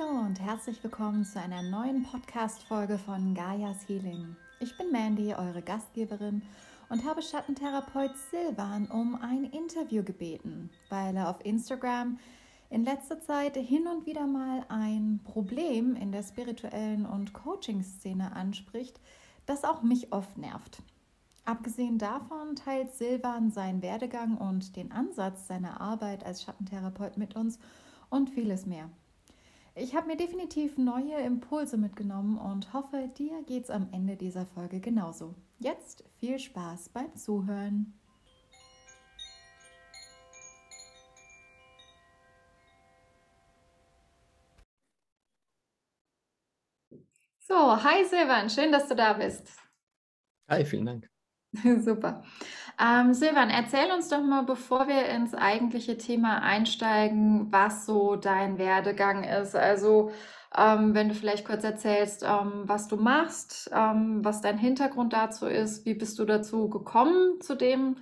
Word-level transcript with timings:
Hallo 0.00 0.20
und 0.20 0.40
herzlich 0.40 0.82
willkommen 0.82 1.24
zu 1.24 1.40
einer 1.40 1.62
neuen 1.62 2.04
Podcast-Folge 2.04 2.98
von 2.98 3.34
Gaias 3.34 3.88
Healing. 3.88 4.36
Ich 4.60 4.76
bin 4.78 4.90
Mandy, 4.90 5.34
eure 5.34 5.62
Gastgeberin 5.62 6.42
und 6.88 7.04
habe 7.04 7.22
Schattentherapeut 7.22 8.12
Silvan 8.30 8.86
um 8.86 9.20
ein 9.20 9.44
Interview 9.44 10.02
gebeten, 10.02 10.70
weil 10.88 11.16
er 11.16 11.28
auf 11.28 11.44
Instagram 11.44 12.18
in 12.70 12.84
letzter 12.84 13.20
Zeit 13.20 13.56
hin 13.56 13.86
und 13.88 14.06
wieder 14.06 14.26
mal 14.26 14.64
ein 14.68 15.20
Problem 15.24 15.96
in 15.96 16.12
der 16.12 16.22
spirituellen 16.22 17.04
und 17.04 17.32
Coaching-Szene 17.32 18.34
anspricht, 18.34 19.00
das 19.46 19.64
auch 19.64 19.82
mich 19.82 20.12
oft 20.12 20.38
nervt. 20.38 20.82
Abgesehen 21.44 21.98
davon 21.98 22.54
teilt 22.56 22.94
Silvan 22.94 23.50
seinen 23.50 23.82
Werdegang 23.82 24.38
und 24.38 24.76
den 24.76 24.92
Ansatz 24.92 25.46
seiner 25.46 25.80
Arbeit 25.80 26.24
als 26.24 26.42
Schattentherapeut 26.42 27.18
mit 27.18 27.36
uns 27.36 27.58
und 28.08 28.30
vieles 28.30 28.66
mehr. 28.66 28.88
Ich 29.76 29.94
habe 29.94 30.08
mir 30.08 30.16
definitiv 30.16 30.78
neue 30.78 31.16
Impulse 31.20 31.76
mitgenommen 31.76 32.38
und 32.38 32.72
hoffe, 32.72 33.08
dir 33.16 33.42
geht 33.44 33.64
es 33.64 33.70
am 33.70 33.88
Ende 33.92 34.16
dieser 34.16 34.44
Folge 34.44 34.80
genauso. 34.80 35.36
Jetzt 35.58 36.04
viel 36.18 36.38
Spaß 36.38 36.88
beim 36.88 37.14
Zuhören. 37.14 37.94
So, 47.38 47.82
hi 47.82 48.04
Silvan, 48.04 48.50
schön, 48.50 48.72
dass 48.72 48.88
du 48.88 48.94
da 48.96 49.12
bist. 49.12 49.56
Hi, 50.48 50.64
vielen 50.64 50.86
Dank. 50.86 51.10
Super. 51.84 52.24
Ähm, 52.82 53.12
Silvan, 53.12 53.50
erzähl 53.50 53.92
uns 53.92 54.08
doch 54.08 54.22
mal, 54.22 54.42
bevor 54.42 54.88
wir 54.88 55.06
ins 55.06 55.34
eigentliche 55.34 55.98
Thema 55.98 56.40
einsteigen, 56.42 57.52
was 57.52 57.84
so 57.84 58.16
dein 58.16 58.56
Werdegang 58.56 59.22
ist. 59.22 59.54
Also, 59.54 60.12
ähm, 60.56 60.94
wenn 60.94 61.10
du 61.10 61.14
vielleicht 61.14 61.44
kurz 61.44 61.62
erzählst, 61.62 62.22
ähm, 62.22 62.62
was 62.64 62.88
du 62.88 62.96
machst, 62.96 63.70
ähm, 63.74 64.24
was 64.24 64.40
dein 64.40 64.56
Hintergrund 64.56 65.12
dazu 65.12 65.46
ist, 65.46 65.84
wie 65.84 65.94
bist 65.94 66.18
du 66.18 66.24
dazu 66.24 66.70
gekommen 66.70 67.40
zu 67.42 67.54
dem, 67.54 67.96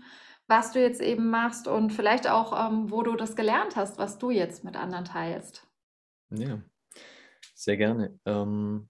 was 0.46 0.70
du 0.72 0.80
jetzt 0.80 1.02
eben 1.02 1.28
machst 1.28 1.66
und 1.66 1.92
vielleicht 1.92 2.30
auch, 2.30 2.70
ähm, 2.70 2.90
wo 2.90 3.02
du 3.02 3.16
das 3.16 3.34
gelernt 3.34 3.74
hast, 3.74 3.98
was 3.98 4.18
du 4.18 4.30
jetzt 4.30 4.62
mit 4.62 4.76
anderen 4.76 5.04
teilst. 5.04 5.66
Ja, 6.30 6.60
sehr 7.54 7.76
gerne. 7.76 8.18
Ähm, 8.24 8.88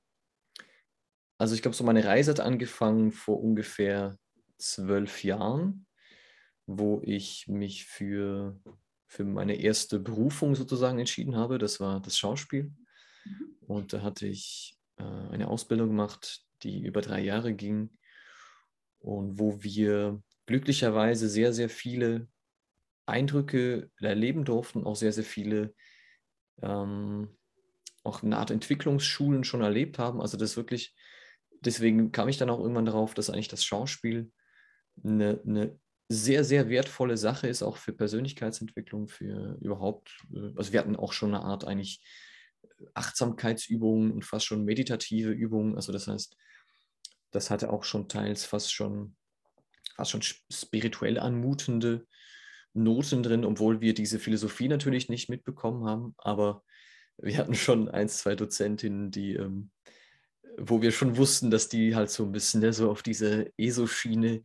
also 1.39 1.55
ich 1.55 1.62
glaube, 1.62 1.77
so 1.77 1.83
meine 1.83 2.05
Reise 2.05 2.33
hat 2.33 2.41
angefangen 2.41 3.11
vor 3.11 3.42
ungefähr 3.42 4.19
zwölf 4.59 5.25
Jahren, 5.25 5.87
wo 6.67 7.01
ich 7.05 7.48
mich 7.48 7.87
für, 7.87 8.61
für 9.06 9.25
meine 9.25 9.56
erste 9.56 9.98
Berufung 9.98 10.55
sozusagen 10.55 10.98
entschieden 10.98 11.37
habe. 11.37 11.59
Das 11.59 11.81
war 11.81 12.00
das 12.00 12.19
Schauspiel. 12.19 12.73
Mhm. 13.25 13.56
Und 13.61 13.92
da 13.92 14.03
hatte 14.03 14.27
ich 14.27 14.77
äh, 14.97 15.03
eine 15.03 15.48
Ausbildung 15.48 15.89
gemacht, 15.89 16.42
die 16.62 16.83
über 16.84 17.00
drei 17.00 17.20
Jahre 17.20 17.55
ging 17.55 17.91
und 18.98 19.39
wo 19.39 19.62
wir 19.62 20.23
glücklicherweise 20.47 21.28
sehr, 21.28 21.53
sehr 21.53 21.69
viele 21.69 22.28
Eindrücke 23.06 23.91
erleben 24.00 24.45
durften, 24.45 24.84
auch 24.84 24.97
sehr, 24.97 25.12
sehr 25.12 25.25
viele 25.25 25.75
ähm, 26.62 27.28
auch 28.05 28.22
eine 28.22 28.39
Art 28.39 28.50
Entwicklungsschulen 28.50 29.45
schon 29.45 29.62
erlebt 29.62 29.98
haben. 29.98 30.20
Also 30.20 30.37
das 30.37 30.56
wirklich, 30.56 30.95
deswegen 31.61 32.12
kam 32.12 32.28
ich 32.28 32.39
dann 32.39 32.50
auch 32.50 32.61
irgendwann 32.61 32.87
darauf, 32.87 33.15
dass 33.15 33.31
eigentlich 33.31 33.48
das 33.48 33.65
Schauspiel 33.65 34.31
eine, 35.04 35.41
eine 35.46 35.78
sehr, 36.08 36.44
sehr 36.44 36.68
wertvolle 36.68 37.16
Sache 37.16 37.48
ist, 37.48 37.62
auch 37.62 37.77
für 37.77 37.92
Persönlichkeitsentwicklung, 37.92 39.08
für 39.08 39.58
überhaupt, 39.60 40.24
äh, 40.34 40.52
also 40.56 40.72
wir 40.72 40.80
hatten 40.80 40.96
auch 40.96 41.12
schon 41.12 41.34
eine 41.34 41.44
Art 41.44 41.64
eigentlich 41.64 42.02
Achtsamkeitsübungen 42.94 44.12
und 44.12 44.24
fast 44.24 44.46
schon 44.46 44.64
meditative 44.64 45.30
Übungen. 45.30 45.76
Also 45.76 45.92
das 45.92 46.06
heißt, 46.06 46.36
das 47.31 47.50
hatte 47.50 47.70
auch 47.70 47.84
schon 47.84 48.08
teils 48.08 48.44
fast 48.44 48.72
schon, 48.72 49.16
fast 49.97 50.12
schon 50.12 50.22
spirituell 50.22 51.19
anmutende 51.19 52.06
Noten 52.72 53.22
drin, 53.22 53.44
obwohl 53.44 53.81
wir 53.81 53.94
diese 53.94 54.19
Philosophie 54.19 54.69
natürlich 54.69 55.08
nicht 55.08 55.28
mitbekommen 55.28 55.87
haben. 55.87 56.14
Aber 56.19 56.62
wir 57.19 57.37
hatten 57.37 57.54
schon 57.54 57.88
ein, 57.88 58.08
zwei 58.08 58.34
Dozentinnen, 58.34 59.10
die, 59.10 59.34
ähm, 59.34 59.70
wo 60.56 60.81
wir 60.82 60.92
schon 60.92 61.16
wussten, 61.16 61.50
dass 61.50 61.69
die 61.69 61.94
halt 61.94 62.10
so 62.10 62.25
ein 62.25 62.32
bisschen 62.32 62.60
ne, 62.60 62.72
so 62.72 62.91
auf 62.91 63.03
diese 63.03 63.53
ESO-Schiene 63.56 64.42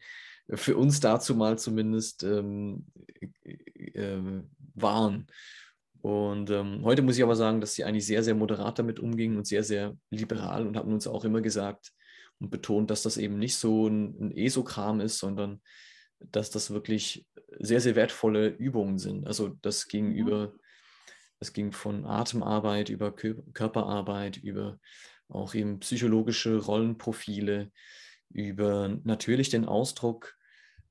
für 0.49 0.77
uns 0.77 0.99
dazu 0.99 1.35
mal 1.35 1.57
zumindest 1.57 2.23
ähm, 2.23 2.85
äh, 3.93 4.17
waren. 4.75 5.27
Und 6.01 6.49
ähm, 6.49 6.81
heute 6.83 7.01
muss 7.01 7.15
ich 7.15 7.23
aber 7.23 7.35
sagen, 7.35 7.61
dass 7.61 7.75
sie 7.75 7.85
eigentlich 7.85 8.05
sehr, 8.05 8.23
sehr 8.23 8.35
moderat 8.35 8.77
damit 8.77 8.99
umgingen 8.99 9.37
und 9.37 9.47
sehr, 9.47 9.63
sehr 9.63 9.95
liberal 10.09 10.67
und 10.67 10.75
haben 10.75 10.91
uns 10.91 11.07
auch 11.07 11.23
immer 11.23 11.39
gesagt 11.39 11.93
und 12.39 12.49
betont, 12.49 12.91
dass 12.91 13.03
das 13.03 13.15
eben 13.15 13.39
nicht 13.39 13.55
so 13.55 13.87
ein, 13.87 14.15
ein 14.19 14.31
ESO-Kram 14.31 14.99
ist, 14.99 15.17
sondern 15.19 15.61
dass 16.19 16.49
das 16.49 16.71
wirklich 16.71 17.25
sehr, 17.59 17.79
sehr 17.79 17.95
wertvolle 17.95 18.49
Übungen 18.49 18.99
sind. 18.99 19.25
Also 19.27 19.57
das 19.61 19.87
ging 19.87 20.09
mhm. 20.09 20.15
über, 20.15 20.53
das 21.39 21.53
ging 21.53 21.71
von 21.71 22.05
Atemarbeit 22.05 22.89
über 22.89 23.15
Körperarbeit, 23.15 24.37
über 24.37 24.79
auch 25.29 25.55
eben 25.55 25.79
psychologische 25.79 26.57
Rollenprofile, 26.57 27.71
über 28.33 28.99
natürlich 29.03 29.49
den 29.49 29.65
Ausdruck 29.65 30.37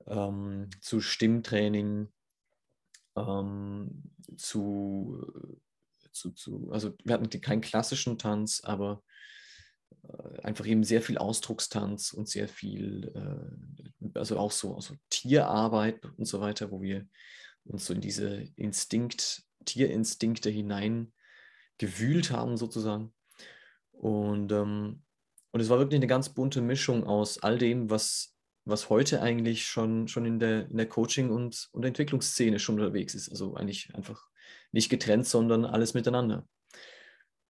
ähm, 0.06 0.70
zu 0.80 1.00
Stimmtraining, 1.00 2.08
ähm, 3.16 4.02
zu, 4.36 5.32
zu, 6.12 6.30
zu, 6.30 6.70
also 6.72 6.94
wir 7.04 7.14
hatten 7.14 7.28
keinen 7.40 7.60
klassischen 7.60 8.18
Tanz, 8.18 8.62
aber 8.64 9.02
äh, 10.08 10.40
einfach 10.42 10.66
eben 10.66 10.84
sehr 10.84 11.02
viel 11.02 11.18
Ausdruckstanz 11.18 12.12
und 12.12 12.28
sehr 12.28 12.48
viel, 12.48 13.12
äh, 13.14 14.18
also 14.18 14.38
auch 14.38 14.52
so 14.52 14.74
also 14.74 14.94
Tierarbeit 15.10 16.04
und 16.16 16.26
so 16.26 16.40
weiter, 16.40 16.70
wo 16.70 16.80
wir 16.80 17.06
uns 17.64 17.86
so 17.86 17.94
in 17.94 18.00
diese 18.00 18.48
Instinkt, 18.56 19.44
Tierinstinkte 19.64 20.50
hinein 20.50 21.12
gewühlt 21.78 22.30
haben 22.30 22.56
sozusagen. 22.56 23.12
Und 23.92 24.50
ähm, 24.50 25.02
und 25.52 25.60
es 25.60 25.68
war 25.68 25.78
wirklich 25.78 25.98
eine 25.98 26.06
ganz 26.06 26.30
bunte 26.30 26.62
Mischung 26.62 27.04
aus 27.04 27.42
all 27.42 27.58
dem, 27.58 27.90
was, 27.90 28.34
was 28.64 28.88
heute 28.88 29.20
eigentlich 29.20 29.66
schon, 29.66 30.08
schon 30.08 30.24
in 30.24 30.38
der, 30.38 30.68
in 30.70 30.78
der 30.78 30.88
Coaching- 30.88 31.30
und, 31.30 31.68
und 31.72 31.84
Entwicklungsszene 31.84 32.58
schon 32.58 32.80
unterwegs 32.80 33.14
ist. 33.14 33.28
Also 33.28 33.54
eigentlich 33.54 33.94
einfach 33.94 34.26
nicht 34.72 34.88
getrennt, 34.88 35.26
sondern 35.26 35.66
alles 35.66 35.92
miteinander. 35.92 36.48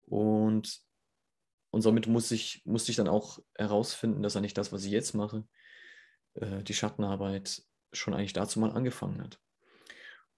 Und, 0.03 0.81
und 1.71 1.83
somit 1.83 2.09
muss 2.09 2.33
ich, 2.33 2.63
musste 2.65 2.91
ich 2.91 2.97
dann 2.97 3.09
auch 3.09 3.39
herausfinden, 3.55 4.23
dass 4.23 4.37
eigentlich 4.37 4.55
das, 4.55 4.73
was 4.73 4.85
ich 4.85 4.91
jetzt 4.91 5.15
mache, 5.15 5.47
äh, 6.35 6.65
die 6.65 6.75
Schattenarbeit, 6.75 7.63
schon 7.93 8.15
eigentlich 8.15 8.33
dazu 8.33 8.59
mal 8.59 8.73
angefangen 8.73 9.23
hat. 9.23 9.39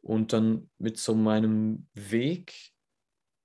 Und 0.03 0.33
dann 0.33 0.71
mit 0.77 0.99
so 0.99 1.15
meinem 1.15 1.89
Weg 1.95 2.73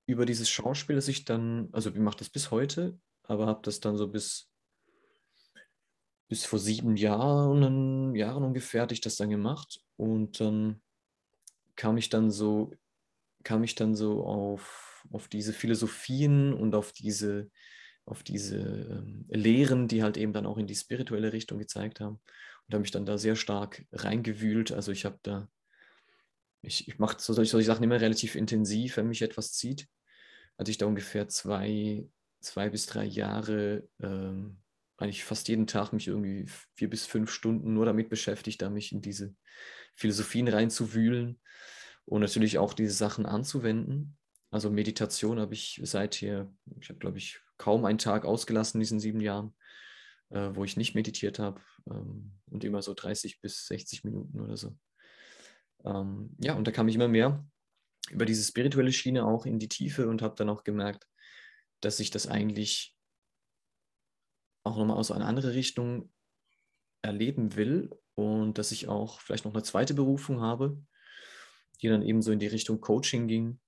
über 0.08 0.26
dieses 0.26 0.50
Schauspiel, 0.50 0.96
das 0.96 1.08
ich 1.08 1.24
dann, 1.24 1.70
also 1.72 1.92
ich 1.92 1.96
mache 1.96 2.18
das 2.18 2.30
bis 2.30 2.52
heute, 2.52 3.00
aber 3.30 3.46
habe 3.46 3.62
das 3.64 3.80
dann 3.80 3.96
so 3.96 4.08
bis, 4.08 4.50
bis 6.28 6.46
vor 6.46 6.58
sieben 6.58 6.98
Jahren, 6.98 8.16
Jahren 8.16 8.44
ungefähr, 8.44 8.82
hatte 8.82 8.96
ich 8.96 9.02
das 9.02 9.18
dann 9.18 9.30
gemacht 9.30 9.80
und 9.98 10.40
dann 10.40 10.82
kam 11.76 11.98
ich 11.98 12.10
dann 12.10 12.32
so, 12.32 12.72
kam 13.44 13.64
ich 13.64 13.76
dann 13.76 13.96
so 13.96 14.26
auf, 14.26 15.06
auf 15.12 15.28
diese 15.28 15.54
Philosophien 15.54 16.54
und 16.54 16.74
auf 16.74 16.92
diese, 16.92 17.52
auf 18.06 18.24
diese 18.24 18.58
ähm, 18.58 19.26
Lehren, 19.30 19.88
die 19.88 20.02
halt 20.02 20.18
eben 20.18 20.34
dann 20.34 20.48
auch 20.48 20.58
in 20.58 20.68
die 20.68 20.76
spirituelle 20.76 21.32
Richtung 21.32 21.60
gezeigt 21.60 22.00
haben 22.00 22.20
und 22.66 22.74
habe 22.74 22.82
mich 22.82 22.92
dann 22.92 23.06
da 23.06 23.20
sehr 23.20 23.36
stark 23.36 23.86
reingewühlt. 23.92 24.72
Also 24.72 24.92
ich 24.92 25.06
habe 25.06 25.20
da, 25.22 25.48
ich, 26.64 26.88
ich 26.88 26.98
mache 26.98 27.18
solche, 27.20 27.52
solche 27.52 27.68
Sachen 27.68 27.84
immer 27.84 28.02
relativ 28.02 28.36
intensiv, 28.36 28.98
wenn 28.98 29.08
mich 29.08 29.22
etwas 29.22 29.54
zieht. 29.54 29.88
Hatte 30.58 30.72
ich 30.72 30.80
da 30.80 30.88
ungefähr 30.88 31.30
zwei, 31.30 32.10
zwei 32.42 32.70
bis 32.70 32.86
drei 32.86 33.06
Jahre 33.06 33.88
ähm, 34.02 34.62
eigentlich 34.98 35.24
fast 35.24 35.48
jeden 35.48 35.68
Tag 35.68 35.94
mich 35.94 36.08
irgendwie 36.08 36.46
vier 36.76 36.90
bis 36.90 37.06
fünf 37.06 37.32
Stunden 37.32 37.74
nur 37.74 37.86
damit 37.86 38.10
beschäftigt, 38.10 38.62
da 38.62 38.70
mich 38.70 38.92
in 38.92 39.02
diese 39.02 39.34
Philosophien 39.96 40.48
reinzuwühlen 40.48 41.40
und 42.06 42.22
natürlich 42.22 42.58
auch 42.58 42.74
diese 42.74 42.94
Sachen 42.94 43.26
anzuwenden. 43.26 44.18
Also 44.52 44.70
Meditation 44.70 45.40
habe 45.40 45.54
ich 45.54 45.80
seither, 45.84 46.52
ich 46.80 46.90
habe 46.90 47.00
glaube 47.00 47.18
ich 47.18 47.40
kaum 47.58 47.86
einen 47.86 47.98
Tag 47.98 48.26
ausgelassen 48.26 48.78
in 48.78 48.82
diesen 48.82 49.00
sieben 49.00 49.22
Jahren, 49.22 49.56
äh, 50.30 50.50
wo 50.54 50.64
ich 50.64 50.76
nicht 50.76 50.96
meditiert 50.96 51.40
habe 51.40 51.62
ähm, 51.90 52.34
und 52.50 52.64
immer 52.64 52.82
so 52.82 52.94
30 52.94 53.42
bis 53.42 53.68
60 53.68 54.04
Minuten 54.04 54.40
oder 54.40 54.58
so. 54.58 54.76
Ähm, 55.86 56.36
ja, 56.40 56.56
und 56.56 56.68
da 56.68 56.72
kam 56.72 56.88
ich 56.88 56.96
immer 56.96 57.08
mehr 57.08 57.46
über 58.12 58.26
diese 58.26 58.44
spirituelle 58.44 58.92
Schiene 58.92 59.26
auch 59.26 59.46
in 59.46 59.60
die 59.60 59.70
Tiefe 59.70 60.08
und 60.10 60.22
habe 60.22 60.36
dann 60.36 60.50
auch 60.50 60.64
gemerkt, 60.64 61.08
dass 61.82 62.00
ich 62.00 62.12
das 62.12 62.28
eigentlich 62.28 62.96
auch 64.64 64.78
nochmal 64.78 64.98
aus 64.98 65.12
einer 65.12 65.28
anderen 65.28 65.52
Richtung 65.52 66.12
erleben 67.02 67.56
will 67.56 67.90
und 68.16 68.58
dass 68.58 68.72
ich 68.72 68.88
auch 68.88 69.22
vielleicht 69.22 69.46
noch 69.46 69.54
eine 69.54 69.64
zweite 69.64 69.94
Berufung 69.94 70.42
habe, 70.42 70.78
die 71.82 71.88
dann 71.88 72.02
eben 72.02 72.22
so 72.22 72.32
in 72.32 72.40
die 72.40 72.48
Richtung 72.48 72.82
Coaching 72.82 73.28
ging, 73.28 73.60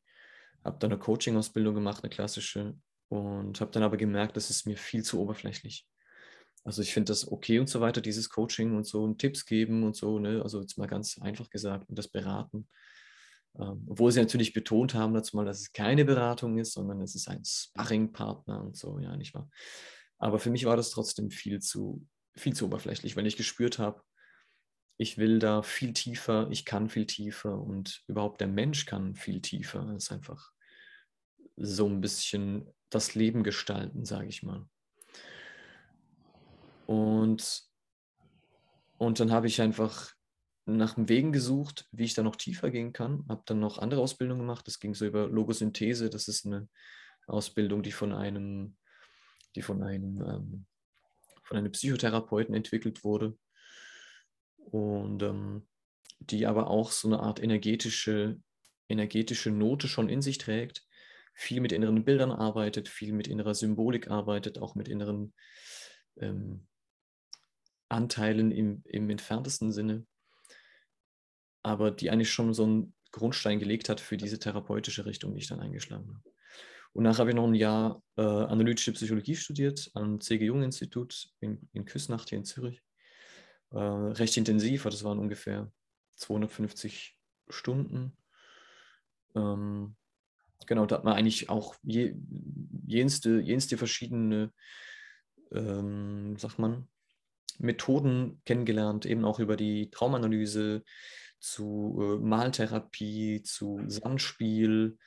habe 0.64 0.78
dann 0.80 0.92
eine 0.92 1.00
Coaching-Ausbildung 1.00 1.74
gemacht, 1.74 2.04
eine 2.04 2.10
klassische, 2.10 2.76
und 3.12 3.60
habe 3.60 3.72
dann 3.72 3.84
aber 3.84 3.98
gemerkt, 3.98 4.38
das 4.38 4.50
ist 4.50 4.66
mir 4.66 4.78
viel 4.78 5.04
zu 5.04 5.20
oberflächlich. 5.20 5.86
Also 6.64 6.82
ich 6.82 6.94
finde 6.94 7.12
das 7.12 7.30
okay 7.30 7.60
und 7.60 7.68
so 7.68 7.82
weiter, 7.82 8.00
dieses 8.00 8.30
Coaching 8.30 8.76
und 8.76 8.86
so 8.86 9.04
und 9.04 9.18
Tipps 9.18 9.46
geben 9.46 9.84
und 9.84 9.96
so, 9.96 10.20
ne? 10.20 10.42
also 10.42 10.62
jetzt 10.62 10.78
mal 10.78 10.88
ganz 10.88 11.18
einfach 11.20 11.50
gesagt 11.50 11.90
und 11.90 11.98
das 11.98 12.08
Beraten. 12.08 12.70
Ähm, 13.60 13.86
obwohl 13.90 14.12
sie 14.12 14.20
natürlich 14.20 14.54
betont 14.54 14.94
haben 14.94 15.14
dazu 15.14 15.36
mal, 15.36 15.46
dass 15.46 15.60
es 15.60 15.74
keine 15.74 16.06
Beratung 16.06 16.58
ist, 16.58 16.74
sondern 16.74 17.02
es 17.02 17.16
ist 17.16 17.28
ein 17.28 17.44
Sparringpartner 17.44 18.62
und 18.64 18.78
so, 18.78 19.00
ja, 19.00 19.16
nicht 19.18 19.34
wahr? 19.34 19.50
Aber 20.18 20.40
für 20.40 20.52
mich 20.52 20.66
war 20.66 20.78
das 20.78 20.92
trotzdem 20.92 21.32
viel 21.32 21.60
zu, 21.60 22.06
viel 22.36 22.54
zu 22.54 22.66
oberflächlich, 22.66 23.16
weil 23.16 23.28
ich 23.28 23.38
gespürt 23.38 23.80
habe, 23.80 24.02
ich 24.98 25.18
will 25.18 25.40
da 25.40 25.64
viel 25.64 25.94
tiefer, 25.94 26.48
ich 26.52 26.64
kann 26.64 26.88
viel 26.88 27.08
tiefer 27.08 27.60
und 27.60 28.04
überhaupt 28.08 28.40
der 28.40 28.48
Mensch 28.48 28.86
kann 28.86 29.16
viel 29.16 29.42
tiefer. 29.42 29.90
Es 29.96 30.06
ist 30.06 30.12
einfach 30.12 30.52
so 31.58 31.88
ein 31.88 32.02
bisschen 32.02 32.70
das 32.92 33.16
Leben 33.16 33.44
gestalten, 33.44 34.06
sage 34.06 34.28
ich 34.28 34.44
mal. 34.44 34.68
Und, 36.86 37.64
und 38.98 39.20
dann 39.20 39.32
habe 39.32 39.48
ich 39.48 39.60
einfach 39.60 40.14
nach 40.78 40.96
Wegen 40.98 41.32
gesucht, 41.32 41.88
wie 41.92 42.04
ich 42.04 42.14
da 42.14 42.24
noch 42.24 42.36
tiefer 42.36 42.72
gehen 42.72 42.94
kann. 42.94 43.26
Habe 43.30 43.44
dann 43.46 43.60
noch 43.60 43.78
andere 43.78 44.02
Ausbildungen 44.02 44.42
gemacht. 44.42 44.68
Das 44.68 44.80
ging 44.80 44.94
so 44.94 45.06
über 45.06 45.28
Logosynthese. 45.28 46.10
Das 46.10 46.28
ist 46.28 46.46
eine 46.46 46.68
Ausbildung, 47.28 47.84
die 47.84 47.92
von 47.92 48.14
einem, 48.14 48.76
die 49.56 49.62
von 49.62 49.84
einem, 49.84 50.22
ähm, 50.22 50.66
von 51.44 51.58
einem 51.58 51.72
Psychotherapeuten 51.72 52.54
entwickelt 52.56 53.04
wurde. 53.04 53.38
Und 54.58 55.24
ähm, 55.24 55.68
die 56.20 56.46
aber 56.46 56.68
auch 56.68 56.92
so 56.92 57.08
eine 57.08 57.20
Art 57.20 57.42
energetische, 57.42 58.40
energetische 58.88 59.52
Note 59.52 59.88
schon 59.88 60.08
in 60.10 60.22
sich 60.22 60.38
trägt. 60.38 60.86
Viel 61.34 61.62
mit 61.62 61.72
inneren 61.72 62.04
Bildern 62.06 62.32
arbeitet, 62.32 62.88
viel 62.88 63.14
mit 63.14 63.28
innerer 63.28 63.56
Symbolik 63.56 64.10
arbeitet, 64.10 64.60
auch 64.60 64.76
mit 64.76 64.88
inneren 64.88 65.34
ähm, 66.18 66.68
Anteilen 67.90 68.52
im, 68.52 68.84
im 68.86 69.10
entferntesten 69.10 69.72
Sinne 69.72 70.06
aber 71.64 71.92
die 71.92 72.10
eigentlich 72.10 72.32
schon 72.32 72.54
so 72.54 72.64
einen 72.64 72.94
Grundstein 73.12 73.60
gelegt 73.60 73.90
hat 73.90 74.00
für 74.00 74.18
diese 74.18 74.40
therapeutische 74.40 75.06
Richtung, 75.06 75.34
die 75.34 75.42
ich 75.42 75.48
dann 75.48 75.60
eingeschlagen 75.60 76.08
habe. 76.08 76.32
Und 76.94 77.04
nachher 77.04 77.20
habe 77.20 77.30
ich 77.30 77.36
noch 77.36 77.48
ein 77.48 77.56
Jahr 77.56 78.04
äh, 78.18 78.22
analytische 78.22 78.92
Psychologie 78.92 79.36
studiert 79.36 79.90
am 79.94 80.20
C.G. 80.20 80.46
Jung 80.46 80.64
Institut 80.64 81.30
in, 81.40 81.70
in 81.74 81.86
Küsnacht 81.86 82.30
hier 82.30 82.38
in 82.38 82.46
Zürich. 82.46 82.82
Äh, 83.72 83.78
recht 83.78 84.36
intensiv, 84.36 84.84
das 84.84 85.04
waren 85.04 85.20
ungefähr 85.20 85.72
250 86.18 87.18
Stunden. 87.50 88.18
Ähm, 89.36 89.96
genau, 90.68 90.86
da 90.86 90.98
hat 90.98 91.06
man 91.06 91.14
eigentlich 91.14 91.50
auch 91.50 91.76
je, 91.82 92.16
jenste, 92.86 93.40
jenste 93.40 93.78
verschiedene, 93.78 94.52
ähm, 95.54 96.36
sagt 96.38 96.60
man, 96.60 96.90
Methoden 97.58 98.42
kennengelernt, 98.44 99.06
eben 99.06 99.24
auch 99.24 99.40
über 99.40 99.56
die 99.56 99.90
Traumanalyse, 99.92 100.84
zu 101.42 101.98
äh, 102.00 102.24
Maltherapie, 102.24 103.42
zu 103.42 103.82
Sandspiel, 103.88 104.98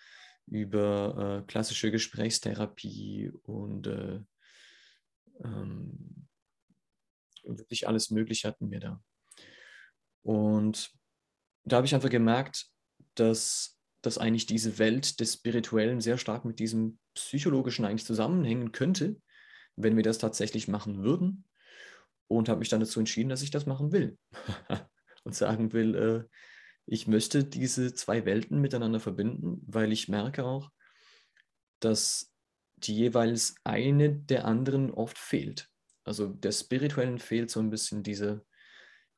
über 0.46 1.42
äh, 1.42 1.46
klassische 1.46 1.90
Gesprächstherapie 1.90 3.32
und 3.44 3.86
äh, 3.86 4.20
ähm, 5.42 6.26
wirklich 7.44 7.88
alles 7.88 8.10
Mögliche 8.10 8.48
hatten 8.48 8.70
wir 8.70 8.80
da. 8.80 9.02
Und 10.22 10.90
da 11.64 11.76
habe 11.76 11.86
ich 11.86 11.94
einfach 11.94 12.10
gemerkt, 12.10 12.66
dass, 13.14 13.78
dass 14.02 14.18
eigentlich 14.18 14.46
diese 14.46 14.78
Welt 14.78 15.20
des 15.20 15.34
Spirituellen 15.34 16.00
sehr 16.00 16.18
stark 16.18 16.44
mit 16.44 16.58
diesem 16.58 16.98
Psychologischen 17.14 17.84
eigentlich 17.84 18.06
zusammenhängen 18.06 18.72
könnte, 18.72 19.16
wenn 19.76 19.96
wir 19.96 20.02
das 20.02 20.18
tatsächlich 20.18 20.68
machen 20.68 21.02
würden. 21.02 21.44
Und 22.26 22.48
habe 22.48 22.60
mich 22.60 22.70
dann 22.70 22.80
dazu 22.80 23.00
entschieden, 23.00 23.28
dass 23.28 23.42
ich 23.42 23.50
das 23.50 23.66
machen 23.66 23.92
will. 23.92 24.18
und 25.24 25.34
sagen 25.34 25.72
will, 25.72 25.94
äh, 25.94 26.36
ich 26.86 27.06
möchte 27.06 27.44
diese 27.44 27.94
zwei 27.94 28.24
Welten 28.24 28.60
miteinander 28.60 29.00
verbinden, 29.00 29.62
weil 29.66 29.92
ich 29.92 30.08
merke 30.08 30.44
auch, 30.44 30.70
dass 31.80 32.32
die 32.76 32.94
jeweils 32.94 33.56
eine 33.64 34.14
der 34.14 34.44
anderen 34.44 34.90
oft 34.90 35.18
fehlt. 35.18 35.70
Also 36.04 36.28
der 36.28 36.52
Spirituellen 36.52 37.18
fehlt 37.18 37.50
so 37.50 37.60
ein 37.60 37.70
bisschen 37.70 38.02
diese, 38.02 38.44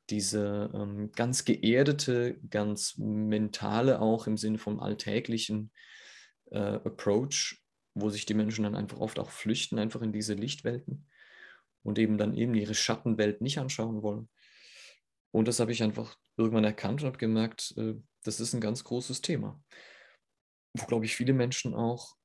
diese 0.09 0.71
ähm, 0.73 1.11
ganz 1.11 1.43
geerdete, 1.43 2.39
ganz 2.49 2.97
mentale 2.97 3.99
auch 3.99 4.27
im 4.27 4.37
Sinne 4.37 4.57
vom 4.57 4.79
alltäglichen 4.79 5.71
äh, 6.51 6.57
Approach, 6.57 7.61
wo 7.93 8.09
sich 8.09 8.25
die 8.25 8.33
Menschen 8.33 8.63
dann 8.63 8.75
einfach 8.75 8.99
oft 8.99 9.19
auch 9.19 9.31
flüchten, 9.31 9.79
einfach 9.79 10.01
in 10.01 10.13
diese 10.13 10.33
Lichtwelten 10.33 11.07
und 11.83 11.99
eben 11.99 12.17
dann 12.17 12.33
eben 12.33 12.53
ihre 12.53 12.75
Schattenwelt 12.75 13.41
nicht 13.41 13.57
anschauen 13.57 14.01
wollen. 14.01 14.29
Und 15.31 15.47
das 15.47 15.59
habe 15.59 15.71
ich 15.71 15.83
einfach 15.83 16.15
irgendwann 16.37 16.63
erkannt 16.63 17.01
und 17.01 17.07
habe 17.07 17.17
gemerkt, 17.17 17.73
äh, 17.77 17.95
das 18.23 18.39
ist 18.39 18.53
ein 18.53 18.61
ganz 18.61 18.83
großes 18.83 19.21
Thema. 19.21 19.61
Wo, 20.73 20.85
glaube 20.85 21.05
ich, 21.05 21.15
viele 21.15 21.33
Menschen 21.33 21.73
auch 21.73 22.15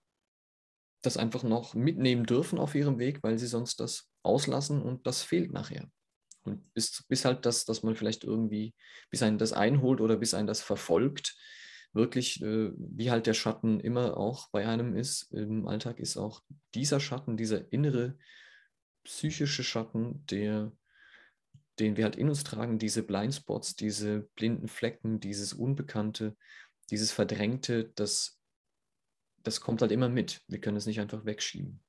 das 1.03 1.17
einfach 1.17 1.43
noch 1.43 1.75
mitnehmen 1.75 2.25
dürfen 2.25 2.59
auf 2.59 2.75
ihrem 2.75 2.99
Weg, 2.99 3.23
weil 3.23 3.39
sie 3.39 3.47
sonst 3.47 3.81
das 3.81 4.09
auslassen 4.23 4.81
und 4.81 5.07
das 5.07 5.23
fehlt 5.23 5.53
nachher. 5.53 5.91
Und 6.45 6.73
bis, 6.75 7.05
bis 7.09 7.25
halt 7.25 7.45
das, 7.47 7.65
dass 7.65 7.83
man 7.83 7.97
vielleicht 7.97 8.25
irgendwie, 8.25 8.75
bis 9.11 9.23
einen 9.23 9.39
das 9.39 9.53
einholt 9.53 10.01
oder 10.01 10.17
bis 10.17 10.35
einen 10.35 10.47
das 10.47 10.61
verfolgt, 10.61 11.37
wirklich, 11.93 12.41
äh, 12.43 12.71
wie 12.77 13.11
halt 13.11 13.27
der 13.27 13.35
Schatten 13.35 13.81
immer 13.81 14.17
auch 14.17 14.49
bei 14.51 14.67
einem 14.67 14.97
ist, 14.97 15.33
im 15.33 15.67
Alltag 15.69 15.99
ist 15.99 16.17
auch 16.17 16.43
dieser 16.75 17.01
Schatten, 17.01 17.37
dieser 17.37 17.73
innere 17.73 18.17
psychische 19.05 19.65
Schatten, 19.65 20.25
der 20.27 20.73
den 21.79 21.97
wir 21.97 22.05
halt 22.05 22.17
in 22.17 22.29
uns 22.29 22.45
tragen, 22.45 22.79
diese 22.79 23.03
Blindspots, 23.03 23.77
diese 23.77 24.29
blinden 24.35 24.69
Flecken, 24.69 25.21
dieses 25.21 25.53
Unbekannte, 25.53 26.37
dieses 26.91 27.13
Verdrängte, 27.13 27.93
das, 27.95 28.41
das 29.43 29.61
kommt 29.61 29.81
halt 29.81 29.93
immer 29.93 30.09
mit. 30.09 30.43
Wir 30.49 30.61
können 30.61 30.77
es 30.77 30.87
nicht 30.87 31.01
einfach 31.01 31.25
wegschieben. 31.25 31.83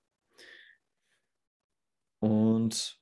Und, 2.20 3.00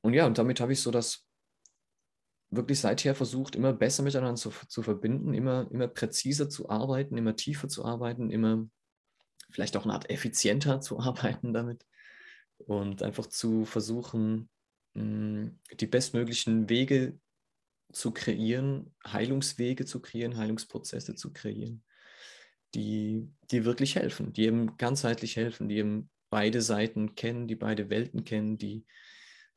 und 0.00 0.14
ja, 0.14 0.26
und 0.26 0.38
damit 0.38 0.60
habe 0.60 0.72
ich 0.72 0.80
so 0.80 0.90
das 0.90 1.28
wirklich 2.50 2.80
seither 2.80 3.14
versucht, 3.14 3.56
immer 3.56 3.72
besser 3.72 4.02
miteinander 4.02 4.34
zu, 4.34 4.50
zu 4.50 4.82
verbinden, 4.82 5.32
immer, 5.32 5.70
immer 5.70 5.88
präziser 5.88 6.48
zu 6.50 6.68
arbeiten, 6.68 7.16
immer 7.16 7.34
tiefer 7.34 7.68
zu 7.68 7.84
arbeiten, 7.84 8.30
immer 8.30 8.68
vielleicht 9.50 9.76
auch 9.76 9.84
eine 9.84 9.94
Art 9.94 10.10
effizienter 10.10 10.80
zu 10.82 10.98
arbeiten 10.98 11.52
damit 11.52 11.86
und 12.58 13.02
einfach 13.02 13.26
zu 13.26 13.64
versuchen, 13.64 14.50
die 14.94 15.86
bestmöglichen 15.86 16.68
Wege 16.68 17.18
zu 17.92 18.12
kreieren, 18.12 18.94
Heilungswege 19.06 19.84
zu 19.84 20.00
kreieren, 20.00 20.36
Heilungsprozesse 20.36 21.14
zu 21.14 21.32
kreieren, 21.32 21.84
die, 22.74 23.28
die 23.50 23.64
wirklich 23.64 23.96
helfen, 23.96 24.32
die 24.32 24.44
eben 24.44 24.76
ganzheitlich 24.76 25.36
helfen, 25.36 25.68
die 25.68 25.76
eben 25.76 26.10
beide 26.30 26.62
Seiten 26.62 27.14
kennen, 27.14 27.46
die 27.46 27.56
beide 27.56 27.90
Welten 27.90 28.24
kennen, 28.24 28.56
die 28.56 28.86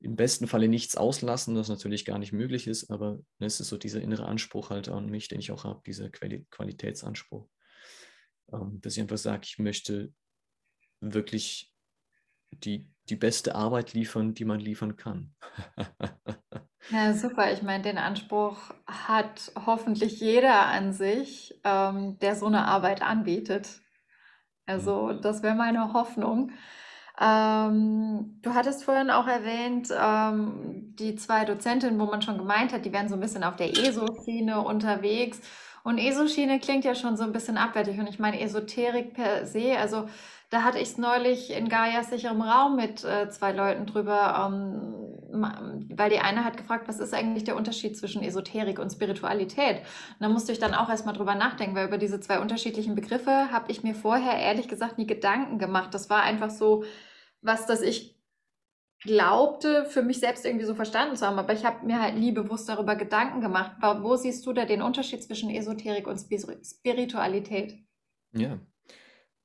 im 0.02 0.16
besten 0.16 0.48
Falle 0.48 0.68
nichts 0.68 0.98
auslassen, 0.98 1.56
was 1.56 1.70
natürlich 1.70 2.06
gar 2.06 2.20
nicht 2.20 2.34
möglich 2.34 2.68
ist, 2.68 2.92
aber 2.92 3.20
es 3.40 3.60
ist 3.60 3.70
so 3.70 3.78
dieser 3.78 4.02
innere 4.02 4.26
Anspruch 4.26 4.70
halt 4.70 4.90
an 4.90 5.10
mich, 5.10 5.30
den 5.30 5.40
ich 5.40 5.52
auch 5.52 5.64
habe, 5.64 5.82
dieser 5.86 6.10
Qualitätsanspruch, 6.10 7.48
ähm, 8.52 8.80
dass 8.82 8.96
ich 8.96 9.02
einfach 9.02 9.18
sage, 9.18 9.44
ich 9.46 9.58
möchte 9.58 10.14
wirklich 11.00 11.74
die, 12.64 12.88
die 13.10 13.16
beste 13.16 13.56
Arbeit 13.56 13.94
liefern, 13.94 14.34
die 14.34 14.46
man 14.46 14.60
liefern 14.60 14.96
kann. 14.96 15.34
ja, 16.92 17.14
super. 17.14 17.52
Ich 17.52 17.62
meine, 17.62 17.84
den 17.84 17.98
Anspruch 17.98 18.58
hat 18.88 19.52
hoffentlich 19.66 20.20
jeder 20.20 20.66
an 20.68 20.94
sich, 20.94 21.60
ähm, 21.64 22.18
der 22.20 22.36
so 22.36 22.48
eine 22.48 22.66
Arbeit 22.66 23.02
anbietet. 23.02 23.82
Also 24.66 25.08
mhm. 25.08 25.22
das 25.22 25.44
wäre 25.44 25.56
meine 25.56 25.94
Hoffnung. 25.94 26.52
Ähm, 27.20 28.40
du 28.42 28.54
hattest 28.54 28.84
vorhin 28.84 29.10
auch 29.10 29.28
erwähnt, 29.28 29.90
ähm, 29.98 30.94
die 31.00 31.16
zwei 31.16 31.46
Dozentinnen, 31.46 32.00
wo 32.00 32.06
man 32.06 32.22
schon 32.22 32.38
gemeint 32.38 32.74
hat, 32.74 32.84
die 32.84 32.92
wären 32.92 33.08
so 33.08 33.16
ein 33.16 33.22
bisschen 33.22 33.44
auf 33.44 33.56
der 33.56 33.70
ESO-Schiene 33.70 34.60
unterwegs. 34.62 35.40
Und 35.86 36.00
ESO-Schiene 36.00 36.60
klingt 36.60 36.84
ja 36.84 36.96
schon 36.96 37.16
so 37.16 37.24
ein 37.24 37.32
bisschen 37.32 37.58
abwertig. 37.58 38.00
Und 38.00 38.10
ich 38.10 38.18
meine 38.18 38.42
Esoterik 38.42 39.14
per 39.14 39.46
se, 39.46 39.78
also 39.78 40.10
da 40.50 40.64
hatte 40.64 40.80
ich 40.80 40.90
es 40.90 40.98
neulich 40.98 41.52
in 41.52 41.70
Gaias 41.70 42.10
sicherem 42.10 42.42
Raum 42.42 42.76
mit 42.76 43.04
äh, 43.04 43.30
zwei 43.30 43.52
Leuten 43.52 43.86
drüber, 43.86 44.48
ähm, 44.48 45.86
weil 45.96 46.10
die 46.10 46.18
eine 46.18 46.44
hat 46.44 46.58
gefragt, 46.58 46.88
was 46.88 47.00
ist 47.00 47.14
eigentlich 47.14 47.44
der 47.44 47.56
Unterschied 47.56 47.96
zwischen 47.96 48.24
Esoterik 48.24 48.80
und 48.80 48.90
Spiritualität? 48.90 49.78
Und 49.78 50.22
da 50.22 50.30
musste 50.30 50.52
ich 50.52 50.58
dann 50.58 50.74
auch 50.74 50.90
erstmal 50.90 51.14
drüber 51.14 51.36
nachdenken, 51.36 51.76
weil 51.76 51.88
über 51.88 52.00
diese 52.00 52.20
zwei 52.20 52.40
unterschiedlichen 52.40 52.96
Begriffe 52.96 53.52
habe 53.52 53.72
ich 53.72 53.84
mir 53.84 53.94
vorher 53.94 54.40
ehrlich 54.40 54.68
gesagt 54.68 54.98
nie 54.98 55.06
Gedanken 55.06 55.60
gemacht. 55.60 55.94
Das 55.94 56.10
war 56.10 56.24
einfach 56.24 56.50
so 56.50 56.84
was, 57.44 57.68
das 57.68 57.84
ich 57.84 58.15
glaubte, 59.06 59.86
für 59.86 60.02
mich 60.02 60.20
selbst 60.20 60.46
irgendwie 60.46 60.66
so 60.66 60.76
verstanden 60.76 61.16
zu 61.16 61.26
haben, 61.26 61.40
aber 61.40 61.54
ich 61.54 61.64
habe 61.64 61.86
mir 61.86 62.02
halt 62.02 62.18
nie 62.18 62.32
bewusst 62.32 62.68
darüber 62.68 62.96
Gedanken 62.96 63.40
gemacht. 63.40 63.78
Wo 64.02 64.16
siehst 64.16 64.46
du 64.46 64.54
da 64.54 64.66
den 64.66 64.82
Unterschied 64.82 65.24
zwischen 65.24 65.50
Esoterik 65.50 66.08
und 66.08 66.20
Spiritualität? 66.20 67.78
Ja, 68.34 68.60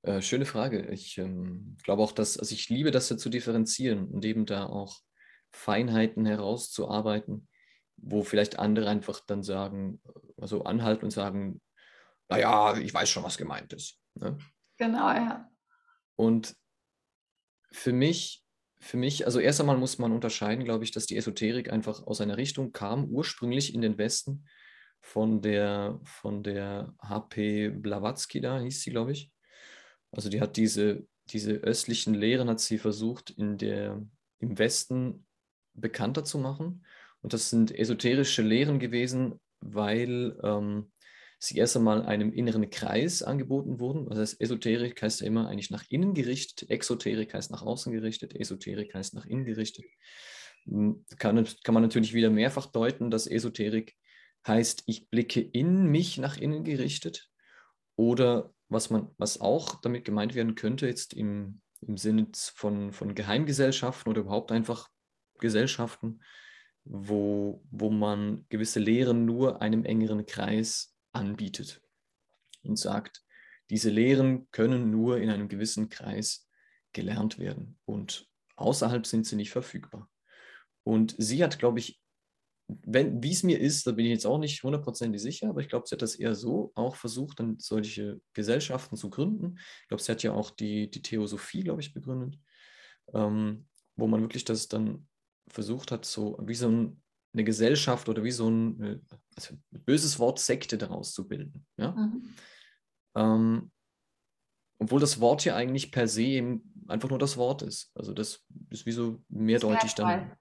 äh, 0.02 0.22
schöne 0.22 0.46
Frage. 0.46 0.86
Ich 0.88 1.18
ähm, 1.18 1.76
glaube 1.84 2.02
auch, 2.02 2.12
dass, 2.12 2.38
also 2.38 2.54
ich 2.54 2.68
liebe 2.70 2.90
das 2.90 3.08
ja 3.10 3.16
zu 3.16 3.28
differenzieren 3.28 4.08
und 4.08 4.24
eben 4.24 4.46
da 4.46 4.66
auch 4.66 5.00
Feinheiten 5.50 6.24
herauszuarbeiten, 6.24 7.48
wo 7.96 8.22
vielleicht 8.22 8.58
andere 8.58 8.88
einfach 8.88 9.20
dann 9.26 9.42
sagen, 9.42 10.00
also 10.40 10.64
anhalten 10.64 11.04
und 11.04 11.10
sagen, 11.10 11.60
naja, 12.28 12.76
ich 12.78 12.94
weiß 12.94 13.10
schon, 13.10 13.24
was 13.24 13.36
gemeint 13.36 13.72
ist. 13.72 13.98
Ne? 14.14 14.38
Genau, 14.78 15.10
ja. 15.10 15.50
Und 16.16 16.56
für 17.72 17.92
mich, 17.92 18.39
für 18.80 18.96
mich, 18.96 19.26
also 19.26 19.38
erst 19.40 19.60
einmal 19.60 19.76
muss 19.76 19.98
man 19.98 20.10
unterscheiden, 20.10 20.64
glaube 20.64 20.84
ich, 20.84 20.90
dass 20.90 21.06
die 21.06 21.16
Esoterik 21.16 21.70
einfach 21.70 22.06
aus 22.06 22.20
einer 22.20 22.38
Richtung 22.38 22.72
kam, 22.72 23.04
ursprünglich 23.04 23.74
in 23.74 23.82
den 23.82 23.98
Westen, 23.98 24.46
von 25.00 25.42
der, 25.42 25.98
von 26.04 26.42
der 26.42 26.94
HP 27.00 27.70
Blavatsky 27.70 28.40
da, 28.40 28.60
hieß 28.60 28.82
sie, 28.82 28.90
glaube 28.90 29.12
ich. 29.12 29.30
Also 30.12 30.28
die 30.28 30.40
hat 30.40 30.56
diese, 30.56 31.06
diese 31.30 31.52
östlichen 31.52 32.14
Lehren, 32.14 32.48
hat 32.48 32.60
sie 32.60 32.78
versucht, 32.78 33.30
in 33.30 33.58
der, 33.58 34.02
im 34.38 34.58
Westen 34.58 35.26
bekannter 35.74 36.24
zu 36.24 36.38
machen. 36.38 36.84
Und 37.22 37.32
das 37.32 37.50
sind 37.50 37.76
esoterische 37.76 38.42
Lehren 38.42 38.78
gewesen, 38.78 39.40
weil 39.60 40.38
ähm, 40.42 40.90
sie 41.40 41.56
erst 41.56 41.76
einmal 41.76 42.04
einem 42.04 42.32
inneren 42.32 42.68
Kreis 42.68 43.22
angeboten 43.22 43.80
wurden. 43.80 44.06
Das 44.10 44.18
heißt, 44.18 44.40
Esoterik 44.42 45.00
heißt 45.00 45.22
ja 45.22 45.26
immer 45.26 45.48
eigentlich 45.48 45.70
nach 45.70 45.84
innen 45.88 46.12
gerichtet, 46.12 46.68
Exoterik 46.70 47.32
heißt 47.32 47.50
nach 47.50 47.62
außen 47.62 47.92
gerichtet, 47.92 48.38
Esoterik 48.38 48.94
heißt 48.94 49.14
nach 49.14 49.24
innen 49.24 49.46
gerichtet. 49.46 49.86
Hm, 50.66 51.06
kann, 51.18 51.48
kann 51.64 51.74
man 51.74 51.82
natürlich 51.82 52.12
wieder 52.12 52.28
mehrfach 52.28 52.66
deuten, 52.66 53.10
dass 53.10 53.26
Esoterik 53.26 53.96
heißt, 54.46 54.82
ich 54.86 55.08
blicke 55.08 55.40
in 55.40 55.86
mich 55.86 56.18
nach 56.18 56.36
innen 56.36 56.62
gerichtet. 56.62 57.30
Oder 57.96 58.52
was 58.68 58.90
man, 58.90 59.08
was 59.16 59.40
auch 59.40 59.80
damit 59.80 60.04
gemeint 60.04 60.34
werden 60.34 60.54
könnte, 60.54 60.86
jetzt 60.86 61.14
im, 61.14 61.62
im 61.80 61.96
Sinne 61.96 62.28
von, 62.54 62.92
von 62.92 63.14
Geheimgesellschaften 63.14 64.10
oder 64.10 64.20
überhaupt 64.20 64.52
einfach 64.52 64.90
Gesellschaften, 65.38 66.20
wo, 66.84 67.64
wo 67.70 67.88
man 67.88 68.44
gewisse 68.50 68.78
Lehren 68.78 69.24
nur 69.24 69.62
einem 69.62 69.84
engeren 69.86 70.26
Kreis 70.26 70.94
anbietet 71.12 71.82
und 72.62 72.78
sagt, 72.78 73.22
diese 73.70 73.90
Lehren 73.90 74.50
können 74.50 74.90
nur 74.90 75.18
in 75.18 75.30
einem 75.30 75.48
gewissen 75.48 75.88
Kreis 75.88 76.48
gelernt 76.92 77.38
werden 77.38 77.78
und 77.84 78.28
außerhalb 78.56 79.06
sind 79.06 79.26
sie 79.26 79.36
nicht 79.36 79.50
verfügbar. 79.50 80.10
Und 80.82 81.14
sie 81.18 81.42
hat, 81.42 81.58
glaube 81.58 81.78
ich, 81.78 82.00
wie 82.68 83.30
es 83.30 83.42
mir 83.42 83.58
ist, 83.58 83.86
da 83.86 83.92
bin 83.92 84.06
ich 84.06 84.12
jetzt 84.12 84.26
auch 84.26 84.38
nicht 84.38 84.62
hundertprozentig 84.62 85.20
sicher, 85.20 85.48
aber 85.48 85.60
ich 85.60 85.68
glaube, 85.68 85.86
sie 85.86 85.94
hat 85.94 86.02
das 86.02 86.14
eher 86.14 86.34
so 86.34 86.72
auch 86.74 86.96
versucht, 86.96 87.40
dann 87.40 87.58
solche 87.58 88.20
Gesellschaften 88.32 88.96
zu 88.96 89.10
gründen. 89.10 89.58
Ich 89.82 89.88
glaube, 89.88 90.02
sie 90.02 90.12
hat 90.12 90.22
ja 90.22 90.32
auch 90.32 90.50
die, 90.50 90.90
die 90.90 91.02
Theosophie, 91.02 91.64
glaube 91.64 91.80
ich, 91.80 91.92
begründet, 91.92 92.38
ähm, 93.12 93.68
wo 93.96 94.06
man 94.06 94.20
wirklich 94.20 94.44
das 94.44 94.68
dann 94.68 95.08
versucht 95.48 95.90
hat, 95.90 96.04
so 96.04 96.38
wie 96.42 96.54
so 96.54 96.68
ein, 96.68 97.02
eine 97.32 97.44
Gesellschaft 97.44 98.08
oder 98.08 98.24
wie 98.24 98.30
so 98.30 98.48
ein, 98.48 98.82
äh, 98.82 98.98
also 99.36 99.54
ein 99.54 99.82
böses 99.84 100.18
Wort 100.18 100.38
Sekte 100.38 100.78
daraus 100.78 101.12
zu 101.12 101.28
bilden. 101.28 101.66
Ja? 101.76 101.92
Mhm. 101.92 102.34
Ähm, 103.14 103.70
obwohl 104.78 105.00
das 105.00 105.20
Wort 105.20 105.44
ja 105.44 105.54
eigentlich 105.54 105.92
per 105.92 106.08
se 106.08 106.22
eben 106.22 106.84
einfach 106.88 107.10
nur 107.10 107.18
das 107.18 107.36
Wort 107.36 107.62
ist. 107.62 107.90
Also 107.94 108.12
das 108.12 108.44
ist 108.70 108.86
wie 108.86 108.92
so 108.92 109.22
mehrdeutig 109.28 109.94
dann. 109.94 110.32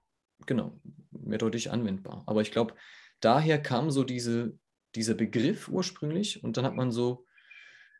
Genau, 0.46 0.80
mehrdeutig 1.10 1.70
anwendbar. 1.70 2.24
Aber 2.26 2.40
ich 2.40 2.50
glaube, 2.50 2.74
daher 3.20 3.60
kam 3.60 3.90
so 3.90 4.04
diese, 4.04 4.58
dieser 4.94 5.14
Begriff 5.14 5.68
ursprünglich 5.68 6.42
und 6.42 6.56
dann 6.56 6.64
hat 6.64 6.74
man 6.74 6.90
so 6.90 7.26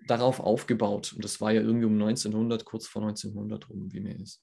darauf 0.07 0.41
aufgebaut. 0.41 1.13
Und 1.13 1.25
das 1.25 1.41
war 1.41 1.53
ja 1.53 1.61
irgendwie 1.61 1.85
um 1.85 1.93
1900, 1.93 2.65
kurz 2.65 2.87
vor 2.87 3.03
1900 3.03 3.69
rum, 3.69 3.93
wie 3.93 4.01
mir 4.01 4.19
ist. 4.19 4.43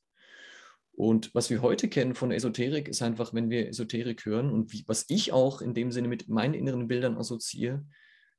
Und 0.97 1.29
was 1.35 1.51
wir 1.51 1.61
heute 1.61 1.89
kennen 1.89 2.15
von 2.15 2.31
Esoterik, 2.31 2.87
ist 2.87 3.03
einfach, 3.03 3.31
wenn 3.31 3.51
wir 3.51 3.69
Esoterik 3.69 4.25
hören 4.25 4.49
und 4.49 4.73
wie, 4.73 4.83
was 4.87 5.05
ich 5.09 5.31
auch 5.31 5.61
in 5.61 5.75
dem 5.75 5.91
Sinne 5.91 6.07
mit 6.07 6.27
meinen 6.27 6.55
inneren 6.55 6.87
Bildern 6.87 7.19
assoziiere, 7.19 7.85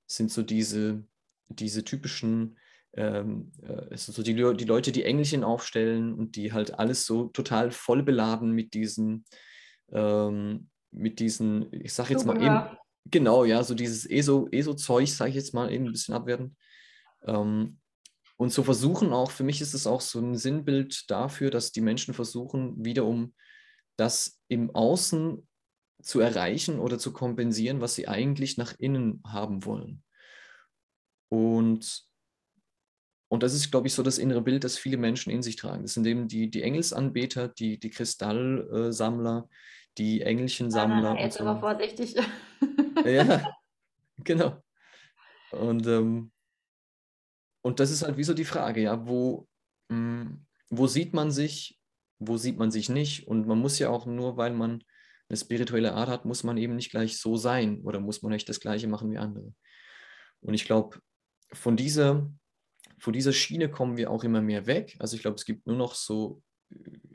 sind 0.09 0.33
so 0.33 0.43
diese, 0.43 1.05
diese 1.49 1.85
typischen, 1.85 2.59
ähm, 2.95 3.53
äh, 3.62 3.97
so 3.97 4.25
die, 4.25 4.35
die 4.35 4.65
Leute, 4.65 4.91
die 4.91 5.05
Engelchen 5.05 5.45
aufstellen 5.45 6.12
und 6.12 6.35
die 6.35 6.53
halt 6.53 6.81
alles 6.81 7.07
so 7.07 7.29
total 7.29 7.71
voll 7.71 8.03
beladen 8.03 8.50
mit 8.50 8.75
diesen, 8.75 9.25
ähm, 9.93 10.69
mit 10.91 11.21
diesen, 11.21 11.73
ich 11.73 11.95
sage 11.95 12.12
jetzt 12.12 12.27
mal 12.27 12.43
eben, 12.43 12.77
genau, 13.05 13.45
ja, 13.45 13.62
so 13.62 13.77
dieses 13.77 14.05
ESO-Zeug, 14.05 14.53
ESO 14.53 15.07
sage 15.07 15.31
ich 15.31 15.37
jetzt 15.37 15.55
mal 15.55 15.71
eben 15.71 15.87
ein 15.87 15.93
bisschen 15.93 16.15
abwerten. 16.15 16.57
Ähm, 17.25 17.79
und 18.38 18.52
so 18.52 18.62
versuchen 18.62 19.12
auch, 19.12 19.33
für 19.33 19.42
mich 19.42 19.61
ist 19.61 19.75
es 19.75 19.88
auch 19.88 20.00
so 20.00 20.21
ein 20.21 20.37
Sinnbild 20.37 21.11
dafür, 21.11 21.50
dass 21.50 21.73
die 21.73 21.80
Menschen 21.80 22.14
versuchen, 22.14 22.85
wiederum 22.85 23.35
das 23.97 24.40
im 24.47 24.73
Außen 24.75 25.47
zu 26.00 26.21
erreichen 26.21 26.78
oder 26.78 27.00
zu 27.00 27.12
kompensieren, 27.12 27.80
was 27.80 27.97
sie 27.97 28.07
eigentlich 28.07 28.57
nach 28.57 28.78
innen 28.78 29.21
haben 29.26 29.64
wollen. 29.64 30.04
Und, 31.28 32.04
und 33.26 33.42
das 33.42 33.54
ist, 33.54 33.73
glaube 33.73 33.88
ich, 33.88 33.95
so 33.95 34.04
das 34.04 34.18
innere 34.18 34.40
Bild, 34.40 34.62
das 34.62 34.78
viele 34.78 34.99
Menschen 34.99 35.33
in 35.33 35.42
sich 35.42 35.57
tragen. 35.57 35.83
Das 35.83 35.95
sind 35.95 36.07
eben 36.07 36.28
die, 36.28 36.49
die 36.49 36.62
Engelsanbeter, 36.62 37.49
die, 37.49 37.80
die 37.80 37.90
Kristallsammler, 37.90 39.49
die 39.99 40.21
Engelchensammler. 40.21 41.11
Ah, 41.11 41.21
jetzt 41.21 41.38
so. 41.38 41.45
aber 41.45 41.59
vorsichtig. 41.59 42.14
ja, 43.04 43.52
genau. 44.18 44.62
Und 45.50 45.88
ähm, 45.88 46.30
und 47.62 47.81
das 47.81 47.91
ist 47.91 48.03
halt 48.03 48.17
wie 48.17 48.25
so 48.25 48.35
die 48.35 48.45
Frage, 48.45 48.83
ja, 48.83 49.07
wo, 49.07 49.47
mh, 49.88 49.97
hm, 49.97 50.47
wo 50.71 50.87
sieht 50.87 51.15
man 51.15 51.31
sich, 51.31 51.79
wo 52.19 52.37
sieht 52.37 52.59
man 52.59 52.71
sich 52.71 52.88
nicht? 52.88 53.27
Und 53.27 53.47
man 53.47 53.59
muss 53.59 53.79
ja 53.79 53.88
auch 53.91 54.07
nur, 54.07 54.37
weil 54.37 54.53
man 54.53 54.83
eine 55.29 55.37
spirituelle 55.37 55.95
Art 55.95 56.09
hat, 56.09 56.25
muss 56.25 56.43
man 56.43 56.57
eben 56.57 56.77
nicht 56.77 56.91
gleich 56.91 57.19
so 57.19 57.37
sein 57.37 57.83
oder 57.83 58.00
muss 58.00 58.23
man 58.23 58.33
nicht 58.33 58.49
das 58.49 58.61
Gleiche 58.61 58.88
machen 58.88 59.11
wie 59.11 59.19
andere. 59.19 59.53
Und 60.41 60.55
ich 60.55 60.65
glaube, 60.65 61.00
von 61.53 61.77
dieser, 61.77 62.31
von 62.99 63.12
dieser 63.12 63.33
Schiene 63.33 63.71
kommen 63.71 63.97
wir 63.97 64.11
auch 64.11 64.25
immer 64.25 64.41
mehr 64.41 64.67
weg. 64.67 64.97
Also 64.99 65.17
ich 65.17 65.23
glaube, 65.23 65.37
es 65.37 65.45
gibt 65.45 65.67
nur 65.67 65.77
noch 65.77 65.95
so, 65.95 66.43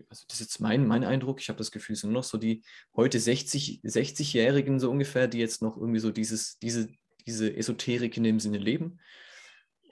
also 0.09 0.25
das 0.27 0.39
ist 0.39 0.41
jetzt 0.41 0.59
mein, 0.59 0.87
mein 0.87 1.03
Eindruck, 1.03 1.41
ich 1.41 1.49
habe 1.49 1.57
das 1.57 1.71
Gefühl, 1.71 1.93
es 1.93 2.01
sind 2.01 2.11
nur 2.11 2.19
noch 2.21 2.27
so 2.27 2.37
die 2.37 2.63
heute 2.95 3.19
60, 3.19 3.81
60-Jährigen 3.83 4.79
so 4.79 4.91
ungefähr, 4.91 5.27
die 5.27 5.39
jetzt 5.39 5.61
noch 5.61 5.77
irgendwie 5.77 5.99
so 5.99 6.11
dieses, 6.11 6.57
diese, 6.59 6.89
diese 7.25 7.55
Esoterik 7.55 8.15
in 8.17 8.23
dem 8.23 8.39
Sinne 8.39 8.57
leben. 8.57 8.99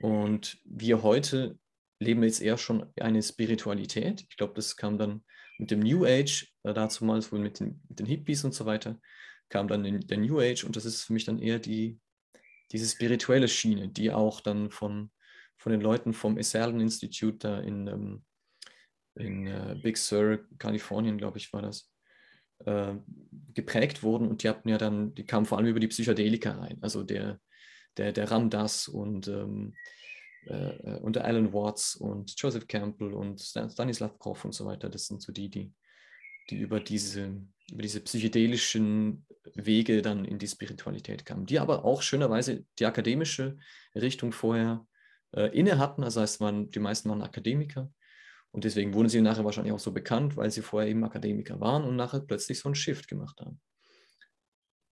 Und 0.02 0.58
wir 0.66 1.04
heute 1.04 1.60
leben 2.00 2.24
jetzt 2.24 2.42
eher 2.42 2.58
schon 2.58 2.92
eine 3.00 3.22
Spiritualität. 3.22 4.26
Ich 4.30 4.36
glaube, 4.36 4.54
das 4.56 4.76
kam 4.76 4.98
dann 4.98 5.24
mit 5.60 5.70
dem 5.70 5.80
New 5.80 6.06
Age, 6.06 6.52
äh, 6.64 6.74
dazu 6.74 7.06
mal 7.06 7.22
wohl 7.32 7.40
mit 7.40 7.60
den, 7.60 7.82
mit 7.88 8.00
den, 8.00 8.08
Hippies 8.08 8.44
und 8.44 8.56
so 8.56 8.66
weiter, 8.66 9.00
kam 9.50 9.68
dann 9.68 9.86
in, 9.86 10.00
der 10.02 10.18
New 10.18 10.40
Age 10.40 10.64
und 10.64 10.76
das 10.76 10.86
ist 10.86 11.04
für 11.04 11.14
mich 11.14 11.26
dann 11.26 11.38
eher 11.38 11.60
die, 11.60 12.00
diese 12.72 12.88
spirituelle 12.88 13.48
Schiene, 13.48 13.90
die 13.90 14.12
auch 14.12 14.42
dann 14.42 14.72
von, 14.72 15.12
von 15.58 15.72
den 15.72 15.82
Leuten 15.82 16.14
vom 16.14 16.38
Esalen 16.40 16.80
Institute 16.80 17.38
da 17.38 17.60
in, 17.60 17.86
ähm, 17.86 18.26
in 19.16 19.46
äh, 19.46 19.76
Big 19.80 19.98
Sur, 19.98 20.40
Kalifornien, 20.58 21.20
glaube 21.20 21.38
ich, 21.38 21.54
war 21.54 21.62
das, 21.62 21.92
äh, 22.66 22.96
geprägt 23.54 24.02
wurden 24.02 24.28
und 24.28 24.42
die 24.42 24.50
hatten 24.50 24.70
ja 24.70 24.80
dann, 24.80 25.14
die 25.14 25.26
kamen 25.26 25.46
vor 25.46 25.60
allem 25.60 25.68
über 25.68 25.80
die 25.80 25.90
Psychedelika 25.90 26.54
rein. 26.54 26.80
Also 26.82 27.04
der, 27.04 27.40
der, 27.98 28.12
der 28.12 28.30
Ramdas 28.30 28.88
und, 28.88 29.28
ähm, 29.28 29.74
äh, 30.46 30.98
und 31.00 31.16
der 31.16 31.26
Alan 31.26 31.54
Watts 31.54 31.96
und 31.96 32.34
Joseph 32.40 32.68
Campbell 32.68 33.14
und 33.14 33.42
Stanislav 33.42 34.18
Grof 34.20 34.46
und 34.46 34.54
so 34.54 34.66
weiter. 34.66 34.90
Das 34.90 35.08
sind 35.08 35.22
so 35.22 35.32
die, 35.32 35.50
die, 35.50 35.74
die 36.50 36.58
über 36.58 36.80
diese, 36.80 37.42
über 37.72 37.82
diese 37.82 38.02
psychedelischen 38.02 39.26
Wege 39.56 40.02
dann 40.02 40.26
in 40.26 40.40
die 40.40 40.48
Spiritualität 40.48 41.26
kamen, 41.26 41.46
die 41.46 41.60
aber 41.60 41.86
auch 41.86 42.02
schönerweise 42.02 42.66
die 42.80 42.86
akademische 42.86 43.58
Richtung 43.96 44.32
vorher 44.32 44.86
äh, 45.34 45.58
inne 45.58 45.78
hatten. 45.78 46.04
Also 46.04 46.22
heißt, 46.22 46.42
man, 46.42 46.70
die 46.70 46.80
meisten 46.80 47.10
waren 47.10 47.22
Akademiker. 47.22 47.92
Und 48.52 48.66
deswegen 48.66 48.94
wurden 48.94 49.10
sie 49.10 49.22
nachher 49.22 49.46
wahrscheinlich 49.46 49.74
auch 49.74 49.80
so 49.80 49.94
bekannt, 49.94 50.36
weil 50.36 50.52
sie 50.52 50.62
vorher 50.62 50.90
eben 50.90 51.06
Akademiker 51.06 51.60
waren 51.62 51.84
und 51.84 51.96
nachher 51.96 52.20
plötzlich 52.20 52.60
so 52.60 52.68
einen 52.68 52.76
Shift 52.76 53.08
gemacht 53.08 53.40
haben. 53.40 53.62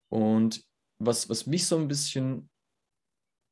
Und 0.10 0.64
was, 0.98 1.30
was 1.30 1.46
mich 1.46 1.68
so 1.68 1.78
ein 1.78 1.88
bisschen 1.88 2.50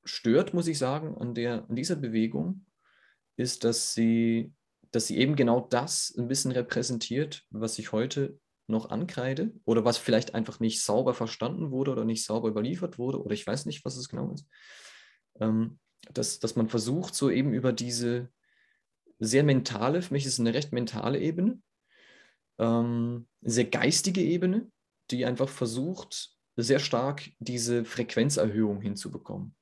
stört, 0.08 0.54
muss 0.54 0.68
ich 0.68 0.78
sagen, 0.78 1.18
an, 1.18 1.34
der, 1.34 1.66
an 1.70 1.76
dieser 1.76 1.96
Bewegung, 1.96 2.66
ist, 3.36 3.64
dass 3.64 3.94
sie, 3.94 4.54
dass 4.92 5.08
sie 5.08 5.18
eben 5.18 5.36
genau 5.36 5.62
das 5.70 6.14
ein 6.18 6.28
bisschen 6.28 6.52
repräsentiert, 6.52 7.46
was 7.50 7.78
ich 7.78 7.92
heute 7.92 8.40
noch 8.68 8.90
ankreide 8.90 9.54
oder 9.66 9.86
was 9.86 9.98
vielleicht 9.98 10.36
einfach 10.36 10.60
nicht 10.60 10.82
sauber 10.82 11.14
verstanden 11.14 11.72
wurde 11.72 11.92
oder 11.92 12.04
nicht 12.04 12.26
sauber 12.26 12.50
überliefert 12.50 12.98
wurde 12.98 13.22
oder 13.22 13.34
ich 13.34 13.48
weiß 13.48 13.66
nicht, 13.66 13.86
was 13.86 13.96
es 13.96 14.10
genau 14.10 14.34
ist. 14.34 14.46
Ähm, 15.40 15.80
dass, 16.12 16.40
dass 16.40 16.56
man 16.56 16.68
versucht, 16.68 17.16
so 17.16 17.30
eben 17.30 17.54
über 17.54 17.72
diese 17.74 18.30
sehr 19.20 19.44
mentale, 19.44 20.02
für 20.02 20.14
mich 20.14 20.26
ist 20.26 20.34
es 20.34 20.40
eine 20.40 20.54
recht 20.54 20.74
mentale 20.74 21.20
Ebene, 21.20 21.62
ähm, 22.60 23.28
sehr 23.42 23.66
geistige 23.66 24.22
Ebene, 24.22 24.70
die 25.12 25.26
einfach 25.26 25.50
versucht, 25.50 26.38
sehr 26.56 26.80
stark 26.80 27.30
diese 27.40 27.86
Frequenzerhöhung 27.86 28.82
hinzubekommen. 28.82 29.56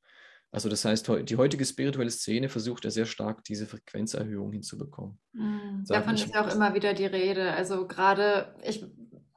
Also 0.51 0.69
das 0.69 0.85
heißt, 0.85 1.09
die 1.23 1.35
heutige 1.35 1.65
spirituelle 1.65 2.09
Szene 2.09 2.47
versucht 2.47 2.85
ja 2.85 2.89
sehr 2.89 3.05
stark, 3.05 3.43
diese 3.43 3.65
Frequenzerhöhung 3.65 4.53
hinzubekommen. 4.53 5.19
Mhm. 5.33 5.83
Davon 5.87 6.15
ist 6.15 6.33
ja 6.33 6.45
auch 6.45 6.53
immer 6.53 6.73
wieder 6.73 6.93
die 6.93 7.05
Rede. 7.05 7.51
Also 7.51 7.87
gerade, 7.87 8.55
ich, 8.63 8.85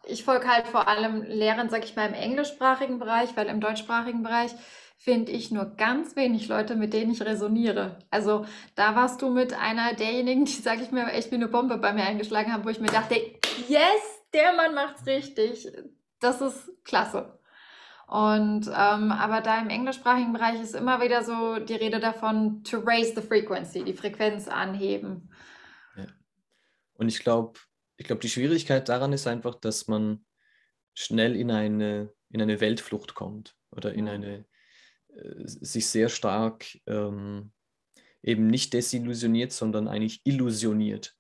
ich 0.07 0.23
folge 0.23 0.47
halt 0.47 0.69
vor 0.69 0.87
allem 0.87 1.23
Lehrern, 1.23 1.71
sag 1.71 1.85
ich 1.85 1.97
mal, 1.97 2.07
im 2.07 2.15
englischsprachigen 2.15 2.99
Bereich, 2.99 3.37
weil 3.37 3.49
im 3.49 3.61
deutschsprachigen 3.61 4.23
Bereich 4.23 4.53
finde 4.99 5.33
ich 5.33 5.51
nur 5.51 5.65
ganz 5.77 6.17
wenig 6.17 6.49
Leute, 6.49 6.77
mit 6.77 6.93
denen 6.93 7.13
ich 7.13 7.23
resoniere. 7.23 7.99
Also 8.11 8.45
da 8.75 8.97
warst 8.97 9.23
du 9.23 9.31
mit 9.31 9.55
einer 9.55 9.95
derjenigen, 9.95 10.45
die, 10.45 10.53
sag 10.53 10.81
ich 10.81 10.91
mir, 10.91 11.13
echt 11.13 11.31
wie 11.31 11.37
eine 11.37 11.49
Bombe 11.49 11.79
bei 11.79 11.93
mir 11.93 12.05
eingeschlagen 12.05 12.53
haben, 12.53 12.65
wo 12.65 12.69
ich 12.69 12.81
mir 12.81 12.89
dachte, 12.89 13.15
yes, 13.69 14.23
der 14.35 14.53
Mann 14.55 14.75
macht's 14.75 15.07
richtig. 15.07 15.69
Das 16.21 16.41
ist 16.41 16.69
klasse. 16.85 17.38
Und 18.09 18.69
ähm, 18.69 19.13
aber 19.13 19.43
da 19.43 19.61
im 19.61 19.69
englischsprachigen 19.69 20.33
Bereich 20.33 20.63
ist 20.63 20.75
immer 20.75 21.03
wieder 21.03 21.23
so 21.23 21.59
die 21.59 21.75
Rede 21.75 22.01
davon, 22.01 22.65
to 22.65 22.79
raise 22.79 23.13
the 23.15 23.21
frequency, 23.21 23.85
die 23.85 23.93
Frequenz 23.93 24.49
anheben. 24.49 25.29
Ja. 25.95 26.07
Und 26.95 27.09
ich 27.09 27.19
glaube, 27.19 27.61
ich 27.99 28.07
glaube, 28.07 28.23
die 28.23 28.31
Schwierigkeit 28.31 28.89
daran 28.89 29.13
ist 29.13 29.27
einfach, 29.27 29.57
dass 29.57 29.89
man 29.89 30.25
schnell 30.95 31.37
in 31.37 31.51
eine, 31.51 32.11
in 32.31 32.41
eine 32.41 32.63
Weltflucht 32.63 33.15
kommt 33.15 33.57
oder 33.73 33.93
in 33.93 34.09
eine, 34.09 34.47
äh, 35.09 35.45
sich 35.45 35.87
sehr 35.87 36.09
stark 36.09 36.65
ähm, 36.87 37.53
eben 38.23 38.47
nicht 38.47 38.73
desillusioniert, 38.73 39.53
sondern 39.53 39.87
eigentlich 39.87 40.23
illusioniert, 40.25 41.15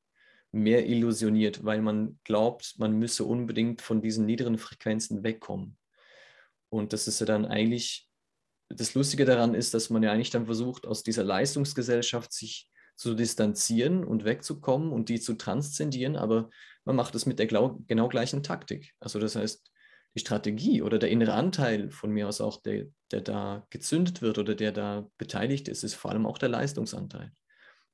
mehr 0.52 0.88
illusioniert, 0.88 1.66
weil 1.66 1.82
man 1.82 2.18
glaubt, 2.24 2.76
man 2.78 2.98
müsse 2.98 3.24
unbedingt 3.24 3.82
von 3.82 4.00
diesen 4.00 4.24
niederen 4.24 4.56
Frequenzen 4.56 5.22
wegkommen. 5.22 5.77
Und 6.70 6.92
das 6.92 7.08
ist 7.08 7.20
ja 7.20 7.26
dann 7.26 7.46
eigentlich, 7.46 8.08
das 8.68 8.94
Lustige 8.94 9.24
daran 9.24 9.54
ist, 9.54 9.74
dass 9.74 9.90
man 9.90 10.02
ja 10.02 10.12
eigentlich 10.12 10.30
dann 10.30 10.46
versucht, 10.46 10.86
aus 10.86 11.02
dieser 11.02 11.24
Leistungsgesellschaft 11.24 12.32
sich 12.32 12.70
zu 12.96 13.14
distanzieren 13.14 14.04
und 14.04 14.24
wegzukommen 14.24 14.92
und 14.92 15.08
die 15.08 15.20
zu 15.20 15.34
transzendieren, 15.34 16.16
aber 16.16 16.50
man 16.84 16.96
macht 16.96 17.14
das 17.14 17.26
mit 17.26 17.38
der 17.38 17.46
genau 17.46 18.08
gleichen 18.08 18.42
Taktik. 18.42 18.92
Also 18.98 19.20
das 19.20 19.36
heißt, 19.36 19.70
die 20.14 20.20
Strategie 20.20 20.82
oder 20.82 20.98
der 20.98 21.10
innere 21.10 21.34
Anteil 21.34 21.90
von 21.90 22.10
mir 22.10 22.28
aus 22.28 22.40
auch, 22.40 22.60
der, 22.60 22.86
der 23.12 23.20
da 23.20 23.66
gezündet 23.70 24.20
wird 24.20 24.38
oder 24.38 24.54
der 24.54 24.72
da 24.72 25.06
beteiligt 25.16 25.68
ist, 25.68 25.84
ist 25.84 25.94
vor 25.94 26.10
allem 26.10 26.26
auch 26.26 26.38
der 26.38 26.48
Leistungsanteil. 26.48 27.30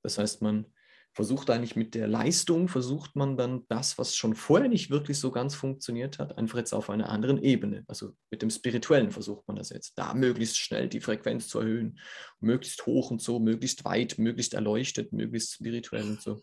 Das 0.03 0.17
heißt, 0.19 0.41
man 0.43 0.67
versucht 1.15 1.49
eigentlich 1.49 1.77
mit 1.77 1.95
der 1.95 2.09
Leistung, 2.09 2.67
versucht 2.67 3.15
man 3.15 3.37
dann 3.37 3.65
das, 3.69 3.99
was 3.99 4.17
schon 4.17 4.35
vorher 4.35 4.69
nicht 4.69 4.91
wirklich 4.91 5.19
so 5.19 5.31
ganz 5.31 5.55
funktioniert 5.55 6.19
hat, 6.19 6.37
einfach 6.37 6.59
jetzt 6.59 6.73
auf 6.73 6.91
einer 6.91 7.09
anderen 7.09 7.41
Ebene. 7.41 7.85
Also 7.87 8.17
mit 8.31 8.43
dem 8.43 8.51
Spirituellen 8.51 9.13
versucht 9.13 9.47
man 9.47 9.57
das 9.57 9.71
jetzt, 9.71 9.97
da 9.97 10.13
möglichst 10.13 10.59
schnell 10.59 10.89
die 10.89 11.01
Frequenz 11.01 11.47
zu 11.47 11.61
erhöhen, 11.61 12.01
möglichst 12.41 12.85
hoch 12.87 13.13
und 13.13 13.23
so, 13.23 13.39
möglichst 13.39 13.85
weit, 13.85 14.19
möglichst 14.19 14.55
erleuchtet, 14.55 15.13
möglichst 15.13 15.55
spirituell 15.55 16.03
und 16.03 16.21
so. 16.21 16.41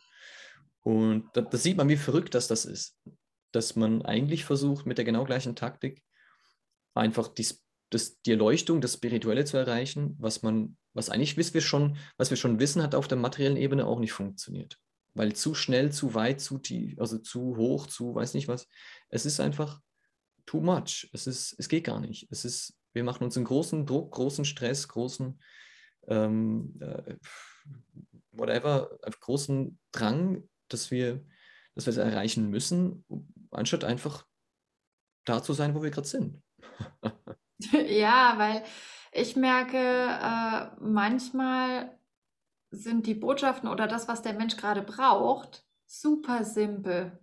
Und 0.83 1.29
da, 1.33 1.41
da 1.41 1.57
sieht 1.57 1.75
man, 1.75 1.89
wie 1.89 1.97
verrückt 1.97 2.33
das, 2.33 2.47
das 2.47 2.63
ist, 2.63 2.97
dass 3.51 3.75
man 3.75 4.01
eigentlich 4.03 4.45
versucht, 4.45 4.85
mit 4.85 4.97
der 4.97 5.05
genau 5.05 5.25
gleichen 5.25 5.55
Taktik 5.57 6.01
einfach 6.93 7.27
die, 7.27 7.45
das, 7.89 8.21
die 8.21 8.31
Erleuchtung, 8.31 8.79
das 8.79 8.93
Spirituelle 8.93 9.43
zu 9.43 9.57
erreichen, 9.57 10.15
was 10.17 10.43
man 10.43 10.77
was 10.93 11.09
eigentlich, 11.09 11.37
was 11.37 11.53
wir 11.53 11.61
schon, 11.61 11.97
was 12.17 12.29
wir 12.29 12.37
schon 12.37 12.59
wissen, 12.59 12.81
hat 12.81 12.95
auf 12.95 13.07
der 13.07 13.17
materiellen 13.17 13.57
Ebene 13.57 13.85
auch 13.85 13.99
nicht 13.99 14.13
funktioniert. 14.13 14.77
Weil 15.13 15.33
zu 15.33 15.53
schnell, 15.53 15.91
zu 15.91 16.13
weit, 16.13 16.39
zu 16.39 16.57
tief, 16.57 16.99
also 16.99 17.17
zu 17.17 17.57
hoch, 17.57 17.87
zu 17.87 18.15
weiß 18.15 18.33
nicht 18.33 18.47
was. 18.47 18.67
Es 19.09 19.25
ist 19.25 19.39
einfach 19.39 19.81
too 20.45 20.61
much. 20.61 21.09
Es, 21.13 21.27
ist, 21.27 21.55
es 21.57 21.67
geht 21.67 21.83
gar 21.83 21.99
nicht. 21.99 22.27
Es 22.31 22.45
ist, 22.45 22.77
wir 22.93 23.03
machen 23.03 23.23
uns 23.23 23.35
einen 23.35 23.45
großen 23.45 23.85
Druck, 23.85 24.11
großen 24.13 24.45
Stress, 24.45 24.87
großen 24.87 25.39
ähm, 26.07 26.79
äh, 26.79 27.15
whatever, 28.31 28.97
großen 29.19 29.79
Drang, 29.91 30.47
dass 30.67 30.91
wir, 30.91 31.23
dass 31.75 31.85
wir 31.85 31.91
es 31.91 31.97
erreichen 31.97 32.49
müssen, 32.49 33.05
anstatt 33.51 33.83
einfach 33.83 34.25
da 35.25 35.43
zu 35.43 35.53
sein, 35.53 35.75
wo 35.75 35.83
wir 35.83 35.91
gerade 35.91 36.07
sind. 36.07 36.41
ja, 37.87 38.33
weil 38.37 38.63
ich 39.11 39.35
merke, 39.35 39.77
äh, 39.77 40.67
manchmal 40.79 41.97
sind 42.71 43.05
die 43.05 43.13
Botschaften 43.13 43.69
oder 43.69 43.87
das, 43.87 44.07
was 44.07 44.21
der 44.21 44.33
Mensch 44.33 44.55
gerade 44.55 44.81
braucht, 44.81 45.65
super 45.85 46.43
simpel. 46.45 47.19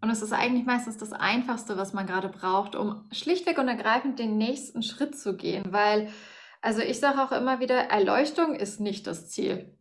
Und 0.00 0.10
es 0.10 0.22
ist 0.22 0.32
eigentlich 0.32 0.64
meistens 0.64 0.98
das 0.98 1.12
Einfachste, 1.12 1.76
was 1.76 1.92
man 1.92 2.06
gerade 2.06 2.28
braucht, 2.28 2.76
um 2.76 3.08
schlichtweg 3.10 3.58
und 3.58 3.66
ergreifend 3.66 4.18
den 4.18 4.36
nächsten 4.36 4.82
Schritt 4.82 5.18
zu 5.18 5.36
gehen. 5.36 5.64
Weil, 5.72 6.12
also 6.60 6.80
ich 6.80 7.00
sage 7.00 7.20
auch 7.20 7.32
immer 7.32 7.58
wieder, 7.58 7.76
Erleuchtung 7.76 8.54
ist 8.54 8.78
nicht 8.78 9.06
das 9.08 9.28
Ziel. 9.28 9.76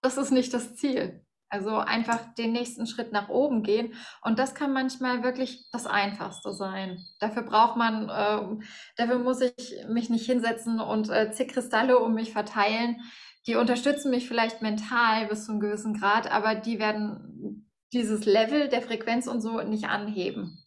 Das 0.00 0.16
ist 0.16 0.30
nicht 0.30 0.54
das 0.54 0.76
Ziel. 0.76 1.22
Also 1.50 1.78
einfach 1.78 2.34
den 2.34 2.52
nächsten 2.52 2.86
Schritt 2.86 3.12
nach 3.12 3.28
oben 3.28 3.62
gehen. 3.62 3.94
Und 4.22 4.38
das 4.38 4.54
kann 4.54 4.72
manchmal 4.72 5.22
wirklich 5.22 5.66
das 5.72 5.86
Einfachste 5.86 6.52
sein. 6.52 6.98
Dafür 7.20 7.42
braucht 7.42 7.76
man, 7.76 8.08
äh, 8.08 8.64
dafür 8.96 9.18
muss 9.18 9.40
ich 9.40 9.76
mich 9.88 10.10
nicht 10.10 10.26
hinsetzen 10.26 10.80
und 10.80 11.08
äh, 11.08 11.30
zig 11.32 11.48
Kristalle 11.48 11.98
um 11.98 12.14
mich 12.14 12.32
verteilen. 12.32 13.00
Die 13.46 13.54
unterstützen 13.54 14.10
mich 14.10 14.28
vielleicht 14.28 14.60
mental 14.60 15.26
bis 15.26 15.46
zu 15.46 15.52
einem 15.52 15.60
gewissen 15.60 15.94
Grad, 15.98 16.30
aber 16.30 16.54
die 16.54 16.78
werden 16.78 17.66
dieses 17.94 18.26
Level 18.26 18.68
der 18.68 18.82
Frequenz 18.82 19.26
und 19.26 19.40
so 19.40 19.62
nicht 19.62 19.84
anheben. 19.84 20.58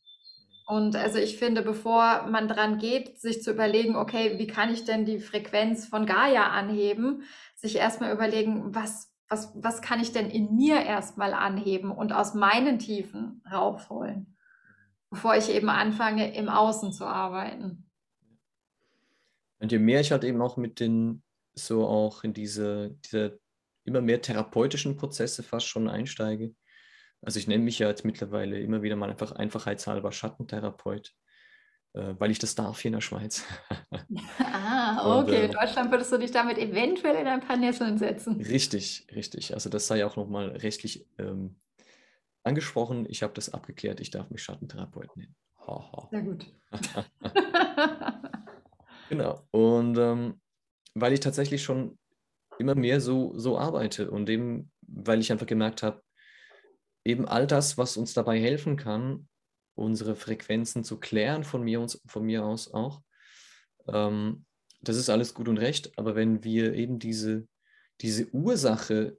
Und 0.66 0.96
also 0.96 1.18
ich 1.20 1.38
finde, 1.38 1.64
bevor 1.64 2.28
man 2.30 2.48
dran 2.48 2.78
geht, 2.78 3.20
sich 3.20 3.44
zu 3.44 3.52
überlegen, 3.52 3.96
okay, 3.96 4.40
wie 4.40 4.48
kann 4.48 4.72
ich 4.74 4.86
denn 4.86 5.06
die 5.06 5.20
Frequenz 5.20 5.86
von 5.86 6.06
Gaia 6.06 6.48
anheben, 6.48 7.24
sich 7.56 7.76
erstmal 7.76 8.14
überlegen, 8.14 8.74
was, 8.74 9.11
was, 9.32 9.54
was 9.56 9.82
kann 9.82 10.02
ich 10.02 10.12
denn 10.12 10.30
in 10.30 10.56
mir 10.56 10.82
erstmal 10.82 11.34
anheben 11.34 11.90
und 11.90 12.12
aus 12.12 12.34
meinen 12.34 12.80
Tiefen 12.80 13.42
rausholen, 13.50 14.38
bevor 15.10 15.38
ich 15.38 15.50
eben 15.50 15.70
anfange, 15.70 16.36
im 16.36 16.50
Außen 16.50 16.92
zu 16.92 17.06
arbeiten. 17.06 17.90
Und 19.60 19.72
je 19.72 19.80
mehr 19.80 20.02
ich 20.02 20.12
halt 20.12 20.26
eben 20.26 20.42
auch 20.42 20.58
mit 20.58 20.82
den, 20.82 21.24
so 21.54 21.88
auch 21.88 22.26
in 22.26 22.34
diese, 22.34 22.98
diese 23.06 23.40
immer 23.86 24.02
mehr 24.02 24.22
therapeutischen 24.22 24.98
Prozesse 24.98 25.44
fast 25.44 25.68
schon 25.68 25.88
einsteige. 25.88 26.54
Also 27.22 27.40
ich 27.40 27.48
nenne 27.48 27.64
mich 27.64 27.80
ja 27.80 27.88
jetzt 27.88 28.04
mittlerweile 28.04 28.60
immer 28.60 28.82
wieder 28.82 28.98
mal 28.98 29.10
einfach 29.10 29.32
einfachheitshalber 29.32 30.12
Schattentherapeut. 30.12 31.14
Äh, 31.94 32.16
weil 32.20 32.32
ich 32.32 32.40
das 32.40 32.56
darf 32.56 32.80
hier 32.80 32.90
in 32.90 32.94
der 32.94 33.02
Schweiz. 33.02 33.44
ah, 34.40 35.20
okay. 35.20 35.30
Und, 35.30 35.30
äh, 35.30 35.46
in 35.46 35.52
Deutschland 35.52 35.92
würdest 35.92 36.12
du 36.12 36.18
dich 36.18 36.32
damit 36.32 36.58
eventuell 36.58 37.16
in 37.16 37.28
ein 37.28 37.42
paar 37.42 37.58
Nesseln 37.58 37.98
setzen. 37.98 38.42
Richtig, 38.42 39.08
richtig. 39.14 39.54
Also 39.54 39.70
das 39.70 39.88
sei 39.88 40.06
auch 40.06 40.16
nochmal 40.16 40.50
rechtlich 40.50 41.06
ähm, 41.18 41.56
angesprochen. 42.44 43.06
Ich 43.10 43.24
habe 43.24 43.34
das 43.34 43.54
abgeklärt. 43.54 44.00
Ich 44.00 44.10
darf 44.10 44.30
mich 44.30 44.42
Schattentherapeut 44.42 45.16
nennen. 45.18 45.36
Ha, 45.68 45.92
ha. 45.92 46.08
Sehr 46.12 46.22
gut. 46.22 46.46
genau. 49.10 49.46
Und 49.52 49.98
ähm, 49.98 50.40
weil 50.94 51.14
ich 51.14 51.20
tatsächlich 51.20 51.64
schon 51.64 51.98
immer 52.58 52.76
mehr 52.76 53.02
so, 53.02 53.38
so 53.38 53.58
arbeite 53.58 54.10
und 54.12 54.30
eben, 54.30 54.72
weil 54.82 55.20
ich 55.20 55.32
einfach 55.32 55.46
gemerkt 55.46 55.84
habe, 55.84 56.02
eben 57.04 57.28
all 57.28 57.48
das, 57.48 57.78
was 57.78 57.98
uns 57.98 58.14
dabei 58.14 58.40
helfen 58.40 58.78
kann, 58.78 59.28
unsere 59.76 60.16
Frequenzen 60.16 60.84
zu 60.84 61.00
klären, 61.00 61.44
von 61.44 61.64
mir, 61.64 61.80
uns, 61.80 62.02
von 62.06 62.26
mir 62.26 62.46
aus 62.46 62.74
auch. 62.74 63.02
Ähm, 63.88 64.46
das 64.82 64.98
ist 64.98 65.10
alles 65.10 65.34
gut 65.34 65.48
und 65.48 65.58
recht, 65.58 65.98
aber 65.98 66.16
wenn 66.16 66.44
wir 66.44 66.74
eben 66.74 67.00
diese, 67.00 67.48
diese 68.02 68.30
Ursache 68.34 69.18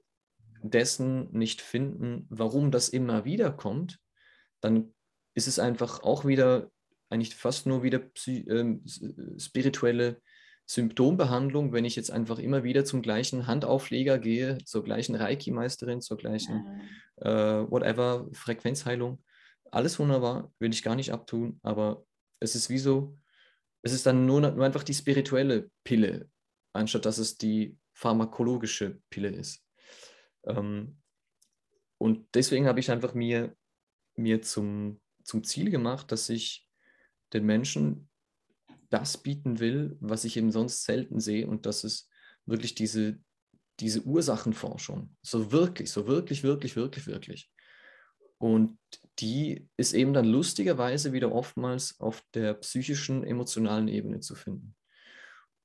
dessen 0.61 1.31
nicht 1.31 1.61
finden, 1.61 2.25
warum 2.29 2.71
das 2.71 2.89
immer 2.89 3.25
wieder 3.25 3.51
kommt, 3.51 3.99
dann 4.61 4.93
ist 5.33 5.47
es 5.47 5.59
einfach 5.59 6.03
auch 6.03 6.25
wieder, 6.25 6.71
eigentlich 7.09 7.35
fast 7.35 7.65
nur 7.65 7.83
wieder 7.83 8.01
äh, 8.27 8.77
spirituelle 9.37 10.21
Symptombehandlung, 10.65 11.73
wenn 11.73 11.85
ich 11.85 11.95
jetzt 11.95 12.11
einfach 12.11 12.39
immer 12.39 12.63
wieder 12.63 12.85
zum 12.85 13.01
gleichen 13.01 13.47
Handaufleger 13.47 14.17
gehe, 14.19 14.57
zur 14.63 14.83
gleichen 14.83 15.15
Reiki-Meisterin, 15.15 16.01
zur 16.01 16.17
gleichen 16.17 16.81
äh, 17.17 17.29
whatever 17.29 18.27
Frequenzheilung 18.31 19.21
alles 19.73 19.99
wunderbar, 19.99 20.53
will 20.59 20.71
ich 20.71 20.83
gar 20.83 20.95
nicht 20.95 21.11
abtun, 21.11 21.59
aber 21.63 22.05
es 22.39 22.55
ist 22.55 22.69
wie 22.69 22.77
so, 22.77 23.17
es 23.81 23.91
ist 23.91 24.05
dann 24.05 24.25
nur, 24.25 24.41
nur 24.41 24.65
einfach 24.65 24.83
die 24.83 24.93
spirituelle 24.93 25.69
Pille, 25.83 26.29
anstatt 26.73 27.05
dass 27.05 27.17
es 27.17 27.37
die 27.37 27.77
pharmakologische 27.93 29.01
Pille 29.09 29.29
ist. 29.29 29.65
Ähm, 30.45 30.97
und 31.97 32.27
deswegen 32.33 32.67
habe 32.67 32.79
ich 32.79 32.91
einfach 32.91 33.13
mir, 33.13 33.55
mir 34.15 34.41
zum, 34.41 35.01
zum 35.23 35.43
Ziel 35.43 35.69
gemacht, 35.69 36.11
dass 36.11 36.29
ich 36.29 36.67
den 37.33 37.45
Menschen 37.45 38.09
das 38.89 39.17
bieten 39.17 39.59
will, 39.59 39.97
was 39.99 40.23
ich 40.23 40.37
eben 40.37 40.51
sonst 40.51 40.83
selten 40.83 41.19
sehe, 41.19 41.47
und 41.47 41.65
das 41.65 41.83
ist 41.83 42.09
wirklich 42.45 42.75
diese, 42.75 43.19
diese 43.79 44.03
Ursachenforschung. 44.03 45.15
So 45.23 45.51
wirklich, 45.51 45.89
so 45.91 46.05
wirklich, 46.05 46.43
wirklich, 46.43 46.75
wirklich, 46.75 47.07
wirklich. 47.07 47.51
Und 48.43 48.77
die 49.19 49.69
ist 49.77 49.93
eben 49.93 50.13
dann 50.13 50.25
lustigerweise 50.25 51.13
wieder 51.13 51.31
oftmals 51.31 51.97
auf 52.01 52.21
der 52.33 52.55
psychischen, 52.55 53.23
emotionalen 53.23 53.87
Ebene 53.87 54.19
zu 54.19 54.35
finden. 54.35 54.75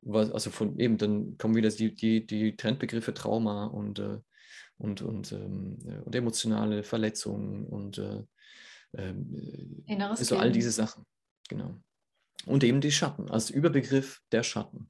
Was, 0.03 0.31
also 0.31 0.53
von 0.53 0.79
eben, 0.79 0.97
dann 0.97 1.37
kommen 1.39 1.57
wieder 1.57 1.71
die, 1.71 1.93
die, 1.93 2.25
die 2.25 2.55
Trendbegriffe 2.55 3.13
Trauma 3.15 3.67
und, 3.67 3.99
äh, 3.99 4.19
und, 4.77 5.03
und, 5.03 5.33
ähm, 5.33 5.77
und 6.05 6.15
emotionale 6.15 6.85
Verletzungen 6.85 7.67
und 7.67 7.99
äh, 7.99 8.23
ähm, 8.97 9.83
Inneres 9.87 10.21
also 10.21 10.37
all 10.37 10.53
diese 10.53 10.71
Sachen. 10.71 11.05
Genau. 11.49 11.83
Und 12.47 12.63
eben 12.63 12.81
die 12.81 12.93
Schatten, 12.93 13.29
als 13.29 13.51
Überbegriff 13.51 14.23
der 14.31 14.45
Schatten. 14.45 14.89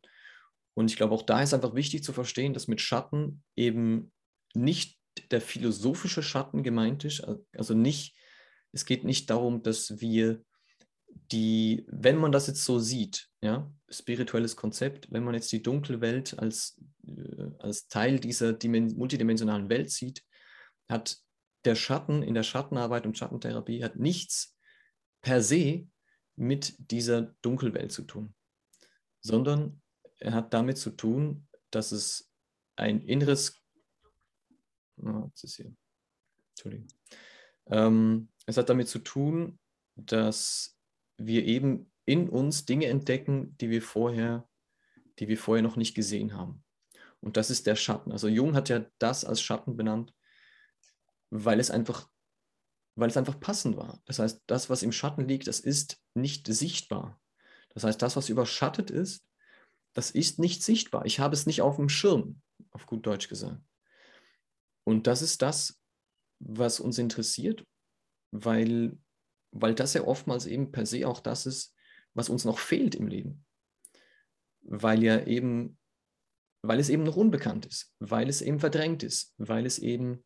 Und 0.74 0.90
ich 0.90 0.98
glaube, 0.98 1.14
auch 1.14 1.22
da 1.22 1.40
ist 1.40 1.54
einfach 1.54 1.74
wichtig 1.74 2.04
zu 2.04 2.12
verstehen, 2.12 2.52
dass 2.52 2.68
mit 2.68 2.82
Schatten 2.82 3.42
eben 3.56 4.12
nicht 4.52 4.97
der 5.30 5.40
philosophische 5.40 6.22
Schatten 6.22 6.62
gemeint 6.62 7.04
ist, 7.04 7.26
also 7.56 7.74
nicht, 7.74 8.16
es 8.72 8.84
geht 8.84 9.04
nicht 9.04 9.30
darum, 9.30 9.62
dass 9.62 10.00
wir 10.00 10.42
die, 11.32 11.84
wenn 11.88 12.16
man 12.16 12.32
das 12.32 12.46
jetzt 12.46 12.64
so 12.64 12.78
sieht, 12.78 13.28
ja, 13.40 13.70
spirituelles 13.88 14.56
Konzept, 14.56 15.10
wenn 15.10 15.24
man 15.24 15.34
jetzt 15.34 15.50
die 15.52 15.62
dunkle 15.62 16.00
Welt 16.00 16.38
als, 16.38 16.80
äh, 17.06 17.50
als 17.58 17.88
Teil 17.88 18.18
dieser 18.18 18.56
multidimensionalen 18.62 19.68
Welt 19.68 19.90
sieht, 19.90 20.24
hat 20.88 21.18
der 21.64 21.74
Schatten 21.74 22.22
in 22.22 22.34
der 22.34 22.42
Schattenarbeit 22.42 23.06
und 23.06 23.18
Schattentherapie 23.18 23.82
hat 23.82 23.96
nichts 23.96 24.56
per 25.22 25.42
se 25.42 25.86
mit 26.36 26.74
dieser 26.90 27.34
Dunkelwelt 27.42 27.92
zu 27.92 28.02
tun, 28.02 28.34
sondern 29.20 29.82
er 30.18 30.32
hat 30.32 30.54
damit 30.54 30.78
zu 30.78 30.90
tun, 30.90 31.48
dass 31.70 31.92
es 31.92 32.30
ein 32.76 33.00
inneres, 33.02 33.60
jetzt 35.26 35.44
ist 35.44 35.56
hier, 35.56 35.72
Entschuldigung, 36.50 36.88
ähm, 37.66 38.28
es 38.46 38.56
hat 38.56 38.68
damit 38.68 38.88
zu 38.88 38.98
tun, 38.98 39.58
dass 39.96 40.78
wir 41.16 41.44
eben 41.44 41.90
in 42.04 42.28
uns 42.28 42.64
Dinge 42.64 42.86
entdecken, 42.86 43.56
die 43.58 43.70
wir 43.70 43.82
vorher, 43.82 44.48
die 45.18 45.28
wir 45.28 45.36
vorher 45.36 45.62
noch 45.62 45.76
nicht 45.76 45.94
gesehen 45.94 46.34
haben. 46.34 46.64
Und 47.20 47.36
das 47.36 47.50
ist 47.50 47.66
der 47.66 47.76
Schatten. 47.76 48.12
Also 48.12 48.28
Jung 48.28 48.54
hat 48.54 48.68
ja 48.68 48.86
das 48.98 49.24
als 49.24 49.42
Schatten 49.42 49.76
benannt, 49.76 50.14
weil 51.30 51.60
es 51.60 51.70
einfach, 51.70 52.08
weil 52.94 53.10
es 53.10 53.16
einfach 53.16 53.38
passend 53.40 53.76
war. 53.76 54.00
Das 54.06 54.18
heißt, 54.20 54.42
das, 54.46 54.70
was 54.70 54.82
im 54.82 54.92
Schatten 54.92 55.26
liegt, 55.26 55.46
das 55.46 55.60
ist 55.60 56.00
nicht 56.14 56.46
sichtbar. 56.46 57.20
Das 57.74 57.84
heißt, 57.84 58.00
das, 58.00 58.16
was 58.16 58.28
überschattet 58.28 58.90
ist, 58.90 59.26
das 59.92 60.10
ist 60.10 60.38
nicht 60.38 60.62
sichtbar. 60.62 61.04
Ich 61.06 61.18
habe 61.20 61.34
es 61.34 61.46
nicht 61.46 61.60
auf 61.60 61.76
dem 61.76 61.88
Schirm, 61.88 62.40
auf 62.70 62.86
gut 62.86 63.04
Deutsch 63.06 63.28
gesagt. 63.28 63.60
Und 64.88 65.06
das 65.06 65.20
ist 65.20 65.42
das, 65.42 65.78
was 66.40 66.80
uns 66.80 66.96
interessiert, 66.96 67.62
weil 68.30 68.96
weil 69.52 69.74
das 69.74 69.92
ja 69.92 70.04
oftmals 70.04 70.46
eben 70.46 70.72
per 70.72 70.86
se 70.86 71.06
auch 71.06 71.20
das 71.20 71.44
ist, 71.44 71.74
was 72.14 72.30
uns 72.30 72.46
noch 72.46 72.58
fehlt 72.58 72.94
im 72.94 73.06
Leben. 73.06 73.44
Weil 74.62 75.02
ja 75.02 75.26
eben, 75.26 75.78
weil 76.62 76.80
es 76.80 76.88
eben 76.88 77.02
noch 77.02 77.16
unbekannt 77.16 77.66
ist, 77.66 77.94
weil 77.98 78.30
es 78.30 78.40
eben 78.40 78.60
verdrängt 78.60 79.02
ist, 79.02 79.34
weil 79.36 79.66
es 79.66 79.78
eben 79.78 80.24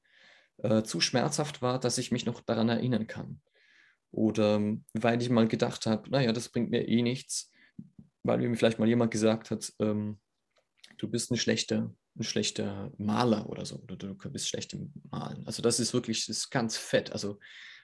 äh, 0.58 0.84
zu 0.84 1.00
schmerzhaft 1.00 1.60
war, 1.60 1.80
dass 1.80 1.98
ich 1.98 2.12
mich 2.12 2.24
noch 2.24 2.40
daran 2.40 2.68
erinnern 2.68 3.08
kann. 3.08 3.40
Oder 4.12 4.60
weil 4.92 5.22
ich 5.22 5.30
mal 5.30 5.48
gedacht 5.48 5.86
habe, 5.86 6.08
naja, 6.08 6.32
das 6.32 6.50
bringt 6.50 6.70
mir 6.70 6.86
eh 6.86 7.02
nichts, 7.02 7.50
weil 8.22 8.38
mir 8.38 8.56
vielleicht 8.56 8.78
mal 8.78 8.88
jemand 8.88 9.10
gesagt 9.10 9.50
hat, 9.50 9.72
ähm, 9.80 10.20
du 10.98 11.08
bist 11.08 11.32
ein 11.32 11.36
schlechter, 11.36 11.92
ein 12.16 12.24
schlechter 12.24 12.92
Maler 12.98 13.48
oder 13.48 13.64
so, 13.64 13.76
oder 13.76 13.96
du 13.96 14.14
bist 14.14 14.48
schlecht 14.48 14.72
im 14.74 14.92
Malen. 15.10 15.46
Also 15.46 15.62
das 15.62 15.80
ist 15.80 15.94
wirklich, 15.94 16.26
das 16.26 16.36
ist 16.36 16.50
ganz 16.50 16.76
fett. 16.76 17.12
Also 17.12 17.38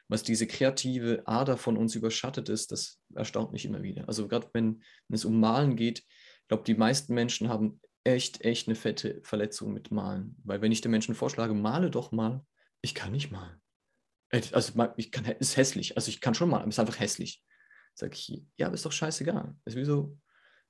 was 0.09 0.23
diese 0.23 0.47
kreative 0.47 1.23
Ader 1.27 1.57
von 1.57 1.77
uns 1.77 1.95
überschattet 1.95 2.49
ist, 2.49 2.73
das 2.73 3.01
erstaunt 3.14 3.53
mich 3.53 3.64
immer 3.64 3.83
wieder. 3.83 4.09
Also 4.09 4.27
gerade 4.29 4.49
wenn, 4.53 4.83
wenn 5.09 5.14
es 5.14 5.25
um 5.25 5.38
Malen 5.38 5.77
geht, 5.77 6.01
ich 6.01 6.49
glaube, 6.49 6.64
die 6.64 6.75
meisten 6.75 7.14
Menschen 7.14 7.49
haben 7.49 7.81
echt, 8.05 8.43
echt 8.43 8.69
eine 8.69 8.75
fette 8.75 9.21
Verletzung 9.23 9.73
mit 9.73 9.91
Malen. 9.91 10.37
Weil 10.45 10.62
wenn 10.62 10.73
ich 10.73 10.81
den 10.81 10.91
Menschen 10.91 11.14
vorschlage, 11.14 11.53
male 11.53 11.91
doch 11.91 12.11
mal, 12.11 12.45
ich 12.81 12.95
kann 12.95 13.12
nicht 13.12 13.31
malen. 13.31 13.61
Also 14.53 14.73
ich 14.97 15.11
kann, 15.11 15.25
ist 15.27 15.57
hässlich. 15.57 15.97
Also 15.97 16.09
ich 16.09 16.21
kann 16.21 16.35
schon 16.35 16.49
malen, 16.49 16.62
aber 16.62 16.69
es 16.71 16.77
ist 16.77 16.81
einfach 16.81 17.01
hässlich. 17.01 17.43
Sag 17.95 18.14
ich, 18.14 18.43
ja, 18.57 18.67
aber 18.67 18.75
ist 18.75 18.87
doch 18.87 18.93
scheißegal. 18.93 19.57
Ist 19.64 19.87
so, 19.87 20.17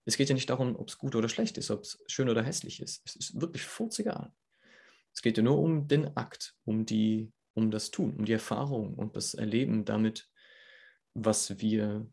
es 0.08 0.16
geht 0.16 0.30
ja 0.30 0.34
nicht 0.34 0.48
darum, 0.48 0.74
ob 0.74 0.88
es 0.88 0.96
gut 0.96 1.14
oder 1.14 1.28
schlecht 1.28 1.58
ist, 1.58 1.70
ob 1.70 1.82
es 1.82 2.02
schön 2.06 2.30
oder 2.30 2.42
hässlich 2.42 2.80
ist. 2.80 3.02
Es 3.04 3.14
ist 3.14 3.40
wirklich 3.42 3.62
furzegal. 3.62 4.32
Es 5.14 5.20
geht 5.20 5.36
ja 5.36 5.42
nur 5.42 5.58
um 5.58 5.86
den 5.86 6.16
Akt, 6.16 6.54
um 6.64 6.86
die, 6.86 7.30
um 7.52 7.70
das 7.70 7.90
Tun, 7.90 8.14
um 8.16 8.24
die 8.24 8.32
Erfahrung 8.32 8.94
und 8.94 9.16
das 9.16 9.34
Erleben 9.34 9.84
damit, 9.84 10.26
was 11.12 11.60
wir, 11.60 12.10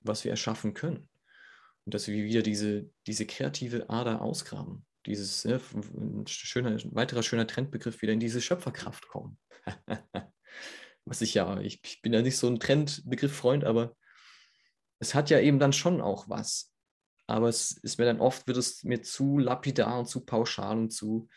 was 0.00 0.24
wir 0.24 0.30
erschaffen 0.30 0.74
können. 0.74 1.08
Und 1.86 1.94
dass 1.94 2.06
wir 2.06 2.22
wieder 2.22 2.42
diese, 2.42 2.90
diese 3.06 3.24
kreative 3.24 3.88
Ader 3.88 4.20
ausgraben. 4.20 4.84
Dieses 5.06 5.44
ja, 5.44 5.58
ein, 5.94 6.26
schöner, 6.26 6.72
ein 6.72 6.94
weiterer 6.94 7.22
schöner 7.22 7.46
Trendbegriff 7.46 8.02
wieder 8.02 8.12
in 8.12 8.20
diese 8.20 8.42
Schöpferkraft 8.42 9.08
kommen. 9.08 9.38
was 11.06 11.22
ich 11.22 11.32
ja, 11.32 11.58
ich, 11.60 11.80
ich 11.82 12.02
bin 12.02 12.12
ja 12.12 12.20
nicht 12.20 12.36
so 12.36 12.46
ein 12.46 12.60
Trendbegriff-Freund, 12.60 13.64
aber 13.64 13.96
es 14.98 15.14
hat 15.14 15.30
ja 15.30 15.40
eben 15.40 15.58
dann 15.58 15.72
schon 15.72 16.02
auch 16.02 16.28
was. 16.28 16.74
Aber 17.28 17.48
es 17.48 17.72
ist 17.72 17.98
mir 17.98 18.06
dann 18.06 18.20
oft, 18.20 18.46
wird 18.46 18.56
es 18.56 18.82
mir 18.84 19.02
zu 19.02 19.38
lapidar 19.38 19.98
und 19.98 20.06
zu 20.06 20.24
pauschal 20.24 20.78
und 20.78 20.90
zu 20.90 21.28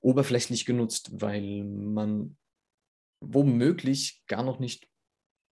oberflächlich 0.00 0.64
genutzt, 0.64 1.10
weil 1.20 1.64
man 1.64 2.36
womöglich 3.20 4.22
gar 4.26 4.42
noch 4.42 4.58
nicht 4.58 4.88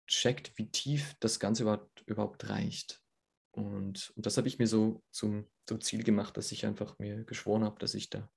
checkt, 0.08 0.52
wie 0.56 0.70
tief 0.70 1.14
das 1.20 1.40
Ganze 1.40 1.62
überhaupt, 1.62 2.02
überhaupt 2.06 2.48
reicht. 2.48 3.00
Und, 3.52 4.12
und 4.16 4.26
das 4.26 4.36
habe 4.36 4.48
ich 4.48 4.58
mir 4.58 4.66
so 4.66 5.02
zum, 5.10 5.46
zum 5.66 5.80
Ziel 5.80 6.02
gemacht, 6.02 6.36
dass 6.36 6.52
ich 6.52 6.66
einfach 6.66 6.98
mir 6.98 7.24
geschworen 7.24 7.64
habe, 7.64 7.78
dass 7.78 7.94
ich 7.94 8.10
da 8.10 8.28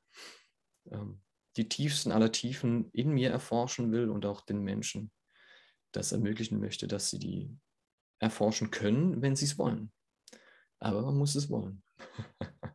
ähm, 0.91 1.21
die 1.57 1.67
tiefsten 1.67 2.11
aller 2.11 2.31
Tiefen 2.31 2.89
in 2.91 3.11
mir 3.11 3.31
erforschen 3.31 3.91
will 3.91 4.09
und 4.09 4.25
auch 4.25 4.41
den 4.41 4.63
Menschen 4.63 5.11
das 5.91 6.11
ermöglichen 6.11 6.59
möchte, 6.59 6.87
dass 6.87 7.09
sie 7.09 7.19
die 7.19 7.57
erforschen 8.19 8.69
können, 8.69 9.21
wenn 9.21 9.35
sie 9.35 9.45
es 9.45 9.57
wollen. 9.57 9.91
Aber 10.79 11.01
man 11.01 11.17
muss 11.17 11.35
es 11.35 11.49
wollen. 11.49 11.81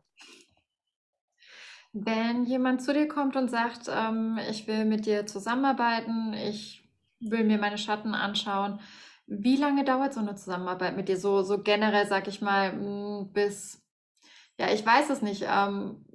Wenn 1.93 2.45
jemand 2.45 2.81
zu 2.83 2.93
dir 2.93 3.07
kommt 3.07 3.37
und 3.37 3.49
sagt, 3.49 3.89
ähm, 3.89 4.37
ich 4.49 4.67
will 4.67 4.83
mit 4.83 5.05
dir 5.05 5.25
zusammenarbeiten, 5.25 6.33
ich 6.33 6.89
will 7.21 7.45
mir 7.45 7.57
meine 7.57 7.77
Schatten 7.77 8.13
anschauen, 8.13 8.81
wie 9.27 9.55
lange 9.55 9.83
dauert 9.83 10.13
so 10.13 10.19
eine 10.19 10.35
Zusammenarbeit 10.35 10.95
mit 10.95 11.07
dir? 11.07 11.17
So, 11.17 11.41
so 11.41 11.63
generell, 11.63 12.05
sag 12.05 12.27
ich 12.27 12.41
mal, 12.41 12.73
hm, 12.73 13.31
bis, 13.33 13.81
ja, 14.59 14.71
ich 14.71 14.85
weiß 14.85 15.09
es 15.09 15.21
nicht. 15.21 15.45
Ähm, 15.49 16.05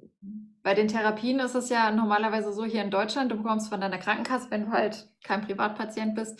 bei 0.63 0.75
den 0.75 0.87
Therapien 0.87 1.39
ist 1.39 1.55
es 1.55 1.69
ja 1.69 1.91
normalerweise 1.91 2.53
so 2.53 2.63
hier 2.63 2.83
in 2.83 2.91
Deutschland, 2.91 3.31
du 3.31 3.37
bekommst 3.37 3.69
von 3.69 3.81
deiner 3.81 3.97
Krankenkasse, 3.97 4.51
wenn 4.51 4.67
du 4.67 4.71
halt 4.71 5.09
kein 5.23 5.41
Privatpatient 5.41 6.15
bist, 6.15 6.39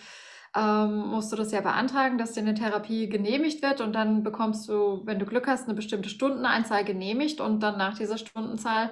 ähm, 0.56 1.08
musst 1.08 1.32
du 1.32 1.36
das 1.36 1.52
ja 1.52 1.62
beantragen, 1.62 2.18
dass 2.18 2.34
dir 2.34 2.42
eine 2.42 2.54
Therapie 2.54 3.08
genehmigt 3.08 3.62
wird 3.62 3.80
und 3.82 3.94
dann 3.94 4.24
bekommst 4.24 4.68
du, 4.68 5.06
wenn 5.06 5.20
du 5.20 5.26
Glück 5.26 5.48
hast, 5.48 5.66
eine 5.66 5.76
bestimmte 5.76 6.10
Stundenanzahl 6.10 6.84
genehmigt 6.84 7.40
und 7.40 7.62
dann 7.62 7.78
nach 7.78 7.98
dieser 7.98 8.18
Stundenzahl 8.18 8.92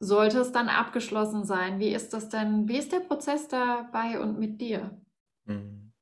sollte 0.00 0.38
es 0.40 0.52
dann 0.52 0.68
abgeschlossen 0.68 1.44
sein. 1.44 1.78
Wie 1.78 1.94
ist 1.94 2.12
das 2.12 2.28
denn? 2.28 2.68
Wie 2.68 2.78
ist 2.78 2.92
der 2.92 3.00
Prozess 3.00 3.48
dabei 3.48 4.18
und 4.20 4.38
mit 4.38 4.60
dir? 4.60 4.98
Mhm. 5.44 5.92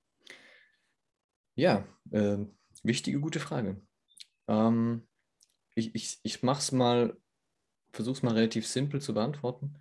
Ja, 1.55 1.85
äh, 2.11 2.39
wichtige, 2.83 3.21
gute 3.21 3.41
Frage. 3.41 3.81
Ähm, 4.49 5.07
ich 5.75 5.95
ich, 5.95 6.21
ich 6.23 6.43
mache 6.43 6.61
es 6.61 6.73
mal, 6.73 7.17
versuche 7.93 8.17
es 8.17 8.23
mal 8.23 8.35
relativ 8.35 8.67
simpel 8.67 9.01
zu 9.01 9.15
beantworten. 9.15 9.79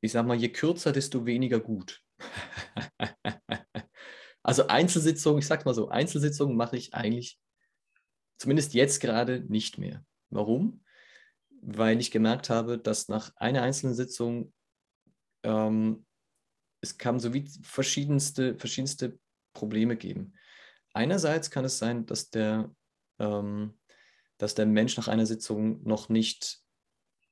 Ich 0.00 0.12
sage 0.12 0.28
mal, 0.28 0.36
je 0.36 0.50
kürzer, 0.50 0.92
desto 0.92 1.26
weniger 1.26 1.58
gut. 1.58 2.02
also 4.46 4.68
Einzelsitzungen, 4.68 5.40
ich 5.40 5.46
sage 5.46 5.64
mal 5.64 5.74
so, 5.74 5.88
Einzelsitzungen 5.88 6.56
mache 6.56 6.76
ich 6.76 6.94
eigentlich 6.94 7.38
zumindest 8.38 8.74
jetzt 8.74 9.00
gerade 9.00 9.44
nicht 9.48 9.78
mehr. 9.78 10.04
Warum? 10.30 10.82
weil 11.68 12.00
ich 12.00 12.12
gemerkt 12.12 12.48
habe, 12.48 12.78
dass 12.78 13.08
nach 13.08 13.34
einer 13.36 13.62
einzelnen 13.62 13.94
Sitzung 13.94 14.52
ähm, 15.42 16.06
es 16.80 16.96
kann 16.96 17.18
so 17.18 17.34
wie 17.34 17.48
verschiedenste, 17.62 18.56
verschiedenste 18.56 19.18
Probleme 19.52 19.96
geben. 19.96 20.34
Einerseits 20.92 21.50
kann 21.50 21.64
es 21.64 21.78
sein, 21.78 22.06
dass 22.06 22.30
der, 22.30 22.72
ähm, 23.18 23.78
dass 24.38 24.54
der 24.54 24.66
Mensch 24.66 24.96
nach 24.96 25.08
einer 25.08 25.26
Sitzung 25.26 25.82
noch 25.82 26.08
nicht 26.08 26.60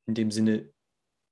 in 0.06 0.14
dem 0.14 0.32
Sinne 0.32 0.72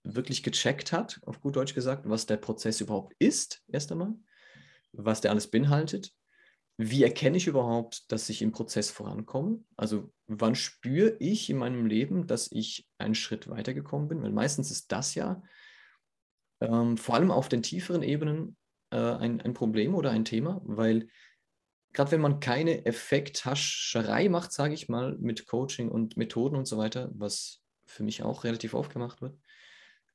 wirklich 0.05 0.45
gecheckt 0.45 0.93
hat, 0.93 1.21
auf 1.27 1.41
gut 1.41 1.57
Deutsch 1.57 1.75
gesagt, 1.75 2.09
was 2.09 2.27
der 2.27 2.37
Prozess 2.37 2.81
überhaupt 2.81 3.15
ist, 3.19 3.63
erst 3.67 3.91
einmal, 3.91 4.15
was 4.93 5.21
der 5.21 5.31
alles 5.31 5.51
beinhaltet 5.51 6.13
wie 6.79 7.03
erkenne 7.03 7.37
ich 7.37 7.47
überhaupt, 7.47 8.11
dass 8.11 8.29
ich 8.29 8.43
im 8.43 8.53
Prozess 8.53 8.91
vorankomme? 8.91 9.63
Also 9.77 10.13
wann 10.27 10.55
spüre 10.55 11.17
ich 11.19 11.51
in 11.51 11.59
meinem 11.59 11.87
Leben, 11.87 12.27
dass 12.27 12.51
ich 12.51 12.89
einen 12.99 13.15
Schritt 13.15 13.49
weitergekommen 13.49 14.09
bin? 14.09 14.23
Weil 14.23 14.33
meistens 14.33 14.71
ist 14.71 14.91
das 14.91 15.15
ja, 15.15 15.43
ähm, 16.61 16.97
vor 16.97 17.15
allem 17.15 17.31
auf 17.31 17.49
den 17.49 17.63
tieferen 17.63 18.03
Ebenen, 18.03 18.57
äh, 18.91 18.97
ein, 18.97 19.41
ein 19.41 19.55
Problem 19.55 19.95
oder 19.95 20.11
ein 20.11 20.25
Thema, 20.25 20.61
weil 20.65 21.09
gerade 21.93 22.13
wenn 22.13 22.21
man 22.23 22.41
keine 22.41 22.87
Effekthascherei 22.87 24.29
macht, 24.29 24.53
sage 24.53 24.75
ich 24.75 24.89
mal, 24.89 25.17
mit 25.19 25.47
Coaching 25.47 25.91
und 25.91 26.17
Methoden 26.17 26.57
und 26.57 26.67
so 26.67 26.79
weiter, 26.79 27.11
was 27.15 27.63
für 27.85 28.03
mich 28.03 28.23
auch 28.23 28.45
relativ 28.45 28.73
aufgemacht 28.73 29.21
wird, 29.21 29.39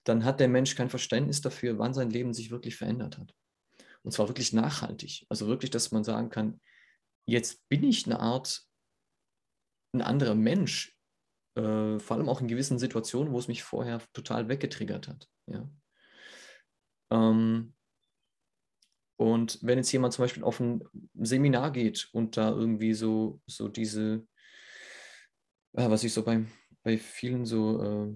dann 0.03 0.23
hat 0.23 0.39
der 0.39 0.47
Mensch 0.47 0.75
kein 0.75 0.89
Verständnis 0.89 1.41
dafür, 1.41 1.77
wann 1.77 1.93
sein 1.93 2.09
Leben 2.09 2.33
sich 2.33 2.49
wirklich 2.49 2.77
verändert 2.77 3.19
hat. 3.19 3.35
Und 4.07 4.11
zwar 4.11 4.29
wirklich 4.29 4.53
nachhaltig. 4.53 5.25
Also 5.27 5.47
wirklich, 5.47 5.69
dass 5.69 5.91
man 5.91 6.05
sagen 6.05 6.29
kann, 6.29 6.61
jetzt 7.25 7.67
bin 7.67 7.83
ich 7.83 8.05
eine 8.05 8.21
Art, 8.21 8.65
ein 9.93 10.01
anderer 10.01 10.33
Mensch, 10.33 10.97
äh, 11.57 11.99
vor 11.99 12.15
allem 12.15 12.29
auch 12.29 12.39
in 12.39 12.47
gewissen 12.47 12.79
Situationen, 12.79 13.33
wo 13.33 13.37
es 13.37 13.49
mich 13.49 13.63
vorher 13.63 14.01
total 14.13 14.47
weggetriggert 14.47 15.09
hat. 15.09 15.27
Ja. 15.47 15.69
Ähm, 17.11 17.75
und 19.19 19.59
wenn 19.61 19.77
jetzt 19.77 19.91
jemand 19.91 20.13
zum 20.13 20.23
Beispiel 20.23 20.45
auf 20.45 20.61
ein 20.61 20.85
Seminar 21.15 21.73
geht 21.73 22.07
und 22.13 22.37
da 22.37 22.51
irgendwie 22.51 22.93
so, 22.93 23.41
so 23.45 23.67
diese, 23.67 24.25
ja, 25.73 25.91
was 25.91 26.05
ich 26.05 26.13
so 26.13 26.23
bei, 26.23 26.45
bei 26.81 26.97
vielen 26.97 27.45
so, 27.45 27.83
äh, 27.83 28.15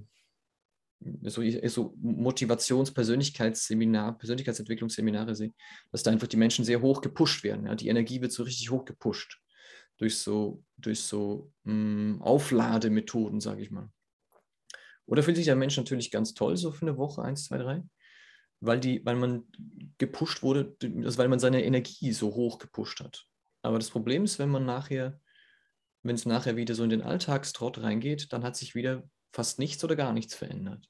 so, 1.23 1.41
so 1.67 1.95
Motivations-, 2.01 2.93
Persönlichkeitsseminar, 2.93 4.17
Persönlichkeitsentwicklungsseminare 4.17 5.35
sehe, 5.35 5.53
dass 5.91 6.03
da 6.03 6.11
einfach 6.11 6.27
die 6.27 6.37
Menschen 6.37 6.65
sehr 6.65 6.81
hoch 6.81 7.01
gepusht 7.01 7.43
werden. 7.43 7.65
Ja? 7.65 7.75
Die 7.75 7.87
Energie 7.87 8.21
wird 8.21 8.31
so 8.31 8.43
richtig 8.43 8.69
hoch 8.71 8.85
gepusht 8.85 9.39
durch 9.97 10.17
so, 10.17 10.63
durch 10.77 11.01
so 11.01 11.51
mh, 11.63 11.73
hm, 11.73 12.21
Auflademethoden, 12.21 13.39
sage 13.39 13.61
ich 13.61 13.71
mal. 13.71 13.89
Oder 15.05 15.23
fühlt 15.23 15.37
sich 15.37 15.45
der 15.45 15.55
Mensch 15.55 15.77
natürlich 15.77 16.11
ganz 16.11 16.33
toll, 16.33 16.55
so 16.57 16.71
für 16.71 16.83
eine 16.83 16.97
Woche, 16.97 17.21
eins, 17.21 17.45
zwei, 17.45 17.57
drei 17.57 17.83
weil, 18.61 18.79
die, 18.79 19.03
weil 19.05 19.15
man 19.15 19.43
gepusht 19.97 20.43
wurde, 20.43 20.75
also 21.03 21.17
weil 21.17 21.27
man 21.27 21.39
seine 21.39 21.65
Energie 21.65 22.13
so 22.13 22.33
hoch 22.33 22.59
gepusht 22.59 23.01
hat. 23.01 23.25
Aber 23.63 23.77
das 23.77 23.89
Problem 23.89 24.23
ist, 24.23 24.39
wenn 24.39 24.49
man 24.49 24.65
nachher, 24.65 25.19
wenn 26.03 26.15
es 26.15 26.25
nachher 26.25 26.55
wieder 26.55 26.75
so 26.75 26.83
in 26.83 26.89
den 26.89 27.01
Alltagstrott 27.01 27.79
reingeht, 27.79 28.31
dann 28.31 28.43
hat 28.43 28.55
sich 28.55 28.73
wieder 28.75 29.03
fast 29.33 29.59
nichts 29.59 29.83
oder 29.83 29.95
gar 29.95 30.13
nichts 30.13 30.35
verändert. 30.35 30.89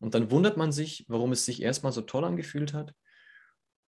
Und 0.00 0.14
dann 0.14 0.30
wundert 0.30 0.56
man 0.56 0.72
sich, 0.72 1.04
warum 1.08 1.32
es 1.32 1.44
sich 1.44 1.62
erstmal 1.62 1.92
so 1.92 2.02
toll 2.02 2.24
angefühlt 2.24 2.72
hat 2.72 2.94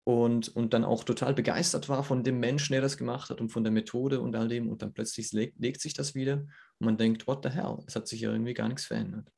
und, 0.04 0.54
und 0.54 0.74
dann 0.74 0.84
auch 0.84 1.04
total 1.04 1.32
begeistert 1.34 1.88
war 1.88 2.04
von 2.04 2.24
dem 2.24 2.40
Menschen, 2.40 2.72
der 2.72 2.82
das 2.82 2.96
gemacht 2.96 3.30
hat 3.30 3.40
und 3.40 3.50
von 3.50 3.64
der 3.64 3.72
Methode 3.72 4.20
und 4.20 4.36
all 4.36 4.48
dem. 4.48 4.68
Und 4.68 4.82
dann 4.82 4.92
plötzlich 4.92 5.32
legt, 5.32 5.58
legt 5.58 5.80
sich 5.80 5.94
das 5.94 6.14
wieder 6.14 6.34
und 6.34 6.84
man 6.84 6.96
denkt, 6.98 7.26
what 7.26 7.42
the 7.42 7.50
hell, 7.50 7.78
es 7.86 7.96
hat 7.96 8.06
sich 8.06 8.20
ja 8.20 8.30
irgendwie 8.30 8.54
gar 8.54 8.68
nichts 8.68 8.84
verändert. 8.84 9.30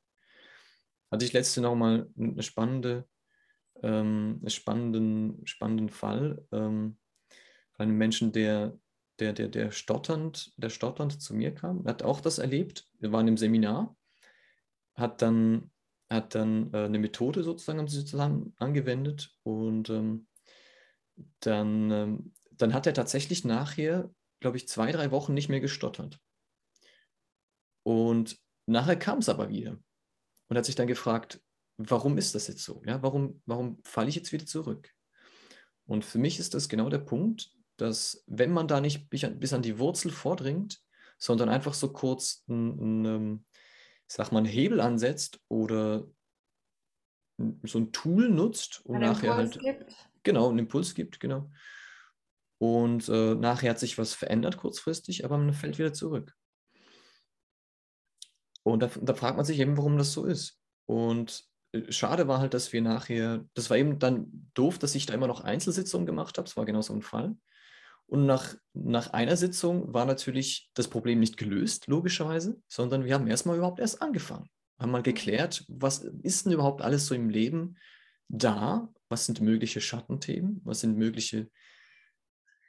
Hatte 1.09 1.23
ich 1.23 1.31
letzte 1.31 1.61
noch 1.61 1.75
mal 1.75 2.09
eine 2.17 2.43
spannende 2.43 3.07
ähm, 3.83 4.41
spannenden, 4.47 5.45
spannenden 5.45 5.89
Fall 5.89 6.45
ähm, 6.51 6.97
von 7.73 7.83
einem 7.83 7.97
Menschen, 7.97 8.31
der, 8.31 8.77
der, 9.19 9.33
der, 9.33 9.47
der, 9.49 9.71
stotternd, 9.71 10.51
der 10.57 10.69
stotternd 10.69 11.21
zu 11.21 11.35
mir 11.35 11.53
kam. 11.53 11.85
Hat 11.85 12.03
auch 12.03 12.21
das 12.21 12.39
erlebt. 12.39 12.85
Wir 12.99 13.11
waren 13.11 13.27
im 13.27 13.37
Seminar, 13.37 13.95
hat 14.95 15.21
dann, 15.21 15.71
hat 16.09 16.35
dann 16.35 16.73
äh, 16.73 16.85
eine 16.85 16.99
Methode 16.99 17.43
sozusagen 17.43 17.87
zusammen 17.87 18.53
angewendet 18.57 19.35
und 19.43 19.89
ähm, 19.89 20.27
dann, 21.39 21.91
ähm, 21.91 22.33
dann 22.51 22.73
hat 22.73 22.87
er 22.87 22.93
tatsächlich 22.93 23.43
nachher, 23.43 24.09
glaube 24.39 24.57
ich, 24.57 24.67
zwei, 24.67 24.91
drei 24.91 25.11
Wochen 25.11 25.33
nicht 25.33 25.49
mehr 25.49 25.59
gestottert. 25.59 26.19
Und 27.83 28.37
nachher 28.65 28.97
kam 28.97 29.19
es 29.19 29.29
aber 29.29 29.49
wieder 29.49 29.77
und 30.47 30.57
hat 30.57 30.65
sich 30.65 30.75
dann 30.75 30.87
gefragt, 30.87 31.41
warum 31.77 32.17
ist 32.17 32.35
das 32.35 32.47
jetzt 32.47 32.63
so? 32.63 32.81
Ja, 32.85 33.01
warum, 33.01 33.41
warum 33.45 33.79
falle 33.83 34.09
ich 34.09 34.15
jetzt 34.15 34.31
wieder 34.31 34.45
zurück? 34.45 34.91
Und 35.85 36.03
für 36.03 36.17
mich 36.17 36.39
ist 36.39 36.53
das 36.53 36.69
genau 36.69 36.89
der 36.89 36.99
Punkt, 36.99 37.51
dass 37.77 38.23
wenn 38.27 38.51
man 38.51 38.67
da 38.67 38.81
nicht 38.81 39.09
bis 39.09 39.53
an 39.53 39.61
die 39.61 39.79
Wurzel 39.79 40.11
vordringt, 40.11 40.81
sondern 41.17 41.49
einfach 41.49 41.73
so 41.73 41.93
kurz 41.93 42.43
einen, 42.47 43.05
einen 43.05 43.45
sag 44.07 44.31
mal, 44.31 44.39
einen 44.39 44.47
Hebel 44.47 44.79
ansetzt 44.79 45.39
oder 45.49 46.07
so 47.63 47.79
ein 47.79 47.91
Tool 47.91 48.29
nutzt 48.29 48.85
und 48.85 48.95
einen 48.95 49.05
nachher 49.05 49.39
Impuls 49.39 49.55
halt 49.55 49.79
gibt. 49.79 50.09
genau 50.23 50.49
einen 50.49 50.59
Impuls 50.59 50.95
gibt, 50.95 51.19
genau. 51.19 51.51
Und 52.59 53.07
äh, 53.09 53.35
nachher 53.35 53.71
hat 53.71 53.79
sich 53.79 53.97
was 53.97 54.13
verändert 54.13 54.57
kurzfristig, 54.57 55.23
aber 55.23 55.37
man 55.37 55.53
fällt 55.53 55.77
wieder 55.77 55.93
zurück. 55.93 56.35
Und 58.63 58.81
da, 58.81 58.89
da 59.01 59.13
fragt 59.13 59.37
man 59.37 59.45
sich 59.45 59.59
eben, 59.59 59.77
warum 59.77 59.97
das 59.97 60.11
so 60.11 60.25
ist. 60.25 60.59
Und 60.87 61.45
äh, 61.71 61.91
schade 61.91 62.27
war 62.27 62.39
halt, 62.39 62.53
dass 62.53 62.73
wir 62.73 62.81
nachher, 62.81 63.45
das 63.53 63.69
war 63.69 63.77
eben 63.77 63.99
dann 63.99 64.49
doof, 64.55 64.79
dass 64.79 64.95
ich 64.95 65.05
da 65.05 65.13
immer 65.13 65.27
noch 65.27 65.41
Einzelsitzungen 65.41 66.07
gemacht 66.07 66.37
habe. 66.37 66.45
Das 66.47 66.57
war 66.57 66.65
genau 66.65 66.81
so 66.81 66.93
ein 66.93 67.03
Fall. 67.03 67.37
Und 68.07 68.25
nach, 68.25 68.55
nach 68.73 69.11
einer 69.11 69.35
Sitzung 69.35 69.93
war 69.93 70.05
natürlich 70.05 70.71
das 70.73 70.87
Problem 70.87 71.19
nicht 71.19 71.37
gelöst, 71.37 71.87
logischerweise, 71.87 72.61
sondern 72.67 73.03
wir 73.03 73.13
haben 73.13 73.27
erstmal 73.27 73.57
überhaupt 73.57 73.79
erst 73.79 74.01
angefangen. 74.01 74.49
Haben 74.79 74.91
mal 74.91 75.03
geklärt, 75.03 75.65
was 75.67 75.99
ist 76.23 76.45
denn 76.45 76.53
überhaupt 76.53 76.81
alles 76.81 77.05
so 77.05 77.15
im 77.15 77.29
Leben 77.29 77.77
da? 78.29 78.89
Was 79.09 79.25
sind 79.25 79.41
mögliche 79.41 79.81
Schattenthemen? 79.81 80.61
Was 80.63 80.81
sind 80.81 80.97
mögliche 80.97 81.49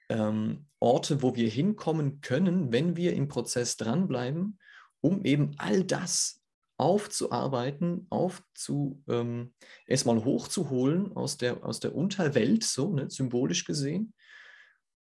ähm, 0.08 0.66
Orte, 0.80 1.22
wo 1.22 1.36
wir 1.36 1.48
hinkommen 1.48 2.20
können, 2.20 2.72
wenn 2.72 2.96
wir 2.96 3.12
im 3.14 3.28
Prozess 3.28 3.76
dranbleiben, 3.76 4.58
um 5.00 5.24
eben 5.24 5.52
all 5.58 5.84
das 5.84 6.42
aufzuarbeiten, 6.78 8.06
aufzu, 8.10 9.02
ähm, 9.08 9.52
erstmal 9.86 10.24
hochzuholen 10.24 11.12
aus 11.16 11.36
der, 11.36 11.64
aus 11.64 11.80
der 11.80 11.94
Unterwelt, 11.94 12.64
so 12.64 12.92
ne, 12.92 13.10
symbolisch 13.10 13.64
gesehen, 13.64 14.14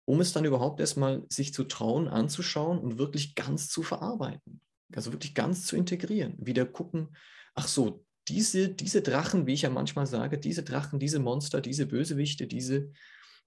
um 0.05 0.19
es 0.19 0.33
dann 0.33 0.45
überhaupt 0.45 0.79
erstmal 0.79 1.23
sich 1.29 1.53
zu 1.53 1.63
trauen, 1.63 2.07
anzuschauen 2.07 2.79
und 2.79 2.97
wirklich 2.97 3.35
ganz 3.35 3.69
zu 3.69 3.83
verarbeiten. 3.83 4.61
Also 4.95 5.11
wirklich 5.11 5.33
ganz 5.33 5.65
zu 5.65 5.75
integrieren. 5.75 6.35
Wieder 6.37 6.65
gucken, 6.65 7.15
ach 7.55 7.67
so, 7.67 8.05
diese, 8.27 8.69
diese 8.69 9.01
Drachen, 9.01 9.47
wie 9.47 9.53
ich 9.53 9.63
ja 9.63 9.69
manchmal 9.69 10.07
sage, 10.07 10.37
diese 10.37 10.63
Drachen, 10.63 10.99
diese 10.99 11.19
Monster, 11.19 11.61
diese 11.61 11.85
Bösewichte, 11.85 12.47
diese 12.47 12.91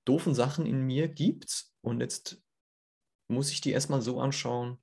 doofen 0.05 0.35
Sachen 0.35 0.67
in 0.67 0.83
mir 0.83 1.09
gibt's. 1.09 1.75
Und 1.83 2.01
jetzt 2.01 2.43
muss 3.29 3.51
ich 3.51 3.61
die 3.61 3.71
erstmal 3.71 4.03
so 4.03 4.21
anschauen, 4.21 4.79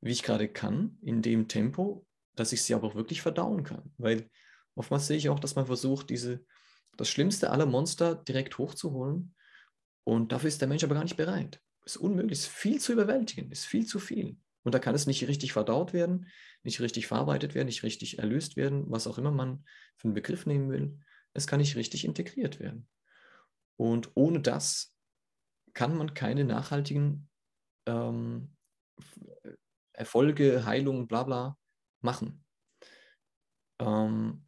wie 0.00 0.12
ich 0.12 0.22
gerade 0.22 0.48
kann, 0.48 0.98
in 1.02 1.22
dem 1.22 1.48
Tempo, 1.48 2.06
dass 2.34 2.52
ich 2.52 2.62
sie 2.62 2.74
aber 2.74 2.88
auch 2.88 2.94
wirklich 2.94 3.22
verdauen 3.22 3.64
kann. 3.64 3.92
Weil 3.96 4.28
oftmals 4.74 5.06
sehe 5.06 5.16
ich 5.16 5.28
auch, 5.28 5.40
dass 5.40 5.54
man 5.54 5.66
versucht, 5.66 6.10
diese, 6.10 6.44
das 6.96 7.08
schlimmste 7.08 7.50
aller 7.50 7.66
Monster 7.66 8.14
direkt 8.14 8.58
hochzuholen. 8.58 9.33
Und 10.04 10.32
dafür 10.32 10.48
ist 10.48 10.60
der 10.60 10.68
Mensch 10.68 10.84
aber 10.84 10.94
gar 10.94 11.02
nicht 11.02 11.16
bereit. 11.16 11.60
Ist 11.84 11.96
unmöglich, 11.96 12.38
ist 12.38 12.48
viel 12.48 12.80
zu 12.80 12.92
überwältigen, 12.92 13.50
ist 13.50 13.66
viel 13.66 13.86
zu 13.86 13.98
viel. 13.98 14.36
Und 14.62 14.74
da 14.74 14.78
kann 14.78 14.94
es 14.94 15.06
nicht 15.06 15.26
richtig 15.28 15.52
verdaut 15.52 15.92
werden, 15.92 16.26
nicht 16.62 16.80
richtig 16.80 17.06
verarbeitet 17.06 17.54
werden, 17.54 17.66
nicht 17.66 17.82
richtig 17.82 18.18
erlöst 18.18 18.56
werden, 18.56 18.90
was 18.90 19.06
auch 19.06 19.18
immer 19.18 19.30
man 19.30 19.64
für 19.96 20.08
einen 20.08 20.14
Begriff 20.14 20.46
nehmen 20.46 20.70
will. 20.70 20.98
Es 21.34 21.46
kann 21.46 21.60
nicht 21.60 21.76
richtig 21.76 22.04
integriert 22.04 22.60
werden. 22.60 22.88
Und 23.76 24.10
ohne 24.14 24.40
das 24.40 24.94
kann 25.74 25.96
man 25.96 26.14
keine 26.14 26.44
nachhaltigen 26.44 27.28
ähm, 27.86 28.54
Erfolge, 29.92 30.64
Heilung, 30.64 31.08
bla 31.08 31.24
bla 31.24 31.58
machen. 32.00 32.44
Ähm, 33.80 34.46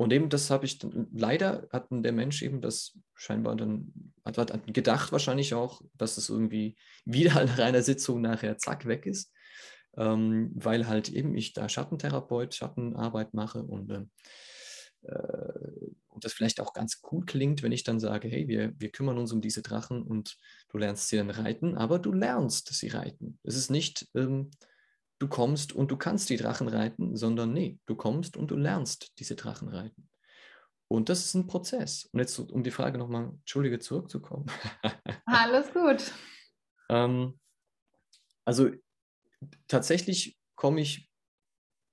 und 0.00 0.14
eben 0.14 0.30
das 0.30 0.48
habe 0.48 0.64
ich, 0.64 0.78
leider 1.12 1.68
hat 1.70 1.88
der 1.90 2.12
Mensch 2.12 2.40
eben 2.40 2.62
das 2.62 2.98
scheinbar 3.14 3.54
dann, 3.54 3.92
hat, 4.24 4.38
hat 4.38 4.72
gedacht 4.72 5.12
wahrscheinlich 5.12 5.52
auch, 5.52 5.82
dass 5.92 6.16
es 6.16 6.30
irgendwie 6.30 6.78
wieder 7.04 7.34
nach 7.44 7.58
einer 7.58 7.82
Sitzung 7.82 8.22
nachher 8.22 8.56
zack 8.56 8.86
weg 8.86 9.04
ist, 9.04 9.30
ähm, 9.98 10.52
weil 10.54 10.88
halt 10.88 11.10
eben 11.10 11.34
ich 11.34 11.52
da 11.52 11.68
Schattentherapeut, 11.68 12.54
Schattenarbeit 12.54 13.34
mache 13.34 13.62
und, 13.62 13.90
ähm, 13.90 14.10
äh, 15.02 15.92
und 16.08 16.24
das 16.24 16.32
vielleicht 16.32 16.62
auch 16.62 16.72
ganz 16.72 17.02
cool 17.12 17.26
klingt, 17.26 17.62
wenn 17.62 17.72
ich 17.72 17.84
dann 17.84 18.00
sage, 18.00 18.28
hey, 18.28 18.48
wir, 18.48 18.72
wir 18.78 18.90
kümmern 18.90 19.18
uns 19.18 19.32
um 19.32 19.42
diese 19.42 19.60
Drachen 19.60 20.02
und 20.02 20.38
du 20.70 20.78
lernst 20.78 21.08
sie 21.08 21.18
dann 21.18 21.28
reiten, 21.28 21.76
aber 21.76 21.98
du 21.98 22.14
lernst 22.14 22.72
sie 22.72 22.88
reiten. 22.88 23.38
Es 23.42 23.54
ist 23.54 23.70
nicht, 23.70 24.08
ähm, 24.14 24.50
du 25.20 25.28
kommst 25.28 25.72
und 25.72 25.90
du 25.90 25.96
kannst 25.96 26.30
die 26.30 26.36
Drachen 26.36 26.66
reiten, 26.66 27.16
sondern 27.16 27.52
nee, 27.52 27.78
du 27.86 27.94
kommst 27.94 28.36
und 28.36 28.50
du 28.50 28.56
lernst 28.56 29.12
diese 29.18 29.36
Drachen 29.36 29.68
reiten. 29.68 30.08
Und 30.88 31.08
das 31.08 31.24
ist 31.24 31.34
ein 31.34 31.46
Prozess. 31.46 32.06
Und 32.06 32.18
jetzt, 32.18 32.36
um 32.38 32.64
die 32.64 32.72
Frage 32.72 32.98
nochmal, 32.98 33.26
Entschuldige, 33.26 33.78
zurückzukommen. 33.78 34.46
Alles 35.26 35.72
gut. 35.72 36.12
ähm, 36.88 37.38
also 38.44 38.70
tatsächlich 39.68 40.36
komme 40.56 40.80
ich 40.80 41.08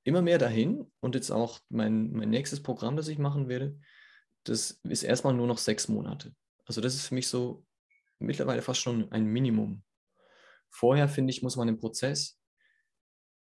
immer 0.03 0.21
mehr 0.21 0.37
dahin 0.37 0.89
und 1.01 1.15
jetzt 1.15 1.29
auch 1.31 1.59
mein, 1.69 2.11
mein 2.13 2.29
nächstes 2.29 2.63
Programm, 2.63 2.95
das 2.95 3.09
ich 3.09 3.19
machen 3.19 3.49
werde, 3.49 3.77
das 4.45 4.79
ist 4.83 5.03
erstmal 5.03 5.33
nur 5.33 5.47
noch 5.47 5.57
sechs 5.57 5.89
Monate. 5.89 6.33
Also 6.65 6.79
das 6.79 6.95
ist 6.95 7.07
für 7.07 7.15
mich 7.15 7.27
so 7.27 7.65
mittlerweile 8.19 8.61
fast 8.61 8.79
schon 8.79 9.11
ein 9.11 9.25
Minimum. 9.25 9.83
Vorher, 10.69 11.09
finde 11.09 11.31
ich, 11.31 11.43
muss 11.43 11.57
man 11.57 11.67
im 11.67 11.77
Prozess 11.77 12.36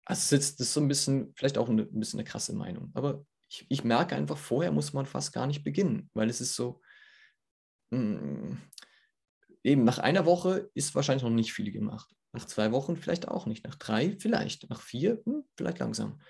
also 0.06 0.36
das 0.36 0.52
ist 0.52 0.74
so 0.74 0.80
ein 0.80 0.88
bisschen, 0.88 1.34
vielleicht 1.36 1.58
auch 1.58 1.70
eine, 1.70 1.84
ein 1.84 2.00
bisschen 2.00 2.20
eine 2.20 2.28
krasse 2.28 2.54
Meinung, 2.56 2.92
aber 2.94 3.26
ich, 3.50 3.66
ich 3.70 3.84
merke 3.84 4.16
einfach, 4.16 4.38
vorher 4.38 4.72
muss 4.72 4.94
man 4.94 5.06
fast 5.06 5.34
gar 5.34 5.48
nicht 5.48 5.64
beginnen, 5.64 6.10
weil 6.14 6.30
es 6.30 6.42
ist 6.42 6.56
so, 6.56 6.82
mh, 7.92 8.00
mm, 8.00 8.62
eben 9.64 9.84
nach 9.84 10.00
einer 10.00 10.26
Woche 10.26 10.70
ist 10.76 10.96
wahrscheinlich 10.96 11.24
noch 11.24 11.32
nicht 11.32 11.54
viel 11.54 11.72
gemacht. 11.72 12.16
Nach 12.34 12.46
zwei 12.46 12.72
Wochen 12.72 12.96
vielleicht 12.96 13.28
auch 13.28 13.46
nicht. 13.46 13.66
Nach 13.66 13.76
drei 13.76 14.16
vielleicht. 14.20 14.70
Nach 14.70 14.82
vier 14.82 15.22
hm, 15.26 15.44
vielleicht 15.58 15.80
langsam. 15.80 16.22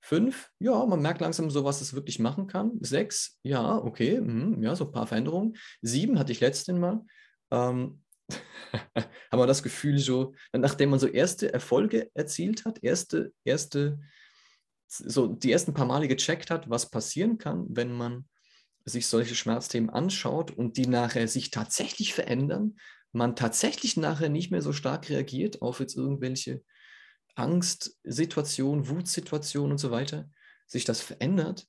Fünf, 0.00 0.50
ja, 0.58 0.84
man 0.84 1.00
merkt 1.00 1.22
langsam 1.22 1.50
so, 1.50 1.64
was 1.64 1.80
es 1.80 1.94
wirklich 1.94 2.18
machen 2.18 2.46
kann. 2.46 2.72
Sechs, 2.80 3.38
ja, 3.42 3.78
okay, 3.78 4.20
mh, 4.20 4.62
ja, 4.62 4.76
so 4.76 4.84
ein 4.84 4.92
paar 4.92 5.06
Veränderungen. 5.06 5.56
Sieben 5.80 6.18
hatte 6.18 6.32
ich 6.32 6.40
letzten 6.40 6.78
Mal. 6.78 7.00
Ähm, 7.50 8.03
haben 9.30 9.38
wir 9.38 9.46
das 9.46 9.62
Gefühl 9.62 9.98
so, 9.98 10.34
nachdem 10.52 10.90
man 10.90 10.98
so 10.98 11.06
erste 11.06 11.52
Erfolge 11.52 12.10
erzielt 12.14 12.64
hat, 12.64 12.82
erste, 12.82 13.32
erste, 13.44 13.98
so 14.88 15.28
die 15.28 15.52
ersten 15.52 15.74
paar 15.74 15.86
Male 15.86 16.08
gecheckt 16.08 16.50
hat, 16.50 16.68
was 16.70 16.90
passieren 16.90 17.38
kann, 17.38 17.66
wenn 17.68 17.92
man 17.92 18.28
sich 18.84 19.06
solche 19.06 19.34
Schmerzthemen 19.34 19.90
anschaut 19.90 20.50
und 20.50 20.76
die 20.76 20.86
nachher 20.86 21.26
sich 21.28 21.50
tatsächlich 21.50 22.14
verändern, 22.14 22.76
man 23.12 23.36
tatsächlich 23.36 23.96
nachher 23.96 24.28
nicht 24.28 24.50
mehr 24.50 24.62
so 24.62 24.72
stark 24.72 25.08
reagiert 25.08 25.62
auf 25.62 25.80
jetzt 25.80 25.96
irgendwelche 25.96 26.62
Angstsituationen, 27.36 28.88
Wutsituationen 28.88 29.72
und 29.72 29.78
so 29.78 29.90
weiter, 29.90 30.28
sich 30.66 30.84
das 30.84 31.00
verändert 31.00 31.66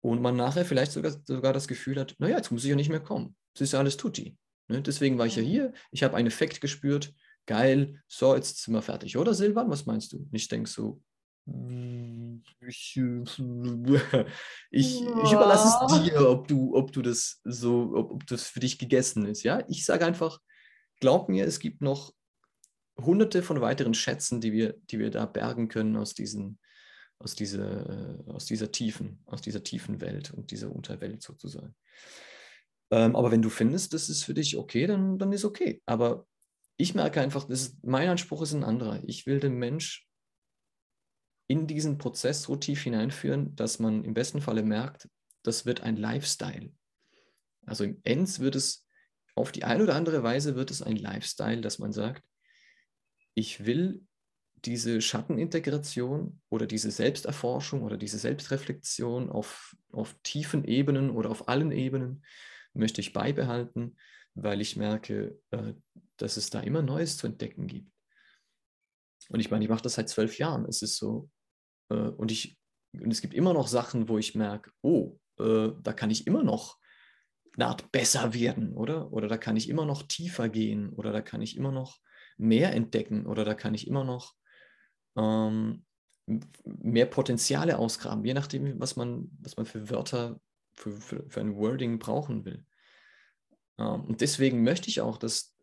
und 0.00 0.20
man 0.20 0.36
nachher 0.36 0.64
vielleicht 0.64 0.92
sogar, 0.92 1.16
sogar 1.24 1.52
das 1.52 1.68
Gefühl 1.68 1.98
hat, 1.98 2.14
naja, 2.18 2.36
jetzt 2.36 2.50
muss 2.50 2.64
ich 2.64 2.70
ja 2.70 2.76
nicht 2.76 2.90
mehr 2.90 3.00
kommen. 3.00 3.36
Es 3.54 3.62
ist 3.62 3.72
ja 3.72 3.78
alles 3.78 3.96
tutti. 3.96 4.36
Ne? 4.68 4.82
Deswegen 4.82 5.18
war 5.18 5.26
ich 5.26 5.36
ja 5.36 5.42
hier, 5.42 5.72
ich 5.90 6.02
habe 6.02 6.16
einen 6.16 6.28
Effekt 6.28 6.60
gespürt, 6.60 7.14
geil, 7.46 8.02
so, 8.06 8.34
jetzt 8.34 8.62
sind 8.62 8.74
wir 8.74 8.82
fertig. 8.82 9.16
Oder 9.16 9.34
Silvan, 9.34 9.70
was 9.70 9.86
meinst 9.86 10.12
du? 10.12 10.18
Und 10.18 10.34
ich 10.34 10.48
denke 10.48 10.68
so, 10.68 11.00
ich, 12.60 12.96
ich, 14.70 15.00
ich 15.00 15.32
überlasse 15.32 15.84
es 15.86 16.02
dir, 16.02 16.28
ob 16.28 16.46
du, 16.46 16.76
ob 16.76 16.92
du 16.92 17.02
das 17.02 17.40
so, 17.44 17.92
ob, 17.94 18.12
ob 18.12 18.26
das 18.26 18.46
für 18.46 18.60
dich 18.60 18.78
gegessen 18.78 19.26
ist. 19.26 19.42
Ja, 19.42 19.64
ich 19.68 19.84
sage 19.84 20.06
einfach, 20.06 20.38
glaub 21.00 21.28
mir, 21.28 21.44
es 21.44 21.58
gibt 21.58 21.80
noch 21.80 22.12
hunderte 22.96 23.42
von 23.42 23.60
weiteren 23.60 23.94
Schätzen, 23.94 24.40
die 24.40 24.52
wir, 24.52 24.76
die 24.90 25.00
wir 25.00 25.10
da 25.10 25.26
bergen 25.26 25.68
können 25.68 25.96
aus 25.96 26.14
diesen, 26.14 26.60
aus 27.18 27.34
dieser, 27.34 28.18
aus 28.28 28.46
dieser 28.46 28.70
tiefen, 28.70 29.20
aus 29.26 29.42
dieser 29.42 29.64
tiefen 29.64 30.00
Welt 30.00 30.32
und 30.32 30.52
dieser 30.52 30.70
Unterwelt 30.70 31.22
sozusagen. 31.22 31.74
Ähm, 32.92 33.16
aber 33.16 33.30
wenn 33.30 33.40
du 33.40 33.48
findest, 33.48 33.94
das 33.94 34.10
ist 34.10 34.22
für 34.22 34.34
dich 34.34 34.58
okay, 34.58 34.86
dann, 34.86 35.18
dann 35.18 35.32
ist 35.32 35.46
okay. 35.46 35.82
Aber 35.86 36.26
ich 36.76 36.94
merke 36.94 37.22
einfach, 37.22 37.44
das 37.44 37.62
ist, 37.62 37.84
mein 37.84 38.10
Anspruch 38.10 38.42
ist 38.42 38.52
ein 38.52 38.64
anderer. 38.64 39.00
Ich 39.06 39.26
will 39.26 39.40
den 39.40 39.54
Mensch 39.54 40.06
in 41.48 41.66
diesen 41.66 41.96
Prozess 41.96 42.42
so 42.42 42.54
tief 42.54 42.82
hineinführen, 42.82 43.56
dass 43.56 43.78
man 43.78 44.04
im 44.04 44.12
besten 44.12 44.42
Falle 44.42 44.62
merkt, 44.62 45.08
das 45.42 45.64
wird 45.64 45.80
ein 45.80 45.96
Lifestyle. 45.96 46.70
Also 47.64 47.84
im 47.84 47.98
Ends 48.04 48.40
wird 48.40 48.56
es, 48.56 48.86
auf 49.34 49.52
die 49.52 49.64
eine 49.64 49.84
oder 49.84 49.94
andere 49.94 50.22
Weise 50.22 50.54
wird 50.54 50.70
es 50.70 50.82
ein 50.82 50.96
Lifestyle, 50.96 51.62
dass 51.62 51.78
man 51.78 51.92
sagt, 51.92 52.22
ich 53.34 53.64
will 53.64 54.02
diese 54.66 55.00
Schattenintegration 55.00 56.42
oder 56.50 56.66
diese 56.66 56.90
Selbsterforschung 56.90 57.82
oder 57.82 57.96
diese 57.96 58.18
Selbstreflexion 58.18 59.30
auf, 59.30 59.74
auf 59.92 60.14
tiefen 60.22 60.64
Ebenen 60.64 61.10
oder 61.10 61.30
auf 61.30 61.48
allen 61.48 61.72
Ebenen 61.72 62.22
möchte 62.74 63.00
ich 63.00 63.12
beibehalten, 63.12 63.96
weil 64.34 64.60
ich 64.60 64.76
merke, 64.76 65.38
äh, 65.50 65.74
dass 66.16 66.36
es 66.36 66.50
da 66.50 66.60
immer 66.60 66.82
Neues 66.82 67.16
zu 67.16 67.26
entdecken 67.26 67.66
gibt. 67.66 67.90
Und 69.28 69.40
ich 69.40 69.50
meine, 69.50 69.64
ich 69.64 69.70
mache 69.70 69.82
das 69.82 69.94
seit 69.94 70.08
zwölf 70.08 70.38
Jahren. 70.38 70.66
Es 70.66 70.82
ist 70.82 70.96
so, 70.96 71.30
äh, 71.90 71.94
und 71.94 72.30
ich, 72.30 72.58
und 72.92 73.10
es 73.10 73.20
gibt 73.20 73.34
immer 73.34 73.54
noch 73.54 73.68
Sachen, 73.68 74.08
wo 74.08 74.18
ich 74.18 74.34
merke, 74.34 74.70
oh, 74.82 75.18
äh, 75.38 75.70
da 75.80 75.92
kann 75.92 76.10
ich 76.10 76.26
immer 76.26 76.42
noch 76.42 76.78
eine 77.54 77.66
Art 77.66 77.92
besser 77.92 78.34
werden, 78.34 78.74
oder? 78.74 79.12
Oder 79.12 79.28
da 79.28 79.36
kann 79.36 79.56
ich 79.56 79.68
immer 79.68 79.84
noch 79.84 80.02
tiefer 80.04 80.48
gehen, 80.48 80.90
oder 80.90 81.12
da 81.12 81.20
kann 81.20 81.42
ich 81.42 81.56
immer 81.56 81.72
noch 81.72 81.98
mehr 82.38 82.72
entdecken, 82.74 83.26
oder 83.26 83.44
da 83.44 83.54
kann 83.54 83.74
ich 83.74 83.86
immer 83.86 84.04
noch 84.04 84.34
ähm, 85.16 85.84
mehr 86.64 87.06
Potenziale 87.06 87.78
ausgraben, 87.78 88.24
je 88.24 88.34
nachdem, 88.34 88.80
was 88.80 88.96
man, 88.96 89.30
was 89.40 89.56
man 89.56 89.66
für 89.66 89.90
Wörter, 89.90 90.40
für, 90.76 90.92
für, 90.92 91.28
für 91.28 91.40
ein 91.40 91.56
Wording 91.56 91.98
brauchen 91.98 92.44
will. 92.44 92.64
Ähm, 93.78 94.04
und 94.04 94.20
deswegen 94.20 94.62
möchte 94.62 94.88
ich 94.88 95.00
auch, 95.00 95.18
dass, 95.18 95.56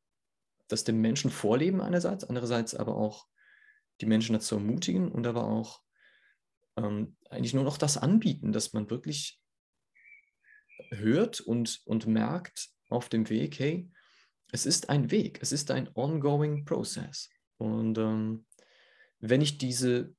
dass 0.67 0.83
dem 0.83 1.01
Menschen 1.01 1.31
vorleben 1.31 1.81
einerseits, 1.81 2.23
andererseits 2.23 2.75
aber 2.75 2.95
auch 2.95 3.27
die 4.01 4.05
Menschen 4.05 4.33
dazu 4.33 4.55
ermutigen 4.55 5.11
und 5.11 5.27
aber 5.27 5.45
auch 5.45 5.81
ähm, 6.77 7.17
eigentlich 7.29 7.53
nur 7.53 7.63
noch 7.63 7.77
das 7.77 7.97
anbieten, 7.97 8.51
dass 8.51 8.73
man 8.73 8.89
wirklich 8.89 9.41
hört 10.91 11.41
und, 11.41 11.81
und 11.85 12.07
merkt 12.07 12.69
auf 12.89 13.09
dem 13.09 13.29
Weg, 13.29 13.59
hey, 13.59 13.91
es 14.51 14.65
ist 14.65 14.89
ein 14.89 15.11
Weg, 15.11 15.39
es 15.41 15.51
ist 15.51 15.69
ein 15.71 15.89
ongoing 15.93 16.65
process. 16.65 17.29
Und 17.57 17.97
ähm, 17.97 18.45
wenn 19.19 19.41
ich 19.41 19.57
diese, 19.57 20.15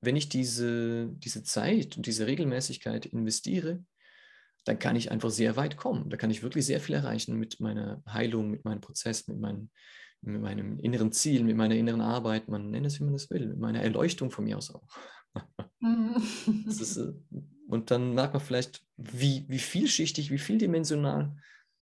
wenn 0.00 0.16
ich 0.16 0.28
diese, 0.28 1.08
diese 1.08 1.42
Zeit 1.44 1.96
und 1.96 2.06
diese 2.06 2.26
Regelmäßigkeit 2.26 3.06
investiere, 3.06 3.84
dann 4.64 4.78
kann 4.78 4.96
ich 4.96 5.10
einfach 5.10 5.30
sehr 5.30 5.56
weit 5.56 5.76
kommen. 5.76 6.10
Da 6.10 6.16
kann 6.16 6.30
ich 6.30 6.42
wirklich 6.42 6.66
sehr 6.66 6.80
viel 6.80 6.94
erreichen 6.94 7.36
mit 7.36 7.60
meiner 7.60 8.02
Heilung, 8.06 8.50
mit 8.50 8.64
meinem 8.64 8.80
Prozess, 8.80 9.26
mit, 9.28 9.38
mein, 9.38 9.70
mit 10.20 10.40
meinem 10.40 10.78
inneren 10.78 11.12
Ziel, 11.12 11.44
mit 11.44 11.56
meiner 11.56 11.76
inneren 11.76 12.00
Arbeit, 12.00 12.48
man 12.48 12.70
nennt 12.70 12.86
es, 12.86 13.00
wie 13.00 13.04
man 13.04 13.14
es 13.14 13.30
will, 13.30 13.46
mit 13.48 13.58
meiner 13.58 13.82
Erleuchtung 13.82 14.30
von 14.30 14.44
mir 14.44 14.58
aus 14.58 14.74
auch. 14.74 14.86
Mhm. 15.80 16.16
ist, 16.68 16.96
äh, 16.96 17.12
und 17.68 17.90
dann 17.90 18.14
merkt 18.14 18.34
man 18.34 18.42
vielleicht, 18.42 18.84
wie, 18.96 19.44
wie 19.48 19.58
vielschichtig, 19.58 20.30
wie 20.30 20.38
vieldimensional 20.38 21.36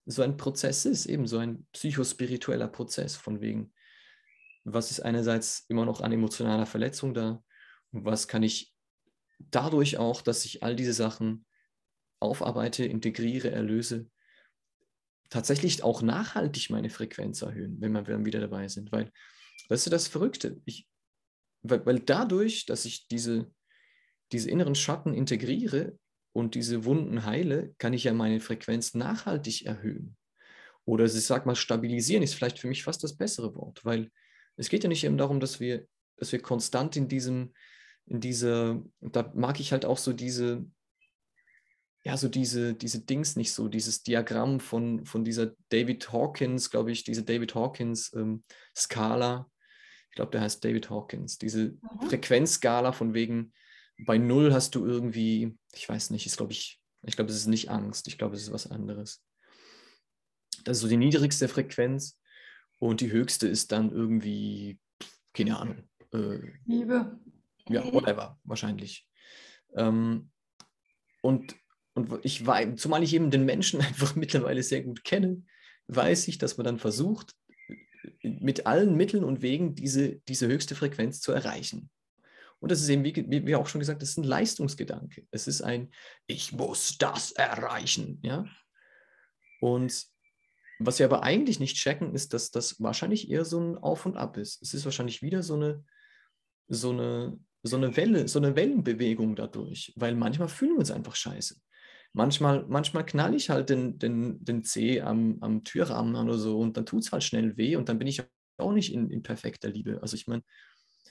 so 0.06 0.22
ein 0.22 0.37
Prozess 0.37 0.85
ist, 0.85 1.06
eben 1.06 1.26
so 1.26 1.38
ein 1.38 1.66
psychospiritueller 1.72 2.68
Prozess, 2.68 3.16
von 3.16 3.40
wegen, 3.40 3.72
was 4.64 4.90
ist 4.90 5.00
einerseits 5.00 5.64
immer 5.68 5.87
noch 5.87 6.02
an 6.02 6.12
emotionaler 6.12 6.66
Verletzung 6.66 7.14
da 7.14 7.42
und 7.92 8.04
was 8.04 8.28
kann 8.28 8.42
ich 8.42 8.74
dadurch 9.38 9.96
auch, 9.96 10.20
dass 10.22 10.44
ich 10.44 10.62
all 10.62 10.76
diese 10.76 10.92
Sachen 10.92 11.46
aufarbeite, 12.20 12.85
integriere, 12.85 13.50
erlöse, 13.50 14.09
tatsächlich 15.30 15.83
auch 15.83 16.02
nachhaltig 16.02 16.70
meine 16.70 16.90
Frequenz 16.90 17.42
erhöhen, 17.42 17.76
wenn 17.80 17.92
wir 17.92 18.02
dann 18.02 18.26
wieder 18.26 18.40
dabei 18.40 18.68
sind. 18.68 18.92
Weil 18.92 19.11
das 19.68 19.87
ist 19.87 19.92
das 19.92 20.09
Verrückte. 20.09 20.61
Ich, 20.64 20.88
weil, 21.62 21.85
weil 21.87 22.00
dadurch, 22.00 22.66
dass 22.66 22.85
ich 22.85 23.09
diese, 23.09 23.50
diese 24.33 24.50
inneren 24.50 24.74
Schatten 24.74 25.14
integriere 25.14 25.96
und 26.33 26.54
diese 26.54 26.85
Wunden 26.85 27.24
heile, 27.24 27.74
kann 27.78 27.92
ich 27.92 28.04
ja 28.04 28.12
meine 28.12 28.40
Frequenz 28.40 28.94
nachhaltig 28.94 29.66
erhöhen. 29.66 30.16
Oder 30.85 31.04
ich 31.04 31.12
sag 31.12 31.46
mal, 31.46 31.56
stabilisieren 31.56 32.22
ist 32.22 32.35
vielleicht 32.35 32.59
für 32.59 32.68
mich 32.68 32.83
fast 32.83 33.04
das 33.04 33.16
bessere 33.16 33.54
Wort, 33.54 33.85
weil 33.85 34.11
es 34.56 34.68
geht 34.68 34.83
ja 34.83 34.88
nicht 34.88 35.04
eben 35.04 35.18
darum, 35.18 35.40
dass 35.40 35.61
wir, 35.61 35.87
dass 36.16 36.33
wir 36.33 36.42
konstant 36.42 36.96
in 36.96 37.09
diesem, 37.09 37.52
in 38.06 38.20
dieser, 38.20 38.83
da 39.00 39.30
mag 39.35 39.61
ich 39.61 39.72
halt 39.72 39.85
auch 39.85 39.98
so 39.98 40.12
diese, 40.12 40.66
ja, 42.03 42.17
so 42.17 42.29
diese, 42.29 42.75
diese 42.75 43.01
Dings 43.01 43.37
nicht 43.37 43.53
so, 43.53 43.69
dieses 43.69 44.03
Diagramm 44.03 44.61
von, 44.61 45.05
von 45.05 45.25
dieser 45.25 45.53
David 45.69 46.13
Hawkins, 46.13 46.71
glaube 46.71 46.93
ich, 46.93 47.05
diese 47.05 47.25
David 47.25 47.55
Hawkins 47.55 48.13
ähm, 48.15 48.43
Skala. 48.75 49.51
Ich 50.09 50.17
glaube, 50.17 50.31
der 50.33 50.41
heißt 50.41 50.65
David 50.65 50.89
Hawkins. 50.89 51.39
Diese 51.39 51.73
mhm. 51.73 52.09
Frequenzskala 52.09 52.93
von 52.93 53.13
wegen, 53.13 53.53
bei 54.07 54.17
Null 54.17 54.53
hast 54.55 54.75
du 54.75 54.87
irgendwie, 54.87 55.57
ich 55.75 55.89
weiß 55.89 56.11
nicht, 56.11 56.25
ist 56.25 56.39
glaube 56.39 56.53
ich, 56.53 56.81
ich 57.03 57.17
glaube, 57.17 57.31
es 57.31 57.37
ist 57.37 57.47
nicht 57.47 57.71
Angst, 57.71 58.09
ich 58.09 58.17
glaube, 58.17 58.35
es 58.35 58.43
ist 58.43 58.53
was 58.53 58.71
anderes. 58.71 59.23
Das 60.65 60.79
ist 60.79 60.83
so 60.83 60.89
die 60.89 60.97
niedrigste 60.97 61.49
Frequenz 61.49 62.19
und 62.79 63.03
die 63.03 63.13
höchste 63.13 63.47
ist 63.47 63.73
dann 63.73 63.91
irgendwie, 63.91 64.79
keine 65.35 65.59
Ahnung. 65.59 65.89
Äh, 66.13 66.39
Liebe. 66.65 67.19
Ja, 67.69 67.85
whatever, 67.93 68.39
wahrscheinlich. 68.45 69.07
Ähm, 69.75 70.31
und 71.23 71.55
und 71.94 72.24
ich 72.24 72.46
war, 72.46 72.76
zumal 72.76 73.03
ich 73.03 73.14
eben 73.14 73.31
den 73.31 73.44
Menschen 73.44 73.81
einfach 73.81 74.14
mittlerweile 74.14 74.62
sehr 74.62 74.83
gut 74.83 75.05
kenne, 75.05 75.42
weiß 75.88 76.29
ich, 76.29 76.38
dass 76.38 76.57
man 76.57 76.64
dann 76.64 76.79
versucht, 76.79 77.35
mit 78.23 78.67
allen 78.67 78.96
Mitteln 78.96 79.25
und 79.25 79.42
Wegen 79.42 79.75
diese, 79.75 80.17
diese 80.21 80.46
höchste 80.46 80.75
Frequenz 80.75 81.21
zu 81.21 81.33
erreichen. 81.33 81.90
Und 82.60 82.71
das 82.71 82.81
ist 82.81 82.88
eben, 82.88 83.04
wie, 83.04 83.46
wie 83.46 83.54
auch 83.54 83.67
schon 83.67 83.79
gesagt, 83.79 84.02
das 84.02 84.10
ist 84.10 84.19
ein 84.19 84.25
Leistungsgedanke. 84.25 85.27
Es 85.31 85.46
ist 85.46 85.62
ein, 85.62 85.90
ich 86.27 86.52
muss 86.52 86.98
das 86.98 87.33
erreichen. 87.33 88.21
Ja? 88.23 88.46
Und 89.60 90.06
was 90.79 90.98
wir 90.98 91.06
aber 91.06 91.23
eigentlich 91.23 91.60
nicht 91.60 91.77
checken, 91.77 92.15
ist, 92.15 92.33
dass 92.33 92.50
das 92.50 92.81
wahrscheinlich 92.81 93.31
eher 93.31 93.44
so 93.44 93.60
ein 93.60 93.79
Auf 93.79 94.06
und 94.06 94.17
Ab 94.17 94.37
ist. 94.37 94.62
Es 94.62 94.75
ist 94.75 94.85
wahrscheinlich 94.85 95.23
wieder 95.23 95.42
so 95.42 95.54
eine, 95.54 95.85
so 96.69 96.90
eine, 96.90 97.38
so 97.62 97.77
eine 97.77 97.96
Welle, 97.96 98.29
so 98.29 98.38
eine 98.38 98.56
Wellenbewegung 98.56 99.37
dadurch, 99.37 99.92
weil 99.96 100.15
manchmal 100.15 100.48
fühlen 100.48 100.73
wir 100.73 100.81
uns 100.81 100.90
einfach 100.90 101.17
scheiße 101.17 101.60
manchmal, 102.13 102.65
manchmal 102.69 103.06
knall 103.06 103.35
ich 103.35 103.50
halt 103.50 103.71
den, 103.71 103.98
den, 103.98 104.44
den 104.44 104.65
Zeh 104.65 105.00
am, 105.00 105.38
am 105.40 105.65
Türrahmen 105.65 106.17
oder 106.17 106.38
so 106.38 106.58
und 106.58 106.77
dann 106.77 106.87
tut 106.87 107.04
es 107.04 107.13
halt 107.13 107.25
schnell 107.25 107.56
weh 107.56 107.77
und 107.77 107.88
dann 107.88 107.98
bin 107.98 108.08
ich 108.08 108.23
auch 108.58 108.73
nicht 108.73 108.92
in, 108.92 109.11
in 109.11 109.23
perfekter 109.23 109.69
Liebe. 109.69 109.98
Also 110.02 110.17
ich 110.17 110.27
meine, 110.27 110.42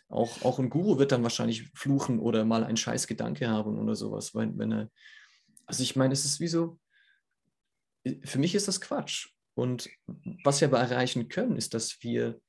auch, 0.09 0.43
auch 0.43 0.59
ein 0.59 0.69
Guru 0.69 0.97
wird 0.97 1.11
dann 1.11 1.23
wahrscheinlich 1.23 1.69
fluchen 1.73 2.19
oder 2.19 2.43
mal 2.45 2.63
einen 2.63 2.77
scheiß 2.77 3.07
Gedanke 3.07 3.47
haben 3.47 3.77
oder 3.79 3.95
sowas, 3.95 4.33
weil, 4.33 4.57
wenn 4.57 4.71
er, 4.71 4.91
also 5.65 5.83
ich 5.83 5.95
meine, 5.95 6.13
es 6.13 6.25
ist 6.25 6.39
wie 6.39 6.47
so, 6.47 6.79
für 8.23 8.39
mich 8.39 8.55
ist 8.55 8.67
das 8.67 8.81
Quatsch. 8.81 9.29
Und 9.53 9.89
was 10.43 10.61
wir 10.61 10.67
aber 10.67 10.79
erreichen 10.79 11.27
können, 11.27 11.57
ist, 11.57 11.73
dass 11.73 12.01
wir, 12.01 12.39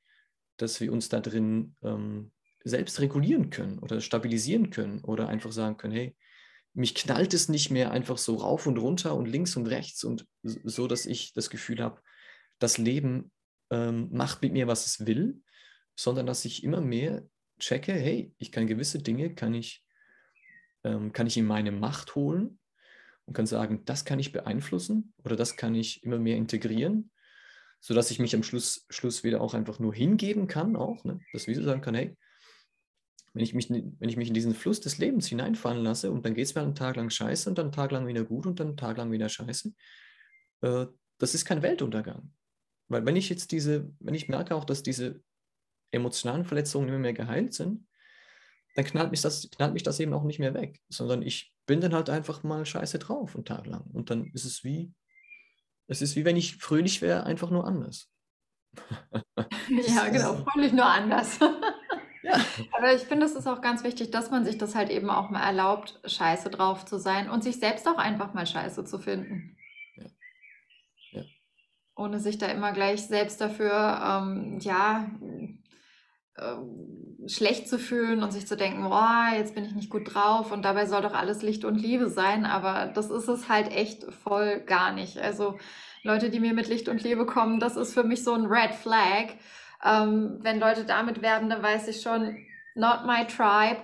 dass 0.56 0.80
wir 0.80 0.92
uns 0.92 1.08
da 1.08 1.20
drin 1.20 1.74
ähm, 1.82 2.30
selbst 2.62 3.00
regulieren 3.00 3.50
können 3.50 3.78
oder 3.78 4.00
stabilisieren 4.00 4.70
können 4.70 5.02
oder 5.02 5.28
einfach 5.28 5.52
sagen 5.52 5.76
können, 5.76 5.94
hey, 5.94 6.16
mich 6.72 6.94
knallt 6.94 7.34
es 7.34 7.48
nicht 7.48 7.70
mehr 7.70 7.90
einfach 7.90 8.18
so 8.18 8.36
rauf 8.36 8.66
und 8.66 8.78
runter 8.78 9.16
und 9.16 9.26
links 9.26 9.56
und 9.56 9.66
rechts 9.66 10.04
und 10.04 10.26
so, 10.42 10.86
dass 10.86 11.06
ich 11.06 11.32
das 11.32 11.50
Gefühl 11.50 11.82
habe, 11.82 12.00
das 12.58 12.78
Leben 12.78 13.32
ähm, 13.70 14.08
macht 14.12 14.42
mit 14.42 14.52
mir, 14.52 14.66
was 14.66 14.86
es 14.86 15.06
will, 15.06 15.42
sondern 15.96 16.26
dass 16.26 16.44
ich 16.44 16.62
immer 16.62 16.80
mehr 16.80 17.26
checke, 17.58 17.92
hey, 17.92 18.32
ich 18.38 18.52
kann 18.52 18.66
gewisse 18.66 19.00
Dinge, 19.00 19.34
kann 19.34 19.54
ich, 19.54 19.84
ähm, 20.84 21.12
kann 21.12 21.26
ich 21.26 21.36
in 21.36 21.46
meine 21.46 21.72
Macht 21.72 22.14
holen 22.14 22.58
und 23.26 23.34
kann 23.34 23.46
sagen, 23.46 23.84
das 23.84 24.04
kann 24.04 24.18
ich 24.18 24.32
beeinflussen 24.32 25.12
oder 25.24 25.36
das 25.36 25.56
kann 25.56 25.74
ich 25.74 26.02
immer 26.04 26.18
mehr 26.18 26.36
integrieren, 26.36 27.10
sodass 27.80 28.10
ich 28.10 28.18
mich 28.18 28.34
am 28.34 28.42
Schluss, 28.42 28.86
Schluss 28.90 29.24
wieder 29.24 29.40
auch 29.40 29.54
einfach 29.54 29.78
nur 29.78 29.94
hingeben 29.94 30.46
kann, 30.46 30.76
auch, 30.76 31.04
ne? 31.04 31.20
dass 31.32 31.48
ich 31.48 31.56
so 31.56 31.62
sagen 31.62 31.80
kann, 31.80 31.94
hey, 31.94 32.16
wenn 33.32 33.42
ich, 33.42 33.54
mich, 33.54 33.70
wenn 33.70 34.08
ich 34.08 34.16
mich 34.16 34.28
in 34.28 34.34
diesen 34.34 34.54
Fluss 34.54 34.80
des 34.80 34.98
Lebens 34.98 35.28
hineinfallen 35.28 35.84
lasse 35.84 36.10
und 36.10 36.24
dann 36.24 36.34
geht 36.34 36.46
es 36.46 36.54
mir 36.54 36.62
einen 36.62 36.74
Tag 36.74 36.96
lang 36.96 37.10
scheiße 37.10 37.48
und 37.48 37.58
dann 37.58 37.66
einen 37.66 37.72
Tag 37.72 37.92
lang 37.92 38.06
wieder 38.06 38.24
gut 38.24 38.46
und 38.46 38.58
dann 38.58 38.68
einen 38.68 38.76
Tag 38.76 38.96
lang 38.96 39.12
wieder 39.12 39.28
scheiße, 39.28 39.72
äh, 40.62 40.86
das 41.18 41.34
ist 41.34 41.44
kein 41.44 41.62
Weltuntergang. 41.62 42.32
Weil 42.88 43.06
wenn 43.06 43.16
ich 43.16 43.28
jetzt 43.28 43.52
diese, 43.52 43.92
wenn 44.00 44.14
ich 44.14 44.28
merke 44.28 44.54
auch, 44.54 44.64
dass 44.64 44.82
diese 44.82 45.22
emotionalen 45.92 46.44
Verletzungen 46.44 46.88
immer 46.88 46.98
mehr 46.98 47.12
geheilt 47.12 47.54
sind, 47.54 47.86
dann 48.74 48.84
knallt 48.84 49.10
mich 49.10 49.20
das, 49.20 49.48
knallt 49.50 49.74
mich 49.74 49.82
das 49.82 50.00
eben 50.00 50.12
auch 50.12 50.24
nicht 50.24 50.38
mehr 50.38 50.54
weg, 50.54 50.80
sondern 50.88 51.22
ich 51.22 51.54
bin 51.66 51.80
dann 51.80 51.94
halt 51.94 52.10
einfach 52.10 52.42
mal 52.42 52.66
scheiße 52.66 52.98
drauf 52.98 53.34
einen 53.34 53.44
Tag 53.44 53.66
lang. 53.66 53.82
Und 53.92 54.10
dann 54.10 54.26
ist 54.32 54.44
es 54.44 54.64
wie, 54.64 54.92
es 55.86 56.02
ist 56.02 56.16
wie 56.16 56.24
wenn 56.24 56.36
ich 56.36 56.56
fröhlich 56.56 57.00
wäre, 57.02 57.24
einfach 57.24 57.50
nur 57.50 57.66
anders. 57.66 58.10
ja, 59.86 60.08
genau, 60.08 60.44
fröhlich 60.44 60.72
nur 60.72 60.86
anders. 60.86 61.38
Ja. 62.22 62.32
Aber 62.76 62.94
ich 62.94 63.02
finde, 63.02 63.26
es 63.26 63.34
ist 63.34 63.46
auch 63.46 63.60
ganz 63.60 63.84
wichtig, 63.84 64.10
dass 64.10 64.30
man 64.30 64.44
sich 64.44 64.58
das 64.58 64.74
halt 64.74 64.90
eben 64.90 65.10
auch 65.10 65.30
mal 65.30 65.42
erlaubt, 65.42 66.00
scheiße 66.04 66.50
drauf 66.50 66.84
zu 66.84 66.98
sein 66.98 67.30
und 67.30 67.42
sich 67.42 67.58
selbst 67.58 67.86
auch 67.88 67.98
einfach 67.98 68.34
mal 68.34 68.46
scheiße 68.46 68.84
zu 68.84 68.98
finden. 68.98 69.56
Ja. 69.96 70.06
ja. 71.12 71.22
Ohne 71.96 72.20
sich 72.20 72.38
da 72.38 72.46
immer 72.46 72.72
gleich 72.72 73.06
selbst 73.06 73.40
dafür, 73.40 74.22
ähm, 74.22 74.58
ja, 74.60 75.10
äh, 76.36 76.56
schlecht 77.28 77.68
zu 77.68 77.78
fühlen 77.78 78.22
und 78.22 78.32
sich 78.32 78.46
zu 78.46 78.56
denken, 78.56 78.82
boah, 78.82 79.30
jetzt 79.36 79.54
bin 79.54 79.64
ich 79.64 79.74
nicht 79.74 79.90
gut 79.90 80.14
drauf 80.14 80.52
und 80.52 80.62
dabei 80.64 80.86
soll 80.86 81.02
doch 81.02 81.12
alles 81.12 81.42
Licht 81.42 81.64
und 81.64 81.74
Liebe 81.76 82.08
sein, 82.08 82.46
aber 82.46 82.90
das 82.94 83.10
ist 83.10 83.28
es 83.28 83.48
halt 83.48 83.70
echt 83.70 84.04
voll 84.12 84.60
gar 84.60 84.92
nicht. 84.92 85.18
Also 85.18 85.58
Leute, 86.02 86.30
die 86.30 86.40
mir 86.40 86.54
mit 86.54 86.68
Licht 86.68 86.88
und 86.88 87.02
Liebe 87.02 87.26
kommen, 87.26 87.60
das 87.60 87.76
ist 87.76 87.92
für 87.92 88.04
mich 88.04 88.24
so 88.24 88.32
ein 88.32 88.46
Red 88.46 88.74
Flag. 88.74 89.34
Ähm, 89.84 90.38
wenn 90.42 90.60
Leute 90.60 90.84
damit 90.84 91.22
werben, 91.22 91.48
dann 91.48 91.62
weiß 91.62 91.88
ich 91.88 92.02
schon, 92.02 92.36
not 92.74 93.06
my 93.06 93.26
tribe. 93.26 93.82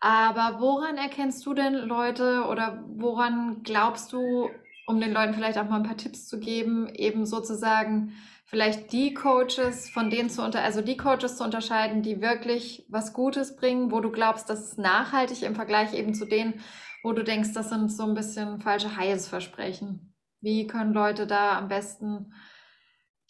Aber 0.00 0.60
woran 0.60 0.96
erkennst 0.96 1.44
du 1.44 1.54
denn 1.54 1.74
Leute 1.74 2.44
oder 2.44 2.84
woran 2.86 3.62
glaubst 3.64 4.12
du, 4.12 4.48
um 4.86 5.00
den 5.00 5.12
Leuten 5.12 5.34
vielleicht 5.34 5.58
auch 5.58 5.68
mal 5.68 5.76
ein 5.76 5.86
paar 5.86 5.96
Tipps 5.96 6.28
zu 6.28 6.38
geben, 6.38 6.88
eben 6.94 7.26
sozusagen 7.26 8.14
vielleicht 8.46 8.92
die 8.92 9.12
Coaches 9.12 9.90
von 9.90 10.08
denen 10.08 10.30
zu 10.30 10.42
unter, 10.42 10.62
also 10.62 10.80
die 10.80 10.96
Coaches 10.96 11.36
zu 11.36 11.44
unterscheiden, 11.44 12.02
die 12.02 12.22
wirklich 12.22 12.86
was 12.88 13.12
Gutes 13.12 13.56
bringen, 13.56 13.90
wo 13.90 14.00
du 14.00 14.10
glaubst, 14.10 14.48
das 14.48 14.60
ist 14.60 14.78
nachhaltig 14.78 15.42
im 15.42 15.54
Vergleich 15.54 15.92
eben 15.92 16.14
zu 16.14 16.24
denen, 16.24 16.62
wo 17.02 17.12
du 17.12 17.22
denkst, 17.22 17.52
das 17.52 17.68
sind 17.68 17.92
so 17.92 18.04
ein 18.04 18.14
bisschen 18.14 18.60
falsche 18.60 18.96
Heilsversprechen. 18.96 20.14
Wie 20.40 20.66
können 20.66 20.94
Leute 20.94 21.26
da 21.26 21.58
am 21.58 21.68
besten 21.68 22.32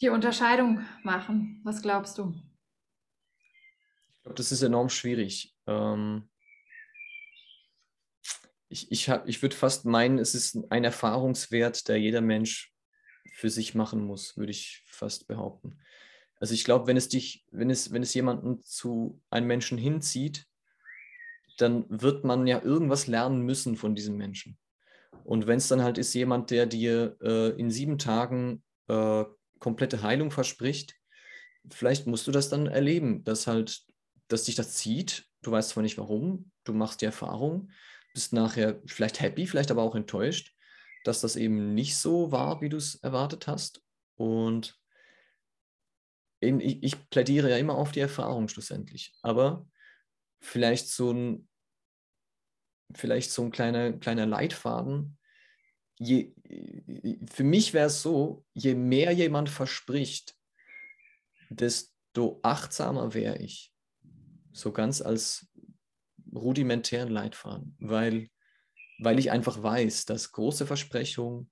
die 0.01 0.09
Unterscheidung 0.09 0.85
machen? 1.03 1.61
Was 1.63 1.81
glaubst 1.81 2.17
du? 2.17 2.33
Ich 4.15 4.23
glaube, 4.23 4.35
das 4.35 4.51
ist 4.51 4.61
enorm 4.61 4.89
schwierig. 4.89 5.55
Ähm 5.67 6.29
ich, 8.69 8.91
ich, 8.91 9.11
ich 9.25 9.41
würde 9.41 9.55
fast 9.55 9.85
meinen, 9.85 10.19
es 10.19 10.35
ist 10.35 10.57
ein 10.69 10.83
Erfahrungswert, 10.83 11.87
der 11.87 11.97
jeder 11.97 12.21
Mensch 12.21 12.71
für 13.33 13.49
sich 13.49 13.75
machen 13.75 14.05
muss, 14.05 14.37
würde 14.37 14.51
ich 14.51 14.83
fast 14.85 15.27
behaupten. 15.27 15.79
Also 16.39 16.53
ich 16.53 16.63
glaube, 16.63 16.87
wenn 16.87 16.97
es 16.97 17.09
dich, 17.09 17.45
wenn 17.51 17.69
es, 17.69 17.91
wenn 17.91 18.03
es 18.03 18.13
jemanden 18.13 18.61
zu 18.61 19.21
einem 19.29 19.47
Menschen 19.47 19.77
hinzieht, 19.77 20.45
dann 21.57 21.85
wird 21.89 22.23
man 22.23 22.47
ja 22.47 22.61
irgendwas 22.61 23.07
lernen 23.07 23.41
müssen 23.41 23.75
von 23.75 23.95
diesem 23.95 24.15
Menschen. 24.15 24.57
Und 25.25 25.47
wenn 25.47 25.57
es 25.57 25.67
dann 25.67 25.83
halt 25.83 25.97
ist 25.97 26.13
jemand, 26.13 26.51
der 26.51 26.65
dir 26.65 27.17
äh, 27.21 27.49
in 27.59 27.71
sieben 27.71 27.97
Tagen 27.97 28.63
äh, 28.87 29.25
komplette 29.59 30.01
Heilung 30.01 30.31
verspricht, 30.31 30.95
vielleicht 31.69 32.07
musst 32.07 32.27
du 32.27 32.31
das 32.31 32.49
dann 32.49 32.67
erleben, 32.67 33.23
dass 33.23 33.47
halt, 33.47 33.83
dass 34.27 34.45
dich 34.45 34.55
das 34.55 34.75
zieht. 34.75 35.27
Du 35.41 35.51
weißt 35.51 35.69
zwar 35.69 35.83
nicht 35.83 35.97
warum, 35.97 36.51
du 36.63 36.73
machst 36.73 37.01
die 37.01 37.05
Erfahrung, 37.05 37.71
bist 38.13 38.33
nachher 38.33 38.81
vielleicht 38.85 39.21
happy, 39.21 39.47
vielleicht 39.47 39.71
aber 39.71 39.83
auch 39.83 39.95
enttäuscht, 39.95 40.55
dass 41.03 41.21
das 41.21 41.35
eben 41.35 41.73
nicht 41.73 41.97
so 41.97 42.31
war, 42.31 42.61
wie 42.61 42.69
du 42.69 42.77
es 42.77 42.95
erwartet 42.95 43.47
hast. 43.47 43.81
Und 44.15 44.77
eben, 46.41 46.59
ich, 46.59 46.83
ich 46.83 47.09
plädiere 47.09 47.49
ja 47.49 47.57
immer 47.57 47.75
auf 47.75 47.91
die 47.91 48.01
Erfahrung 48.01 48.47
schlussendlich. 48.47 49.13
Aber 49.21 49.67
vielleicht 50.41 50.89
so 50.89 51.11
ein, 51.11 51.47
vielleicht 52.95 53.31
so 53.31 53.43
ein 53.43 53.51
kleiner, 53.51 53.93
kleiner 53.93 54.25
Leitfaden, 54.25 55.18
je, 55.99 56.33
für 57.29 57.43
mich 57.43 57.73
wäre 57.73 57.87
es 57.87 58.01
so, 58.01 58.45
je 58.53 58.73
mehr 58.73 59.11
jemand 59.11 59.49
verspricht, 59.49 60.35
desto 61.49 62.39
achtsamer 62.41 63.13
wäre 63.13 63.37
ich. 63.37 63.73
So 64.51 64.71
ganz 64.71 65.01
als 65.01 65.47
rudimentären 66.33 67.09
Leitfaden, 67.09 67.75
weil, 67.79 68.29
weil 68.99 69.19
ich 69.19 69.31
einfach 69.31 69.61
weiß, 69.61 70.05
dass 70.05 70.31
große 70.31 70.65
Versprechungen 70.65 71.51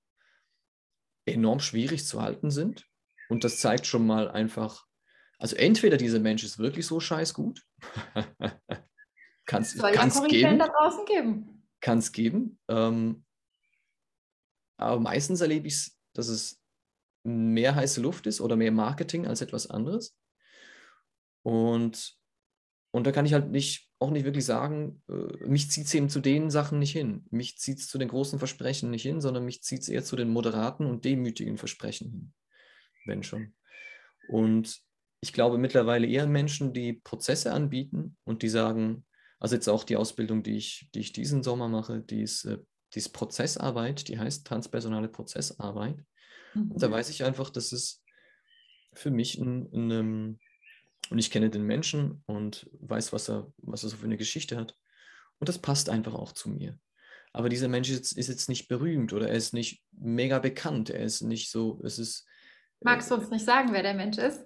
enorm 1.26 1.60
schwierig 1.60 2.06
zu 2.06 2.22
halten 2.22 2.50
sind. 2.50 2.86
Und 3.28 3.44
das 3.44 3.60
zeigt 3.60 3.86
schon 3.86 4.06
mal 4.06 4.30
einfach, 4.30 4.86
also 5.38 5.56
entweder 5.56 5.98
dieser 5.98 6.20
Mensch 6.20 6.42
ist 6.42 6.58
wirklich 6.58 6.86
so 6.86 7.00
scheiß 7.00 7.34
gut, 7.34 7.62
kann 9.44 9.62
es 9.62 9.74
geben. 9.74 10.58
Da 10.58 10.68
draußen 10.68 11.04
geben. 11.04 11.68
Kann 11.80 11.98
es 11.98 12.12
geben. 12.12 12.58
Ähm, 12.68 13.24
aber 14.78 15.00
meistens 15.00 15.40
erlebe 15.40 15.66
ich 15.66 15.74
es, 15.74 15.98
dass 16.14 16.28
es 16.28 16.62
mehr 17.24 17.74
heiße 17.74 18.00
Luft 18.00 18.26
ist 18.26 18.40
oder 18.40 18.56
mehr 18.56 18.72
Marketing 18.72 19.26
als 19.26 19.40
etwas 19.40 19.68
anderes. 19.68 20.16
Und, 21.42 22.16
und 22.92 23.06
da 23.06 23.12
kann 23.12 23.26
ich 23.26 23.34
halt 23.34 23.50
nicht, 23.50 23.90
auch 23.98 24.10
nicht 24.10 24.24
wirklich 24.24 24.44
sagen, 24.44 25.02
äh, 25.08 25.46
mich 25.46 25.70
zieht 25.70 25.86
es 25.86 25.94
eben 25.94 26.08
zu 26.08 26.20
den 26.20 26.50
Sachen 26.50 26.78
nicht 26.78 26.92
hin. 26.92 27.26
Mich 27.30 27.58
zieht 27.58 27.80
es 27.80 27.88
zu 27.88 27.98
den 27.98 28.08
großen 28.08 28.38
Versprechen 28.38 28.90
nicht 28.90 29.02
hin, 29.02 29.20
sondern 29.20 29.44
mich 29.44 29.62
zieht 29.62 29.82
es 29.82 29.88
eher 29.88 30.04
zu 30.04 30.16
den 30.16 30.28
moderaten 30.28 30.86
und 30.86 31.04
demütigen 31.04 31.58
Versprechen 31.58 32.10
hin. 32.10 32.34
Wenn 33.04 33.22
schon. 33.22 33.54
Und 34.28 34.80
ich 35.20 35.32
glaube 35.32 35.58
mittlerweile 35.58 36.06
eher 36.06 36.26
Menschen, 36.26 36.72
die 36.72 36.92
Prozesse 36.92 37.52
anbieten 37.52 38.16
und 38.24 38.42
die 38.42 38.48
sagen, 38.48 39.04
also 39.40 39.56
jetzt 39.56 39.68
auch 39.68 39.84
die 39.84 39.96
Ausbildung, 39.96 40.42
die 40.42 40.56
ich, 40.56 40.88
die 40.94 41.00
ich 41.00 41.12
diesen 41.12 41.42
Sommer 41.42 41.68
mache, 41.68 42.00
die 42.00 42.22
ist 42.22 42.44
äh, 42.88 42.94
die 42.94 42.98
ist 42.98 43.10
Prozessarbeit, 43.10 44.08
die 44.08 44.18
heißt 44.18 44.46
transpersonale 44.46 45.08
Prozessarbeit. 45.08 46.04
Mhm. 46.54 46.72
Und 46.72 46.82
da 46.82 46.88
mhm. 46.88 46.92
weiß 46.92 47.10
ich 47.10 47.24
einfach, 47.24 47.50
dass 47.50 47.72
es 47.72 48.02
für 48.92 49.10
mich 49.10 49.38
ein, 49.38 49.68
ein, 49.72 49.90
ähm, 49.90 50.38
und 51.10 51.18
ich 51.18 51.30
kenne 51.30 51.50
den 51.50 51.62
Menschen 51.62 52.22
und 52.26 52.68
weiß, 52.80 53.12
was 53.12 53.28
er, 53.28 53.52
was 53.58 53.82
er 53.82 53.90
so 53.90 53.96
für 53.96 54.06
eine 54.06 54.16
Geschichte 54.16 54.56
hat. 54.56 54.76
Und 55.38 55.48
das 55.48 55.58
passt 55.58 55.88
einfach 55.88 56.14
auch 56.14 56.32
zu 56.32 56.50
mir. 56.50 56.78
Aber 57.32 57.48
dieser 57.48 57.68
Mensch 57.68 57.90
ist, 57.90 58.12
ist 58.12 58.28
jetzt 58.28 58.48
nicht 58.48 58.68
berühmt 58.68 59.12
oder 59.12 59.28
er 59.28 59.36
ist 59.36 59.54
nicht 59.54 59.82
mega 59.92 60.38
bekannt. 60.38 60.90
Er 60.90 61.04
ist 61.04 61.22
nicht 61.22 61.50
so, 61.50 61.80
es 61.84 61.98
ist. 61.98 62.26
Magst 62.80 63.10
du 63.10 63.14
uns 63.14 63.30
nicht 63.30 63.44
sagen, 63.44 63.72
wer 63.72 63.82
der 63.82 63.94
Mensch 63.94 64.18
ist? 64.18 64.44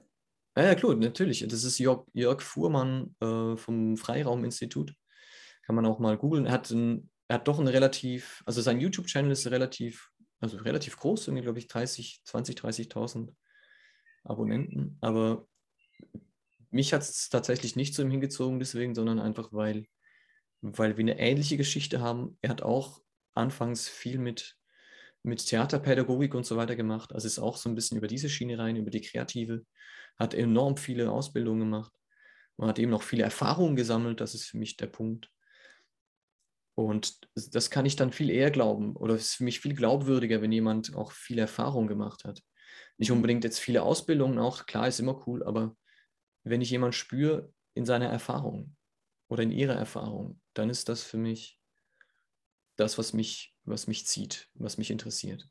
Ja, 0.57 0.65
ja 0.65 0.75
klar, 0.75 0.95
natürlich. 0.97 1.47
Das 1.49 1.65
ist 1.65 1.79
Jörg, 1.79 2.07
Jörg 2.13 2.43
Fuhrmann 2.43 3.15
äh, 3.21 3.57
vom 3.57 3.97
Freirauminstitut. 3.97 4.95
Kann 5.65 5.77
man 5.77 5.87
auch 5.87 6.01
mal 6.01 6.19
googeln. 6.19 6.47
Er 6.47 6.53
hat 6.53 6.71
ein 6.71 7.11
er 7.33 7.37
hat 7.37 7.49
doch 7.49 7.59
eine 7.59 7.73
relativ, 7.73 8.43
also 8.45 8.61
sein 8.61 8.79
YouTube-Channel 8.79 9.33
ist 9.33 9.51
relativ, 9.51 10.11
also 10.41 10.59
relativ 10.59 10.99
groß, 10.99 11.29
irgendwie 11.29 11.45
glaube 11.45 11.61
ich 11.61 11.67
30, 11.67 12.21
20, 12.25 12.59
30.000 12.59 13.35
Abonnenten, 14.23 14.99
aber 15.01 15.49
mich 16.69 16.93
hat 16.93 17.01
es 17.01 17.31
tatsächlich 17.31 17.75
nicht 17.75 17.95
zu 17.95 18.03
ihm 18.03 18.11
hingezogen 18.11 18.59
deswegen, 18.59 18.95
sondern 18.95 19.19
einfach, 19.19 19.51
weil, 19.51 19.87
weil 20.61 20.99
wir 20.99 21.05
eine 21.05 21.19
ähnliche 21.19 21.57
Geschichte 21.57 22.03
haben. 22.03 22.37
Er 22.43 22.51
hat 22.51 22.61
auch 22.61 23.01
anfangs 23.33 23.89
viel 23.89 24.19
mit, 24.19 24.59
mit 25.23 25.47
Theaterpädagogik 25.47 26.35
und 26.35 26.45
so 26.45 26.59
weiter 26.59 26.77
gemacht, 26.77 27.15
also 27.15 27.27
ist 27.27 27.39
auch 27.39 27.57
so 27.57 27.71
ein 27.71 27.75
bisschen 27.75 27.97
über 27.97 28.09
diese 28.09 28.29
Schiene 28.29 28.59
rein, 28.59 28.77
über 28.77 28.91
die 28.91 29.01
Kreative, 29.01 29.65
hat 30.19 30.35
enorm 30.35 30.77
viele 30.77 31.11
Ausbildungen 31.11 31.61
gemacht. 31.61 31.93
Und 32.57 32.69
hat 32.69 32.79
eben 32.79 32.91
noch 32.91 33.03
viele 33.03 33.23
Erfahrungen 33.25 33.75
gesammelt, 33.75 34.21
das 34.21 34.35
ist 34.35 34.45
für 34.45 34.59
mich 34.59 34.77
der 34.77 34.87
Punkt. 34.87 35.31
Und 36.75 37.21
das 37.35 37.71
kann 37.71 37.87
ich 37.87 37.97
dann 37.97 38.13
viel 38.13 38.31
eher 38.31 38.51
glauben 38.51 38.97
oder 38.97 39.15
es 39.15 39.27
ist 39.27 39.35
für 39.35 39.45
mich 39.45 39.61
viel 39.61 39.75
glaubwürdiger, 39.75 40.41
wenn 40.41 40.53
jemand 40.53 40.95
auch 40.97 41.13
viel 41.13 41.39
Erfahrung 41.39 41.87
gemacht 41.87 42.25
hat. 42.25 42.43
Nicht 42.99 43.11
Mhm. 43.11 43.17
unbedingt 43.17 43.45
jetzt 43.45 43.59
viele 43.61 43.83
Ausbildungen 43.83 44.39
auch, 44.39 44.67
klar 44.67 44.89
ist 44.89 45.01
immer 45.01 45.27
cool, 45.27 45.43
aber 45.43 45.77
wenn 46.45 46.63
ich 46.63 46.71
jemanden 46.71 46.95
spüre 46.95 47.53
in 47.75 47.85
seiner 47.87 48.09
Erfahrung 48.09 48.77
oder 49.29 49.43
in 49.43 49.53
ihrer 49.53 49.75
Erfahrung, 49.75 50.41
dann 50.55 50.71
ist 50.71 50.89
das 50.89 51.03
für 51.05 51.19
mich 51.19 51.61
das, 52.77 52.99
was 52.99 53.13
mich, 53.13 53.55
was 53.65 53.87
mich 53.87 54.07
zieht, 54.07 54.51
was 54.55 54.79
mich 54.79 54.91
interessiert. 54.91 55.49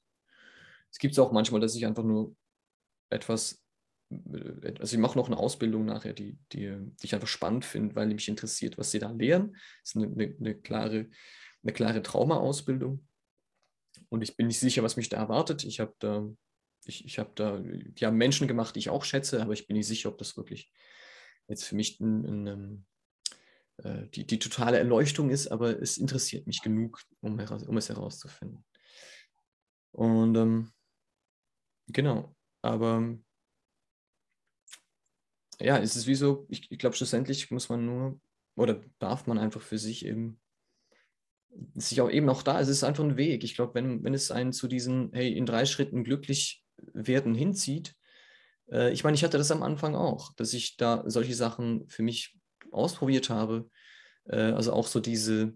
Es 0.91 0.99
gibt 0.99 1.13
es 1.13 1.19
auch 1.19 1.31
manchmal, 1.31 1.61
dass 1.61 1.75
ich 1.75 1.85
einfach 1.85 2.03
nur 2.03 2.35
etwas, 3.09 3.63
also 4.79 4.95
ich 4.95 5.01
mache 5.01 5.17
noch 5.17 5.27
eine 5.27 5.37
Ausbildung 5.37 5.85
nachher, 5.85 6.13
die, 6.13 6.37
die, 6.51 6.75
die 6.77 7.05
ich 7.05 7.13
einfach 7.13 7.27
spannend 7.27 7.65
finde, 7.65 7.95
weil 7.95 8.07
mich 8.07 8.27
interessiert, 8.27 8.77
was 8.77 8.91
sie 8.91 8.99
da 8.99 9.11
lehren. 9.11 9.53
Das 9.81 9.91
ist 9.91 9.95
eine, 9.95 10.05
eine, 10.07 10.35
eine 10.39 10.55
klare, 10.55 11.09
eine 11.63 11.73
klare 11.73 12.01
Trauma-Ausbildung. 12.01 13.07
Und 14.09 14.21
ich 14.21 14.35
bin 14.35 14.47
nicht 14.47 14.59
sicher, 14.59 14.83
was 14.83 14.97
mich 14.97 15.09
da 15.09 15.17
erwartet. 15.17 15.63
Ich 15.63 15.79
habe 15.79 15.93
da, 15.99 16.27
ich, 16.85 17.05
ich 17.05 17.19
habe 17.19 17.31
da, 17.35 17.59
die 17.59 18.05
haben 18.05 18.17
Menschen 18.17 18.47
gemacht, 18.47 18.75
die 18.75 18.79
ich 18.79 18.89
auch 18.89 19.03
schätze, 19.03 19.41
aber 19.41 19.53
ich 19.53 19.67
bin 19.67 19.77
nicht 19.77 19.87
sicher, 19.87 20.09
ob 20.09 20.17
das 20.17 20.35
wirklich 20.35 20.71
jetzt 21.47 21.63
für 21.63 21.75
mich 21.75 21.99
ein, 21.99 22.25
ein, 22.25 22.47
ein 22.47 22.85
äh, 23.83 24.07
die, 24.09 24.25
die 24.25 24.39
totale 24.39 24.77
Erleuchtung 24.77 25.29
ist, 25.29 25.47
aber 25.47 25.81
es 25.81 25.97
interessiert 25.97 26.47
mich 26.47 26.61
genug, 26.61 27.01
um, 27.21 27.39
heraus, 27.39 27.63
um 27.63 27.77
es 27.77 27.89
herauszufinden. 27.89 28.65
Und 29.91 30.35
ähm, 30.35 30.71
genau, 31.87 32.35
aber 32.61 33.17
ja, 35.63 35.77
es 35.77 35.95
ist 35.95 36.07
wie 36.07 36.15
so, 36.15 36.45
ich, 36.49 36.71
ich 36.71 36.79
glaube, 36.79 36.95
schlussendlich 36.95 37.51
muss 37.51 37.69
man 37.69 37.85
nur 37.85 38.19
oder 38.55 38.81
darf 38.99 39.27
man 39.27 39.37
einfach 39.37 39.61
für 39.61 39.77
sich 39.77 40.05
eben 40.05 40.39
sich 41.75 41.99
auch 41.99 42.09
eben 42.09 42.29
auch 42.29 42.43
da, 42.43 42.59
es 42.59 42.69
ist 42.69 42.83
einfach 42.83 43.03
ein 43.03 43.17
Weg. 43.17 43.43
Ich 43.43 43.55
glaube, 43.55 43.73
wenn, 43.75 44.03
wenn 44.03 44.13
es 44.13 44.31
einen 44.31 44.53
zu 44.53 44.67
diesen, 44.67 45.11
hey, 45.13 45.35
in 45.35 45.45
drei 45.45 45.65
Schritten 45.65 46.03
glücklich 46.03 46.63
werden 46.77 47.35
hinzieht, 47.35 47.95
äh, 48.71 48.91
ich 48.91 49.03
meine, 49.03 49.15
ich 49.15 49.23
hatte 49.23 49.37
das 49.37 49.51
am 49.51 49.63
Anfang 49.63 49.95
auch, 49.95 50.33
dass 50.35 50.53
ich 50.53 50.77
da 50.77 51.03
solche 51.05 51.35
Sachen 51.35 51.87
für 51.87 52.03
mich 52.03 52.37
ausprobiert 52.71 53.29
habe. 53.29 53.69
Äh, 54.25 54.37
also 54.37 54.73
auch 54.73 54.87
so 54.87 54.99
diese, 54.99 55.53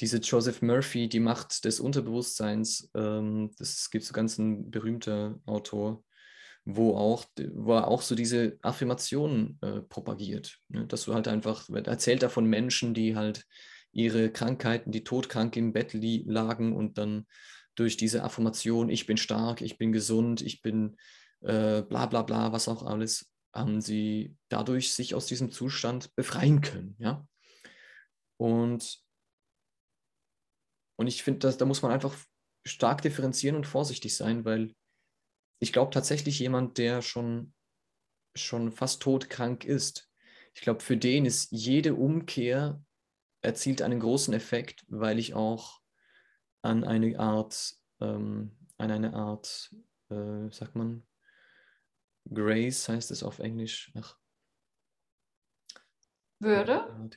diese 0.00 0.18
Joseph 0.18 0.62
Murphy, 0.62 1.08
die 1.08 1.20
Macht 1.20 1.64
des 1.64 1.80
Unterbewusstseins, 1.80 2.90
ähm, 2.94 3.50
das 3.58 3.90
gibt 3.90 4.04
so 4.04 4.12
ganz 4.12 4.38
ein 4.38 4.70
berühmter 4.70 5.40
Autor, 5.46 6.04
wo 6.66 6.96
auch, 6.96 7.24
wo 7.54 7.74
er 7.74 7.86
auch 7.86 8.02
so 8.02 8.16
diese 8.16 8.58
Affirmationen 8.60 9.56
äh, 9.62 9.80
propagiert. 9.82 10.58
Ne? 10.68 10.86
Dass 10.86 11.04
du 11.04 11.14
halt 11.14 11.28
einfach, 11.28 11.68
erzählt 11.70 12.24
er 12.24 12.28
von 12.28 12.44
Menschen, 12.44 12.92
die 12.92 13.14
halt 13.14 13.46
ihre 13.92 14.30
Krankheiten, 14.30 14.90
die 14.90 15.04
todkrank 15.04 15.56
im 15.56 15.72
Bett 15.72 15.94
lagen 15.94 16.74
und 16.74 16.98
dann 16.98 17.26
durch 17.76 17.96
diese 17.96 18.24
Affirmation, 18.24 18.90
ich 18.90 19.06
bin 19.06 19.16
stark, 19.16 19.60
ich 19.60 19.78
bin 19.78 19.92
gesund, 19.92 20.42
ich 20.42 20.60
bin 20.60 20.96
äh, 21.42 21.82
bla 21.82 22.06
bla 22.06 22.22
bla, 22.22 22.52
was 22.52 22.66
auch 22.66 22.82
alles, 22.82 23.32
haben 23.54 23.80
sie 23.80 24.34
dadurch 24.48 24.92
sich 24.92 25.14
aus 25.14 25.26
diesem 25.26 25.52
Zustand 25.52 26.14
befreien 26.16 26.62
können. 26.62 26.96
Ja? 26.98 27.26
Und, 28.38 28.98
und 30.98 31.06
ich 31.06 31.22
finde, 31.22 31.52
da 31.52 31.64
muss 31.64 31.82
man 31.82 31.92
einfach 31.92 32.16
stark 32.66 33.02
differenzieren 33.02 33.54
und 33.54 33.66
vorsichtig 33.68 34.16
sein, 34.16 34.44
weil 34.44 34.74
ich 35.58 35.72
glaube 35.72 35.92
tatsächlich 35.92 36.38
jemand, 36.38 36.78
der 36.78 37.02
schon, 37.02 37.52
schon 38.34 38.72
fast 38.72 39.02
todkrank 39.02 39.64
ist, 39.64 40.10
ich 40.54 40.62
glaube, 40.62 40.80
für 40.80 40.96
den 40.96 41.26
ist 41.26 41.52
jede 41.52 41.94
Umkehr 41.94 42.82
erzielt 43.42 43.82
einen 43.82 44.00
großen 44.00 44.32
Effekt, 44.32 44.84
weil 44.88 45.18
ich 45.18 45.34
auch 45.34 45.80
an 46.62 46.82
eine 46.82 47.18
Art, 47.18 47.76
ähm, 48.00 48.56
an 48.78 48.90
eine 48.90 49.12
Art, 49.12 49.74
äh, 50.08 50.50
sagt 50.50 50.74
man, 50.74 51.06
Grace 52.32 52.88
heißt 52.88 53.10
es 53.10 53.22
auf 53.22 53.38
Englisch. 53.38 53.92
Ach. 53.94 54.16
Würde? 56.40 57.10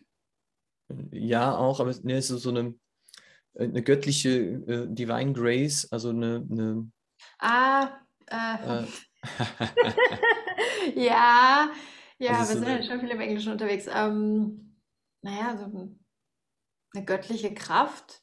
Ja, 1.12 1.56
auch, 1.56 1.80
aber 1.80 1.94
ne, 2.04 2.18
es 2.18 2.30
ist 2.30 2.44
so 2.44 2.50
eine, 2.50 2.76
eine 3.58 3.84
göttliche 3.84 4.30
äh, 4.30 4.88
Divine 4.90 5.34
Grace, 5.34 5.92
also 5.92 6.10
eine. 6.10 6.46
eine 6.50 6.92
ah, 7.40 8.00
äh. 8.32 8.84
äh. 8.84 8.88
ja, 10.96 11.70
ja, 12.18 12.32
also 12.32 12.54
wir 12.54 12.60
sind 12.60 12.68
ja 12.68 12.84
schon 12.84 13.00
viel 13.00 13.10
im 13.10 13.22
Englischen 13.22 13.52
unterwegs. 13.52 13.88
Ähm, 13.94 14.76
naja, 15.22 15.58
so 15.58 15.98
eine 16.94 17.06
göttliche 17.06 17.54
Kraft? 17.54 18.22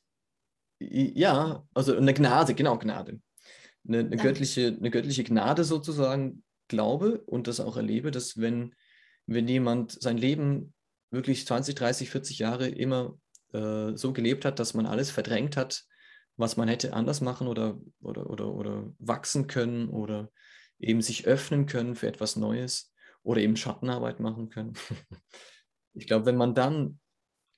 Ja, 0.78 1.66
also 1.74 1.96
eine 1.96 2.14
Gnade, 2.14 2.54
genau, 2.54 2.78
Gnade. 2.78 3.20
Eine, 3.86 4.00
eine, 4.00 4.16
göttliche, 4.16 4.76
eine 4.78 4.90
göttliche 4.90 5.24
Gnade 5.24 5.64
sozusagen 5.64 6.42
glaube 6.68 7.22
und 7.22 7.46
das 7.46 7.60
auch 7.60 7.76
erlebe, 7.76 8.10
dass 8.10 8.38
wenn, 8.38 8.74
wenn 9.26 9.48
jemand 9.48 9.92
sein 9.92 10.18
Leben 10.18 10.74
wirklich 11.10 11.46
20, 11.46 11.74
30, 11.74 12.10
40 12.10 12.38
Jahre 12.40 12.68
immer 12.68 13.16
äh, 13.52 13.94
so 13.94 14.12
gelebt 14.12 14.44
hat, 14.44 14.58
dass 14.58 14.74
man 14.74 14.86
alles 14.86 15.10
verdrängt 15.10 15.56
hat, 15.56 15.84
was 16.36 16.56
man 16.56 16.68
hätte 16.68 16.92
anders 16.92 17.20
machen 17.20 17.48
oder, 17.48 17.78
oder, 18.00 18.28
oder, 18.28 18.52
oder 18.52 18.92
wachsen 18.98 19.46
können 19.46 19.88
oder 19.88 20.30
eben 20.78 21.02
sich 21.02 21.26
öffnen 21.26 21.66
können 21.66 21.96
für 21.96 22.08
etwas 22.08 22.36
Neues 22.36 22.92
oder 23.22 23.40
eben 23.40 23.56
Schattenarbeit 23.56 24.20
machen 24.20 24.50
können. 24.50 24.74
ich 25.94 26.06
glaube, 26.06 26.26
wenn 26.26 26.36
man 26.36 26.54
dann 26.54 27.00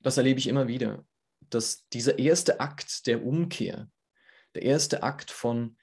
das 0.00 0.16
erlebe 0.16 0.38
ich 0.38 0.46
immer 0.46 0.68
wieder, 0.68 1.04
dass 1.40 1.86
dieser 1.88 2.18
erste 2.18 2.60
Akt 2.60 3.06
der 3.06 3.24
Umkehr, 3.24 3.90
der 4.54 4.62
erste 4.62 5.02
Akt 5.02 5.30
von 5.30 5.76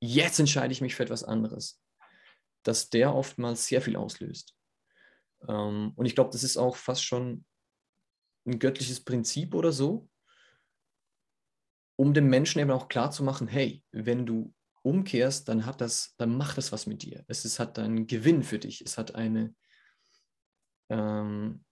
jetzt 0.00 0.38
entscheide 0.38 0.72
ich 0.72 0.80
mich 0.80 0.94
für 0.94 1.02
etwas 1.02 1.24
anderes, 1.24 1.80
dass 2.62 2.90
der 2.90 3.14
oftmals 3.14 3.66
sehr 3.66 3.82
viel 3.82 3.96
auslöst. 3.96 4.54
Ähm, 5.48 5.92
und 5.96 6.06
ich 6.06 6.14
glaube, 6.14 6.30
das 6.30 6.44
ist 6.44 6.56
auch 6.56 6.76
fast 6.76 7.04
schon 7.04 7.44
ein 8.46 8.58
göttliches 8.58 9.04
Prinzip 9.04 9.54
oder 9.54 9.72
so, 9.72 10.08
um 11.98 12.14
dem 12.14 12.28
Menschen 12.28 12.60
eben 12.60 12.70
auch 12.70 12.88
klar 12.88 13.10
zu 13.10 13.24
machen, 13.24 13.48
hey, 13.48 13.82
wenn 13.90 14.24
du 14.24 14.54
umkehrst, 14.82 15.48
dann 15.48 15.66
hat 15.66 15.80
das, 15.80 16.14
dann 16.16 16.36
macht 16.36 16.56
das 16.56 16.70
was 16.70 16.86
mit 16.86 17.02
dir. 17.02 17.24
Es 17.26 17.44
ist, 17.44 17.58
hat 17.58 17.76
einen 17.78 18.06
Gewinn 18.06 18.44
für 18.44 18.60
dich. 18.60 18.82
Es 18.82 18.96
hat 18.96 19.16
eine, 19.16 19.52
ähm, 20.90 21.64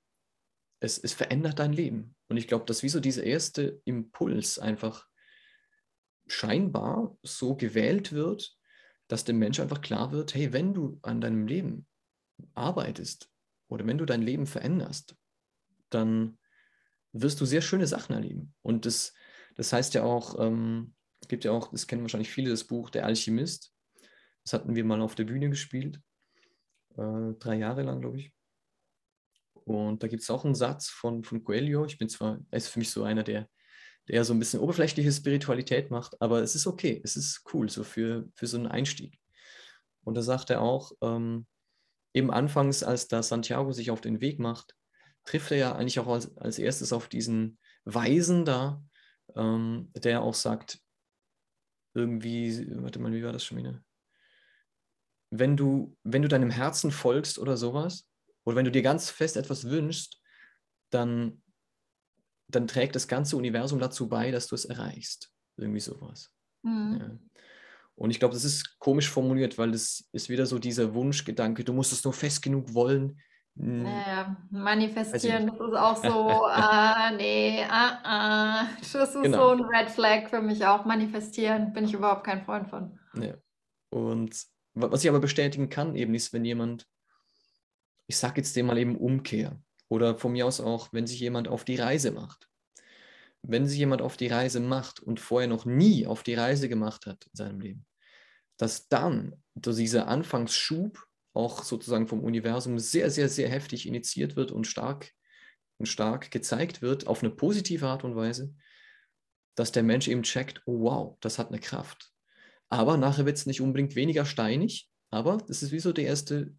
es, 0.80 0.98
es 0.98 1.12
verändert 1.12 1.60
dein 1.60 1.72
Leben. 1.72 2.16
Und 2.28 2.38
ich 2.38 2.48
glaube, 2.48 2.64
dass 2.64 2.82
wie 2.82 2.88
so 2.88 2.98
dieser 2.98 3.22
erste 3.22 3.80
Impuls 3.84 4.58
einfach 4.58 5.06
scheinbar 6.26 7.16
so 7.22 7.54
gewählt 7.54 8.10
wird, 8.10 8.58
dass 9.06 9.22
dem 9.22 9.38
Menschen 9.38 9.62
einfach 9.62 9.80
klar 9.80 10.10
wird, 10.10 10.34
hey, 10.34 10.52
wenn 10.52 10.74
du 10.74 10.98
an 11.02 11.20
deinem 11.20 11.46
Leben 11.46 11.86
arbeitest 12.54 13.30
oder 13.68 13.86
wenn 13.86 13.98
du 13.98 14.06
dein 14.06 14.22
Leben 14.22 14.46
veränderst, 14.46 15.14
dann 15.88 16.36
wirst 17.12 17.40
du 17.40 17.44
sehr 17.44 17.62
schöne 17.62 17.86
Sachen 17.86 18.12
erleben. 18.14 18.54
Und 18.62 18.86
das, 18.86 19.14
das 19.56 19.72
heißt 19.72 19.94
ja 19.94 20.04
auch, 20.04 20.38
ähm, 20.38 20.94
es 21.20 21.28
gibt 21.28 21.44
ja 21.44 21.52
auch, 21.52 21.70
das 21.72 21.86
kennen 21.86 22.02
wahrscheinlich 22.02 22.30
viele, 22.30 22.50
das 22.50 22.64
Buch 22.64 22.90
Der 22.90 23.06
Alchemist. 23.06 23.72
Das 24.44 24.52
hatten 24.52 24.76
wir 24.76 24.84
mal 24.84 25.00
auf 25.00 25.14
der 25.14 25.24
Bühne 25.24 25.50
gespielt, 25.50 26.00
äh, 26.96 27.32
drei 27.38 27.56
Jahre 27.56 27.82
lang, 27.82 28.00
glaube 28.00 28.18
ich. 28.18 28.32
Und 29.54 30.02
da 30.02 30.08
gibt 30.08 30.22
es 30.22 30.30
auch 30.30 30.44
einen 30.44 30.54
Satz 30.54 30.88
von, 30.88 31.24
von 31.24 31.42
Coelho. 31.42 31.84
Ich 31.84 31.98
bin 31.98 32.08
zwar, 32.08 32.38
er 32.50 32.56
ist 32.56 32.68
für 32.68 32.78
mich 32.78 32.90
so 32.90 33.02
einer, 33.02 33.24
der, 33.24 33.48
der 34.06 34.24
so 34.24 34.32
ein 34.32 34.38
bisschen 34.38 34.60
oberflächliche 34.60 35.10
Spiritualität 35.10 35.90
macht, 35.90 36.20
aber 36.20 36.42
es 36.42 36.54
ist 36.54 36.68
okay, 36.68 37.00
es 37.02 37.16
ist 37.16 37.42
cool, 37.52 37.68
so 37.68 37.82
für, 37.82 38.28
für 38.36 38.46
so 38.46 38.56
einen 38.56 38.68
Einstieg. 38.68 39.18
Und 40.04 40.14
da 40.14 40.22
sagt 40.22 40.50
er 40.50 40.60
auch, 40.60 40.92
ähm, 41.00 41.46
eben 42.14 42.30
anfangs, 42.30 42.84
als 42.84 43.08
da 43.08 43.22
Santiago 43.22 43.72
sich 43.72 43.90
auf 43.90 44.00
den 44.00 44.20
Weg 44.20 44.38
macht, 44.38 44.76
trifft 45.24 45.50
er 45.50 45.56
ja 45.56 45.74
eigentlich 45.74 45.98
auch 45.98 46.06
als, 46.06 46.36
als 46.36 46.60
erstes 46.60 46.92
auf 46.92 47.08
diesen 47.08 47.58
Weisen 47.84 48.44
da, 48.44 48.84
ähm, 49.36 49.90
der 49.94 50.22
auch 50.22 50.34
sagt, 50.34 50.80
irgendwie, 51.94 52.66
warte 52.82 52.98
mal, 52.98 53.12
wie 53.12 53.24
war 53.24 53.32
das 53.32 53.44
schon 53.44 53.58
wieder? 53.58 53.82
Wenn 55.30 55.56
du, 55.56 55.96
wenn 56.04 56.22
du 56.22 56.28
deinem 56.28 56.50
Herzen 56.50 56.90
folgst 56.90 57.38
oder 57.38 57.56
sowas, 57.56 58.08
oder 58.44 58.56
wenn 58.56 58.64
du 58.64 58.70
dir 58.70 58.82
ganz 58.82 59.10
fest 59.10 59.36
etwas 59.36 59.68
wünschst, 59.68 60.20
dann, 60.90 61.42
dann 62.48 62.66
trägt 62.66 62.94
das 62.94 63.08
ganze 63.08 63.36
Universum 63.36 63.80
dazu 63.80 64.08
bei, 64.08 64.30
dass 64.30 64.46
du 64.46 64.54
es 64.54 64.64
erreichst. 64.64 65.32
Irgendwie 65.56 65.80
sowas. 65.80 66.30
Mhm. 66.62 66.98
Ja. 67.00 67.18
Und 67.96 68.10
ich 68.10 68.18
glaube, 68.18 68.34
das 68.34 68.44
ist 68.44 68.78
komisch 68.78 69.10
formuliert, 69.10 69.58
weil 69.58 69.72
das 69.72 70.06
ist 70.12 70.28
wieder 70.28 70.46
so 70.46 70.58
dieser 70.58 70.94
Wunschgedanke, 70.94 71.64
du 71.64 71.72
musst 71.72 71.92
es 71.92 72.04
nur 72.04 72.12
fest 72.12 72.42
genug 72.42 72.74
wollen. 72.74 73.20
Naja, 73.58 74.36
manifestieren, 74.50 75.46
das 75.46 75.54
ist 75.54 75.74
auch 75.74 75.96
so, 75.96 76.46
ah, 76.46 77.10
nee, 77.16 77.64
ah, 77.68 77.98
ah. 78.04 78.66
Das 78.80 78.94
ist 78.94 79.22
genau. 79.22 79.56
so 79.56 79.62
ein 79.62 79.64
Red 79.64 79.90
Flag 79.90 80.28
für 80.28 80.42
mich 80.42 80.66
auch. 80.66 80.84
Manifestieren 80.84 81.72
bin 81.72 81.86
ich 81.86 81.94
überhaupt 81.94 82.24
kein 82.24 82.44
Freund 82.44 82.68
von. 82.68 82.98
Ja. 83.14 83.34
Und 83.90 84.36
was 84.74 85.02
ich 85.02 85.08
aber 85.08 85.20
bestätigen 85.20 85.70
kann, 85.70 85.96
eben 85.96 86.14
ist, 86.14 86.32
wenn 86.32 86.44
jemand 86.44 86.86
ich 88.06 88.16
sage 88.16 88.40
jetzt 88.40 88.54
dem 88.56 88.66
mal 88.66 88.78
eben 88.78 88.96
Umkehr. 88.96 89.60
Oder 89.88 90.16
von 90.18 90.32
mir 90.32 90.46
aus 90.46 90.60
auch, 90.60 90.92
wenn 90.92 91.06
sich 91.06 91.20
jemand 91.20 91.48
auf 91.48 91.64
die 91.64 91.76
Reise 91.76 92.10
macht. 92.10 92.48
wenn 93.48 93.66
sich 93.66 93.78
jemand 93.78 94.02
auf 94.02 94.16
die 94.16 94.26
Reise 94.26 94.58
macht 94.58 94.98
und 94.98 95.20
vorher 95.20 95.48
noch 95.48 95.66
nie 95.66 96.04
auf 96.04 96.24
die 96.24 96.34
Reise 96.34 96.68
gemacht 96.68 97.06
hat 97.06 97.26
in 97.26 97.36
seinem 97.36 97.60
Leben, 97.60 97.86
dass 98.56 98.88
dann 98.88 99.40
dieser 99.54 100.08
Anfangsschub 100.08 101.06
auch 101.36 101.62
sozusagen 101.62 102.08
vom 102.08 102.20
Universum 102.20 102.78
sehr, 102.78 103.10
sehr, 103.10 103.28
sehr 103.28 103.48
heftig 103.48 103.86
initiiert 103.86 104.36
wird 104.36 104.50
und 104.50 104.66
stark 104.66 105.12
und 105.78 105.86
stark 105.86 106.30
gezeigt 106.30 106.82
wird, 106.82 107.06
auf 107.06 107.22
eine 107.22 107.30
positive 107.30 107.86
Art 107.86 108.04
und 108.04 108.16
Weise, 108.16 108.54
dass 109.54 109.72
der 109.72 109.82
Mensch 109.82 110.08
eben 110.08 110.22
checkt, 110.22 110.62
oh 110.66 110.80
wow, 110.80 111.18
das 111.20 111.38
hat 111.38 111.48
eine 111.48 111.60
Kraft. 111.60 112.12
Aber 112.68 112.96
nachher 112.96 113.26
wird 113.26 113.36
es 113.36 113.46
nicht 113.46 113.60
unbedingt 113.60 113.94
weniger 113.94 114.24
steinig, 114.24 114.90
aber 115.10 115.38
das 115.46 115.62
ist 115.62 115.72
wie 115.72 115.78
so 115.78 115.92
der 115.92 116.06
erste, 116.06 116.54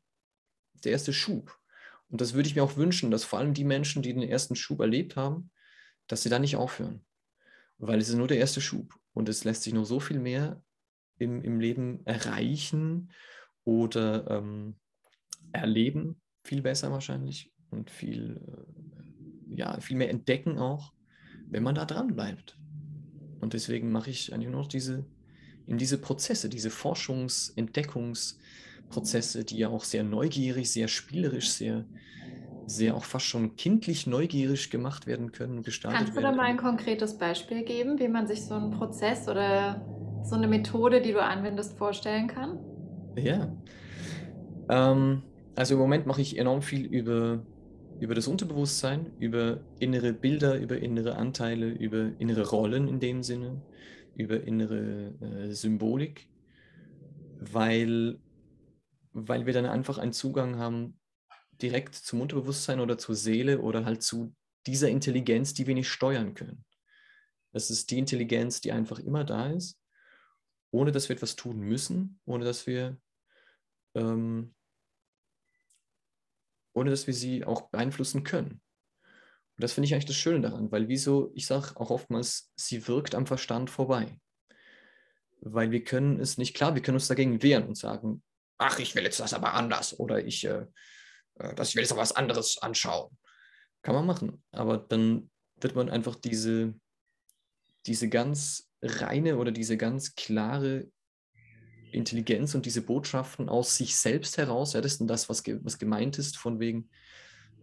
der 0.83 0.91
erste 0.91 1.13
Schub. 1.13 1.57
Und 2.09 2.21
das 2.21 2.33
würde 2.33 2.47
ich 2.47 2.55
mir 2.55 2.63
auch 2.63 2.77
wünschen, 2.77 3.11
dass 3.11 3.23
vor 3.23 3.39
allem 3.39 3.53
die 3.53 3.65
Menschen, 3.65 4.01
die 4.01 4.13
den 4.13 4.23
ersten 4.23 4.55
Schub 4.55 4.79
erlebt 4.79 5.15
haben, 5.15 5.51
dass 6.07 6.23
sie 6.23 6.29
da 6.29 6.39
nicht 6.39 6.55
aufhören. 6.55 7.03
Weil 7.79 7.99
es 7.99 8.09
ist 8.09 8.15
nur 8.15 8.27
der 8.27 8.37
erste 8.37 8.61
Schub 8.61 8.93
und 9.13 9.27
es 9.27 9.43
lässt 9.43 9.63
sich 9.63 9.73
noch 9.73 9.85
so 9.85 9.99
viel 9.99 10.19
mehr 10.19 10.63
im, 11.17 11.41
im 11.41 11.59
Leben 11.59 12.05
erreichen 12.05 13.11
oder 13.67 14.25
ähm, 14.31 14.75
erleben, 15.51 16.21
viel 16.45 16.61
besser 16.61 16.89
wahrscheinlich 16.89 17.51
und 17.69 17.91
viel, 17.91 18.39
äh, 18.47 19.55
ja, 19.57 19.77
viel 19.81 19.97
mehr 19.97 20.09
entdecken 20.09 20.57
auch, 20.57 20.93
wenn 21.49 21.63
man 21.63 21.75
da 21.75 21.83
dran 21.83 22.15
bleibt. 22.15 22.57
Und 23.41 23.51
deswegen 23.51 23.91
mache 23.91 24.09
ich 24.09 24.33
eigentlich 24.33 24.49
nur 24.49 24.61
noch 24.61 24.69
diese, 24.69 25.05
in 25.65 25.77
diese 25.77 25.97
Prozesse, 25.97 26.47
diese 26.47 26.69
Forschungs-, 26.69 27.51
Entdeckungsprozesse, 27.57 29.43
die 29.43 29.57
ja 29.57 29.67
auch 29.67 29.83
sehr 29.83 30.05
neugierig, 30.05 30.71
sehr 30.71 30.87
spielerisch, 30.87 31.49
sehr, 31.49 31.83
sehr 32.67 32.95
auch 32.95 33.03
fast 33.03 33.25
schon 33.25 33.57
kindlich 33.57 34.07
neugierig 34.07 34.69
gemacht 34.69 35.07
werden 35.07 35.33
können, 35.33 35.61
gestaltet 35.61 35.99
Kannst 35.99 36.17
du 36.17 36.21
da 36.21 36.31
mal 36.31 36.45
ein 36.45 36.57
konkretes 36.57 37.17
Beispiel 37.17 37.65
geben, 37.65 37.99
wie 37.99 38.07
man 38.07 38.27
sich 38.27 38.45
so 38.45 38.53
einen 38.53 38.71
Prozess 38.71 39.27
oder 39.27 39.85
so 40.23 40.35
eine 40.35 40.47
Methode, 40.47 41.01
die 41.01 41.11
du 41.11 41.21
anwendest, 41.21 41.77
vorstellen 41.77 42.27
kann? 42.27 42.59
Ja. 43.17 43.51
Ähm, 44.69 45.23
also 45.55 45.73
im 45.73 45.79
Moment 45.79 46.05
mache 46.05 46.21
ich 46.21 46.37
enorm 46.37 46.61
viel 46.61 46.85
über, 46.85 47.43
über 47.99 48.13
das 48.13 48.27
Unterbewusstsein, 48.27 49.11
über 49.19 49.59
innere 49.79 50.13
Bilder, 50.13 50.57
über 50.57 50.77
innere 50.77 51.15
Anteile, 51.15 51.69
über 51.69 52.11
innere 52.19 52.47
Rollen 52.49 52.87
in 52.87 52.99
dem 52.99 53.23
Sinne, 53.23 53.61
über 54.15 54.43
innere 54.43 55.13
äh, 55.19 55.51
Symbolik, 55.51 56.29
weil, 57.39 58.19
weil 59.13 59.45
wir 59.45 59.53
dann 59.53 59.65
einfach 59.65 59.97
einen 59.97 60.13
Zugang 60.13 60.57
haben 60.57 60.99
direkt 61.61 61.95
zum 61.95 62.21
Unterbewusstsein 62.21 62.79
oder 62.79 62.99
zur 62.99 63.15
Seele 63.15 63.61
oder 63.61 63.83
halt 63.83 64.03
zu 64.03 64.35
dieser 64.67 64.89
Intelligenz, 64.89 65.55
die 65.55 65.65
wir 65.65 65.73
nicht 65.73 65.89
steuern 65.89 66.35
können. 66.35 66.63
Das 67.51 67.71
ist 67.71 67.89
die 67.89 67.97
Intelligenz, 67.97 68.61
die 68.61 68.71
einfach 68.71 68.99
immer 68.99 69.23
da 69.23 69.49
ist 69.49 69.79
ohne 70.71 70.91
dass 70.91 71.09
wir 71.09 71.15
etwas 71.15 71.35
tun 71.35 71.59
müssen, 71.59 72.19
ohne 72.25 72.45
dass 72.45 72.67
wir, 72.67 72.97
ähm, 73.97 74.53
ohne 76.73 76.91
dass 76.91 77.07
wir 77.07 77.13
sie 77.13 77.43
auch 77.43 77.69
beeinflussen 77.69 78.23
können. 78.23 78.61
Und 79.55 79.63
das 79.63 79.73
finde 79.73 79.87
ich 79.87 79.93
eigentlich 79.93 80.05
das 80.05 80.15
Schöne 80.15 80.41
daran, 80.41 80.71
weil 80.71 80.87
wieso, 80.87 81.31
ich 81.33 81.47
sage 81.47 81.75
auch 81.75 81.89
oftmals, 81.89 82.51
sie 82.55 82.87
wirkt 82.87 83.15
am 83.15 83.25
Verstand 83.25 83.71
vorbei. 83.71 84.19
Weil 85.41 85.71
wir 85.71 85.83
können 85.83 86.19
es 86.19 86.37
nicht, 86.37 86.55
klar, 86.55 86.75
wir 86.75 86.81
können 86.83 86.97
uns 86.97 87.07
dagegen 87.07 87.41
wehren 87.41 87.67
und 87.67 87.75
sagen, 87.75 88.23
ach, 88.59 88.77
ich 88.79 88.93
will 88.95 89.03
jetzt 89.03 89.19
das 89.19 89.33
aber 89.33 89.53
anders 89.53 89.99
oder 89.99 90.23
ich, 90.23 90.45
äh, 90.45 90.67
äh 91.39 91.55
das, 91.55 91.69
ich 91.69 91.75
will 91.75 91.81
jetzt 91.81 91.91
aber 91.91 92.01
was 92.01 92.15
anderes 92.15 92.59
anschauen. 92.59 93.17
Kann 93.81 93.95
man 93.95 94.05
machen, 94.05 94.43
aber 94.51 94.77
dann 94.77 95.31
wird 95.59 95.75
man 95.75 95.89
einfach 95.89 96.15
diese, 96.15 96.75
diese 97.87 98.09
ganz 98.09 98.69
reine 98.81 99.37
oder 99.37 99.51
diese 99.51 99.77
ganz 99.77 100.13
klare 100.13 100.87
Intelligenz 101.91 102.55
und 102.55 102.65
diese 102.65 102.81
Botschaften 102.81 103.49
aus 103.49 103.75
sich 103.75 103.95
selbst 103.95 104.37
heraus, 104.37 104.73
ja, 104.73 104.81
das 104.81 104.93
ist 104.93 105.09
das, 105.09 105.29
was, 105.29 105.43
ge 105.43 105.59
was 105.63 105.77
gemeint 105.79 106.17
ist, 106.17 106.37
von 106.37 106.59
wegen, 106.59 106.89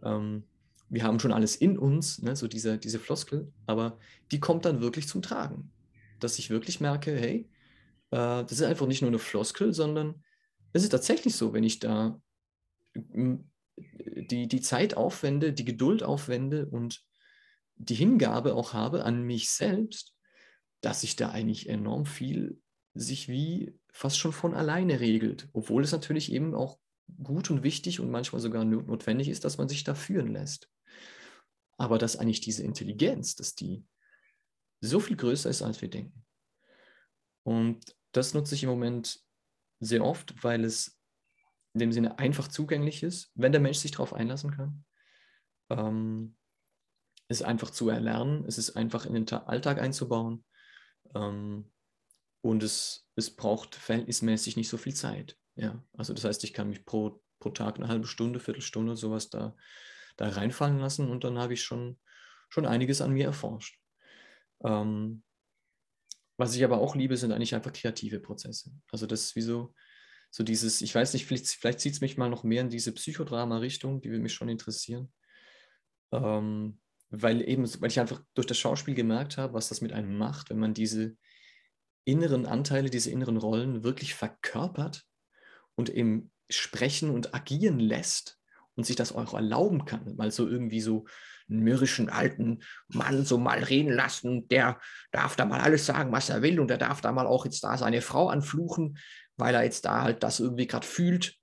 ähm, 0.03 0.45
wir 0.89 1.03
haben 1.03 1.19
schon 1.21 1.33
alles 1.33 1.57
in 1.57 1.79
uns, 1.79 2.23
ne, 2.23 2.37
so 2.37 2.47
diese, 2.47 2.79
diese 2.79 2.99
Floskel, 2.99 3.53
aber 3.67 3.99
die 4.31 4.41
kommt 4.41 4.65
dann 4.65 4.81
wirklich 4.81 5.09
zum 5.09 5.23
Tragen. 5.23 5.73
Dass 6.21 6.39
ich 6.39 6.51
wirklich 6.51 6.81
merke, 6.81 7.17
hey, 7.17 7.49
äh, 8.11 8.45
das 8.45 8.53
ist 8.53 8.63
einfach 8.63 8.87
nicht 8.87 9.03
nur 9.03 9.11
eine 9.11 9.19
Floskel, 9.19 9.73
sondern 9.73 10.23
es 10.73 10.83
ist 10.83 10.91
tatsächlich 10.91 11.37
so, 11.37 11.53
wenn 11.53 11.65
ich 11.65 11.79
da 11.79 12.21
die, 12.95 14.49
die 14.49 14.61
Zeit 14.61 14.97
aufwende, 14.97 15.53
die 15.53 15.65
Geduld 15.65 16.03
aufwende 16.03 16.67
und 16.67 17.03
die 17.77 17.95
Hingabe 17.95 18.55
auch 18.55 18.73
habe 18.73 19.05
an 19.05 19.23
mich 19.23 19.51
selbst, 19.51 20.15
dass 20.81 21.01
sich 21.01 21.17
da 21.17 21.31
eigentlich 21.31 21.69
enorm 21.69 22.07
viel 22.07 22.61
sich 22.95 23.29
wie 23.29 23.79
fast 23.91 24.19
schon 24.19 24.33
von 24.33 24.55
alleine 24.55 25.01
regelt, 25.01 25.49
obwohl 25.53 25.83
es 25.83 25.93
natürlich 25.93 26.33
eben 26.33 26.55
auch 26.55 26.79
gut 27.23 27.51
und 27.51 27.63
wichtig 27.63 28.01
und 28.01 28.11
manchmal 28.11 28.41
sogar 28.41 28.65
notwendig 28.65 29.29
ist, 29.29 29.45
dass 29.45 29.59
man 29.59 29.69
sich 29.69 29.85
da 29.85 29.95
führen 29.95 30.33
lässt. 30.33 30.71
Aber 31.77 31.99
dass 31.99 32.17
eigentlich 32.17 32.41
diese 32.41 32.63
Intelligenz, 32.63 33.35
dass 33.35 33.55
die 33.55 33.85
so 34.81 35.01
viel 35.01 35.17
größer 35.17 35.51
ist, 35.51 35.63
als 35.63 35.83
wir 35.83 35.91
denken. 35.91 36.25
Und 37.43 37.97
das 38.13 38.33
nutze 38.33 38.55
ich 38.55 38.63
im 38.63 38.71
Moment 38.71 39.21
sehr 39.81 40.05
oft, 40.05 40.43
weil 40.43 40.65
es 40.65 40.99
in 41.75 41.81
dem 41.81 41.93
Sinne 41.93 42.19
einfach 42.19 42.49
zugänglich 42.49 43.03
ist, 43.03 43.33
wenn 43.35 43.53
der 43.53 43.61
Mensch 43.61 43.79
sich 43.79 43.91
darauf 43.91 44.15
einlassen 44.15 44.53
kann. 44.53 44.85
Ähm, 45.71 46.37
es 47.29 47.41
ist 47.41 47.47
einfach 47.47 47.71
zu 47.71 47.89
erlernen, 47.89 48.45
es 48.47 48.59
ist 48.59 48.77
einfach 48.77 49.07
in 49.07 49.15
den 49.15 49.29
Alltag 49.29 49.81
einzubauen. 49.81 50.45
Ähm, 51.15 51.73
und 52.45 52.63
es, 52.63 53.09
es 53.17 53.35
braucht 53.35 53.75
verhältnismäßig 53.75 54.59
nicht 54.59 54.69
so 54.69 54.77
viel 54.77 54.93
Zeit. 54.93 55.39
Ja, 55.57 55.83
also 55.95 56.13
das 56.13 56.25
heißt, 56.25 56.45
ich 56.45 56.53
kann 56.53 56.69
mich 56.69 56.85
pro, 56.85 57.23
pro 57.39 57.49
Tag 57.49 57.77
eine 57.77 57.89
halbe 57.89 58.07
Stunde, 58.07 58.39
Viertelstunde, 58.39 58.97
sowas 58.97 59.31
da, 59.31 59.57
da 60.19 60.29
reinfallen 60.29 60.79
lassen 60.79 61.09
und 61.09 61.25
dann 61.25 61.39
habe 61.39 61.55
ich 61.55 61.63
schon, 61.63 61.99
schon 62.51 62.67
einiges 62.67 63.01
an 63.01 63.13
mir 63.13 63.25
erforscht. 63.25 63.81
Ähm, 64.63 65.23
was 66.37 66.55
ich 66.55 66.63
aber 66.63 66.79
auch 66.79 66.95
liebe, 66.95 67.17
sind 67.17 67.33
eigentlich 67.33 67.55
einfach 67.55 67.73
kreative 67.73 68.21
Prozesse. 68.21 68.73
Also 68.93 69.07
das 69.07 69.23
ist 69.23 69.37
wie 69.37 69.43
so, 69.43 69.75
so 70.31 70.45
dieses, 70.45 70.83
ich 70.83 70.95
weiß 70.95 71.15
nicht, 71.15 71.25
vielleicht, 71.25 71.47
vielleicht 71.47 71.81
zieht 71.81 71.95
es 71.95 72.03
mich 72.03 72.19
mal 72.19 72.29
noch 72.29 72.45
mehr 72.45 72.61
in 72.61 72.69
diese 72.69 72.93
Psychodrama-Richtung, 72.93 74.03
die 74.03 74.11
würde 74.11 74.23
mich 74.23 74.35
schon 74.35 74.51
interessieren. 74.51 75.11
Ähm, 76.13 76.79
weil 77.09 77.49
eben, 77.49 77.65
weil 77.81 77.91
ich 77.91 78.01
einfach 78.01 78.23
durch 78.35 78.47
das 78.47 78.59
Schauspiel 78.59 78.95
gemerkt 78.95 79.39
habe, 79.39 79.55
was 79.55 79.71
das 79.71 79.81
mit 79.81 79.95
einem 79.95 80.19
macht, 80.19 80.51
wenn 80.51 80.59
man 80.59 80.75
diese 80.75 81.17
inneren 82.05 82.47
Anteile, 82.47 82.91
diese 82.91 83.11
inneren 83.11 83.37
Rollen 83.37 83.85
wirklich 83.85 84.15
verkörpert 84.15 85.05
und 85.75 85.91
eben 85.91 86.31
sprechen 86.51 87.11
und 87.11 87.35
agieren 87.35 87.81
lässt 87.81 88.39
und 88.75 88.85
sich 88.85 88.97
das 88.97 89.13
auch 89.13 89.35
erlauben 89.35 89.85
kann, 89.85 90.17
mal 90.17 90.31
so 90.31 90.49
irgendwie 90.49 90.81
so 90.81 91.07
einen 91.49 91.61
mürrischen 91.61 92.09
alten 92.09 92.63
Mann 92.89 93.25
so 93.25 93.39
mal 93.39 93.63
reden 93.63 93.93
lassen, 93.93 94.49
der 94.49 94.81
darf 95.13 95.37
da 95.37 95.45
mal 95.45 95.61
alles 95.61 95.87
sagen, 95.87 96.13
was 96.13 96.31
er 96.31 96.43
will 96.43 96.61
und 96.61 96.69
der 96.69 96.79
darf 96.79 97.01
da 97.01 97.13
mal 97.13 97.27
auch 97.27 97.45
jetzt 97.45 97.63
da 97.65 97.77
seine 97.77 98.01
Frau 98.01 98.29
anfluchen, 98.29 98.99
weil 99.37 99.55
er 99.55 99.65
jetzt 99.65 99.85
da 99.85 100.03
halt 100.03 100.23
das 100.23 100.41
irgendwie 100.41 100.67
gerade 100.67 100.87
fühlt 100.87 101.37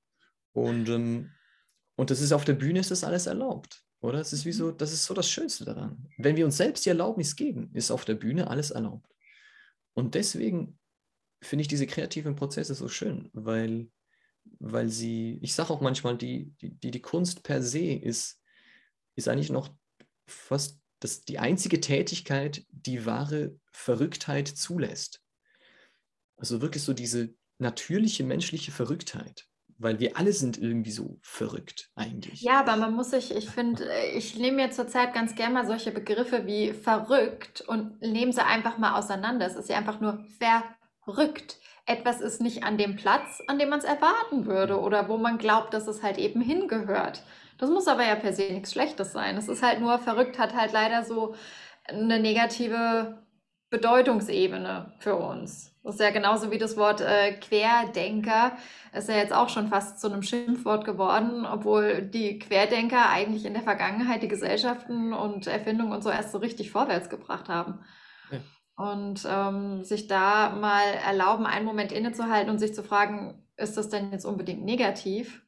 und 0.54 0.90
ähm, 0.90 1.32
und 1.96 2.10
das 2.10 2.20
ist 2.22 2.32
auf 2.32 2.46
der 2.46 2.54
Bühne 2.54 2.80
ist 2.80 2.90
das 2.90 3.04
alles 3.04 3.28
erlaubt. 3.28 3.84
Oder? 4.00 4.20
Es 4.20 4.34
ist 4.34 4.46
wie 4.46 4.52
so, 4.52 4.68
mhm. 4.72 4.78
das 4.78 4.92
ist 4.92 5.06
so 5.06 5.14
das 5.14 5.30
Schönste 5.30 5.66
daran. 5.66 6.10
Wenn 6.18 6.36
wir 6.36 6.46
uns 6.46 6.58
selbst 6.58 6.84
die 6.84 6.90
Erlaubnis 6.90 7.36
geben, 7.36 7.70
ist 7.74 7.92
auf 7.92 8.06
der 8.06 8.16
Bühne 8.16 8.48
alles 8.48 8.72
erlaubt. 8.72 9.08
Und 9.94 10.16
deswegen 10.16 10.80
finde 11.42 11.62
ich 11.62 11.68
diese 11.68 11.88
kreativen 11.88 12.36
Prozesse 12.36 12.76
so 12.76 12.88
schön, 12.88 13.30
weil, 13.34 13.90
weil 14.60 14.90
sie, 14.90 15.40
ich 15.42 15.54
sage 15.54 15.72
auch 15.72 15.82
manchmal, 15.82 16.18
die, 16.18 16.54
die, 16.62 16.92
die, 16.92 17.02
Kunst 17.02 17.44
per 17.44 17.62
se 17.62 17.94
ist, 17.94 18.40
ist 19.16 19.28
eigentlich 19.28 19.50
noch 19.50 19.74
fast 20.28 20.80
das, 21.00 21.22
die 21.22 21.40
einzige 21.40 21.82
Tätigkeit, 21.82 22.66
die 22.70 23.06
wahre 23.06 23.60
Verrücktheit 23.72 24.48
zulässt. 24.48 25.22
Also 26.38 26.62
wirklich 26.62 26.84
so 26.84 26.94
diese 26.94 27.34
natürliche 27.58 28.24
menschliche 28.24 28.72
Verrücktheit 28.72 29.51
weil 29.82 30.00
wir 30.00 30.18
alle 30.18 30.32
sind 30.32 30.58
irgendwie 30.58 30.92
so 30.92 31.18
verrückt 31.22 31.90
eigentlich. 31.96 32.42
Ja, 32.42 32.60
aber 32.60 32.76
man 32.76 32.94
muss 32.94 33.12
sich, 33.12 33.36
ich 33.36 33.50
finde, 33.50 33.86
ich 34.16 34.38
nehme 34.38 34.58
mir 34.58 34.72
zurzeit 34.72 35.14
ganz 35.14 35.36
gerne 35.36 35.56
mal 35.56 35.66
solche 35.66 35.92
Begriffe 35.92 36.46
wie 36.46 36.74
verrückt 36.74 37.62
und 37.62 38.00
nehme 38.02 38.32
sie 38.32 38.46
einfach 38.46 38.78
mal 38.78 38.98
auseinander. 38.98 39.46
Es 39.46 39.56
ist 39.56 39.70
ja 39.70 39.78
einfach 39.78 40.00
nur 40.00 40.24
verrückt. 40.40 41.58
Etwas 41.86 42.22
ist 42.22 42.42
nicht 42.42 42.64
an 42.64 42.78
dem 42.78 42.96
Platz, 42.96 43.42
an 43.48 43.58
dem 43.58 43.70
man 43.70 43.80
es 43.80 43.86
erwarten 43.86 44.46
würde 44.46 44.80
oder 44.80 45.10
wo 45.10 45.18
man 45.18 45.38
glaubt, 45.38 45.74
dass 45.74 45.88
es 45.88 46.04
halt 46.04 46.20
eben 46.20 46.42
hingehört. 46.42 47.24
Das 47.58 47.70
muss 47.70 47.88
aber 47.88 48.06
ja 48.06 48.16
per 48.16 48.34
se 48.34 48.52
nichts 48.52 48.72
Schlechtes 48.72 49.12
sein. 49.12 49.38
Es 49.38 49.48
ist 49.48 49.64
halt 49.64 49.80
nur 49.82 49.98
verrückt, 49.98 50.38
hat 50.38 50.56
halt 50.56 50.74
leider 50.74 51.04
so 51.04 51.36
eine 51.86 52.20
negative 52.20 53.24
Bedeutungsebene 53.70 54.94
für 55.00 55.16
uns. 55.16 55.71
Das 55.84 55.96
ist 55.96 56.02
ja 56.02 56.12
genauso 56.12 56.52
wie 56.52 56.60
das 56.60 56.78
Wort 56.78 57.02
äh, 57.02 57.34
Querdenker, 57.34 58.56
ist 58.94 59.10
ja 59.10 59.16
jetzt 59.16 59.34
auch 59.34 59.50
schon 59.50 59.68
fast 59.68 60.00
zu 60.00 60.12
einem 60.12 60.22
Schimpfwort 60.22 60.86
geworden, 60.86 61.46
obwohl 61.46 62.04
die 62.04 62.38
Querdenker 62.38 63.10
eigentlich 63.10 63.46
in 63.46 63.54
der 63.54 63.64
Vergangenheit 63.64 64.22
die 64.22 64.28
Gesellschaften 64.28 65.12
und 65.12 65.48
Erfindungen 65.48 65.92
und 65.92 66.04
so 66.04 66.12
erst 66.12 66.32
so 66.32 66.38
richtig 66.38 66.70
vorwärts 66.70 67.10
gebracht 67.10 67.50
haben. 67.50 67.80
Ja. 68.32 68.40
Und 68.76 69.28
ähm, 69.28 69.84
sich 69.84 70.08
da 70.08 70.52
mal 70.52 70.84
erlauben, 71.06 71.48
einen 71.48 71.66
Moment 71.66 71.92
innezuhalten 71.92 72.52
und 72.52 72.60
sich 72.60 72.76
zu 72.76 72.84
fragen, 72.84 73.48
ist 73.58 73.76
das 73.76 73.90
denn 73.90 74.12
jetzt 74.12 74.26
unbedingt 74.26 74.64
negativ? 74.64 75.42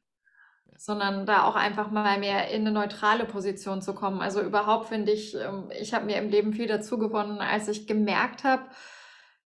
sondern 0.76 1.24
da 1.24 1.44
auch 1.44 1.54
einfach 1.54 1.90
mal 1.90 2.18
mehr 2.18 2.50
in 2.50 2.62
eine 2.62 2.72
neutrale 2.72 3.24
Position 3.24 3.80
zu 3.80 3.94
kommen. 3.94 4.20
Also 4.20 4.42
überhaupt 4.42 4.88
finde 4.88 5.12
ich, 5.12 5.34
ähm, 5.34 5.70
ich 5.80 5.94
habe 5.94 6.04
mir 6.04 6.16
im 6.16 6.28
Leben 6.28 6.52
viel 6.52 6.66
dazu 6.66 6.98
gewonnen, 6.98 7.38
als 7.38 7.68
ich 7.68 7.86
gemerkt 7.86 8.44
habe, 8.44 8.64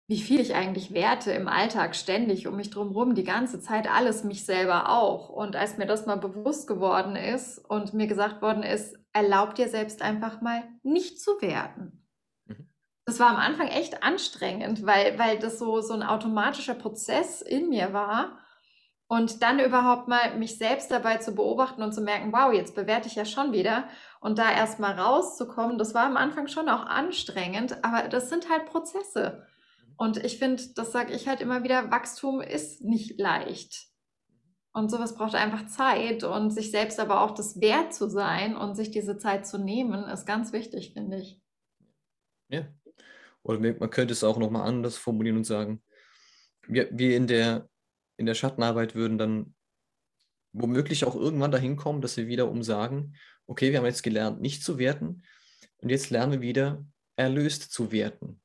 wie 0.07 0.19
viel 0.19 0.41
ich 0.41 0.53
eigentlich 0.53 0.93
werte 0.93 1.31
im 1.31 1.47
Alltag 1.47 1.95
ständig 1.95 2.47
um 2.47 2.57
mich 2.57 2.69
drumherum, 2.69 3.15
die 3.15 3.23
ganze 3.23 3.61
Zeit 3.61 3.89
alles, 3.89 4.23
mich 4.23 4.45
selber 4.45 4.89
auch. 4.89 5.29
Und 5.29 5.55
als 5.55 5.77
mir 5.77 5.85
das 5.85 6.05
mal 6.05 6.17
bewusst 6.17 6.67
geworden 6.67 7.15
ist 7.15 7.57
und 7.57 7.93
mir 7.93 8.07
gesagt 8.07 8.41
worden 8.41 8.63
ist, 8.63 8.97
erlaub 9.13 9.55
dir 9.55 9.69
selbst 9.69 10.01
einfach 10.01 10.41
mal 10.41 10.63
nicht 10.83 11.21
zu 11.21 11.31
werten. 11.41 12.05
Mhm. 12.45 12.69
Das 13.05 13.19
war 13.19 13.29
am 13.29 13.37
Anfang 13.37 13.67
echt 13.67 14.03
anstrengend, 14.03 14.85
weil, 14.85 15.17
weil 15.17 15.39
das 15.39 15.57
so, 15.57 15.79
so 15.79 15.93
ein 15.93 16.03
automatischer 16.03 16.75
Prozess 16.75 17.41
in 17.41 17.69
mir 17.69 17.93
war 17.93 18.39
und 19.07 19.41
dann 19.41 19.59
überhaupt 19.59 20.09
mal 20.09 20.35
mich 20.37 20.57
selbst 20.57 20.91
dabei 20.91 21.17
zu 21.17 21.33
beobachten 21.33 21.81
und 21.81 21.93
zu 21.93 22.01
merken, 22.01 22.33
wow, 22.33 22.51
jetzt 22.51 22.75
bewerte 22.75 23.07
ich 23.07 23.15
ja 23.15 23.25
schon 23.25 23.53
wieder. 23.53 23.87
Und 24.19 24.37
da 24.39 24.51
erst 24.51 24.79
mal 24.79 24.99
rauszukommen, 24.99 25.77
das 25.77 25.93
war 25.93 26.05
am 26.05 26.17
Anfang 26.17 26.47
schon 26.47 26.67
auch 26.67 26.85
anstrengend, 26.85 27.83
aber 27.85 28.09
das 28.09 28.29
sind 28.29 28.49
halt 28.49 28.65
Prozesse. 28.65 29.45
Und 30.03 30.17
ich 30.17 30.37
finde, 30.37 30.61
das 30.75 30.91
sage 30.91 31.13
ich 31.13 31.29
halt 31.29 31.39
immer 31.39 31.63
wieder, 31.63 31.89
Wachstum 31.89 32.41
ist 32.41 32.83
nicht 32.83 33.17
leicht. 33.17 33.87
Und 34.73 34.91
sowas 34.91 35.15
braucht 35.15 35.33
einfach 35.33 35.65
Zeit 35.67 36.25
und 36.25 36.51
sich 36.51 36.71
selbst 36.71 36.99
aber 36.99 37.21
auch 37.21 37.31
das 37.31 37.61
wert 37.61 37.93
zu 37.93 38.09
sein 38.09 38.57
und 38.57 38.75
sich 38.75 38.91
diese 38.91 39.17
Zeit 39.17 39.47
zu 39.47 39.57
nehmen, 39.57 40.03
ist 40.03 40.25
ganz 40.25 40.51
wichtig, 40.51 40.91
finde 40.93 41.21
ich. 41.21 41.41
Ja. 42.49 42.67
Oder 43.43 43.59
man 43.59 43.89
könnte 43.89 44.11
es 44.11 44.25
auch 44.25 44.37
nochmal 44.37 44.67
anders 44.67 44.97
formulieren 44.97 45.37
und 45.37 45.45
sagen, 45.45 45.81
wir, 46.67 46.89
wir 46.91 47.15
in 47.15 47.27
der 47.27 47.69
in 48.17 48.25
der 48.25 48.35
Schattenarbeit 48.35 48.95
würden 48.95 49.17
dann 49.17 49.55
womöglich 50.51 51.05
auch 51.05 51.15
irgendwann 51.15 51.51
dahin 51.51 51.77
kommen, 51.77 52.01
dass 52.01 52.17
wir 52.17 52.27
wiederum 52.27 52.61
sagen, 52.61 53.15
okay, 53.47 53.71
wir 53.71 53.77
haben 53.77 53.85
jetzt 53.85 54.03
gelernt, 54.03 54.41
nicht 54.41 54.65
zu 54.65 54.77
werten 54.77 55.23
und 55.77 55.89
jetzt 55.89 56.09
lernen 56.09 56.33
wir 56.33 56.41
wieder, 56.41 56.85
erlöst 57.15 57.71
zu 57.71 57.91
werten. 57.91 58.41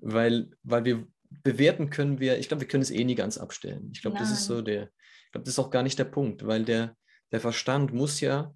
weil, 0.00 0.50
weil 0.62 0.84
wir 0.84 1.06
bewerten 1.42 1.90
können 1.90 2.18
wir, 2.18 2.38
ich 2.38 2.48
glaube, 2.48 2.62
wir 2.62 2.68
können 2.68 2.82
es 2.82 2.90
eh 2.90 3.04
nie 3.04 3.14
ganz 3.14 3.38
abstellen. 3.38 3.90
Ich 3.94 4.02
glaube, 4.02 4.18
das 4.18 4.30
ist 4.30 4.44
so 4.44 4.62
der, 4.62 4.84
ich 5.26 5.32
glaube, 5.32 5.44
das 5.44 5.54
ist 5.54 5.58
auch 5.58 5.70
gar 5.70 5.82
nicht 5.82 5.98
der 5.98 6.04
Punkt, 6.04 6.46
weil 6.46 6.64
der, 6.64 6.96
der 7.32 7.40
Verstand 7.40 7.92
muss 7.92 8.20
ja 8.20 8.54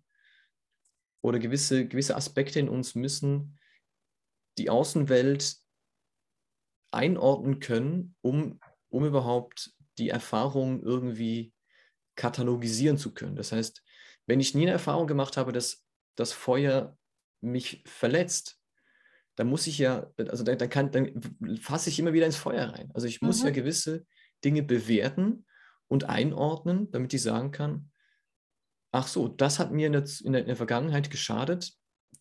oder 1.23 1.39
gewisse, 1.39 1.87
gewisse 1.87 2.17
Aspekte 2.17 2.61
in 2.61 2.69
uns 2.69 2.95
müssen 2.95 3.59
die 4.59 4.71
Außenwelt 4.71 5.57
einordnen 6.91 7.61
können, 7.61 8.15
um 8.21 8.61
um 8.95 9.05
überhaupt 9.05 9.75
die 9.99 10.09
Erfahrung 10.09 10.81
irgendwie 10.81 11.53
katalogisieren 12.15 12.97
zu 12.97 13.13
können. 13.13 13.35
Das 13.35 13.51
heißt, 13.51 13.83
wenn 14.27 14.39
ich 14.39 14.55
nie 14.55 14.63
eine 14.63 14.71
Erfahrung 14.71 15.09
gemacht 15.09 15.37
habe, 15.37 15.53
dass 15.53 15.85
das 16.15 16.33
Feuer 16.33 16.97
mich 17.45 17.83
verletzt, 17.87 18.59
dann 19.37 19.49
muss 19.49 19.67
ich 19.67 19.79
ja, 19.79 20.11
also 20.17 20.45
dann, 20.45 20.71
kann, 20.71 20.91
dann 20.93 21.21
fasse 21.61 21.91
ich 21.91 21.99
immer 21.99 22.13
wieder 22.13 22.27
ins 22.27 22.37
Feuer 22.37 22.69
rein. 22.69 22.91
Also 22.95 23.07
ich 23.07 23.21
muss 23.21 23.41
mhm. 23.41 23.47
ja 23.47 23.53
gewisse 23.53 24.07
Dinge 24.45 24.63
bewerten 24.63 25.45
und 25.89 26.05
einordnen, 26.05 26.91
damit 26.91 27.13
ich 27.15 27.23
sagen 27.23 27.51
kann, 27.51 27.91
ach 28.93 29.09
so, 29.09 29.29
das 29.29 29.59
hat 29.59 29.73
mir 29.73 29.89
in 29.89 29.93
der, 29.93 30.05
in 30.23 30.33
der, 30.33 30.43
in 30.43 30.47
der 30.47 30.57
Vergangenheit 30.57 31.11
geschadet, 31.11 31.73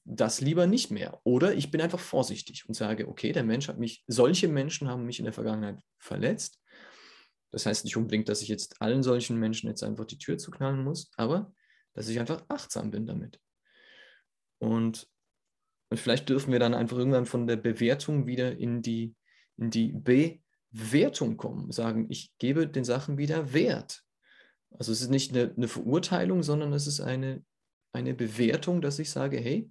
das 0.06 0.42
lieber 0.42 0.68
nicht 0.68 0.92
mehr. 0.92 1.22
Oder 1.24 1.54
ich 1.54 1.72
bin 1.72 1.82
einfach 1.82 2.00
vorsichtig 2.00 2.68
und 2.68 2.74
sage, 2.74 3.08
okay, 3.08 3.32
der 3.32 3.44
Mensch 3.44 3.68
hat 3.68 3.78
mich, 3.78 4.04
solche 4.08 4.48
Menschen 4.48 4.90
haben 4.90 5.06
mich 5.06 5.20
in 5.20 5.26
der 5.26 5.34
Vergangenheit 5.34 5.80
verletzt. 6.00 6.60
Das 7.52 7.68
heißt 7.68 7.84
nicht 7.86 7.96
unbedingt, 7.96 8.28
dass 8.28 8.42
ich 8.42 8.48
jetzt 8.48 8.82
allen 8.82 9.04
solchen 9.04 9.38
Menschen 9.38 9.70
jetzt 9.70 9.84
einfach 9.84 10.06
die 10.06 10.18
Tür 10.18 10.40
zuknallen 10.40 10.84
muss, 10.84 11.12
aber 11.16 11.54
dass 11.94 12.08
ich 12.08 12.20
einfach 12.20 12.44
achtsam 12.48 12.90
bin 12.90 13.06
damit. 13.06 13.40
Und, 14.58 15.08
und 15.94 16.00
vielleicht 16.00 16.28
dürfen 16.28 16.52
wir 16.52 16.58
dann 16.58 16.74
einfach 16.74 16.98
irgendwann 16.98 17.28
von 17.28 17.46
der 17.46 17.56
Bewertung 17.56 18.26
wieder 18.26 18.58
in 18.58 18.82
die, 18.82 19.14
in 19.58 19.70
die 19.70 19.94
Bewertung 19.94 21.38
kommen, 21.38 21.72
sagen, 21.72 22.08
ich 22.10 22.34
gebe 22.40 22.68
den 22.68 22.84
Sachen 22.84 23.20
wieder 23.20 23.54
Wert. 23.54 24.04
Also 24.72 24.92
es 24.92 25.02
ist 25.02 25.12
nicht 25.12 25.36
eine, 25.36 25.54
eine 25.56 25.68
Verurteilung, 25.68 26.42
sondern 26.42 26.74
es 26.74 26.88
ist 26.88 27.00
eine, 27.00 27.46
eine 27.92 28.16
Bewertung, 28.16 28.82
dass 28.82 28.98
ich 28.98 29.12
sage, 29.12 29.38
hey, 29.38 29.70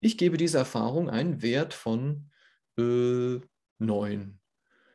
ich 0.00 0.16
gebe 0.16 0.38
dieser 0.38 0.60
Erfahrung 0.60 1.10
einen 1.10 1.42
Wert 1.42 1.74
von 1.74 2.30
äh, 2.78 3.38
9 3.76 4.40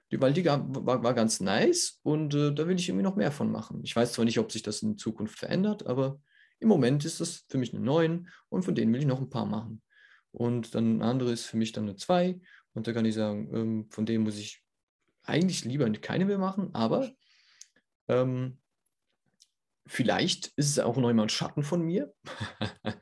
die, 0.10 0.20
weil 0.20 0.34
die 0.34 0.46
war, 0.46 1.04
war 1.04 1.14
ganz 1.14 1.42
nice 1.42 2.00
und 2.02 2.34
äh, 2.34 2.56
da 2.56 2.68
will 2.68 2.80
ich 2.80 2.90
irgendwie 2.90 3.04
noch 3.04 3.16
mehr 3.16 3.32
von 3.32 3.52
machen. 3.52 3.82
Ich 3.84 3.96
weiß 3.96 4.14
zwar 4.14 4.26
nicht, 4.26 4.40
ob 4.40 4.52
sich 4.52 4.64
das 4.64 4.82
in 4.82 4.98
Zukunft 4.98 5.38
verändert, 5.38 5.86
aber 5.86 6.20
im 6.60 6.70
Moment 6.70 7.06
ist 7.06 7.22
das 7.22 7.46
für 7.48 7.60
mich 7.60 7.72
eine 7.72 7.84
9 7.84 8.28
und 8.50 8.66
von 8.66 8.74
denen 8.74 8.92
will 8.94 9.02
ich 9.02 9.06
noch 9.06 9.22
ein 9.22 9.30
paar 9.30 9.46
machen. 9.46 9.83
Und 10.34 10.76
dann 10.76 10.98
ein 10.98 11.02
andere 11.02 11.32
ist 11.32 11.46
für 11.46 11.58
mich 11.58 11.72
dann 11.72 11.86
eine 11.86 11.96
2 11.96 12.40
und 12.74 12.88
da 12.88 12.94
kann 12.94 13.06
ich 13.06 13.16
sagen, 13.16 13.50
ähm, 13.54 13.90
von 13.90 14.06
denen 14.06 14.24
muss 14.24 14.38
ich 14.38 14.64
eigentlich 15.24 15.64
lieber 15.64 15.90
keine 15.92 16.26
mehr 16.26 16.40
machen, 16.40 16.74
aber 16.74 17.12
ähm, 18.08 18.60
vielleicht 19.86 20.48
ist 20.56 20.70
es 20.70 20.80
auch 20.80 20.98
noch 20.98 21.10
immer 21.10 21.24
ein 21.24 21.30
Schatten 21.30 21.64
von 21.64 21.82
mir 21.82 22.14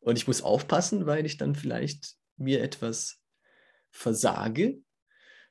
und 0.00 0.16
ich 0.16 0.26
muss 0.26 0.42
aufpassen, 0.42 1.06
weil 1.06 1.26
ich 1.26 1.36
dann 1.36 1.54
vielleicht 1.54 2.14
mir 2.36 2.62
etwas 2.62 3.22
versage, 3.90 4.80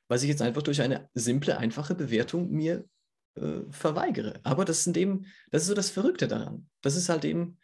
was 0.08 0.24
ich 0.24 0.30
jetzt 0.30 0.42
einfach 0.42 0.64
durch 0.64 0.82
eine 0.82 1.10
simple, 1.14 1.58
einfache 1.58 1.94
Bewertung 1.94 2.50
mir 2.50 2.90
äh, 3.36 3.62
verweigere. 3.70 4.40
Aber 4.44 4.66
das 4.66 4.86
ist, 4.86 4.96
dem, 4.96 5.26
das 5.52 5.64
ist 5.64 5.68
so 5.68 5.74
das 5.76 5.92
Verrückte 5.92 6.28
daran. 6.28 6.68
Das 6.82 6.96
ist 6.96 7.10
halt 7.10 7.26
eben, 7.26 7.60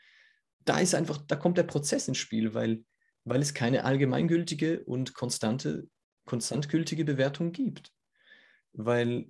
da 0.59 0.79
ist 0.79 0.93
einfach, 0.95 1.17
da 1.25 1.35
kommt 1.35 1.57
der 1.57 1.63
Prozess 1.63 2.07
ins 2.07 2.17
Spiel, 2.17 2.53
weil, 2.53 2.83
weil 3.25 3.41
es 3.41 3.53
keine 3.53 3.83
allgemeingültige 3.83 4.83
und 4.85 5.13
konstante, 5.13 5.87
konstant 6.25 6.69
gültige 6.69 7.03
Bewertung 7.03 7.51
gibt. 7.51 7.91
Weil, 8.73 9.27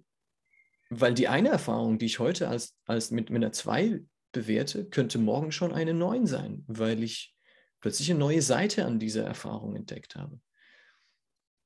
weil 0.89 1.13
die 1.13 1.27
eine 1.27 1.49
Erfahrung, 1.49 1.97
die 1.97 2.05
ich 2.05 2.19
heute 2.19 2.47
als, 2.47 2.77
als 2.85 3.11
mit, 3.11 3.29
mit 3.29 3.43
einer 3.43 3.51
2 3.51 4.01
bewerte, 4.31 4.85
könnte 4.85 5.17
morgen 5.17 5.51
schon 5.51 5.73
eine 5.73 5.93
9 5.93 6.27
sein, 6.27 6.63
weil 6.67 7.01
ich 7.01 7.35
plötzlich 7.81 8.11
eine 8.11 8.19
neue 8.19 8.41
Seite 8.41 8.85
an 8.85 8.99
dieser 8.99 9.25
Erfahrung 9.25 9.75
entdeckt 9.75 10.15
habe. 10.15 10.39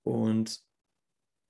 Und 0.04 0.62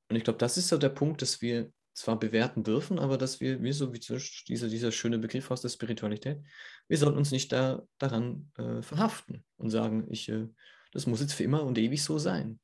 und 0.10 0.16
ich 0.16 0.24
glaube, 0.24 0.40
das 0.40 0.58
ist 0.58 0.68
so 0.68 0.78
der 0.78 0.90
Punkt, 0.90 1.22
dass 1.22 1.42
wir 1.42 1.72
zwar 1.94 2.20
bewerten 2.20 2.64
dürfen, 2.64 3.00
aber 3.00 3.18
dass 3.18 3.40
wir, 3.40 3.62
wie 3.62 3.72
so 3.72 3.94
wie 3.94 4.00
dieser, 4.00 4.68
dieser 4.68 4.92
schöne 4.92 5.20
Begriff 5.20 5.52
aus 5.52 5.62
der 5.62 5.70
Spiritualität, 5.70 6.42
wir 6.88 6.98
sollten 6.98 7.18
uns 7.18 7.32
nicht 7.32 7.52
da, 7.52 7.84
daran 7.98 8.52
äh, 8.58 8.82
verhaften 8.82 9.44
und 9.58 9.70
sagen, 9.70 10.08
ich, 10.10 10.30
äh, 10.30 10.48
das 10.92 11.08
muss 11.08 11.22
jetzt 11.22 11.34
für 11.34 11.44
immer 11.44 11.64
und 11.64 11.78
ewig 11.78 12.04
so 12.04 12.18
sein. 12.18 12.60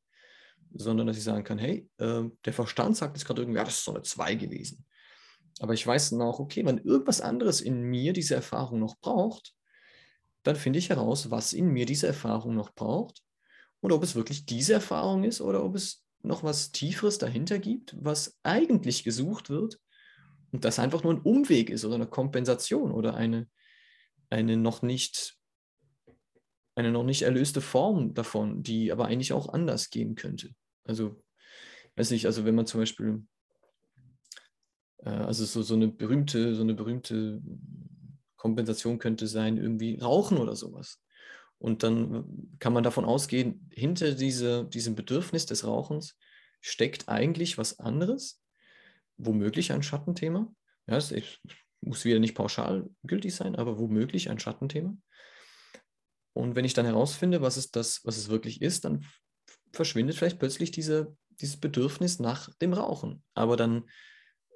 Sondern 0.74 1.08
dass 1.08 1.18
ich 1.18 1.24
sagen 1.24 1.44
kann, 1.44 1.58
hey, 1.58 1.90
äh, 1.98 2.24
der 2.44 2.54
Verstand 2.54 2.98
sagt 2.98 3.16
jetzt 3.16 3.26
gerade 3.26 3.42
irgendwie, 3.42 3.58
ja, 3.58 3.64
das 3.64 3.76
ist 3.76 3.86
so 3.86 3.94
eine 3.94 4.04
2 4.04 4.36
gewesen. 4.36 4.86
Aber 5.60 5.74
ich 5.74 5.86
weiß 5.86 6.14
auch, 6.14 6.40
okay, 6.40 6.66
wenn 6.66 6.80
irgendwas 6.80 7.22
anderes 7.22 7.62
in 7.62 7.82
mir 7.82 8.14
diese 8.14 8.36
Erfahrung 8.36 8.80
noch 8.80 8.98
braucht, 9.00 9.54
dann 10.44 10.56
finde 10.56 10.80
ich 10.80 10.90
heraus, 10.90 11.32
was 11.32 11.54
in 11.54 11.68
mir 11.68 11.86
diese 11.86 12.08
Erfahrung 12.08 12.56
noch 12.56 12.74
braucht 12.74 13.24
und 13.80 13.92
ob 13.92 14.04
es 14.04 14.16
wirklich 14.16 14.46
diese 14.46 14.74
Erfahrung 14.74 15.24
ist 15.24 15.42
oder 15.42 15.64
ob 15.64 15.76
es 15.76 16.05
noch 16.26 16.44
was 16.44 16.72
Tieferes 16.72 17.18
dahinter 17.18 17.60
gibt, 17.60 17.96
was 18.00 18.38
eigentlich 18.44 19.04
gesucht 19.04 19.50
wird 19.50 19.80
und 20.52 20.66
das 20.66 20.80
einfach 20.80 21.04
nur 21.04 21.14
ein 21.14 21.22
Umweg 21.22 21.70
ist 21.70 21.86
oder 21.86 21.96
eine 21.96 22.08
Kompensation 22.08 22.92
oder 22.92 23.16
eine, 23.16 23.48
eine 24.30 24.58
noch 24.58 24.82
nicht 24.82 25.38
eine 26.76 26.92
noch 26.92 27.04
nicht 27.04 27.22
erlöste 27.22 27.62
Form 27.62 28.14
davon, 28.14 28.62
die 28.62 28.92
aber 28.92 29.06
eigentlich 29.06 29.34
auch 29.34 29.50
anders 29.50 29.90
gehen 29.90 30.16
könnte. 30.16 30.54
Also, 30.84 31.24
weiß 31.96 32.12
nicht, 32.12 32.26
also 32.26 32.46
wenn 32.46 32.56
man 32.56 32.68
zum 32.68 32.82
Beispiel, 32.82 33.26
äh, 34.98 35.10
also 35.10 35.46
so, 35.46 35.62
so 35.62 35.74
eine 35.74 35.88
berühmte, 35.88 36.54
so 36.54 36.62
eine 36.62 36.74
berühmte 36.74 37.42
Kompensation 38.36 39.00
könnte 39.00 39.28
sein, 39.28 39.58
irgendwie 39.58 39.98
Rauchen 39.98 40.38
oder 40.38 40.56
sowas. 40.56 41.02
Und 41.58 41.84
dann 41.84 42.58
kann 42.60 42.74
man 42.74 42.84
davon 42.84 43.06
ausgehen, 43.06 43.70
hinter 43.72 44.12
diese, 44.12 44.66
diesem 44.66 44.96
Bedürfnis 44.96 45.46
des 45.46 45.66
Rauchens 45.66 46.18
steckt 46.62 47.10
eigentlich 47.10 47.58
was 47.58 47.80
anderes, 47.80 48.42
womöglich 49.18 49.72
ein 49.72 49.84
Schattenthema. 49.84 50.54
Ja, 50.88 50.98
es 50.98 51.14
muss 51.82 52.06
wieder 52.06 52.20
nicht 52.20 52.36
pauschal 52.36 52.90
gültig 53.04 53.36
sein, 53.36 53.56
aber 53.56 53.80
womöglich 53.80 54.30
ein 54.30 54.40
Schattenthema. 54.40 54.98
Und 56.34 56.56
wenn 56.56 56.66
ich 56.66 56.74
dann 56.74 56.86
herausfinde, 56.86 57.42
was 57.42 57.56
es, 57.58 57.72
das, 57.72 58.02
was 58.04 58.18
es 58.18 58.30
wirklich 58.30 58.62
ist, 58.62 58.86
dann 58.86 59.06
verschwindet 59.72 60.18
vielleicht 60.18 60.40
plötzlich 60.40 60.72
diese, 60.72 61.16
dieses 61.30 61.58
Bedürfnis 61.58 62.20
nach 62.20 62.54
dem 62.56 62.74
Rauchen. 62.74 63.24
Aber 63.34 63.56
dann 63.56 63.90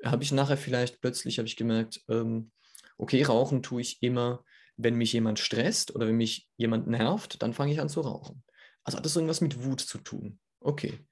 habe 0.04 0.24
ich 0.24 0.32
nachher 0.32 0.58
vielleicht 0.58 1.02
plötzlich, 1.02 1.40
ich 1.40 1.56
gemerkt, 1.56 2.02
ähm, 2.10 2.52
okay, 2.98 3.24
rauchen 3.24 3.64
tue 3.64 3.82
ich 3.82 4.02
immer, 4.02 4.44
wenn 4.82 4.96
mich 4.96 5.12
jemand 5.12 5.40
stresst 5.40 5.94
oder 5.94 6.08
wenn 6.08 6.16
mich 6.16 6.48
jemand 6.56 6.88
nervt, 6.88 7.44
dann 7.44 7.54
fange 7.54 7.74
ich 7.74 7.82
an 7.82 7.90
zu 7.90 8.00
rauchen. 8.00 8.44
Also 8.84 8.98
hat 8.98 9.06
das 9.06 9.16
irgendwas 9.16 9.42
mit 9.42 9.66
Wut 9.66 9.82
zu 9.82 9.98
tun. 9.98 10.40
Okay. 10.62 11.06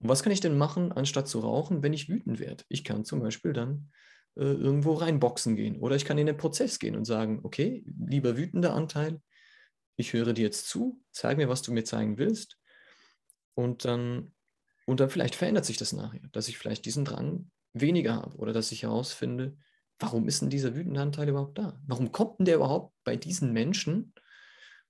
Und 0.00 0.08
was 0.10 0.22
kann 0.22 0.32
ich 0.32 0.40
denn 0.40 0.58
machen, 0.58 0.92
anstatt 0.92 1.26
zu 1.26 1.40
rauchen, 1.40 1.82
wenn 1.82 1.94
ich 1.94 2.10
wütend 2.10 2.38
werde? 2.40 2.64
Ich 2.68 2.84
kann 2.84 3.06
zum 3.06 3.20
Beispiel 3.20 3.54
dann 3.54 3.90
äh, 4.36 4.42
irgendwo 4.42 4.92
reinboxen 4.92 5.56
gehen 5.56 5.78
oder 5.78 5.96
ich 5.96 6.04
kann 6.04 6.18
in 6.18 6.26
den 6.26 6.36
Prozess 6.36 6.78
gehen 6.78 6.94
und 6.94 7.06
sagen, 7.06 7.40
okay, 7.42 7.84
lieber 8.06 8.36
wütender 8.36 8.74
Anteil, 8.74 9.22
ich 9.96 10.12
höre 10.12 10.34
dir 10.34 10.42
jetzt 10.42 10.68
zu, 10.68 11.02
zeig 11.10 11.38
mir, 11.38 11.48
was 11.48 11.62
du 11.62 11.72
mir 11.72 11.84
zeigen 11.84 12.18
willst 12.18 12.58
und 13.54 13.86
dann, 13.86 14.34
und 14.84 15.00
dann 15.00 15.10
vielleicht 15.10 15.36
verändert 15.36 15.64
sich 15.64 15.78
das 15.78 15.94
nachher, 15.94 16.28
dass 16.32 16.48
ich 16.48 16.58
vielleicht 16.58 16.84
diesen 16.84 17.06
Drang 17.06 17.50
weniger 17.72 18.16
habe 18.16 18.36
oder 18.36 18.52
dass 18.52 18.72
ich 18.72 18.82
herausfinde, 18.82 19.56
warum 20.00 20.26
ist 20.26 20.40
denn 20.42 20.50
dieser 20.50 20.74
wütende 20.74 21.00
Anteil 21.00 21.28
überhaupt 21.28 21.58
da? 21.58 21.78
Warum 21.86 22.10
kommt 22.10 22.38
denn 22.38 22.46
der 22.46 22.56
überhaupt 22.56 22.94
bei 23.04 23.16
diesen 23.16 23.52
Menschen? 23.52 24.14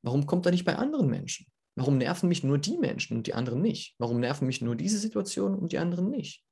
Warum 0.03 0.27
kommt 0.27 0.47
er 0.47 0.53
nicht 0.53 0.65
bei 0.65 0.77
anderen 0.77 1.09
Menschen? 1.09 1.47
Warum 1.75 1.99
nerven 1.99 2.29
mich 2.29 2.43
nur 2.45 2.59
die 2.59 2.79
Menschen 2.79 3.17
und 3.17 3.27
die 3.27 3.35
anderen 3.35 3.61
nicht? 3.61 3.97
Warum 3.99 4.21
nerven 4.21 4.47
mich 4.47 4.61
nur 4.61 4.77
diese 4.77 4.99
Situationen 4.99 5.59
und 5.59 5.73
die 5.73 5.79
anderen 5.79 6.11
nicht? 6.11 6.45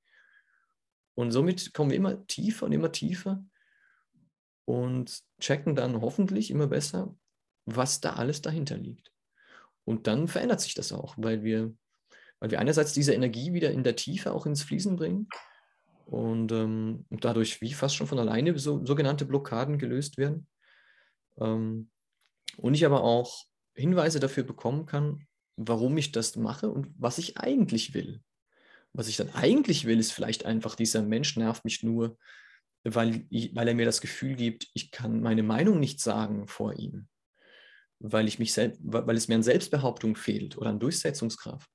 Und 1.14 1.30
somit 1.30 1.72
kommen 1.72 1.90
wir 1.90 1.96
immer 1.96 2.26
tiefer 2.26 2.66
und 2.66 2.72
immer 2.72 2.92
tiefer 2.92 3.44
und 4.64 5.22
checken 5.40 5.74
dann 5.74 6.00
hoffentlich 6.00 6.50
immer 6.50 6.66
besser, 6.66 7.16
was 7.64 8.00
da 8.00 8.14
alles 8.14 8.42
dahinter 8.42 8.76
liegt. 8.76 9.12
Und 9.84 10.06
dann 10.06 10.28
verändert 10.28 10.60
sich 10.60 10.74
das 10.74 10.92
auch, 10.92 11.14
weil 11.16 11.42
wir, 11.42 11.74
weil 12.40 12.50
wir 12.50 12.60
einerseits 12.60 12.92
diese 12.92 13.14
Energie 13.14 13.52
wieder 13.52 13.70
in 13.70 13.84
der 13.84 13.96
Tiefe 13.96 14.32
auch 14.32 14.46
ins 14.46 14.62
Fließen 14.62 14.96
bringen 14.96 15.28
und, 16.08 16.52
ähm, 16.52 17.04
dadurch 17.10 17.60
wie 17.60 17.74
fast 17.74 17.94
schon 17.94 18.06
von 18.06 18.18
alleine 18.18 18.58
so, 18.58 18.84
sogenannte 18.84 19.26
Blockaden 19.26 19.78
gelöst 19.78 20.16
werden. 20.16 20.46
Ähm, 21.38 21.90
und 22.56 22.74
ich 22.74 22.86
aber 22.86 23.04
auch 23.04 23.44
Hinweise 23.74 24.18
dafür 24.18 24.42
bekommen 24.42 24.86
kann, 24.86 25.26
warum 25.56 25.98
ich 25.98 26.10
das 26.10 26.34
mache 26.36 26.70
und 26.70 26.88
was 26.96 27.18
ich 27.18 27.36
eigentlich 27.36 27.92
will. 27.92 28.22
Was 28.94 29.08
ich 29.08 29.18
dann 29.18 29.34
eigentlich 29.34 29.84
will, 29.84 29.98
ist 29.98 30.12
vielleicht 30.12 30.46
einfach, 30.46 30.76
dieser 30.76 31.02
Mensch 31.02 31.36
nervt 31.36 31.64
mich 31.66 31.82
nur, 31.82 32.16
weil, 32.84 33.26
ich, 33.28 33.54
weil 33.54 33.68
er 33.68 33.74
mir 33.74 33.84
das 33.84 34.00
Gefühl 34.00 34.34
gibt, 34.34 34.66
ich 34.72 34.90
kann 34.90 35.20
meine 35.20 35.42
Meinung 35.42 35.78
nicht 35.78 36.00
sagen 36.00 36.48
vor 36.48 36.72
ihm, 36.78 37.06
weil, 37.98 38.28
ich 38.28 38.38
mich 38.38 38.54
selbst, 38.54 38.80
weil 38.82 39.16
es 39.16 39.28
mir 39.28 39.34
an 39.34 39.42
Selbstbehauptung 39.42 40.16
fehlt 40.16 40.56
oder 40.56 40.70
an 40.70 40.80
Durchsetzungskraft. 40.80 41.68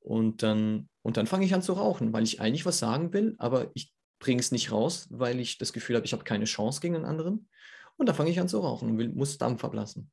Und 0.00 0.42
dann, 0.42 0.90
und 1.04 1.18
dann 1.18 1.26
fange 1.26 1.44
ich 1.44 1.54
an 1.54 1.60
zu 1.60 1.74
rauchen, 1.74 2.14
weil 2.14 2.24
ich 2.24 2.40
eigentlich 2.40 2.64
was 2.64 2.78
sagen 2.78 3.12
will, 3.12 3.34
aber 3.38 3.70
ich 3.74 3.94
bringe 4.18 4.40
es 4.40 4.52
nicht 4.52 4.72
raus, 4.72 5.06
weil 5.10 5.38
ich 5.38 5.58
das 5.58 5.74
Gefühl 5.74 5.96
habe, 5.96 6.06
ich 6.06 6.14
habe 6.14 6.24
keine 6.24 6.46
Chance 6.46 6.80
gegen 6.80 6.96
einen 6.96 7.04
anderen. 7.04 7.50
Und 7.96 8.08
dann 8.08 8.16
fange 8.16 8.30
ich 8.30 8.40
an 8.40 8.48
zu 8.48 8.58
rauchen 8.58 8.88
und 8.88 8.98
will, 8.98 9.10
muss 9.10 9.36
Dampf 9.36 9.62
ablassen. 9.64 10.10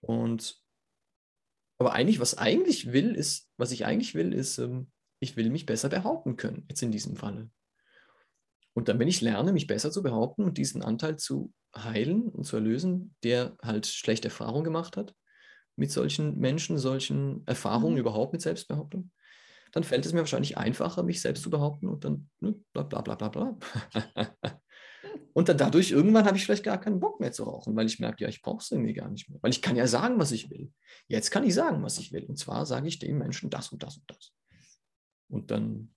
Und 0.00 0.62
aber 1.78 1.92
eigentlich, 1.92 2.20
was 2.20 2.38
eigentlich 2.38 2.90
will, 2.94 3.14
ist, 3.14 3.50
was 3.58 3.70
ich 3.70 3.84
eigentlich 3.84 4.14
will, 4.14 4.32
ist, 4.32 4.56
ähm, 4.56 4.90
ich 5.20 5.36
will 5.36 5.50
mich 5.50 5.66
besser 5.66 5.90
behaupten 5.90 6.38
können, 6.38 6.64
jetzt 6.70 6.82
in 6.82 6.90
diesem 6.90 7.16
Falle. 7.16 7.50
Und 8.72 8.88
dann, 8.88 8.98
wenn 8.98 9.08
ich 9.08 9.20
lerne, 9.20 9.52
mich 9.52 9.66
besser 9.66 9.90
zu 9.90 10.02
behaupten 10.02 10.44
und 10.44 10.56
diesen 10.56 10.80
Anteil 10.80 11.18
zu 11.18 11.52
heilen 11.76 12.30
und 12.30 12.44
zu 12.44 12.56
erlösen, 12.56 13.14
der 13.22 13.58
halt 13.62 13.86
schlechte 13.86 14.28
Erfahrungen 14.28 14.64
gemacht 14.64 14.96
hat 14.96 15.14
mit 15.76 15.92
solchen 15.92 16.38
Menschen, 16.38 16.78
solchen 16.78 17.46
Erfahrungen 17.46 17.92
mhm. 17.92 18.00
überhaupt 18.00 18.32
mit 18.32 18.40
Selbstbehauptung, 18.40 19.10
dann 19.76 19.84
fällt 19.84 20.06
es 20.06 20.14
mir 20.14 20.20
wahrscheinlich 20.20 20.56
einfacher, 20.56 21.02
mich 21.02 21.20
selbst 21.20 21.42
zu 21.42 21.50
behaupten 21.50 21.86
und 21.86 22.02
dann 22.02 22.30
ne, 22.40 22.54
bla 22.72 22.82
bla 22.82 23.02
bla 23.02 23.14
bla 23.14 23.28
bla. 23.28 23.58
Und 25.34 25.50
dann 25.50 25.58
dadurch 25.58 25.90
irgendwann 25.90 26.24
habe 26.24 26.38
ich 26.38 26.44
vielleicht 26.44 26.64
gar 26.64 26.80
keinen 26.80 26.98
Bock 26.98 27.20
mehr 27.20 27.30
zu 27.30 27.44
rauchen, 27.44 27.76
weil 27.76 27.84
ich 27.84 27.98
merke, 27.98 28.24
ja, 28.24 28.28
ich 28.28 28.40
brauche 28.40 28.62
es 28.62 28.70
irgendwie 28.70 28.94
gar 28.94 29.10
nicht 29.10 29.28
mehr. 29.28 29.38
Weil 29.42 29.50
ich 29.50 29.60
kann 29.60 29.76
ja 29.76 29.86
sagen, 29.86 30.18
was 30.18 30.32
ich 30.32 30.50
will. 30.50 30.72
Jetzt 31.08 31.30
kann 31.30 31.44
ich 31.44 31.52
sagen, 31.52 31.82
was 31.82 31.98
ich 31.98 32.10
will. 32.10 32.24
Und 32.24 32.38
zwar 32.38 32.64
sage 32.64 32.88
ich 32.88 32.98
dem 32.98 33.18
Menschen 33.18 33.50
das 33.50 33.70
und 33.70 33.82
das 33.82 33.98
und 33.98 34.10
das. 34.10 34.32
Und 35.28 35.50
dann 35.50 35.94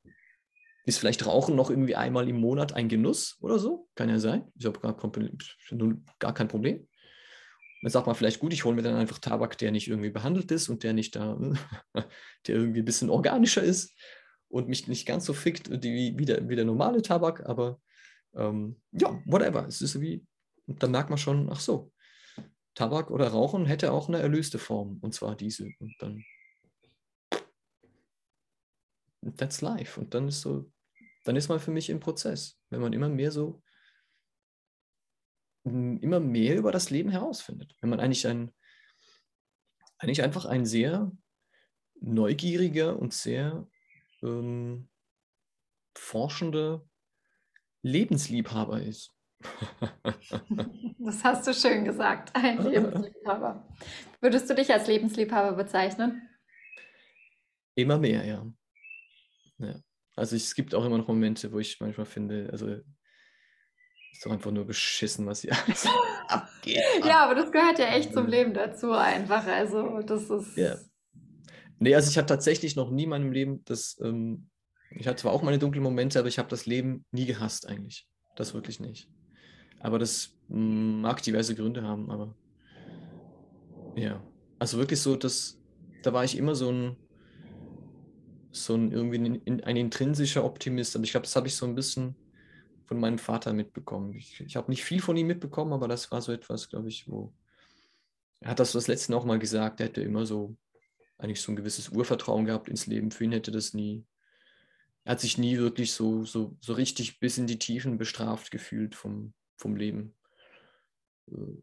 ist 0.85 0.99
vielleicht 0.99 1.25
Rauchen 1.25 1.55
noch 1.55 1.69
irgendwie 1.69 1.95
einmal 1.95 2.27
im 2.27 2.37
Monat 2.37 2.73
ein 2.73 2.89
Genuss 2.89 3.37
oder 3.39 3.59
so. 3.59 3.87
Kann 3.95 4.09
ja 4.09 4.19
sein. 4.19 4.51
Ich 4.55 4.65
habe 4.65 4.79
gar, 4.81 4.93
gar 6.19 6.33
kein 6.33 6.47
Problem. 6.49 6.88
Dann 7.81 7.91
sagt 7.91 8.07
man 8.07 8.15
vielleicht, 8.15 8.39
gut, 8.39 8.51
ich 8.51 8.65
hole 8.65 8.75
mir 8.75 8.81
dann 8.81 8.95
einfach 8.95 9.19
Tabak, 9.19 9.57
der 9.57 9.71
nicht 9.71 9.87
irgendwie 9.87 10.09
behandelt 10.09 10.51
ist 10.51 10.69
und 10.69 10.83
der 10.83 10.93
nicht 10.93 11.15
da, 11.15 11.39
der 12.47 12.55
irgendwie 12.55 12.79
ein 12.79 12.85
bisschen 12.85 13.09
organischer 13.09 13.63
ist 13.63 13.97
und 14.49 14.67
mich 14.67 14.87
nicht 14.87 15.05
ganz 15.05 15.25
so 15.25 15.33
fickt 15.33 15.69
wie, 15.83 16.17
wie, 16.17 16.25
der, 16.25 16.49
wie 16.49 16.55
der 16.55 16.65
normale 16.65 17.01
Tabak, 17.01 17.45
aber 17.47 17.79
ähm, 18.35 18.81
ja, 18.91 19.21
whatever. 19.25 19.65
Es 19.67 19.81
ist 19.81 19.99
wie, 20.01 20.25
da 20.67 20.87
merkt 20.87 21.09
man 21.09 21.17
schon, 21.17 21.49
ach 21.51 21.59
so, 21.59 21.91
Tabak 22.75 23.11
oder 23.11 23.27
Rauchen 23.27 23.65
hätte 23.65 23.91
auch 23.91 24.07
eine 24.07 24.19
erlöste 24.19 24.59
Form, 24.59 24.99
und 25.01 25.13
zwar 25.13 25.35
diese. 25.35 25.69
Und 25.79 25.95
dann, 25.99 26.23
that's 29.37 29.61
life. 29.61 29.99
Und 29.99 30.13
dann 30.13 30.27
ist 30.27 30.41
so, 30.41 30.71
dann 31.25 31.35
ist 31.35 31.49
man 31.49 31.59
für 31.59 31.71
mich 31.71 31.89
im 31.89 31.99
Prozess, 31.99 32.57
wenn 32.69 32.81
man 32.81 32.93
immer 32.93 33.09
mehr 33.09 33.31
so, 33.31 33.61
immer 36.01 36.19
mehr 36.19 36.57
über 36.57 36.71
das 36.71 36.89
Leben 36.89 37.09
herausfindet. 37.09 37.75
Wenn 37.81 37.89
man 37.89 37.99
eigentlich 37.99 38.27
ein, 38.27 38.51
eigentlich 39.97 40.23
einfach 40.23 40.45
ein 40.45 40.65
sehr 40.65 41.11
neugieriger 42.01 42.97
und 42.97 43.13
sehr 43.13 43.67
ähm, 44.23 44.89
forschender 45.95 46.85
Lebensliebhaber 47.81 48.81
ist. 48.81 49.13
das 50.99 51.23
hast 51.23 51.47
du 51.47 51.53
schön 51.53 51.85
gesagt, 51.85 52.35
ein 52.35 52.61
Lebensliebhaber. 52.69 53.67
Würdest 54.21 54.49
du 54.49 54.55
dich 54.55 54.71
als 54.71 54.87
Lebensliebhaber 54.87 55.55
bezeichnen? 55.55 56.27
Immer 57.75 57.97
mehr, 57.97 58.25
ja. 58.25 58.45
ja. 59.59 59.75
Also 60.15 60.35
es 60.35 60.53
gibt 60.53 60.75
auch 60.75 60.83
immer 60.83 60.97
noch 60.97 61.07
Momente, 61.07 61.51
wo 61.53 61.59
ich 61.59 61.79
manchmal 61.79 62.05
finde, 62.05 62.49
also 62.51 62.81
ist 64.11 64.25
doch 64.25 64.31
einfach 64.31 64.51
nur 64.51 64.65
beschissen, 64.65 65.25
was 65.25 65.41
hier 65.41 65.51
alles 65.65 65.87
abgeht. 66.27 66.83
Ja, 67.05 67.25
aber 67.25 67.35
das 67.35 67.51
gehört 67.51 67.79
ja 67.79 67.85
echt 67.87 68.13
zum 68.13 68.27
Leben 68.27 68.53
dazu 68.53 68.91
einfach. 68.91 69.45
Also 69.45 70.01
das 70.01 70.29
ist. 70.29 70.57
Ja. 70.57 70.75
Nee, 71.79 71.95
also 71.95 72.09
ich 72.09 72.17
hatte 72.17 72.27
tatsächlich 72.27 72.75
noch 72.75 72.91
nie 72.91 73.03
in 73.03 73.09
meinem 73.09 73.31
Leben 73.31 73.63
das 73.65 73.97
ähm, 74.03 74.49
ich 74.91 75.07
hatte 75.07 75.21
zwar 75.21 75.33
auch 75.33 75.43
meine 75.43 75.59
dunklen 75.59 75.83
Momente, 75.83 76.19
aber 76.19 76.27
ich 76.27 76.39
habe 76.39 76.49
das 76.49 76.65
Leben 76.65 77.05
nie 77.11 77.25
gehasst 77.25 77.67
eigentlich. 77.67 78.07
Das 78.35 78.53
wirklich 78.53 78.79
nicht. 78.79 79.09
Aber 79.79 79.99
das 79.99 80.35
mm, 80.47 81.01
mag 81.01 81.21
diverse 81.21 81.55
Gründe 81.55 81.83
haben, 81.83 82.09
aber 82.09 82.35
ja. 83.95 84.23
Also 84.57 84.77
wirklich 84.77 84.99
so, 84.99 85.15
dass 85.15 85.59
da 86.03 86.13
war 86.13 86.23
ich 86.23 86.37
immer 86.37 86.55
so 86.55 86.71
ein, 86.71 86.97
so 88.51 88.75
ein 88.75 88.91
irgendwie 88.91 89.41
ein, 89.45 89.63
ein 89.63 89.77
intrinsischer 89.77 90.43
Optimist. 90.43 90.95
Aber 90.95 91.05
ich 91.05 91.11
glaube, 91.11 91.25
das 91.25 91.35
habe 91.35 91.47
ich 91.47 91.55
so 91.55 91.65
ein 91.65 91.75
bisschen 91.75 92.15
von 92.89 92.99
meinem 92.99 93.19
Vater 93.19 93.53
mitbekommen. 93.53 94.13
Ich, 94.13 94.41
ich 94.41 94.55
habe 94.55 94.71
nicht 94.71 94.83
viel 94.83 95.01
von 95.01 95.15
ihm 95.15 95.27
mitbekommen, 95.27 95.73
aber 95.73 95.87
das 95.87 96.11
war 96.11 96.21
so 96.21 96.31
etwas, 96.31 96.69
glaube 96.69 96.89
ich, 96.89 97.07
wo 97.07 97.31
er 98.41 98.51
hat 98.51 98.59
das 98.59 98.71
das 98.71 98.87
letzte 98.87 99.15
auch 99.15 99.25
mal 99.25 99.39
gesagt. 99.39 99.79
Er 99.79 99.87
hätte 99.87 100.01
immer 100.01 100.25
so 100.25 100.55
eigentlich 101.17 101.41
so 101.41 101.51
ein 101.51 101.55
gewisses 101.55 101.89
Urvertrauen 101.89 102.45
gehabt 102.45 102.67
ins 102.67 102.87
Leben. 102.87 103.11
Für 103.11 103.25
ihn 103.25 103.31
hätte 103.31 103.51
das 103.51 103.73
nie 103.73 104.05
er 105.03 105.13
hat 105.13 105.21
sich 105.21 105.37
nie 105.37 105.57
wirklich 105.57 105.93
so, 105.93 106.23
so, 106.23 106.55
so 106.61 106.73
richtig 106.73 107.19
bis 107.19 107.37
in 107.37 107.47
die 107.47 107.57
Tiefen 107.59 107.97
bestraft 107.97 108.51
gefühlt 108.51 108.95
vom, 108.95 109.33
vom 109.55 109.75
Leben. 109.75 110.15
Äh, 111.27 111.61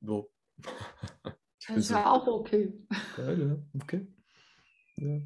so. 0.00 0.30
Das 1.68 1.76
ist 1.76 1.90
ja 1.90 2.10
auch 2.10 2.26
okay. 2.26 2.72
Ja, 3.16 3.32
ja, 3.32 3.56
okay. 3.80 4.04
Ja. 4.96 5.20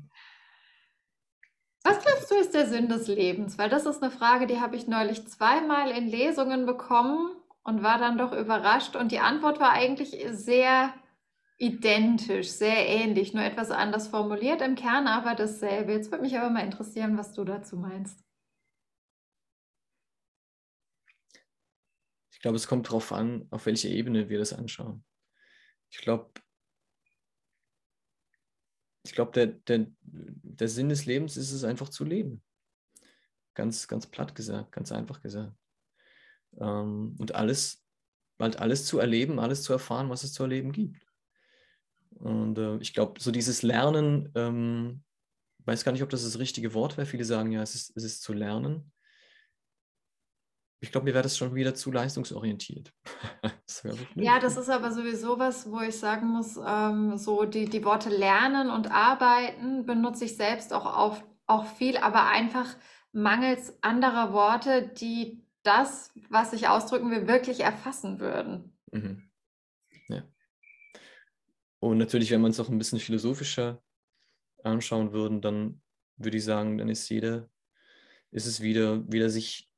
Was 1.86 2.02
glaubst 2.02 2.28
du 2.32 2.34
ist 2.34 2.52
der 2.52 2.66
Sinn 2.66 2.88
des 2.88 3.06
Lebens? 3.06 3.58
Weil 3.58 3.70
das 3.70 3.86
ist 3.86 4.02
eine 4.02 4.10
Frage, 4.10 4.48
die 4.48 4.60
habe 4.60 4.74
ich 4.74 4.88
neulich 4.88 5.24
zweimal 5.28 5.92
in 5.92 6.08
Lesungen 6.08 6.66
bekommen 6.66 7.36
und 7.62 7.84
war 7.84 7.98
dann 7.98 8.18
doch 8.18 8.32
überrascht. 8.32 8.96
Und 8.96 9.12
die 9.12 9.20
Antwort 9.20 9.60
war 9.60 9.70
eigentlich 9.70 10.26
sehr 10.32 10.92
Identisch, 11.58 12.48
sehr 12.48 12.88
ähnlich, 12.88 13.34
nur 13.34 13.44
etwas 13.44 13.70
anders 13.70 14.08
formuliert, 14.08 14.60
im 14.62 14.74
Kern 14.74 15.06
aber 15.06 15.36
dasselbe. 15.36 15.92
Jetzt 15.92 16.10
würde 16.10 16.24
mich 16.24 16.36
aber 16.36 16.50
mal 16.50 16.64
interessieren, 16.64 17.16
was 17.16 17.32
du 17.32 17.44
dazu 17.44 17.76
meinst. 17.76 18.18
Ich 22.32 22.40
glaube, 22.40 22.56
es 22.56 22.66
kommt 22.66 22.88
darauf 22.88 23.12
an, 23.12 23.46
auf 23.50 23.64
welche 23.64 23.88
Ebene 23.88 24.28
wir 24.28 24.38
das 24.38 24.52
anschauen. 24.52 25.04
Ich 25.90 25.98
glaube, 25.98 26.30
ich 29.06 29.14
glaube, 29.14 29.32
der, 29.32 29.46
der, 29.46 29.86
der 30.02 30.68
Sinn 30.68 30.88
des 30.88 31.06
Lebens 31.06 31.36
ist 31.36 31.52
es 31.52 31.64
einfach 31.64 31.88
zu 31.88 32.04
leben. 32.04 32.42
Ganz, 33.54 33.88
ganz 33.88 34.06
platt 34.06 34.34
gesagt, 34.34 34.72
ganz 34.72 34.92
einfach 34.92 35.20
gesagt. 35.20 35.54
Ähm, 36.58 37.14
und 37.18 37.34
alles, 37.34 37.84
bald 38.38 38.58
alles 38.58 38.84
zu 38.84 38.98
erleben, 38.98 39.38
alles 39.38 39.62
zu 39.62 39.72
erfahren, 39.72 40.10
was 40.10 40.24
es 40.24 40.32
zu 40.32 40.42
erleben 40.42 40.72
gibt. 40.72 41.00
Und 42.10 42.58
äh, 42.58 42.76
ich 42.78 42.94
glaube, 42.94 43.20
so 43.20 43.30
dieses 43.30 43.62
Lernen, 43.62 44.30
ähm, 44.34 45.02
weiß 45.64 45.84
gar 45.84 45.92
nicht, 45.92 46.02
ob 46.02 46.10
das 46.10 46.24
das 46.24 46.38
richtige 46.38 46.74
Wort 46.74 46.96
wäre. 46.96 47.06
Viele 47.06 47.24
sagen 47.24 47.52
ja, 47.52 47.62
es 47.62 47.74
ist, 47.74 47.96
es 47.96 48.04
ist 48.04 48.22
zu 48.22 48.32
lernen. 48.32 48.92
Ich 50.80 50.92
glaube, 50.92 51.06
mir 51.06 51.14
wäre 51.14 51.22
das 51.22 51.36
schon 51.36 51.54
wieder 51.54 51.74
zu 51.74 51.90
leistungsorientiert. 51.90 52.92
das 53.66 53.82
ja, 54.14 54.38
das 54.38 54.56
ist 54.56 54.68
aber 54.68 54.92
sowieso 54.92 55.38
was, 55.38 55.70
wo 55.70 55.80
ich 55.80 55.98
sagen 55.98 56.28
muss, 56.28 56.58
ähm, 56.64 57.16
so 57.16 57.44
die, 57.44 57.66
die 57.66 57.84
Worte 57.84 58.10
lernen 58.10 58.70
und 58.70 58.90
arbeiten 58.90 59.86
benutze 59.86 60.26
ich 60.26 60.36
selbst 60.36 60.72
auch, 60.72 60.84
auf, 60.84 61.24
auch 61.46 61.66
viel, 61.66 61.96
aber 61.96 62.26
einfach 62.26 62.76
mangels 63.12 63.82
anderer 63.82 64.32
Worte, 64.32 64.88
die 64.88 65.42
das, 65.62 66.12
was 66.28 66.52
ich 66.52 66.68
ausdrücken 66.68 67.10
will, 67.10 67.26
wirklich 67.26 67.60
erfassen 67.60 68.20
würden. 68.20 68.76
Mhm. 68.92 69.22
Ja. 70.08 70.22
Und 71.80 71.98
natürlich, 71.98 72.30
wenn 72.30 72.40
man 72.40 72.50
es 72.50 72.60
auch 72.60 72.68
ein 72.68 72.78
bisschen 72.78 73.00
philosophischer 73.00 73.82
anschauen 74.62 75.12
würden, 75.12 75.40
dann 75.40 75.80
würde 76.16 76.36
ich 76.36 76.44
sagen, 76.44 76.78
dann 76.78 76.88
ist 76.88 77.08
jeder, 77.08 77.48
ist 78.30 78.46
es 78.46 78.60
wieder, 78.60 79.10
wieder 79.10 79.28
sich, 79.28 79.70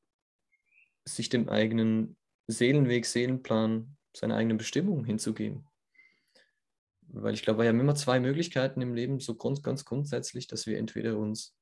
sich 1.15 1.29
dem 1.29 1.49
eigenen 1.49 2.17
Seelenweg, 2.47 3.07
Seelenplan, 3.07 3.97
seiner 4.15 4.37
eigenen 4.37 4.59
Bestimmung 4.59 5.05
hinzugeben. 5.05 5.67
Weil 7.09 7.35
ich 7.35 7.43
glaube, 7.43 7.63
wir 7.63 7.69
haben 7.69 7.81
immer 7.81 7.95
zwei 7.95 8.21
Möglichkeiten 8.21 8.81
im 8.81 8.95
Leben, 8.95 9.21
so 9.21 9.35
grund, 9.35 9.63
ganz 9.63 9.85
grundsätzlich, 9.85 10.47
dass 10.47 10.67
wir 10.67 10.79
entweder 10.79 11.17
uns 11.17 11.57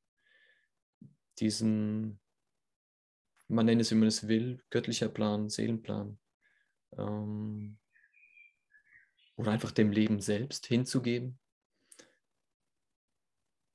diesem, 1.39 2.19
man 3.49 3.67
nennt 3.67 3.81
es, 3.81 3.91
wie 3.91 3.97
man 3.97 4.09
es 4.09 4.27
will, 4.27 4.63
göttlicher 4.71 5.09
Plan, 5.09 5.49
Seelenplan, 5.49 6.19
ähm, 6.99 7.79
oder 9.37 9.53
einfach 9.53 9.71
dem 9.71 9.93
Leben 9.93 10.21
selbst 10.21 10.67
hinzugeben, 10.67 11.39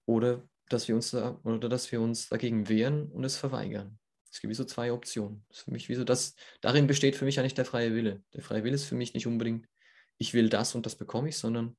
oder 0.05 0.45
dass 0.67 0.87
wir 0.87 0.95
uns 0.95 1.11
da, 1.11 1.39
oder 1.43 1.69
dass 1.69 1.91
wir 1.91 2.01
uns 2.01 2.29
dagegen 2.29 2.67
wehren 2.67 3.09
und 3.11 3.23
es 3.23 3.37
verweigern. 3.37 4.00
Es 4.31 4.39
gibt 4.39 4.49
wie 4.49 4.55
so 4.55 4.63
zwei 4.63 4.91
Optionen. 4.91 5.45
Das 5.49 5.59
für 5.59 5.71
mich 5.71 5.89
wie 5.89 5.95
so 5.95 6.03
das, 6.03 6.35
darin 6.61 6.87
besteht 6.87 7.15
für 7.15 7.25
mich 7.25 7.39
eigentlich 7.39 7.53
der 7.53 7.65
freie 7.65 7.93
Wille. 7.93 8.23
Der 8.33 8.41
freie 8.41 8.63
Wille 8.63 8.75
ist 8.75 8.85
für 8.85 8.95
mich 8.95 9.13
nicht 9.13 9.27
unbedingt, 9.27 9.67
ich 10.17 10.33
will 10.33 10.49
das 10.49 10.73
und 10.75 10.85
das 10.85 10.95
bekomme 10.95 11.29
ich, 11.29 11.37
sondern 11.37 11.77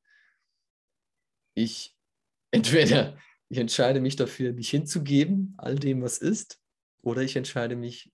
ich 1.55 1.97
entweder 2.51 3.17
ich 3.49 3.59
entscheide 3.59 4.01
mich 4.01 4.17
dafür, 4.17 4.53
mich 4.53 4.71
hinzugeben, 4.71 5.55
all 5.59 5.79
dem, 5.79 6.03
was 6.03 6.19
ist, 6.19 6.59
oder 7.03 7.23
ich 7.23 7.37
entscheide 7.37 7.77
mich 7.77 8.11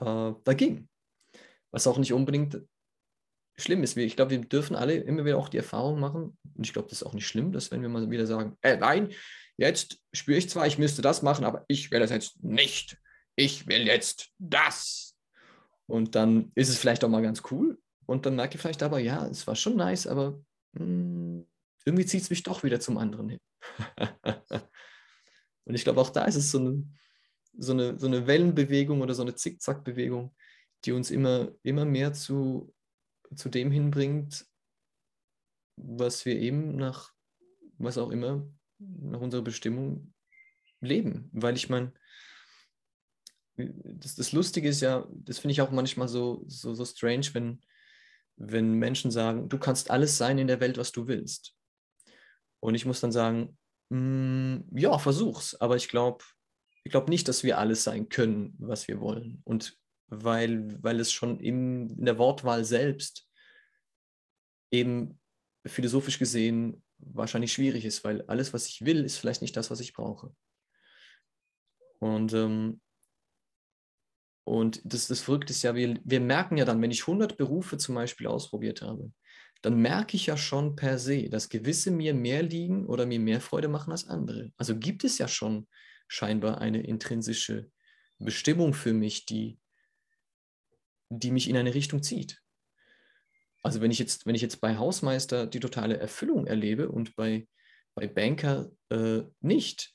äh, 0.00 0.32
dagegen. 0.44 0.88
Was 1.70 1.86
auch 1.86 1.96
nicht 1.96 2.12
unbedingt 2.12 2.60
schlimm 3.56 3.82
ist. 3.82 3.96
Ich 3.96 4.16
glaube, 4.16 4.32
wir 4.32 4.40
dürfen 4.40 4.76
alle 4.76 4.94
immer 4.94 5.24
wieder 5.24 5.38
auch 5.38 5.48
die 5.48 5.58
Erfahrung 5.58 6.00
machen, 6.00 6.36
und 6.54 6.66
ich 6.66 6.72
glaube, 6.72 6.88
das 6.88 7.00
ist 7.00 7.06
auch 7.06 7.14
nicht 7.14 7.26
schlimm, 7.26 7.52
dass 7.52 7.70
wenn 7.70 7.82
wir 7.82 7.88
mal 7.88 8.10
wieder 8.10 8.26
sagen, 8.26 8.58
äh, 8.62 8.76
nein, 8.76 9.12
jetzt 9.56 10.02
spüre 10.12 10.38
ich 10.38 10.50
zwar, 10.50 10.66
ich 10.66 10.78
müsste 10.78 11.02
das 11.02 11.22
machen, 11.22 11.44
aber 11.44 11.64
ich 11.68 11.90
will 11.90 12.00
das 12.00 12.10
jetzt 12.10 12.42
nicht. 12.42 12.98
Ich 13.36 13.66
will 13.66 13.86
jetzt 13.86 14.30
das. 14.38 15.16
Und 15.86 16.14
dann 16.14 16.52
ist 16.54 16.68
es 16.68 16.78
vielleicht 16.78 17.04
auch 17.04 17.08
mal 17.08 17.22
ganz 17.22 17.42
cool. 17.50 17.80
Und 18.06 18.26
dann 18.26 18.36
merke 18.36 18.56
ich 18.56 18.60
vielleicht 18.60 18.82
aber, 18.82 18.98
ja, 18.98 19.26
es 19.26 19.46
war 19.46 19.56
schon 19.56 19.76
nice, 19.76 20.06
aber 20.06 20.40
mh, 20.72 20.80
hm, 20.84 21.46
irgendwie 21.84 22.06
zieht 22.06 22.22
es 22.22 22.30
mich 22.30 22.42
doch 22.42 22.62
wieder 22.62 22.80
zum 22.80 22.98
anderen 22.98 23.28
hin. 23.28 23.40
und 25.64 25.74
ich 25.74 25.84
glaube, 25.84 26.00
auch 26.00 26.10
da 26.10 26.24
ist 26.24 26.36
es 26.36 26.50
so 26.50 26.58
eine, 26.58 26.84
so, 27.56 27.72
eine, 27.72 27.98
so 27.98 28.06
eine 28.06 28.26
Wellenbewegung 28.26 29.00
oder 29.00 29.14
so 29.14 29.22
eine 29.22 29.34
Zickzackbewegung, 29.34 30.34
die 30.84 30.92
uns 30.92 31.10
immer, 31.10 31.52
immer 31.62 31.84
mehr 31.84 32.12
zu, 32.12 32.74
zu 33.34 33.48
dem 33.48 33.70
hinbringt, 33.70 34.46
was 35.76 36.24
wir 36.24 36.36
eben 36.36 36.76
nach, 36.76 37.12
was 37.78 37.98
auch 37.98 38.10
immer, 38.10 38.46
nach 38.78 39.20
unserer 39.20 39.42
Bestimmung 39.42 40.14
leben. 40.80 41.30
Weil 41.32 41.56
ich 41.56 41.68
meine, 41.68 41.92
das, 43.84 44.14
das 44.16 44.32
Lustige 44.32 44.68
ist 44.68 44.80
ja, 44.80 45.06
das 45.10 45.38
finde 45.38 45.52
ich 45.52 45.60
auch 45.60 45.70
manchmal 45.70 46.08
so, 46.08 46.42
so, 46.46 46.74
so 46.74 46.84
strange, 46.84 47.28
wenn, 47.32 47.60
wenn 48.36 48.74
Menschen 48.74 49.10
sagen, 49.10 49.48
du 49.48 49.58
kannst 49.58 49.90
alles 49.90 50.16
sein 50.16 50.38
in 50.38 50.46
der 50.46 50.60
Welt, 50.60 50.78
was 50.78 50.92
du 50.92 51.06
willst. 51.06 51.54
Und 52.60 52.74
ich 52.74 52.86
muss 52.86 53.00
dann 53.00 53.12
sagen, 53.12 53.58
mm, 53.90 54.76
ja, 54.76 54.98
versuch's. 54.98 55.54
Aber 55.54 55.76
ich 55.76 55.88
glaube 55.88 56.24
ich 56.84 56.92
glaub 56.92 57.08
nicht, 57.08 57.28
dass 57.28 57.44
wir 57.44 57.58
alles 57.58 57.84
sein 57.84 58.08
können, 58.08 58.54
was 58.58 58.88
wir 58.88 59.00
wollen. 59.00 59.42
Und 59.44 59.78
weil, 60.08 60.82
weil 60.82 60.98
es 61.00 61.12
schon 61.12 61.38
im, 61.40 61.88
in 61.90 62.04
der 62.04 62.18
Wortwahl 62.18 62.64
selbst 62.64 63.28
eben 64.70 65.20
philosophisch 65.66 66.18
gesehen 66.18 66.82
wahrscheinlich 66.98 67.52
schwierig 67.52 67.84
ist, 67.84 68.04
weil 68.04 68.22
alles, 68.22 68.52
was 68.52 68.66
ich 68.66 68.84
will, 68.84 69.04
ist 69.04 69.18
vielleicht 69.18 69.42
nicht 69.42 69.56
das, 69.56 69.70
was 69.70 69.80
ich 69.80 69.92
brauche. 69.92 70.34
Und, 71.98 72.32
ähm, 72.32 72.80
und 74.44 74.80
das, 74.84 75.06
das 75.06 75.20
Verrückte 75.20 75.52
ist 75.52 75.62
ja, 75.62 75.74
wir, 75.74 75.98
wir 76.04 76.20
merken 76.20 76.56
ja 76.56 76.64
dann, 76.64 76.80
wenn 76.82 76.90
ich 76.90 77.02
100 77.02 77.36
Berufe 77.36 77.78
zum 77.78 77.94
Beispiel 77.94 78.26
ausprobiert 78.26 78.82
habe, 78.82 79.12
dann 79.62 79.80
merke 79.80 80.16
ich 80.16 80.26
ja 80.26 80.36
schon 80.36 80.74
per 80.74 80.98
se, 80.98 81.28
dass 81.28 81.50
gewisse 81.50 81.90
mir 81.90 82.14
mehr 82.14 82.42
liegen 82.42 82.86
oder 82.86 83.06
mir 83.06 83.20
mehr 83.20 83.40
Freude 83.40 83.68
machen 83.68 83.90
als 83.90 84.08
andere. 84.08 84.52
Also 84.56 84.78
gibt 84.78 85.04
es 85.04 85.18
ja 85.18 85.28
schon 85.28 85.68
scheinbar 86.08 86.60
eine 86.60 86.82
intrinsische 86.82 87.70
Bestimmung 88.18 88.74
für 88.74 88.92
mich, 88.92 89.26
die, 89.26 89.58
die 91.10 91.30
mich 91.30 91.48
in 91.48 91.56
eine 91.56 91.74
Richtung 91.74 92.02
zieht. 92.02 92.40
Also 93.62 93.82
wenn 93.82 93.90
ich 93.90 93.98
jetzt, 93.98 94.24
wenn 94.24 94.34
ich 94.34 94.42
jetzt 94.42 94.60
bei 94.60 94.78
Hausmeister 94.78 95.46
die 95.46 95.60
totale 95.60 95.98
Erfüllung 95.98 96.46
erlebe 96.46 96.88
und 96.88 97.14
bei, 97.14 97.46
bei 97.94 98.06
Banker 98.06 98.70
äh, 98.88 99.22
nicht, 99.40 99.94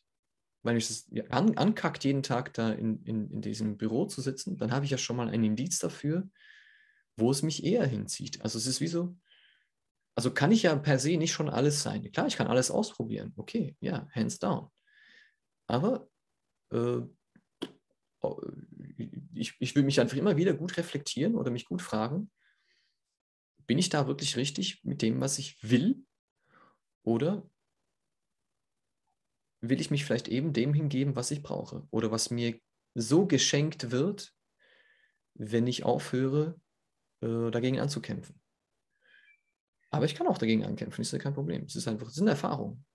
weil 0.66 0.78
ich 0.78 0.90
es 0.90 1.08
an, 1.30 1.58
ankackt, 1.58 2.04
jeden 2.04 2.24
Tag 2.24 2.54
da 2.54 2.72
in, 2.72 3.04
in, 3.04 3.30
in 3.30 3.42
diesem 3.42 3.78
Büro 3.78 4.06
zu 4.06 4.22
sitzen, 4.22 4.58
dann 4.58 4.72
habe 4.72 4.86
ich 4.86 4.92
ja 4.92 4.98
schon 4.98 5.16
mal 5.16 5.30
ein 5.30 5.44
Indiz 5.44 5.80
dafür, 5.80 6.28
wo 7.16 7.32
es 7.32 7.44
mich 7.44 7.64
eher 7.64 7.86
hinzieht. 7.86 8.42
Also 8.42 8.58
es 8.58 8.66
ist 8.66 8.82
wie 8.82 8.88
so, 8.88 9.16
also 10.16 10.32
kann 10.32 10.52
ich 10.52 10.64
ja 10.64 10.76
per 10.76 10.98
se 10.98 11.18
nicht 11.18 11.34
schon 11.34 11.50
alles 11.50 11.84
sein. 11.84 12.12
Klar, 12.12 12.28
ich 12.28 12.36
kann 12.36 12.48
alles 12.48 12.72
ausprobieren. 12.72 13.34
Okay, 13.38 13.76
ja, 13.80 14.08
hands 14.12 14.40
down. 14.40 14.70
Aber 15.68 16.10
äh, 16.72 17.02
ich, 19.34 19.56
ich 19.60 19.76
will 19.76 19.84
mich 19.84 20.00
einfach 20.02 20.18
immer 20.18 20.36
wieder 20.36 20.54
gut 20.54 20.78
reflektieren 20.78 21.36
oder 21.36 21.52
mich 21.52 21.66
gut 21.66 21.82
fragen, 21.82 22.32
bin 23.68 23.78
ich 23.78 23.90
da 23.90 24.08
wirklich 24.08 24.36
richtig 24.36 24.84
mit 24.84 25.02
dem, 25.02 25.22
was 25.22 25.38
ich 25.38 25.58
will? 25.62 26.06
Oder 27.04 27.48
will 29.70 29.82
ich 29.82 29.92
mich 29.92 30.06
vielleicht 30.06 30.28
eben 30.28 30.54
dem 30.54 30.74
hingeben, 30.74 31.16
was 31.16 31.32
ich 31.32 31.42
brauche? 31.44 31.88
Oder 31.92 32.12
was 32.12 32.30
mir 32.30 32.60
so 32.94 33.26
geschenkt 33.26 33.92
wird, 33.92 34.34
wenn 35.34 35.68
ich 35.68 35.84
aufhöre, 35.84 36.60
äh, 37.22 37.52
dagegen 37.52 37.80
anzukämpfen? 37.80 38.40
Aber 39.92 40.06
ich 40.06 40.16
kann 40.16 40.28
auch 40.28 40.38
dagegen 40.38 40.66
ankämpfen, 40.66 41.02
ist 41.02 41.14
ja 41.14 41.20
kein 41.20 41.34
Problem. 41.34 41.64
Es 41.66 41.76
ist 41.76 41.88
einfach, 41.88 42.08
es 42.08 42.16
sind 42.16 42.28
Erfahrungen. 42.28 42.86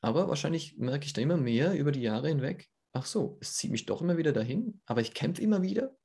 Aber 0.00 0.28
wahrscheinlich 0.28 0.76
merke 0.78 1.04
ich 1.04 1.12
da 1.12 1.20
immer 1.20 1.36
mehr 1.36 1.74
über 1.74 1.92
die 1.92 2.02
Jahre 2.02 2.28
hinweg, 2.28 2.68
ach 2.92 3.06
so, 3.06 3.38
es 3.40 3.54
zieht 3.54 3.70
mich 3.70 3.86
doch 3.86 4.02
immer 4.02 4.16
wieder 4.16 4.32
dahin, 4.32 4.80
aber 4.86 5.00
ich 5.00 5.14
kämpfe 5.14 5.42
immer 5.42 5.62
wieder. 5.62 5.96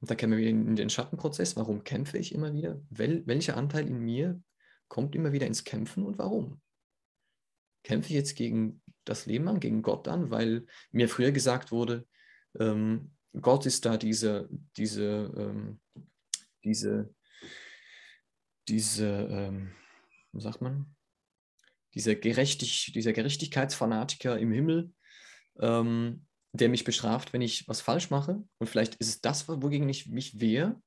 Und 0.00 0.10
da 0.10 0.14
kämen 0.14 0.32
wir 0.32 0.38
wieder 0.38 0.50
in 0.50 0.76
den 0.76 0.90
Schattenprozess. 0.90 1.56
Warum 1.56 1.82
kämpfe 1.82 2.18
ich 2.18 2.32
immer 2.32 2.52
wieder? 2.54 2.80
Wel 2.90 3.26
welcher 3.26 3.56
Anteil 3.56 3.88
in 3.88 3.98
mir 3.98 4.40
kommt 4.88 5.14
immer 5.14 5.32
wieder 5.32 5.46
ins 5.46 5.64
Kämpfen 5.64 6.04
und 6.04 6.18
warum? 6.18 6.60
Kämpfe 7.88 8.10
ich 8.10 8.14
jetzt 8.14 8.36
gegen 8.36 8.82
das 9.04 9.26
Leben 9.26 9.48
an, 9.48 9.58
gegen 9.58 9.82
Gott 9.82 10.06
an, 10.06 10.30
weil 10.30 10.66
mir 10.92 11.08
früher 11.08 11.32
gesagt 11.32 11.72
wurde, 11.72 12.06
ähm, 12.60 13.12
Gott 13.40 13.66
ist 13.66 13.84
da 13.84 13.96
diese, 13.96 14.48
diese, 14.76 15.32
ähm, 15.36 15.80
diese 16.64 17.14
diese, 18.68 19.28
ähm, 19.30 19.70
wie 20.32 20.40
sagt 20.40 20.60
man, 20.60 20.94
dieser, 21.94 22.14
Gerechtig, 22.14 22.92
dieser 22.94 23.12
Gerechtigkeitsfanatiker 23.12 24.38
im 24.38 24.52
Himmel, 24.52 24.92
ähm, 25.58 26.26
der 26.52 26.68
mich 26.68 26.84
bestraft, 26.84 27.32
wenn 27.32 27.40
ich 27.40 27.66
was 27.66 27.80
falsch 27.80 28.10
mache. 28.10 28.44
Und 28.58 28.68
vielleicht 28.68 28.94
ist 28.96 29.08
es 29.08 29.20
das, 29.20 29.48
wogegen 29.48 29.88
ich 29.88 30.06
mich 30.08 30.40
wehre. 30.40 30.80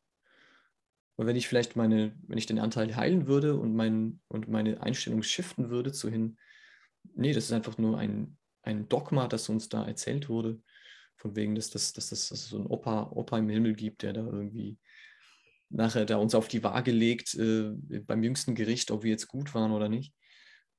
Und 1.15 1.27
wenn 1.27 1.35
ich 1.35 1.47
vielleicht 1.47 1.75
meine, 1.75 2.15
wenn 2.27 2.37
ich 2.37 2.45
den 2.45 2.59
Anteil 2.59 2.95
heilen 2.95 3.27
würde 3.27 3.57
und, 3.57 3.75
mein, 3.75 4.21
und 4.27 4.47
meine 4.47 4.81
Einstellung 4.81 5.23
shiften 5.23 5.69
würde 5.69 5.91
zu 5.91 6.09
hin, 6.09 6.37
nee, 7.15 7.33
das 7.33 7.45
ist 7.45 7.51
einfach 7.51 7.77
nur 7.77 7.97
ein, 7.97 8.37
ein 8.63 8.87
Dogma, 8.89 9.27
das 9.27 9.49
uns 9.49 9.69
da 9.69 9.85
erzählt 9.85 10.29
wurde, 10.29 10.61
von 11.15 11.35
wegen, 11.35 11.55
dass 11.55 11.69
das, 11.69 11.93
dass 11.93 12.09
das, 12.09 12.29
dass 12.29 12.39
es 12.39 12.49
so 12.49 12.57
ein 12.57 12.65
Opa, 12.65 13.11
Opa 13.11 13.37
im 13.37 13.49
Himmel 13.49 13.75
gibt, 13.75 14.01
der 14.01 14.13
da 14.13 14.21
irgendwie 14.21 14.77
nachher 15.69 16.05
da 16.05 16.17
uns 16.17 16.35
auf 16.35 16.47
die 16.47 16.63
Waage 16.63 16.91
legt 16.91 17.33
äh, 17.35 17.71
beim 18.05 18.23
jüngsten 18.23 18.55
Gericht, 18.55 18.91
ob 18.91 19.03
wir 19.03 19.11
jetzt 19.11 19.27
gut 19.27 19.53
waren 19.53 19.71
oder 19.71 19.87
nicht. 19.87 20.13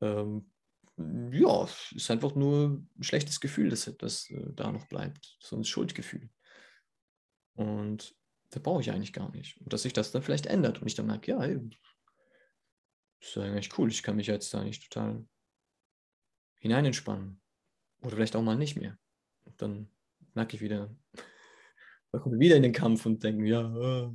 Ähm, 0.01 0.51
ja, 0.97 1.69
ist 1.95 2.11
einfach 2.11 2.35
nur 2.35 2.83
ein 2.99 3.03
schlechtes 3.03 3.41
Gefühl, 3.41 3.71
dass 3.71 3.91
das 3.99 4.31
äh, 4.31 4.53
da 4.55 4.71
noch 4.71 4.87
bleibt. 4.89 5.37
So 5.41 5.57
ein 5.57 5.65
Schuldgefühl. 5.65 6.29
Und 7.55 8.15
das 8.51 8.63
brauche 8.63 8.83
ich 8.83 8.91
eigentlich 8.91 9.13
gar 9.13 9.31
nicht. 9.31 9.59
Und 9.61 9.73
dass 9.73 9.83
sich 9.83 9.93
das 9.93 10.13
dann 10.13 10.23
vielleicht 10.23 10.47
ändert 10.47 10.81
und 10.81 10.87
ich 10.87 10.95
dann 10.95 11.07
merke, 11.07 11.31
ja, 11.31 11.43
ist 13.21 13.39
eigentlich 13.39 13.79
cool, 13.79 13.91
ich 13.91 14.03
kann 14.03 14.17
mich 14.17 14.27
jetzt 14.27 14.53
da 14.53 14.63
nicht 14.63 14.91
total 14.91 15.25
hinein 16.63 16.87
entspannen. 16.87 17.41
Oder 18.03 18.17
vielleicht 18.17 18.37
auch 18.37 18.43
mal 18.43 18.57
nicht 18.57 18.77
mehr. 18.77 18.97
Und 19.45 19.61
dann 19.61 19.89
merke 20.35 20.57
ich 20.57 20.63
wieder, 20.63 20.95
da 22.13 22.25
wir 22.25 22.39
wieder 22.39 22.57
in 22.57 22.63
den 22.63 22.73
Kampf 22.73 23.05
und 23.05 23.23
denken, 23.23 23.45
ja. 23.45 23.61
Äh. 23.77 24.11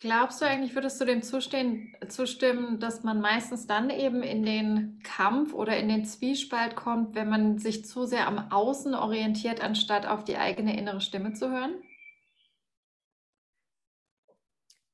Glaubst 0.00 0.40
du 0.40 0.46
eigentlich, 0.46 0.74
würdest 0.74 1.00
du 1.00 1.04
dem 1.04 1.22
zustehen, 1.22 1.94
zustimmen, 2.08 2.80
dass 2.80 3.04
man 3.04 3.20
meistens 3.20 3.66
dann 3.66 3.88
eben 3.90 4.22
in 4.22 4.42
den 4.42 5.00
Kampf 5.04 5.52
oder 5.52 5.76
in 5.76 5.88
den 5.88 6.04
Zwiespalt 6.04 6.74
kommt, 6.74 7.14
wenn 7.14 7.28
man 7.28 7.58
sich 7.58 7.84
zu 7.84 8.06
sehr 8.06 8.26
am 8.26 8.50
Außen 8.50 8.94
orientiert, 8.94 9.60
anstatt 9.60 10.06
auf 10.06 10.24
die 10.24 10.38
eigene 10.38 10.76
innere 10.76 11.00
Stimme 11.00 11.34
zu 11.34 11.50
hören? 11.50 11.74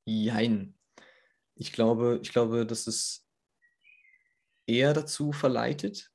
Jein. 0.04 0.74
Ich 1.54 1.72
glaube, 1.72 2.18
ich 2.22 2.30
glaube, 2.30 2.66
dass 2.66 2.86
es 2.86 3.28
eher 4.68 4.94
dazu 4.94 5.32
verleitet, 5.32 6.12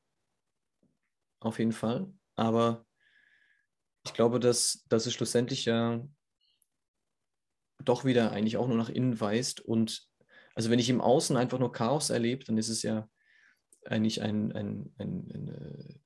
auf 1.39 1.59
jeden 1.59 1.71
Fall. 1.73 2.11
Aber 2.35 2.85
ich 4.05 4.13
glaube, 4.13 4.39
dass, 4.39 4.85
dass 4.87 5.05
es 5.05 5.13
schlussendlich 5.13 5.65
ja 5.65 6.05
doch 7.83 8.05
wieder 8.05 8.31
eigentlich 8.31 8.57
auch 8.57 8.67
nur 8.67 8.77
nach 8.77 8.89
innen 8.89 9.19
weist. 9.19 9.59
Und 9.59 10.07
also 10.55 10.69
wenn 10.69 10.79
ich 10.79 10.89
im 10.89 11.01
Außen 11.01 11.35
einfach 11.35 11.59
nur 11.59 11.71
Chaos 11.71 12.09
erlebe, 12.09 12.43
dann 12.45 12.57
ist 12.57 12.69
es 12.69 12.83
ja 12.83 13.09
eigentlich 13.85 14.21
ein, 14.21 14.51
ein, 14.53 14.93
ein, 14.97 15.31
ein, 15.33 16.01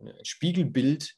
ein 0.00 0.24
Spiegelbild. 0.24 1.14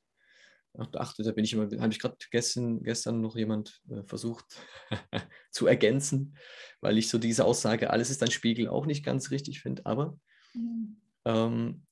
Ach, 0.79 0.89
achte, 0.95 1.25
da 1.25 1.33
bin 1.33 1.45
ich 1.45 1.53
immer, 1.53 1.65
habe 1.81 1.93
ich 1.93 1.99
gerade 1.99 2.17
gestern, 2.31 2.83
gestern 2.85 3.21
noch 3.21 3.35
jemand 3.35 3.83
äh, 3.91 4.05
versucht 4.05 4.45
zu 5.51 5.67
ergänzen, 5.67 6.39
weil 6.81 6.97
ich 6.97 7.09
so 7.09 7.19
diese 7.19 7.45
Aussage, 7.45 7.91
alles 7.91 8.09
ist 8.09 8.23
ein 8.23 8.31
Spiegel, 8.31 8.69
auch 8.69 8.87
nicht 8.87 9.05
ganz 9.05 9.33
richtig 9.33 9.61
finde. 9.63 9.85
Aber 9.85 10.17
mhm. 10.55 11.01
ähm, 11.25 11.87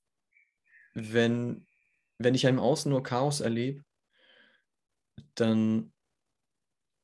wenn, 0.94 1.66
wenn 2.18 2.34
ich 2.34 2.44
im 2.44 2.59
Außen 2.59 2.90
nur 2.90 3.02
Chaos 3.02 3.40
erlebe, 3.40 3.84
dann, 5.34 5.92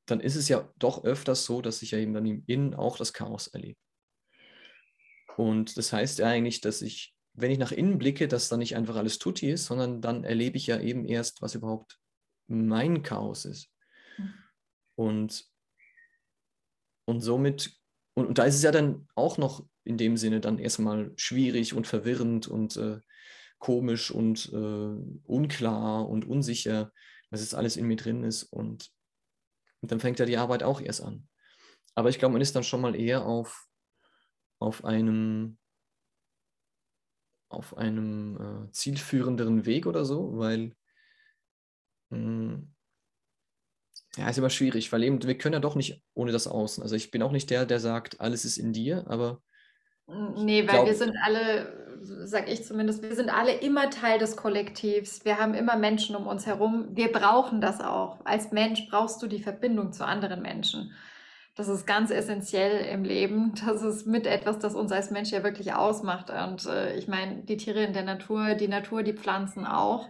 dann 0.07 0.20
ist 0.20 0.36
es 0.36 0.48
ja 0.48 0.72
doch 0.78 1.05
öfters 1.05 1.44
so, 1.44 1.62
dass 1.62 1.82
ich 1.82 1.92
ja 1.92 1.98
eben 1.98 2.14
dann 2.14 2.26
im 2.26 2.42
Innen 2.46 2.74
auch 2.74 2.96
das 2.96 3.12
Chaos 3.12 3.48
erlebe. 3.48 3.78
Und 5.36 5.76
das 5.76 5.92
heißt 5.92 6.18
ja 6.20 6.26
eigentlich, 6.26 6.61
dass 6.61 6.82
ich, 6.82 7.14
wenn 7.32 7.50
ich 7.50 7.59
nach 7.59 7.72
innen 7.72 7.98
blicke, 7.98 8.28
dass 8.28 8.48
dann 8.48 8.61
nicht 8.61 8.76
einfach 8.76 8.96
alles 8.96 9.18
tutti 9.18 9.50
ist, 9.50 9.66
sondern 9.66 10.00
dann 10.00 10.24
erlebe 10.24 10.57
ich 10.57 10.66
ja 10.66 10.80
eben 10.80 11.05
erst, 11.05 11.42
was 11.42 11.55
überhaupt 11.55 11.98
mein 12.46 13.02
Chaos 13.02 13.44
ist. 13.44 13.70
Mhm. 14.18 14.34
Und, 14.96 15.44
und 17.07 17.20
somit, 17.20 17.76
und, 18.14 18.26
und, 18.26 18.38
da 18.38 18.44
ist 18.44 18.55
es 18.55 18.62
ja 18.62 18.70
dann 18.70 19.09
auch 19.16 19.38
noch 19.38 19.66
in 19.85 19.99
dem 19.99 20.16
Sinne 20.16 20.41
dann 20.41 20.59
erstmal 20.59 21.12
schwierig 21.16 21.74
und 21.74 21.87
verwirrend 21.87 22.49
und 22.49 22.76
äh, 22.76 23.01
komisch 23.59 24.11
und 24.11 24.51
äh, 24.53 25.22
unklar 25.24 26.09
und 26.09 26.26
unsicher, 26.26 26.93
was 27.30 27.41
jetzt 27.41 27.55
alles 27.55 27.76
in 27.76 27.87
mir 27.87 27.97
drin 27.97 28.24
ist. 28.24 28.45
Und, 28.45 28.91
und 29.80 29.93
dann 29.93 30.01
fängt 30.01 30.18
ja 30.18 30.26
die 30.26 30.37
Arbeit 30.37 30.62
auch 30.62 30.80
erst 30.80 31.03
an. 31.03 31.28
Aber 31.95 32.09
ich 32.09 32.18
glaube, 32.18 32.32
man 32.32 32.43
ist 32.43 32.57
dann 32.57 32.64
schon 32.64 32.80
mal 32.80 32.95
eher 32.95 33.24
auf, 33.24 33.66
auf 34.59 34.85
einem, 34.85 35.59
auf 37.49 37.76
einem 37.76 38.66
äh, 38.66 38.70
zielführenderen 38.72 39.64
Weg 39.64 39.87
oder 39.87 40.05
so, 40.05 40.37
weil 40.37 40.74
mh, 42.11 42.16
hm, 42.18 42.74
ja, 44.16 44.28
ist 44.28 44.39
immer 44.39 44.51
schwierig, 44.51 44.93
weil 44.93 45.03
eben 45.03 45.22
wir 45.22 45.39
können 45.39 45.55
ja 45.55 45.61
doch 45.61 45.74
nicht 45.74 46.03
ohne 46.14 46.32
das 46.32 46.47
Außen. 46.47 46.82
Also 46.82 46.95
ich 46.95 47.11
bin 47.11 47.22
auch 47.22 47.32
nicht 47.32 47.51
der, 47.51 47.66
der 47.66 47.80
sagt, 47.80 48.20
alles 48.20 48.45
ist 48.45 48.59
in 48.59 48.72
dir, 48.72 49.07
aber 49.09 49.43
Nee, 50.07 50.62
weil 50.62 50.74
glaub, 50.74 50.86
wir 50.86 50.94
sind 50.94 51.16
alle, 51.24 51.98
sag 52.02 52.48
ich 52.48 52.64
zumindest, 52.64 53.02
wir 53.02 53.14
sind 53.14 53.30
alle 53.30 53.52
immer 53.52 53.88
Teil 53.90 54.18
des 54.18 54.36
Kollektivs. 54.36 55.24
Wir 55.24 55.38
haben 55.38 55.55
immer 55.55 55.76
Menschen 55.76 56.14
um 56.14 56.26
uns 56.26 56.46
herum. 56.46 56.88
Wir 56.90 57.11
brauchen 57.11 57.61
das 57.61 57.80
auch. 57.80 58.18
Als 58.24 58.52
Mensch 58.52 58.86
brauchst 58.90 59.22
du 59.22 59.26
die 59.26 59.42
Verbindung 59.42 59.92
zu 59.92 60.05
anderen 60.05 60.42
Menschen. 60.42 60.92
Das 61.57 61.68
ist 61.68 61.86
ganz 61.86 62.11
essentiell 62.11 62.84
im 62.86 63.05
Leben. 63.05 63.55
Das 63.64 63.82
ist 63.82 64.07
mit 64.07 64.26
etwas, 64.26 64.59
das 64.59 64.74
uns 64.74 64.92
als 64.92 65.11
Mensch 65.11 65.30
ja 65.30 65.42
wirklich 65.44 65.72
ausmacht. 65.72 66.30
Und 66.30 66.66
äh, 66.66 66.96
ich 66.96 67.09
meine, 67.09 67.44
die 67.44 67.57
Tiere 67.57 67.84
in 67.84 67.92
der 67.92 68.02
Natur, 68.02 68.55
die 68.55 68.68
Natur, 68.68 69.02
die 69.02 69.14
Pflanzen 69.14 69.64
auch. 69.64 70.09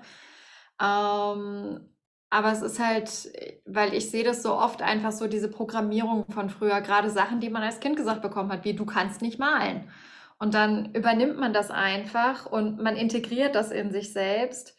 Ähm, 0.82 1.93
aber 2.31 2.51
es 2.51 2.62
ist 2.62 2.81
halt, 2.81 3.33
weil 3.64 3.95
ich 3.95 4.11
sehe 4.11 4.25
das 4.25 4.43
so 4.43 4.55
oft 4.55 4.83
einfach 4.83 5.12
so, 5.12 5.29
diese 5.29 5.49
Programmierung 5.49 6.25
von 6.31 6.51
früher, 6.51 6.81
gerade 6.81 7.11
Sachen, 7.11 7.41
die 7.41 7.51
man 7.51 7.62
als 7.62 7.81
Kind 7.81 7.97
gesagt 7.97 8.22
bekommen 8.22 8.51
hat, 8.53 8.64
wie 8.64 8.75
du 8.75 8.85
kannst 8.85 9.22
nicht 9.22 9.39
malen. 9.39 9.89
Und 10.39 10.55
dann 10.55 10.93
übernimmt 10.95 11.39
man 11.39 11.53
das 11.53 11.70
einfach 11.70 12.47
und 12.47 12.83
man 12.83 12.97
integriert 12.97 13.55
das 13.55 13.70
in 13.70 13.93
sich 13.93 14.12
selbst. 14.12 14.77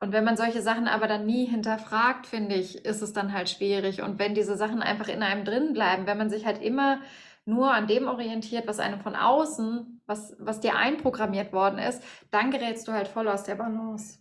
Und 0.00 0.12
wenn 0.12 0.24
man 0.24 0.36
solche 0.36 0.60
Sachen 0.60 0.88
aber 0.88 1.06
dann 1.06 1.26
nie 1.26 1.46
hinterfragt, 1.46 2.26
finde 2.26 2.56
ich, 2.56 2.84
ist 2.84 3.02
es 3.02 3.12
dann 3.12 3.32
halt 3.32 3.48
schwierig. 3.48 4.02
Und 4.02 4.18
wenn 4.18 4.34
diese 4.34 4.56
Sachen 4.56 4.82
einfach 4.82 5.08
in 5.08 5.22
einem 5.22 5.44
drin 5.44 5.72
bleiben, 5.72 6.06
wenn 6.06 6.18
man 6.18 6.28
sich 6.28 6.44
halt 6.44 6.60
immer 6.60 7.00
nur 7.44 7.72
an 7.72 7.86
dem 7.86 8.08
orientiert, 8.08 8.66
was 8.66 8.80
einem 8.80 9.00
von 9.00 9.14
außen, 9.14 10.02
was, 10.06 10.36
was 10.38 10.60
dir 10.60 10.76
einprogrammiert 10.76 11.52
worden 11.52 11.78
ist, 11.78 12.02
dann 12.30 12.50
gerätst 12.50 12.88
du 12.88 12.92
halt 12.92 13.08
voll 13.08 13.28
aus 13.28 13.44
der 13.44 13.54
Balance. 13.54 14.18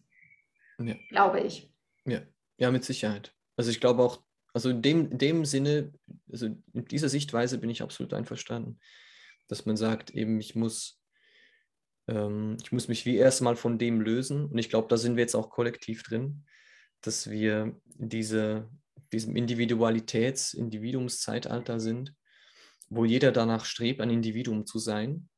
Ja. 0.78 0.94
Glaube 1.10 1.40
ich. 1.42 1.74
Ja, 2.06 2.20
ja, 2.58 2.72
mit 2.72 2.84
Sicherheit. 2.84 3.34
Also 3.58 3.72
ich 3.72 3.80
glaube 3.80 4.04
auch, 4.04 4.24
also 4.54 4.70
in 4.70 4.82
dem, 4.82 5.12
in 5.12 5.18
dem 5.18 5.46
Sinne, 5.46 5.92
also 6.32 6.46
in 6.46 6.86
dieser 6.86 7.10
Sichtweise 7.10 7.58
bin 7.58 7.70
ich 7.70 7.82
absolut 7.82 8.14
einverstanden, 8.14 8.80
dass 9.48 9.66
man 9.66 9.78
sagt, 9.78 10.12
eben 10.12 10.40
ich 10.40 10.56
muss, 10.56 11.02
ähm, 12.08 12.58
ich 12.64 12.72
muss 12.72 12.88
mich 12.88 13.06
wie 13.06 13.18
erstmal 13.18 13.56
von 13.56 13.78
dem 13.78 14.02
lösen. 14.02 14.46
Und 14.46 14.58
ich 14.58 14.70
glaube, 14.70 14.88
da 14.88 14.98
sind 14.98 15.18
wir 15.18 15.24
jetzt 15.24 15.36
auch 15.36 15.50
kollektiv 15.50 16.04
drin, 16.04 16.46
dass 17.02 17.30
wir 17.30 17.80
diese, 17.84 18.70
diesem 19.12 19.36
Individualitäts-, 19.36 20.56
Individuumszeitalter 20.56 21.80
sind, 21.80 22.16
wo 22.90 23.06
jeder 23.06 23.32
danach 23.32 23.66
strebt, 23.66 24.02
ein 24.02 24.10
Individuum 24.10 24.66
zu 24.66 24.80
sein. 24.80 25.30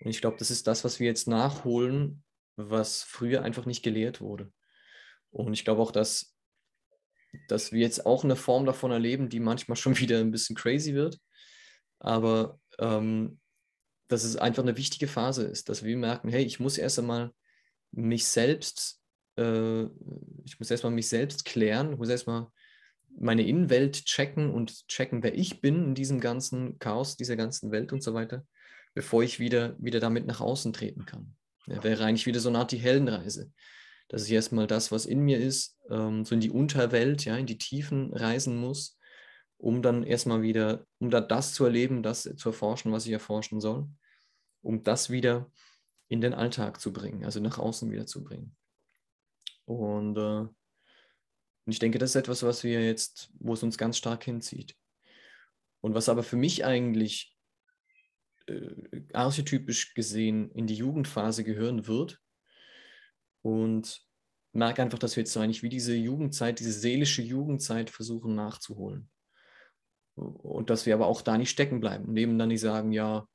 Und 0.00 0.10
ich 0.10 0.20
glaube, 0.20 0.36
das 0.38 0.50
ist 0.50 0.66
das, 0.66 0.84
was 0.84 1.00
wir 1.00 1.06
jetzt 1.06 1.28
nachholen, 1.28 2.24
was 2.56 3.02
früher 3.02 3.42
einfach 3.42 3.66
nicht 3.66 3.82
gelehrt 3.82 4.20
wurde. 4.20 4.52
Und 5.30 5.52
ich 5.52 5.64
glaube 5.64 5.82
auch, 5.82 5.90
dass 5.90 6.35
dass 7.48 7.72
wir 7.72 7.80
jetzt 7.80 8.06
auch 8.06 8.24
eine 8.24 8.36
Form 8.36 8.64
davon 8.66 8.90
erleben, 8.90 9.28
die 9.28 9.40
manchmal 9.40 9.76
schon 9.76 9.98
wieder 9.98 10.20
ein 10.20 10.30
bisschen 10.30 10.56
crazy 10.56 10.94
wird. 10.94 11.18
Aber 11.98 12.58
ähm, 12.78 13.40
dass 14.08 14.24
es 14.24 14.36
einfach 14.36 14.62
eine 14.62 14.76
wichtige 14.76 15.08
Phase 15.08 15.44
ist, 15.44 15.68
dass 15.68 15.82
wir 15.82 15.96
merken, 15.96 16.28
hey, 16.28 16.44
ich 16.44 16.60
muss 16.60 16.78
erst 16.78 16.98
einmal 16.98 17.32
mich 17.90 18.26
selbst, 18.26 19.00
äh, 19.36 19.84
ich 20.44 20.58
muss 20.58 20.70
erstmal 20.70 20.92
mich 20.92 21.08
selbst 21.08 21.44
klären, 21.44 21.92
ich 21.92 21.98
muss 21.98 22.08
erstmal 22.08 22.48
meine 23.18 23.46
Innenwelt 23.46 24.04
checken 24.04 24.52
und 24.52 24.86
checken, 24.88 25.22
wer 25.22 25.34
ich 25.34 25.60
bin 25.60 25.84
in 25.86 25.94
diesem 25.94 26.20
ganzen 26.20 26.78
Chaos, 26.78 27.16
dieser 27.16 27.36
ganzen 27.36 27.70
Welt 27.72 27.92
und 27.92 28.02
so 28.02 28.14
weiter, 28.14 28.46
bevor 28.94 29.22
ich 29.22 29.40
wieder, 29.40 29.74
wieder 29.78 30.00
damit 30.00 30.26
nach 30.26 30.40
außen 30.40 30.72
treten 30.72 31.06
kann. 31.06 31.34
Ja, 31.66 31.82
wäre 31.82 32.04
eigentlich 32.04 32.26
wieder 32.26 32.40
so 32.40 32.50
eine 32.50 32.58
Art 32.58 32.72
die 32.72 32.78
Heldenreise 32.78 33.50
dass 34.08 34.26
ich 34.26 34.32
erstmal 34.32 34.66
das, 34.66 34.92
was 34.92 35.06
in 35.06 35.20
mir 35.20 35.38
ist, 35.38 35.78
ähm, 35.90 36.24
so 36.24 36.34
in 36.34 36.40
die 36.40 36.50
Unterwelt, 36.50 37.24
ja, 37.24 37.36
in 37.36 37.46
die 37.46 37.58
Tiefen 37.58 38.12
reisen 38.12 38.56
muss, 38.56 38.98
um 39.58 39.82
dann 39.82 40.04
erstmal 40.04 40.42
wieder, 40.42 40.86
um 40.98 41.10
da 41.10 41.20
das 41.20 41.54
zu 41.54 41.64
erleben, 41.64 42.02
das 42.02 42.22
zu 42.22 42.48
erforschen, 42.48 42.92
was 42.92 43.06
ich 43.06 43.12
erforschen 43.12 43.60
soll, 43.60 43.88
um 44.62 44.82
das 44.82 45.10
wieder 45.10 45.50
in 46.08 46.20
den 46.20 46.34
Alltag 46.34 46.80
zu 46.80 46.92
bringen, 46.92 47.24
also 47.24 47.40
nach 47.40 47.58
außen 47.58 47.90
wieder 47.90 48.06
zu 48.06 48.22
bringen. 48.22 48.56
Und, 49.64 50.16
äh, 50.16 50.40
und 50.40 51.72
ich 51.72 51.80
denke, 51.80 51.98
das 51.98 52.10
ist 52.10 52.16
etwas, 52.16 52.44
was 52.44 52.62
wir 52.62 52.84
jetzt, 52.84 53.32
wo 53.40 53.54
es 53.54 53.62
uns 53.62 53.76
ganz 53.76 53.98
stark 53.98 54.22
hinzieht. 54.22 54.76
Und 55.80 55.94
was 55.94 56.08
aber 56.08 56.22
für 56.22 56.36
mich 56.36 56.64
eigentlich 56.64 57.36
äh, 58.46 59.02
archetypisch 59.12 59.94
gesehen 59.94 60.50
in 60.52 60.68
die 60.68 60.76
Jugendphase 60.76 61.42
gehören 61.42 61.88
wird, 61.88 62.20
und 63.46 64.02
merke 64.52 64.82
einfach, 64.82 64.98
dass 64.98 65.14
wir 65.14 65.20
jetzt 65.20 65.32
so 65.32 65.38
eigentlich 65.38 65.62
wie 65.62 65.68
diese 65.68 65.94
Jugendzeit, 65.94 66.58
diese 66.58 66.72
seelische 66.72 67.22
Jugendzeit 67.22 67.90
versuchen 67.90 68.34
nachzuholen. 68.34 69.08
Und 70.16 70.68
dass 70.68 70.84
wir 70.84 70.94
aber 70.94 71.06
auch 71.06 71.22
da 71.22 71.38
nicht 71.38 71.50
stecken 71.50 71.78
bleiben 71.78 72.06
und 72.06 72.16
eben 72.16 72.38
dann 72.38 72.48
nicht 72.48 72.62
sagen, 72.62 72.90
ja, 72.90 73.28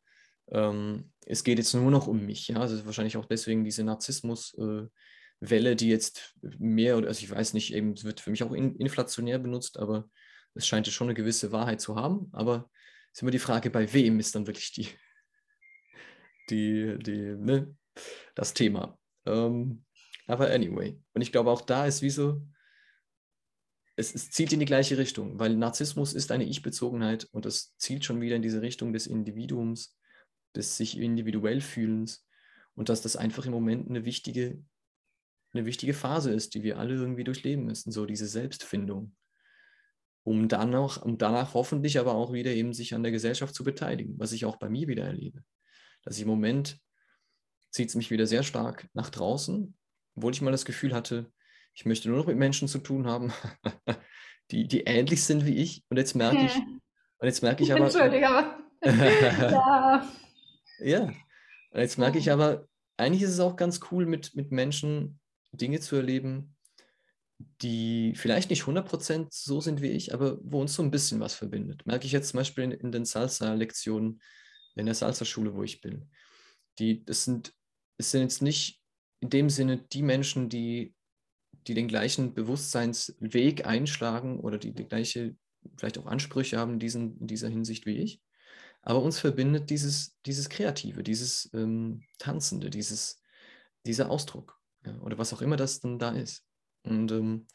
ähm, 0.49 1.13
es 1.25 1.45
geht 1.45 1.59
jetzt 1.59 1.73
nur 1.73 1.91
noch 1.91 2.07
um 2.07 2.25
mich. 2.25 2.49
Ja, 2.49 2.57
also 2.57 2.85
wahrscheinlich 2.85 3.15
auch 3.15 3.25
deswegen 3.25 3.63
diese 3.63 3.85
Narzissmus-Welle, 3.85 5.71
äh, 5.71 5.75
die 5.75 5.89
jetzt 5.89 6.35
mehr 6.41 6.97
oder, 6.97 7.07
also 7.07 7.23
ich 7.23 7.31
weiß 7.31 7.53
nicht, 7.53 7.73
eben, 7.73 8.03
wird 8.03 8.19
für 8.19 8.31
mich 8.31 8.43
auch 8.43 8.51
in, 8.51 8.75
inflationär 8.75 9.39
benutzt, 9.39 9.79
aber 9.79 10.09
es 10.55 10.67
scheint 10.67 10.87
schon 10.87 11.07
eine 11.07 11.13
gewisse 11.13 11.53
Wahrheit 11.53 11.79
zu 11.79 11.95
haben. 11.95 12.27
Aber 12.33 12.69
es 13.11 13.19
ist 13.19 13.21
immer 13.21 13.31
die 13.31 13.39
Frage, 13.39 13.69
bei 13.69 13.93
wem 13.93 14.19
ist 14.19 14.35
dann 14.35 14.47
wirklich 14.47 14.73
die, 14.73 14.89
die, 16.49 16.97
die, 16.99 17.35
ne, 17.37 17.73
das 18.35 18.53
Thema. 18.53 18.97
Ähm, 19.25 19.85
aber 20.31 20.49
anyway. 20.49 20.99
Und 21.13 21.21
ich 21.21 21.31
glaube, 21.31 21.51
auch 21.51 21.61
da 21.61 21.85
ist 21.85 22.01
wie 22.01 22.09
so, 22.09 22.41
es, 23.95 24.15
es 24.15 24.31
zielt 24.31 24.53
in 24.53 24.59
die 24.59 24.65
gleiche 24.65 24.97
Richtung, 24.97 25.37
weil 25.39 25.55
Narzissmus 25.55 26.13
ist 26.13 26.31
eine 26.31 26.45
Ich-Bezogenheit 26.45 27.27
und 27.31 27.45
es 27.45 27.75
zielt 27.77 28.05
schon 28.05 28.21
wieder 28.21 28.35
in 28.35 28.41
diese 28.41 28.61
Richtung 28.61 28.93
des 28.93 29.07
Individuums 29.07 29.97
des 30.55 30.77
sich 30.77 30.97
individuell 30.97 31.61
fühlens 31.61 32.27
und 32.75 32.89
dass 32.89 33.01
das 33.01 33.15
einfach 33.15 33.45
im 33.45 33.51
Moment 33.51 33.89
eine 33.89 34.05
wichtige, 34.05 34.63
eine 35.53 35.65
wichtige 35.65 35.93
Phase 35.93 36.31
ist, 36.31 36.53
die 36.53 36.63
wir 36.63 36.77
alle 36.77 36.95
irgendwie 36.95 37.23
durchleben 37.23 37.65
müssen, 37.65 37.91
so 37.91 38.05
diese 38.05 38.27
Selbstfindung, 38.27 39.15
um 40.23 40.47
danach, 40.47 41.01
um 41.01 41.17
danach 41.17 41.53
hoffentlich 41.53 41.99
aber 41.99 42.13
auch 42.13 42.33
wieder 42.33 42.51
eben 42.51 42.73
sich 42.73 42.93
an 42.93 43.03
der 43.03 43.11
Gesellschaft 43.11 43.55
zu 43.55 43.63
beteiligen, 43.63 44.19
was 44.19 44.31
ich 44.31 44.45
auch 44.45 44.57
bei 44.57 44.69
mir 44.69 44.87
wieder 44.87 45.05
erlebe. 45.05 45.43
Dass 46.03 46.15
ich 46.15 46.23
im 46.23 46.29
Moment 46.29 46.79
zieht 47.71 47.89
es 47.89 47.95
mich 47.95 48.11
wieder 48.11 48.27
sehr 48.27 48.43
stark 48.43 48.89
nach 48.93 49.09
draußen, 49.09 49.77
obwohl 50.21 50.33
ich 50.33 50.41
mal 50.41 50.51
das 50.51 50.65
Gefühl 50.65 50.93
hatte, 50.93 51.31
ich 51.73 51.85
möchte 51.85 52.07
nur 52.07 52.19
noch 52.19 52.27
mit 52.27 52.37
Menschen 52.37 52.67
zu 52.67 52.77
tun 52.77 53.07
haben, 53.07 53.33
die, 54.51 54.67
die 54.67 54.81
ähnlich 54.81 55.23
sind 55.23 55.47
wie 55.47 55.55
ich. 55.55 55.83
Und 55.89 55.97
jetzt 55.97 56.15
merke 56.15 56.45
ich, 56.45 56.55
und 56.55 57.27
jetzt 57.27 57.41
merke 57.41 57.63
ich 57.63 57.73
aber. 57.73 57.85
Entschuldige, 57.85 58.29
aber. 58.29 58.61
ja. 58.85 60.07
ja. 60.79 61.01
Und 61.71 61.79
jetzt 61.79 61.97
merke 61.97 62.19
ich 62.19 62.31
aber, 62.31 62.67
eigentlich 62.97 63.23
ist 63.23 63.31
es 63.31 63.39
auch 63.39 63.55
ganz 63.55 63.79
cool, 63.89 64.05
mit, 64.05 64.35
mit 64.35 64.51
Menschen 64.51 65.19
Dinge 65.53 65.79
zu 65.79 65.95
erleben, 65.95 66.55
die 67.63 68.13
vielleicht 68.15 68.51
nicht 68.51 68.61
100% 68.61 69.29
so 69.31 69.59
sind 69.59 69.81
wie 69.81 69.89
ich, 69.89 70.13
aber 70.13 70.37
wo 70.43 70.61
uns 70.61 70.75
so 70.75 70.83
ein 70.83 70.91
bisschen 70.91 71.19
was 71.19 71.33
verbindet. 71.33 71.87
Merke 71.87 72.05
ich 72.05 72.11
jetzt 72.11 72.29
zum 72.29 72.37
Beispiel 72.37 72.65
in, 72.65 72.71
in 72.71 72.91
den 72.91 73.05
Salsa-Lektionen 73.05 74.21
in 74.75 74.85
der 74.85 74.93
Salsa-Schule, 74.93 75.55
wo 75.55 75.63
ich 75.63 75.81
bin. 75.81 76.11
Die, 76.77 77.03
das 77.03 77.25
sind, 77.25 77.53
das 77.97 78.11
sind 78.11 78.21
jetzt 78.21 78.43
nicht 78.43 78.80
in 79.21 79.29
dem 79.29 79.49
Sinne 79.49 79.77
die 79.77 80.01
Menschen, 80.01 80.49
die, 80.49 80.93
die 81.67 81.73
den 81.73 81.87
gleichen 81.87 82.33
Bewusstseinsweg 82.33 83.65
einschlagen 83.65 84.39
oder 84.39 84.57
die 84.57 84.73
die 84.73 84.85
gleiche, 84.85 85.35
vielleicht 85.77 85.97
auch 85.97 86.07
Ansprüche 86.07 86.57
haben 86.57 86.73
in, 86.73 86.79
diesen, 86.79 87.17
in 87.19 87.27
dieser 87.27 87.47
Hinsicht 87.47 87.85
wie 87.85 87.97
ich. 87.97 88.21
Aber 88.81 89.01
uns 89.03 89.19
verbindet 89.19 89.69
dieses, 89.69 90.17
dieses 90.25 90.49
Kreative, 90.49 91.03
dieses 91.03 91.49
ähm, 91.53 92.03
Tanzende, 92.17 92.71
dieses, 92.71 93.21
dieser 93.85 94.09
Ausdruck 94.09 94.59
ja, 94.85 94.97
oder 95.01 95.19
was 95.19 95.33
auch 95.33 95.41
immer 95.41 95.55
das 95.55 95.79
dann 95.79 95.99
da 95.99 96.11
ist. 96.11 96.43
Und, 96.83 97.11
ähm, 97.11 97.45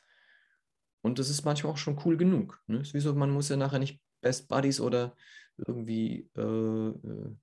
und 1.03 1.19
das 1.19 1.29
ist 1.29 1.45
manchmal 1.45 1.73
auch 1.73 1.79
schon 1.79 2.01
cool 2.05 2.17
genug. 2.17 2.63
Ne? 2.69 2.79
Ist 2.79 2.95
man 2.95 3.31
muss 3.31 3.49
ja 3.49 3.57
nachher 3.57 3.81
nicht 3.81 4.01
Best 4.21 4.49
Buddies 4.49 4.81
oder 4.81 5.17
irgendwie 5.57 6.31
äh, 6.37 6.41
äh, 6.43 7.37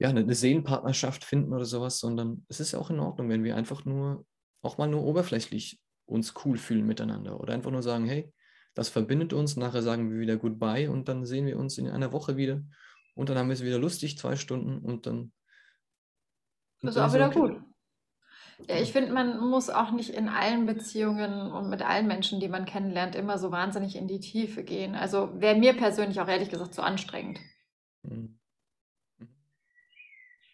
ja, 0.00 0.08
eine, 0.08 0.20
eine 0.20 0.34
Seelenpartnerschaft 0.34 1.24
finden 1.24 1.52
oder 1.52 1.66
sowas, 1.66 1.98
sondern 1.98 2.44
es 2.48 2.58
ist 2.58 2.72
ja 2.72 2.78
auch 2.78 2.88
in 2.88 2.98
Ordnung, 2.98 3.28
wenn 3.28 3.44
wir 3.44 3.54
einfach 3.54 3.84
nur, 3.84 4.24
auch 4.62 4.78
mal 4.78 4.88
nur 4.88 5.04
oberflächlich 5.04 5.78
uns 6.06 6.34
cool 6.44 6.56
fühlen 6.56 6.86
miteinander 6.86 7.38
oder 7.38 7.52
einfach 7.52 7.70
nur 7.70 7.82
sagen, 7.82 8.06
hey, 8.06 8.32
das 8.74 8.88
verbindet 8.88 9.34
uns, 9.34 9.56
nachher 9.56 9.82
sagen 9.82 10.10
wir 10.10 10.18
wieder 10.18 10.38
Goodbye 10.38 10.90
und 10.90 11.08
dann 11.08 11.26
sehen 11.26 11.44
wir 11.46 11.58
uns 11.58 11.76
in 11.76 11.86
einer 11.86 12.12
Woche 12.12 12.38
wieder 12.38 12.62
und 13.14 13.28
dann 13.28 13.36
haben 13.36 13.48
wir 13.48 13.54
es 13.54 13.62
wieder 13.62 13.78
lustig, 13.78 14.16
zwei 14.16 14.36
Stunden 14.36 14.78
und 14.78 15.06
dann. 15.06 15.32
Und 16.80 16.88
ist 16.88 16.96
auch 16.96 17.12
wieder 17.12 17.28
okay. 17.28 17.38
gut. 17.38 17.62
Ja, 18.68 18.76
ich 18.76 18.92
finde, 18.92 19.12
man 19.12 19.38
muss 19.38 19.68
auch 19.68 19.90
nicht 19.90 20.10
in 20.10 20.30
allen 20.30 20.64
Beziehungen 20.64 21.52
und 21.52 21.68
mit 21.68 21.82
allen 21.82 22.06
Menschen, 22.06 22.40
die 22.40 22.48
man 22.48 22.64
kennenlernt, 22.64 23.14
immer 23.14 23.38
so 23.38 23.52
wahnsinnig 23.52 23.96
in 23.96 24.08
die 24.08 24.20
Tiefe 24.20 24.64
gehen. 24.64 24.94
Also 24.94 25.30
wäre 25.40 25.58
mir 25.58 25.74
persönlich 25.74 26.20
auch 26.20 26.28
ehrlich 26.28 26.48
gesagt 26.48 26.74
zu 26.74 26.82
anstrengend. 26.82 27.38
Mhm. 28.02 28.39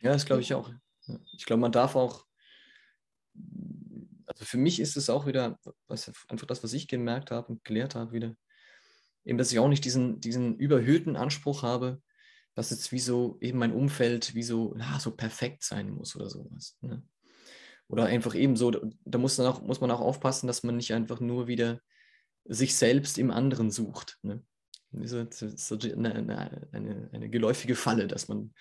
Ja, 0.01 0.12
das 0.12 0.27
glaube 0.27 0.43
ich 0.43 0.55
auch. 0.55 0.70
Ich 1.36 1.47
glaube, 1.47 1.60
man 1.60 1.73
darf 1.73 1.97
auch, 1.97 2.27
also 4.27 4.44
für 4.44 4.59
mich 4.59 4.81
ist 4.81 4.97
es 4.97 5.09
auch 5.09 5.27
wieder, 5.27 5.59
was, 5.86 6.12
einfach 6.28 6.47
das, 6.47 6.62
was 6.64 6.73
ich 6.73 6.89
gemerkt 6.89 7.31
habe 7.31 7.48
und 7.48 7.64
gelehrt 7.64 7.94
habe 7.94 8.12
wieder, 8.12 8.36
eben, 9.24 9.39
dass 9.39 9.52
ich 9.52 9.59
auch 9.59 9.68
nicht 9.68 9.85
diesen, 9.85 10.20
diesen 10.20 10.56
überhöhten 10.56 11.16
Anspruch 11.16 11.62
habe, 11.62 12.01
dass 12.55 12.70
jetzt 12.70 12.90
wie 12.90 12.98
so 12.98 13.36
eben 13.40 13.59
mein 13.59 13.73
Umfeld 13.73 14.35
wie 14.35 14.43
so, 14.43 14.74
na, 14.77 14.98
so 14.98 15.10
perfekt 15.10 15.62
sein 15.62 15.90
muss 15.90 16.16
oder 16.16 16.31
sowas. 16.31 16.77
Ne? 16.81 17.02
Oder 17.89 18.06
einfach 18.06 18.35
eben 18.35 18.56
so, 18.56 18.70
da 18.70 19.18
muss, 19.18 19.36
dann 19.36 19.47
auch, 19.47 19.62
muss 19.62 19.81
man 19.81 19.90
auch 19.90 20.01
aufpassen, 20.01 20.47
dass 20.47 20.62
man 20.62 20.77
nicht 20.77 20.93
einfach 20.93 21.20
nur 21.20 21.47
wieder 21.47 21.81
sich 22.44 22.74
selbst 22.74 23.18
im 23.18 23.31
anderen 23.31 23.70
sucht. 23.70 24.18
Ne? 24.23 24.43
So 25.02 25.18
eine, 25.18 26.14
eine, 26.14 26.68
eine, 26.73 27.10
eine 27.12 27.28
geläufige 27.28 27.74
Falle, 27.74 28.06
dass 28.06 28.28
man 28.28 28.55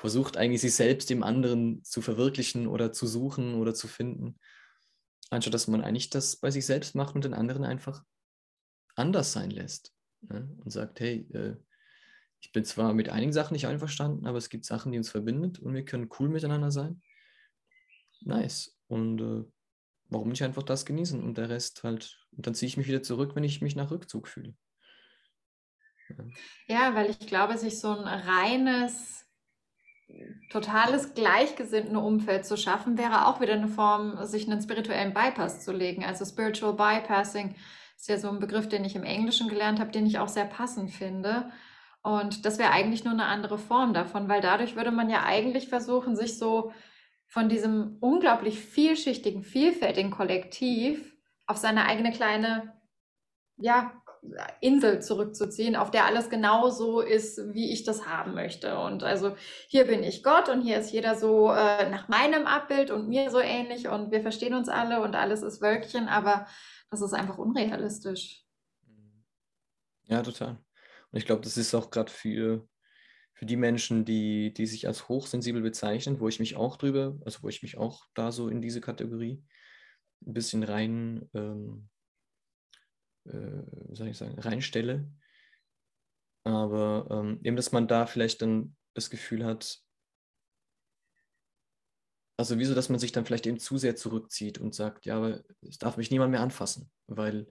versucht 0.00 0.38
eigentlich 0.38 0.62
sich 0.62 0.74
selbst 0.74 1.10
im 1.10 1.22
anderen 1.22 1.84
zu 1.84 2.00
verwirklichen 2.00 2.66
oder 2.66 2.90
zu 2.90 3.06
suchen 3.06 3.54
oder 3.54 3.74
zu 3.74 3.86
finden, 3.86 4.38
anstatt 5.28 5.52
dass 5.52 5.68
man 5.68 5.82
eigentlich 5.82 6.08
das 6.08 6.36
bei 6.36 6.50
sich 6.50 6.64
selbst 6.64 6.94
macht 6.94 7.14
und 7.14 7.24
den 7.24 7.34
anderen 7.34 7.64
einfach 7.64 8.02
anders 8.96 9.34
sein 9.34 9.50
lässt 9.50 9.94
ne? 10.22 10.48
und 10.64 10.70
sagt, 10.70 11.00
hey, 11.00 11.28
äh, 11.34 11.56
ich 12.40 12.50
bin 12.50 12.64
zwar 12.64 12.94
mit 12.94 13.10
einigen 13.10 13.34
Sachen 13.34 13.52
nicht 13.52 13.66
einverstanden, 13.66 14.26
aber 14.26 14.38
es 14.38 14.48
gibt 14.48 14.64
Sachen, 14.64 14.90
die 14.90 14.96
uns 14.96 15.10
verbindet 15.10 15.58
und 15.58 15.74
wir 15.74 15.84
können 15.84 16.08
cool 16.18 16.30
miteinander 16.30 16.70
sein. 16.70 17.02
Nice. 18.22 18.78
Und 18.86 19.20
äh, 19.20 19.44
warum 20.08 20.30
nicht 20.30 20.42
einfach 20.42 20.62
das 20.62 20.86
genießen 20.86 21.22
und 21.22 21.36
der 21.36 21.50
Rest 21.50 21.84
halt, 21.84 22.26
und 22.34 22.46
dann 22.46 22.54
ziehe 22.54 22.68
ich 22.68 22.78
mich 22.78 22.88
wieder 22.88 23.02
zurück, 23.02 23.36
wenn 23.36 23.44
ich 23.44 23.60
mich 23.60 23.76
nach 23.76 23.90
Rückzug 23.90 24.28
fühle. 24.28 24.54
Ja 26.68 26.94
weil 26.94 27.10
ich 27.10 27.18
glaube, 27.18 27.58
sich 27.58 27.78
so 27.78 27.90
ein 27.90 28.04
reines 28.04 29.26
totales 30.50 31.14
gleichgesinnte 31.14 31.98
Umfeld 31.98 32.44
zu 32.44 32.56
schaffen, 32.56 32.98
wäre 32.98 33.26
auch 33.26 33.40
wieder 33.40 33.54
eine 33.54 33.68
Form, 33.68 34.24
sich 34.26 34.48
einen 34.48 34.60
spirituellen 34.60 35.14
Bypass 35.14 35.64
zu 35.64 35.72
legen. 35.72 36.04
Also 36.04 36.24
Spiritual 36.24 36.74
Bypassing 36.74 37.54
ist 37.96 38.08
ja 38.08 38.18
so 38.18 38.28
ein 38.28 38.40
Begriff, 38.40 38.68
den 38.68 38.84
ich 38.84 38.96
im 38.96 39.04
Englischen 39.04 39.48
gelernt 39.48 39.80
habe, 39.80 39.92
den 39.92 40.06
ich 40.06 40.18
auch 40.18 40.28
sehr 40.28 40.44
passend 40.44 40.90
finde. 40.90 41.50
Und 42.02 42.44
das 42.46 42.58
wäre 42.58 42.70
eigentlich 42.70 43.04
nur 43.04 43.12
eine 43.12 43.26
andere 43.26 43.58
Form 43.58 43.92
davon, 43.92 44.28
weil 44.28 44.40
dadurch 44.40 44.76
würde 44.76 44.90
man 44.90 45.10
ja 45.10 45.24
eigentlich 45.24 45.68
versuchen, 45.68 46.16
sich 46.16 46.38
so 46.38 46.72
von 47.26 47.48
diesem 47.48 47.98
unglaublich 48.00 48.58
vielschichtigen, 48.58 49.44
vielfältigen 49.44 50.10
Kollektiv 50.10 51.14
auf 51.46 51.58
seine 51.58 51.86
eigene 51.86 52.10
kleine 52.10 52.72
ja, 53.60 53.92
Insel 54.60 55.00
zurückzuziehen, 55.00 55.76
auf 55.76 55.90
der 55.90 56.04
alles 56.04 56.28
genau 56.28 56.68
so 56.68 57.00
ist, 57.00 57.40
wie 57.54 57.72
ich 57.72 57.84
das 57.84 58.06
haben 58.06 58.34
möchte. 58.34 58.78
Und 58.78 59.02
also 59.02 59.34
hier 59.68 59.86
bin 59.86 60.02
ich 60.02 60.22
Gott 60.22 60.48
und 60.48 60.60
hier 60.60 60.78
ist 60.78 60.92
jeder 60.92 61.14
so 61.14 61.50
äh, 61.50 61.88
nach 61.88 62.08
meinem 62.08 62.46
Abbild 62.46 62.90
und 62.90 63.08
mir 63.08 63.30
so 63.30 63.40
ähnlich 63.40 63.88
und 63.88 64.10
wir 64.10 64.20
verstehen 64.20 64.54
uns 64.54 64.68
alle 64.68 65.00
und 65.02 65.14
alles 65.14 65.42
ist 65.42 65.62
Wölkchen, 65.62 66.08
aber 66.08 66.46
das 66.90 67.00
ist 67.00 67.14
einfach 67.14 67.38
unrealistisch. 67.38 68.44
Ja, 70.04 70.22
total. 70.22 70.58
Und 71.12 71.18
ich 71.18 71.24
glaube, 71.24 71.42
das 71.42 71.56
ist 71.56 71.74
auch 71.74 71.90
gerade 71.90 72.10
für, 72.10 72.68
für 73.32 73.46
die 73.46 73.56
Menschen, 73.56 74.04
die, 74.04 74.52
die 74.52 74.66
sich 74.66 74.86
als 74.86 75.08
hochsensibel 75.08 75.62
bezeichnen, 75.62 76.20
wo 76.20 76.28
ich 76.28 76.40
mich 76.40 76.56
auch 76.56 76.76
drüber, 76.76 77.16
also 77.24 77.42
wo 77.42 77.48
ich 77.48 77.62
mich 77.62 77.78
auch 77.78 78.04
da 78.14 78.32
so 78.32 78.48
in 78.48 78.60
diese 78.60 78.80
Kategorie 78.80 79.42
ein 80.26 80.34
bisschen 80.34 80.62
rein 80.62 81.28
ähm, 81.32 81.88
äh, 81.88 81.99
wie 83.24 83.96
soll 83.96 84.08
ich 84.08 84.18
sagen, 84.18 84.38
reinstelle. 84.38 85.10
Aber 86.44 87.06
ähm, 87.10 87.40
eben, 87.42 87.56
dass 87.56 87.72
man 87.72 87.86
da 87.86 88.06
vielleicht 88.06 88.42
dann 88.42 88.76
das 88.94 89.10
Gefühl 89.10 89.44
hat, 89.44 89.82
also 92.38 92.58
wieso, 92.58 92.74
dass 92.74 92.88
man 92.88 92.98
sich 92.98 93.12
dann 93.12 93.26
vielleicht 93.26 93.46
eben 93.46 93.58
zu 93.58 93.76
sehr 93.76 93.96
zurückzieht 93.96 94.58
und 94.58 94.74
sagt, 94.74 95.04
ja, 95.04 95.16
aber 95.16 95.42
es 95.60 95.76
darf 95.76 95.98
mich 95.98 96.10
niemand 96.10 96.30
mehr 96.30 96.40
anfassen, 96.40 96.90
weil, 97.06 97.46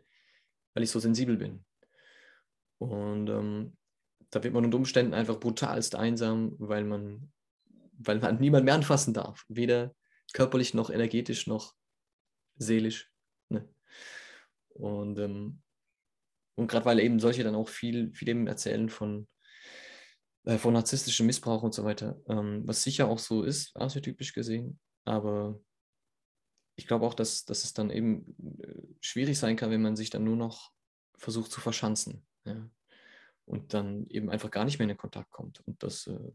weil 0.73 0.83
ich 0.83 0.89
so 0.89 0.99
sensibel 0.99 1.37
bin. 1.37 1.63
Und 2.79 3.29
ähm, 3.29 3.77
da 4.31 4.43
wird 4.43 4.53
man 4.53 4.65
unter 4.65 4.77
Umständen 4.77 5.13
einfach 5.13 5.39
brutalst 5.39 5.95
einsam, 5.95 6.55
weil 6.57 6.85
man, 6.85 7.31
weil 7.99 8.19
man 8.19 8.39
niemand 8.39 8.65
mehr 8.65 8.73
anfassen 8.73 9.13
darf. 9.13 9.45
Weder 9.47 9.93
körperlich 10.33 10.73
noch 10.73 10.89
energetisch 10.89 11.45
noch 11.45 11.75
seelisch. 12.55 13.11
Und, 14.80 15.18
ähm, 15.19 15.61
und 16.56 16.68
gerade 16.68 16.85
weil 16.85 16.99
eben 16.99 17.19
solche 17.19 17.43
dann 17.43 17.56
auch 17.56 17.69
viel, 17.69 18.14
viel 18.14 18.30
eben 18.30 18.47
erzählen 18.47 18.89
von, 18.89 19.27
äh, 20.45 20.57
von 20.57 20.73
narzisstischem 20.73 21.26
Missbrauch 21.26 21.64
und 21.64 21.73
so 21.73 21.84
weiter, 21.84 22.22
ähm, 22.27 22.64
was 22.65 22.84
sicher 22.84 23.07
auch 23.07 23.19
so 23.19 23.43
ist, 23.43 23.76
archetypisch 23.76 24.34
gesehen, 24.34 24.80
aber 25.06 25.60
ich 26.80 26.88
glaube 26.88 27.06
auch, 27.06 27.14
dass, 27.14 27.43
dass 27.43 27.65
es 27.65 27.73
dann 27.73 27.89
eben 27.89 28.35
äh, 28.61 28.95
schwierig 29.01 29.38
sein 29.38 29.57
kann, 29.57 29.69
wenn 29.69 29.81
man 29.81 29.97
sich 29.97 30.10
dann 30.10 30.23
nur 30.23 30.38
noch 30.38 30.72
versucht 31.18 31.51
zu 31.51 31.60
verschanzen. 31.60 32.26
Ja? 32.45 32.69
Und 33.45 33.73
dann 33.73 34.07
eben 34.07 34.30
einfach 34.30 34.49
gar 34.49 34.64
nicht 34.64 34.80
mehr 34.80 34.85
in 34.85 34.89
den 34.89 34.97
Kontakt 34.97 35.30
kommt. 35.31 35.60
Und 35.68 35.84
das 35.84 36.07
äh, 36.07 36.31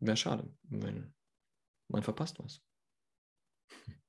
wäre 0.00 0.16
schade, 0.16 0.52
wenn 0.64 1.14
man 1.88 2.02
verpasst 2.02 2.38
was. 2.40 2.60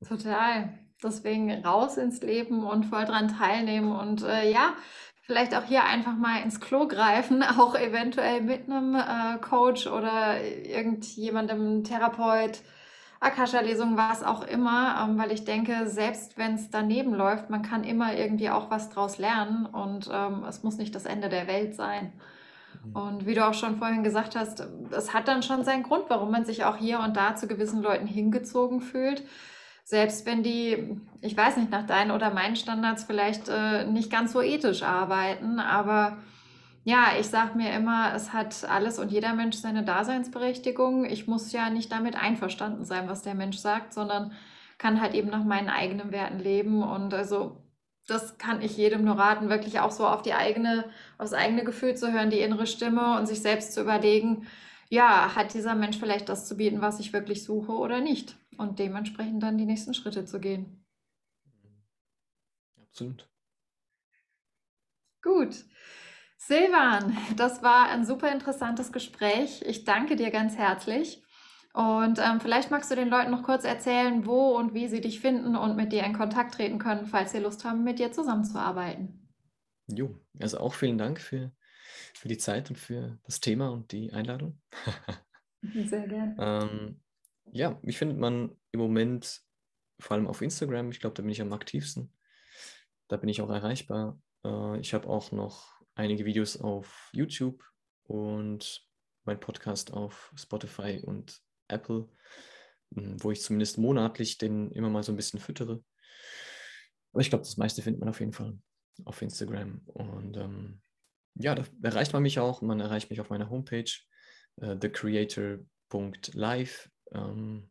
Total. 0.03 0.86
Deswegen 1.03 1.51
raus 1.63 1.97
ins 1.97 2.21
Leben 2.21 2.65
und 2.65 2.85
voll 2.85 3.05
dran 3.05 3.27
teilnehmen 3.27 3.91
und 3.91 4.23
äh, 4.23 4.51
ja, 4.51 4.73
vielleicht 5.21 5.53
auch 5.55 5.63
hier 5.63 5.83
einfach 5.83 6.15
mal 6.15 6.41
ins 6.41 6.59
Klo 6.59 6.87
greifen, 6.87 7.43
auch 7.59 7.75
eventuell 7.75 8.41
mit 8.41 8.69
einem 8.69 8.95
äh, 8.95 9.37
Coach 9.39 9.85
oder 9.85 10.41
irgendjemandem, 10.43 11.83
Therapeut, 11.83 12.61
Akasha-Lesung, 13.19 13.97
was 13.97 14.23
auch 14.23 14.43
immer, 14.43 15.03
ähm, 15.03 15.17
weil 15.17 15.31
ich 15.31 15.43
denke, 15.43 15.87
selbst 15.87 16.37
wenn 16.37 16.55
es 16.55 16.69
daneben 16.69 17.13
läuft, 17.13 17.49
man 17.49 17.61
kann 17.61 17.83
immer 17.83 18.15
irgendwie 18.15 18.49
auch 18.49 18.69
was 18.69 18.89
draus 18.89 19.17
lernen 19.17 19.65
und 19.65 20.09
ähm, 20.11 20.43
es 20.47 20.63
muss 20.63 20.77
nicht 20.77 20.95
das 20.95 21.05
Ende 21.05 21.29
der 21.29 21.47
Welt 21.47 21.75
sein. 21.75 22.13
Mhm. 22.85 22.95
Und 22.95 23.25
wie 23.25 23.33
du 23.33 23.45
auch 23.45 23.55
schon 23.55 23.77
vorhin 23.77 24.03
gesagt 24.03 24.35
hast, 24.35 24.67
es 24.91 25.13
hat 25.13 25.27
dann 25.27 25.43
schon 25.43 25.63
seinen 25.63 25.83
Grund, 25.83 26.05
warum 26.09 26.31
man 26.31 26.45
sich 26.45 26.63
auch 26.63 26.77
hier 26.77 26.99
und 26.99 27.17
da 27.17 27.35
zu 27.35 27.47
gewissen 27.47 27.81
Leuten 27.81 28.07
hingezogen 28.07 28.81
fühlt. 28.81 29.23
Selbst 29.89 30.25
wenn 30.25 30.43
die, 30.43 30.99
ich 31.21 31.37
weiß 31.37 31.55
nicht, 31.55 31.71
nach 31.71 31.85
deinen 31.85 32.11
oder 32.11 32.29
meinen 32.29 32.57
Standards 32.57 33.05
vielleicht 33.05 33.47
äh, 33.47 33.85
nicht 33.85 34.11
ganz 34.11 34.33
so 34.33 34.41
ethisch 34.41 34.83
arbeiten, 34.83 35.61
aber 35.61 36.17
ja, 36.83 37.11
ich 37.17 37.27
sage 37.27 37.57
mir 37.57 37.71
immer, 37.71 38.13
es 38.13 38.33
hat 38.33 38.65
alles 38.69 38.99
und 38.99 39.13
jeder 39.13 39.33
Mensch 39.33 39.55
seine 39.55 39.83
Daseinsberechtigung. 39.85 41.05
Ich 41.05 41.27
muss 41.27 41.53
ja 41.53 41.69
nicht 41.69 41.89
damit 41.89 42.21
einverstanden 42.21 42.83
sein, 42.83 43.07
was 43.07 43.21
der 43.21 43.33
Mensch 43.33 43.59
sagt, 43.59 43.93
sondern 43.93 44.33
kann 44.77 44.99
halt 44.99 45.13
eben 45.13 45.29
nach 45.29 45.45
meinen 45.45 45.69
eigenen 45.69 46.11
Werten 46.11 46.39
leben. 46.39 46.83
Und 46.83 47.13
also 47.13 47.63
das 48.07 48.37
kann 48.37 48.61
ich 48.61 48.75
jedem 48.75 49.05
nur 49.05 49.17
raten, 49.17 49.47
wirklich 49.47 49.79
auch 49.79 49.91
so 49.91 50.05
auf 50.05 50.21
die 50.21 50.33
eigene, 50.33 50.83
aufs 51.17 51.31
eigene 51.31 51.63
Gefühl 51.63 51.95
zu 51.95 52.11
hören, 52.11 52.29
die 52.29 52.41
innere 52.41 52.67
Stimme 52.67 53.17
und 53.17 53.25
sich 53.25 53.41
selbst 53.41 53.71
zu 53.73 53.79
überlegen, 53.79 54.47
ja, 54.89 55.33
hat 55.33 55.53
dieser 55.53 55.75
Mensch 55.75 55.97
vielleicht 55.97 56.27
das 56.27 56.45
zu 56.45 56.57
bieten, 56.57 56.81
was 56.81 56.99
ich 56.99 57.13
wirklich 57.13 57.45
suche 57.45 57.71
oder 57.71 58.01
nicht? 58.01 58.35
Und 58.57 58.79
dementsprechend 58.79 59.43
dann 59.43 59.57
die 59.57 59.65
nächsten 59.65 59.93
Schritte 59.93 60.25
zu 60.25 60.39
gehen. 60.39 60.85
Absolut. 62.81 63.29
Gut. 65.21 65.65
Silvan, 66.37 67.17
das 67.35 67.61
war 67.63 67.89
ein 67.89 68.05
super 68.05 68.31
interessantes 68.31 68.91
Gespräch. 68.91 69.63
Ich 69.65 69.83
danke 69.83 70.15
dir 70.15 70.31
ganz 70.31 70.55
herzlich. 70.55 71.23
Und 71.73 72.17
ähm, 72.17 72.39
vielleicht 72.39 72.71
magst 72.71 72.89
du 72.89 72.95
den 72.95 73.09
Leuten 73.09 73.29
noch 73.29 73.43
kurz 73.43 73.63
erzählen, 73.63 74.25
wo 74.25 74.57
und 74.57 74.73
wie 74.73 74.87
sie 74.87 75.01
dich 75.01 75.19
finden 75.19 75.55
und 75.55 75.75
mit 75.75 75.91
dir 75.91 76.03
in 76.03 76.13
Kontakt 76.13 76.55
treten 76.55 76.79
können, 76.79 77.05
falls 77.05 77.33
sie 77.33 77.39
Lust 77.39 77.65
haben, 77.65 77.83
mit 77.83 77.99
dir 77.99 78.11
zusammenzuarbeiten. 78.11 79.29
Jo, 79.87 80.19
also 80.39 80.59
auch 80.59 80.73
vielen 80.73 80.97
Dank 80.97 81.19
für, 81.19 81.51
für 82.15 82.27
die 82.27 82.37
Zeit 82.37 82.69
und 82.69 82.77
für 82.77 83.19
das 83.25 83.41
Thema 83.41 83.69
und 83.69 83.91
die 83.91 84.11
Einladung. 84.11 84.59
Sehr 85.61 86.07
gerne. 86.07 86.35
ähm, 86.39 86.99
ja, 87.57 87.79
mich 87.81 87.97
findet 87.97 88.17
man 88.17 88.55
im 88.71 88.79
Moment 88.79 89.41
vor 89.99 90.15
allem 90.15 90.27
auf 90.27 90.41
Instagram. 90.41 90.91
Ich 90.91 90.99
glaube, 90.99 91.15
da 91.15 91.23
bin 91.23 91.31
ich 91.31 91.41
am 91.41 91.53
aktivsten. 91.53 92.13
Da 93.07 93.17
bin 93.17 93.29
ich 93.29 93.41
auch 93.41 93.49
erreichbar. 93.49 94.19
Äh, 94.45 94.79
ich 94.79 94.93
habe 94.93 95.07
auch 95.07 95.31
noch 95.31 95.81
einige 95.95 96.25
Videos 96.25 96.57
auf 96.57 97.09
YouTube 97.13 97.63
und 98.03 98.85
mein 99.25 99.39
Podcast 99.39 99.91
auf 99.91 100.31
Spotify 100.35 101.01
und 101.03 101.41
Apple, 101.67 102.07
hm, 102.93 103.21
wo 103.23 103.31
ich 103.31 103.41
zumindest 103.41 103.79
monatlich 103.79 104.37
den 104.37 104.71
immer 104.71 104.89
mal 104.89 105.03
so 105.03 105.11
ein 105.11 105.17
bisschen 105.17 105.39
füttere. 105.39 105.83
Aber 107.11 107.21
ich 107.21 107.29
glaube, 107.29 107.43
das 107.43 107.57
meiste 107.57 107.81
findet 107.81 107.99
man 107.99 108.09
auf 108.09 108.19
jeden 108.19 108.33
Fall 108.33 108.55
auf 109.03 109.21
Instagram. 109.21 109.81
Und 109.85 110.37
ähm, 110.37 110.81
ja, 111.33 111.55
da 111.55 111.65
erreicht 111.81 112.13
man 112.13 112.21
mich 112.21 112.39
auch. 112.39 112.61
Man 112.61 112.79
erreicht 112.79 113.09
mich 113.09 113.19
auf 113.19 113.31
meiner 113.31 113.49
Homepage, 113.49 113.91
äh, 114.57 114.77
thecreator.live. 114.77 116.89
Ähm, 117.11 117.69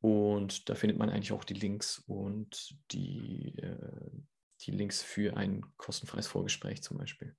und 0.00 0.68
da 0.68 0.74
findet 0.74 0.98
man 0.98 1.10
eigentlich 1.10 1.32
auch 1.32 1.44
die 1.44 1.54
Links 1.54 1.98
und 2.06 2.76
die, 2.90 3.58
äh, 3.58 4.10
die 4.62 4.70
Links 4.70 5.02
für 5.02 5.36
ein 5.36 5.64
kostenfreies 5.76 6.26
Vorgespräch 6.26 6.82
zum 6.82 6.98
Beispiel. 6.98 7.36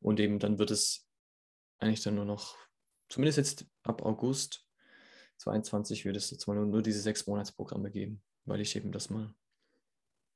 Und 0.00 0.18
eben 0.18 0.38
dann 0.38 0.58
wird 0.58 0.70
es 0.70 1.06
eigentlich 1.78 2.02
dann 2.02 2.14
nur 2.14 2.24
noch, 2.24 2.56
zumindest 3.08 3.38
jetzt 3.38 3.66
ab 3.82 4.02
August 4.02 4.66
22 5.38 6.04
wird 6.04 6.16
es 6.16 6.30
jetzt 6.30 6.46
mal 6.46 6.54
nur, 6.54 6.66
nur 6.66 6.82
diese 6.82 7.00
sechs 7.00 7.26
Monatsprogramme 7.26 7.90
geben, 7.90 8.22
weil 8.44 8.60
ich 8.60 8.74
eben 8.76 8.92
das 8.92 9.10
mal, 9.10 9.34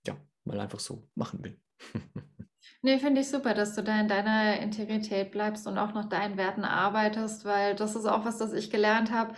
ja, 0.06 0.16
mal 0.44 0.60
einfach 0.60 0.80
so 0.80 1.08
machen 1.14 1.42
will. 1.44 1.60
nee, 2.82 2.98
finde 2.98 3.20
ich 3.20 3.28
super, 3.28 3.54
dass 3.54 3.74
du 3.74 3.82
da 3.82 3.98
in 4.00 4.08
deiner 4.08 4.60
Integrität 4.60 5.30
bleibst 5.30 5.66
und 5.66 5.78
auch 5.78 5.94
nach 5.94 6.08
deinen 6.08 6.36
Werten 6.36 6.64
arbeitest, 6.64 7.44
weil 7.44 7.76
das 7.76 7.94
ist 7.94 8.06
auch 8.06 8.24
was, 8.24 8.38
das 8.38 8.52
ich 8.52 8.70
gelernt 8.70 9.10
habe 9.10 9.34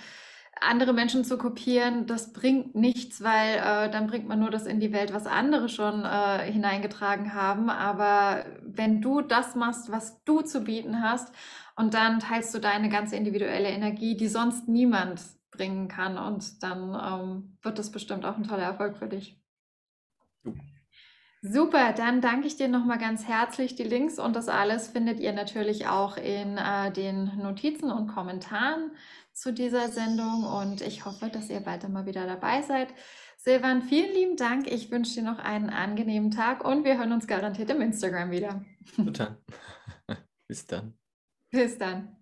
andere 0.61 0.93
Menschen 0.93 1.25
zu 1.25 1.39
kopieren, 1.39 2.07
das 2.07 2.33
bringt 2.33 2.75
nichts, 2.75 3.23
weil 3.23 3.57
äh, 3.57 3.91
dann 3.91 4.07
bringt 4.07 4.29
man 4.29 4.41
nur 4.41 4.51
das 4.51 4.67
in 4.67 4.81
die 4.81 4.93
Welt, 4.93 5.13
was 5.13 5.27
andere 5.27 5.69
schon 5.69 6.05
äh, 6.05 6.51
hineingetragen 6.51 7.35
haben. 7.35 7.71
Aber 7.71 8.45
wenn 8.63 9.01
du 9.01 9.21
das 9.21 9.55
machst, 9.55 9.91
was 9.91 10.23
du 10.25 10.41
zu 10.41 10.65
bieten 10.65 11.03
hast, 11.03 11.35
und 11.77 11.95
dann 11.95 12.19
teilst 12.19 12.53
du 12.55 12.59
deine 12.59 12.89
ganze 12.89 13.15
individuelle 13.15 13.69
Energie, 13.69 14.17
die 14.17 14.27
sonst 14.27 14.67
niemand 14.67 15.23
bringen 15.53 15.87
kann, 15.87 16.19
und 16.19 16.63
dann 16.63 16.95
ähm, 16.95 17.59
wird 17.63 17.79
das 17.79 17.93
bestimmt 17.93 18.25
auch 18.25 18.37
ein 18.37 18.45
toller 18.45 18.65
Erfolg 18.65 18.97
für 18.97 19.07
dich. 19.07 19.41
Super, 21.41 21.93
dann 21.93 22.21
danke 22.21 22.49
ich 22.49 22.57
dir 22.57 22.67
nochmal 22.67 22.99
ganz 22.99 23.29
herzlich. 23.29 23.77
Die 23.77 23.85
Links 23.85 24.19
und 24.19 24.35
das 24.35 24.49
alles 24.49 24.89
findet 24.89 25.21
ihr 25.21 25.33
natürlich 25.33 25.87
auch 25.87 26.17
in 26.17 26.59
äh, 26.59 26.91
den 26.91 27.39
Notizen 27.39 27.93
und 27.93 28.09
Kommentaren 28.09 28.91
zu 29.39 29.53
dieser 29.53 29.89
Sendung 29.89 30.45
und 30.45 30.81
ich 30.81 31.05
hoffe, 31.05 31.29
dass 31.29 31.49
ihr 31.49 31.61
bald 31.61 31.89
mal 31.89 32.07
wieder 32.07 32.27
dabei 32.27 32.63
seid. 32.63 32.89
Silvan, 33.37 33.83
vielen 33.83 34.13
lieben 34.13 34.37
Dank. 34.37 34.67
Ich 34.67 34.91
wünsche 34.91 35.15
dir 35.15 35.23
noch 35.23 35.39
einen 35.39 35.71
angenehmen 35.71 36.33
Tag 36.33 36.65
und 36.65 36.85
wir 36.85 36.99
hören 36.99 37.13
uns 37.13 37.27
garantiert 37.29 37.71
im 37.71 37.81
Instagram 37.81 38.33
wieder. 38.33 38.65
Total. 38.97 39.39
Bis 40.49 40.67
dann. 40.67 40.99
Bis 41.51 41.79
dann. 41.79 42.17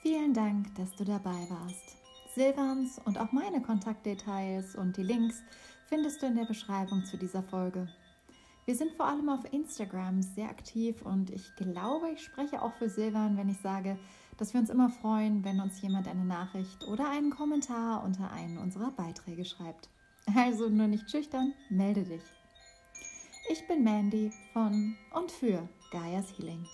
Vielen 0.00 0.32
Dank, 0.32 0.74
dass 0.76 0.94
du 0.96 1.04
dabei 1.04 1.48
warst. 1.50 1.96
Silvans 2.34 2.98
und 3.04 3.18
auch 3.18 3.32
meine 3.32 3.62
Kontaktdetails 3.62 4.74
und 4.74 4.96
die 4.96 5.02
Links 5.02 5.42
findest 5.88 6.22
du 6.22 6.26
in 6.26 6.36
der 6.36 6.46
Beschreibung 6.46 7.04
zu 7.04 7.16
dieser 7.16 7.42
Folge. 7.42 7.88
Wir 8.66 8.74
sind 8.74 8.92
vor 8.92 9.06
allem 9.06 9.28
auf 9.28 9.52
Instagram 9.52 10.22
sehr 10.22 10.48
aktiv 10.48 11.02
und 11.02 11.30
ich 11.30 11.54
glaube, 11.56 12.10
ich 12.10 12.22
spreche 12.22 12.62
auch 12.62 12.72
für 12.74 12.88
Silvan, 12.88 13.36
wenn 13.36 13.50
ich 13.50 13.58
sage, 13.58 13.98
dass 14.38 14.54
wir 14.54 14.60
uns 14.60 14.70
immer 14.70 14.88
freuen, 14.88 15.44
wenn 15.44 15.60
uns 15.60 15.82
jemand 15.82 16.08
eine 16.08 16.24
Nachricht 16.24 16.86
oder 16.88 17.10
einen 17.10 17.30
Kommentar 17.30 18.02
unter 18.02 18.32
einen 18.32 18.56
unserer 18.56 18.90
Beiträge 18.90 19.44
schreibt. 19.44 19.90
Also 20.34 20.70
nur 20.70 20.86
nicht 20.86 21.10
schüchtern, 21.10 21.52
melde 21.68 22.04
dich. 22.04 22.22
Ich 23.50 23.66
bin 23.68 23.84
Mandy 23.84 24.32
von 24.54 24.96
und 25.12 25.30
für 25.30 25.68
Gaia's 25.90 26.32
Healing. 26.38 26.64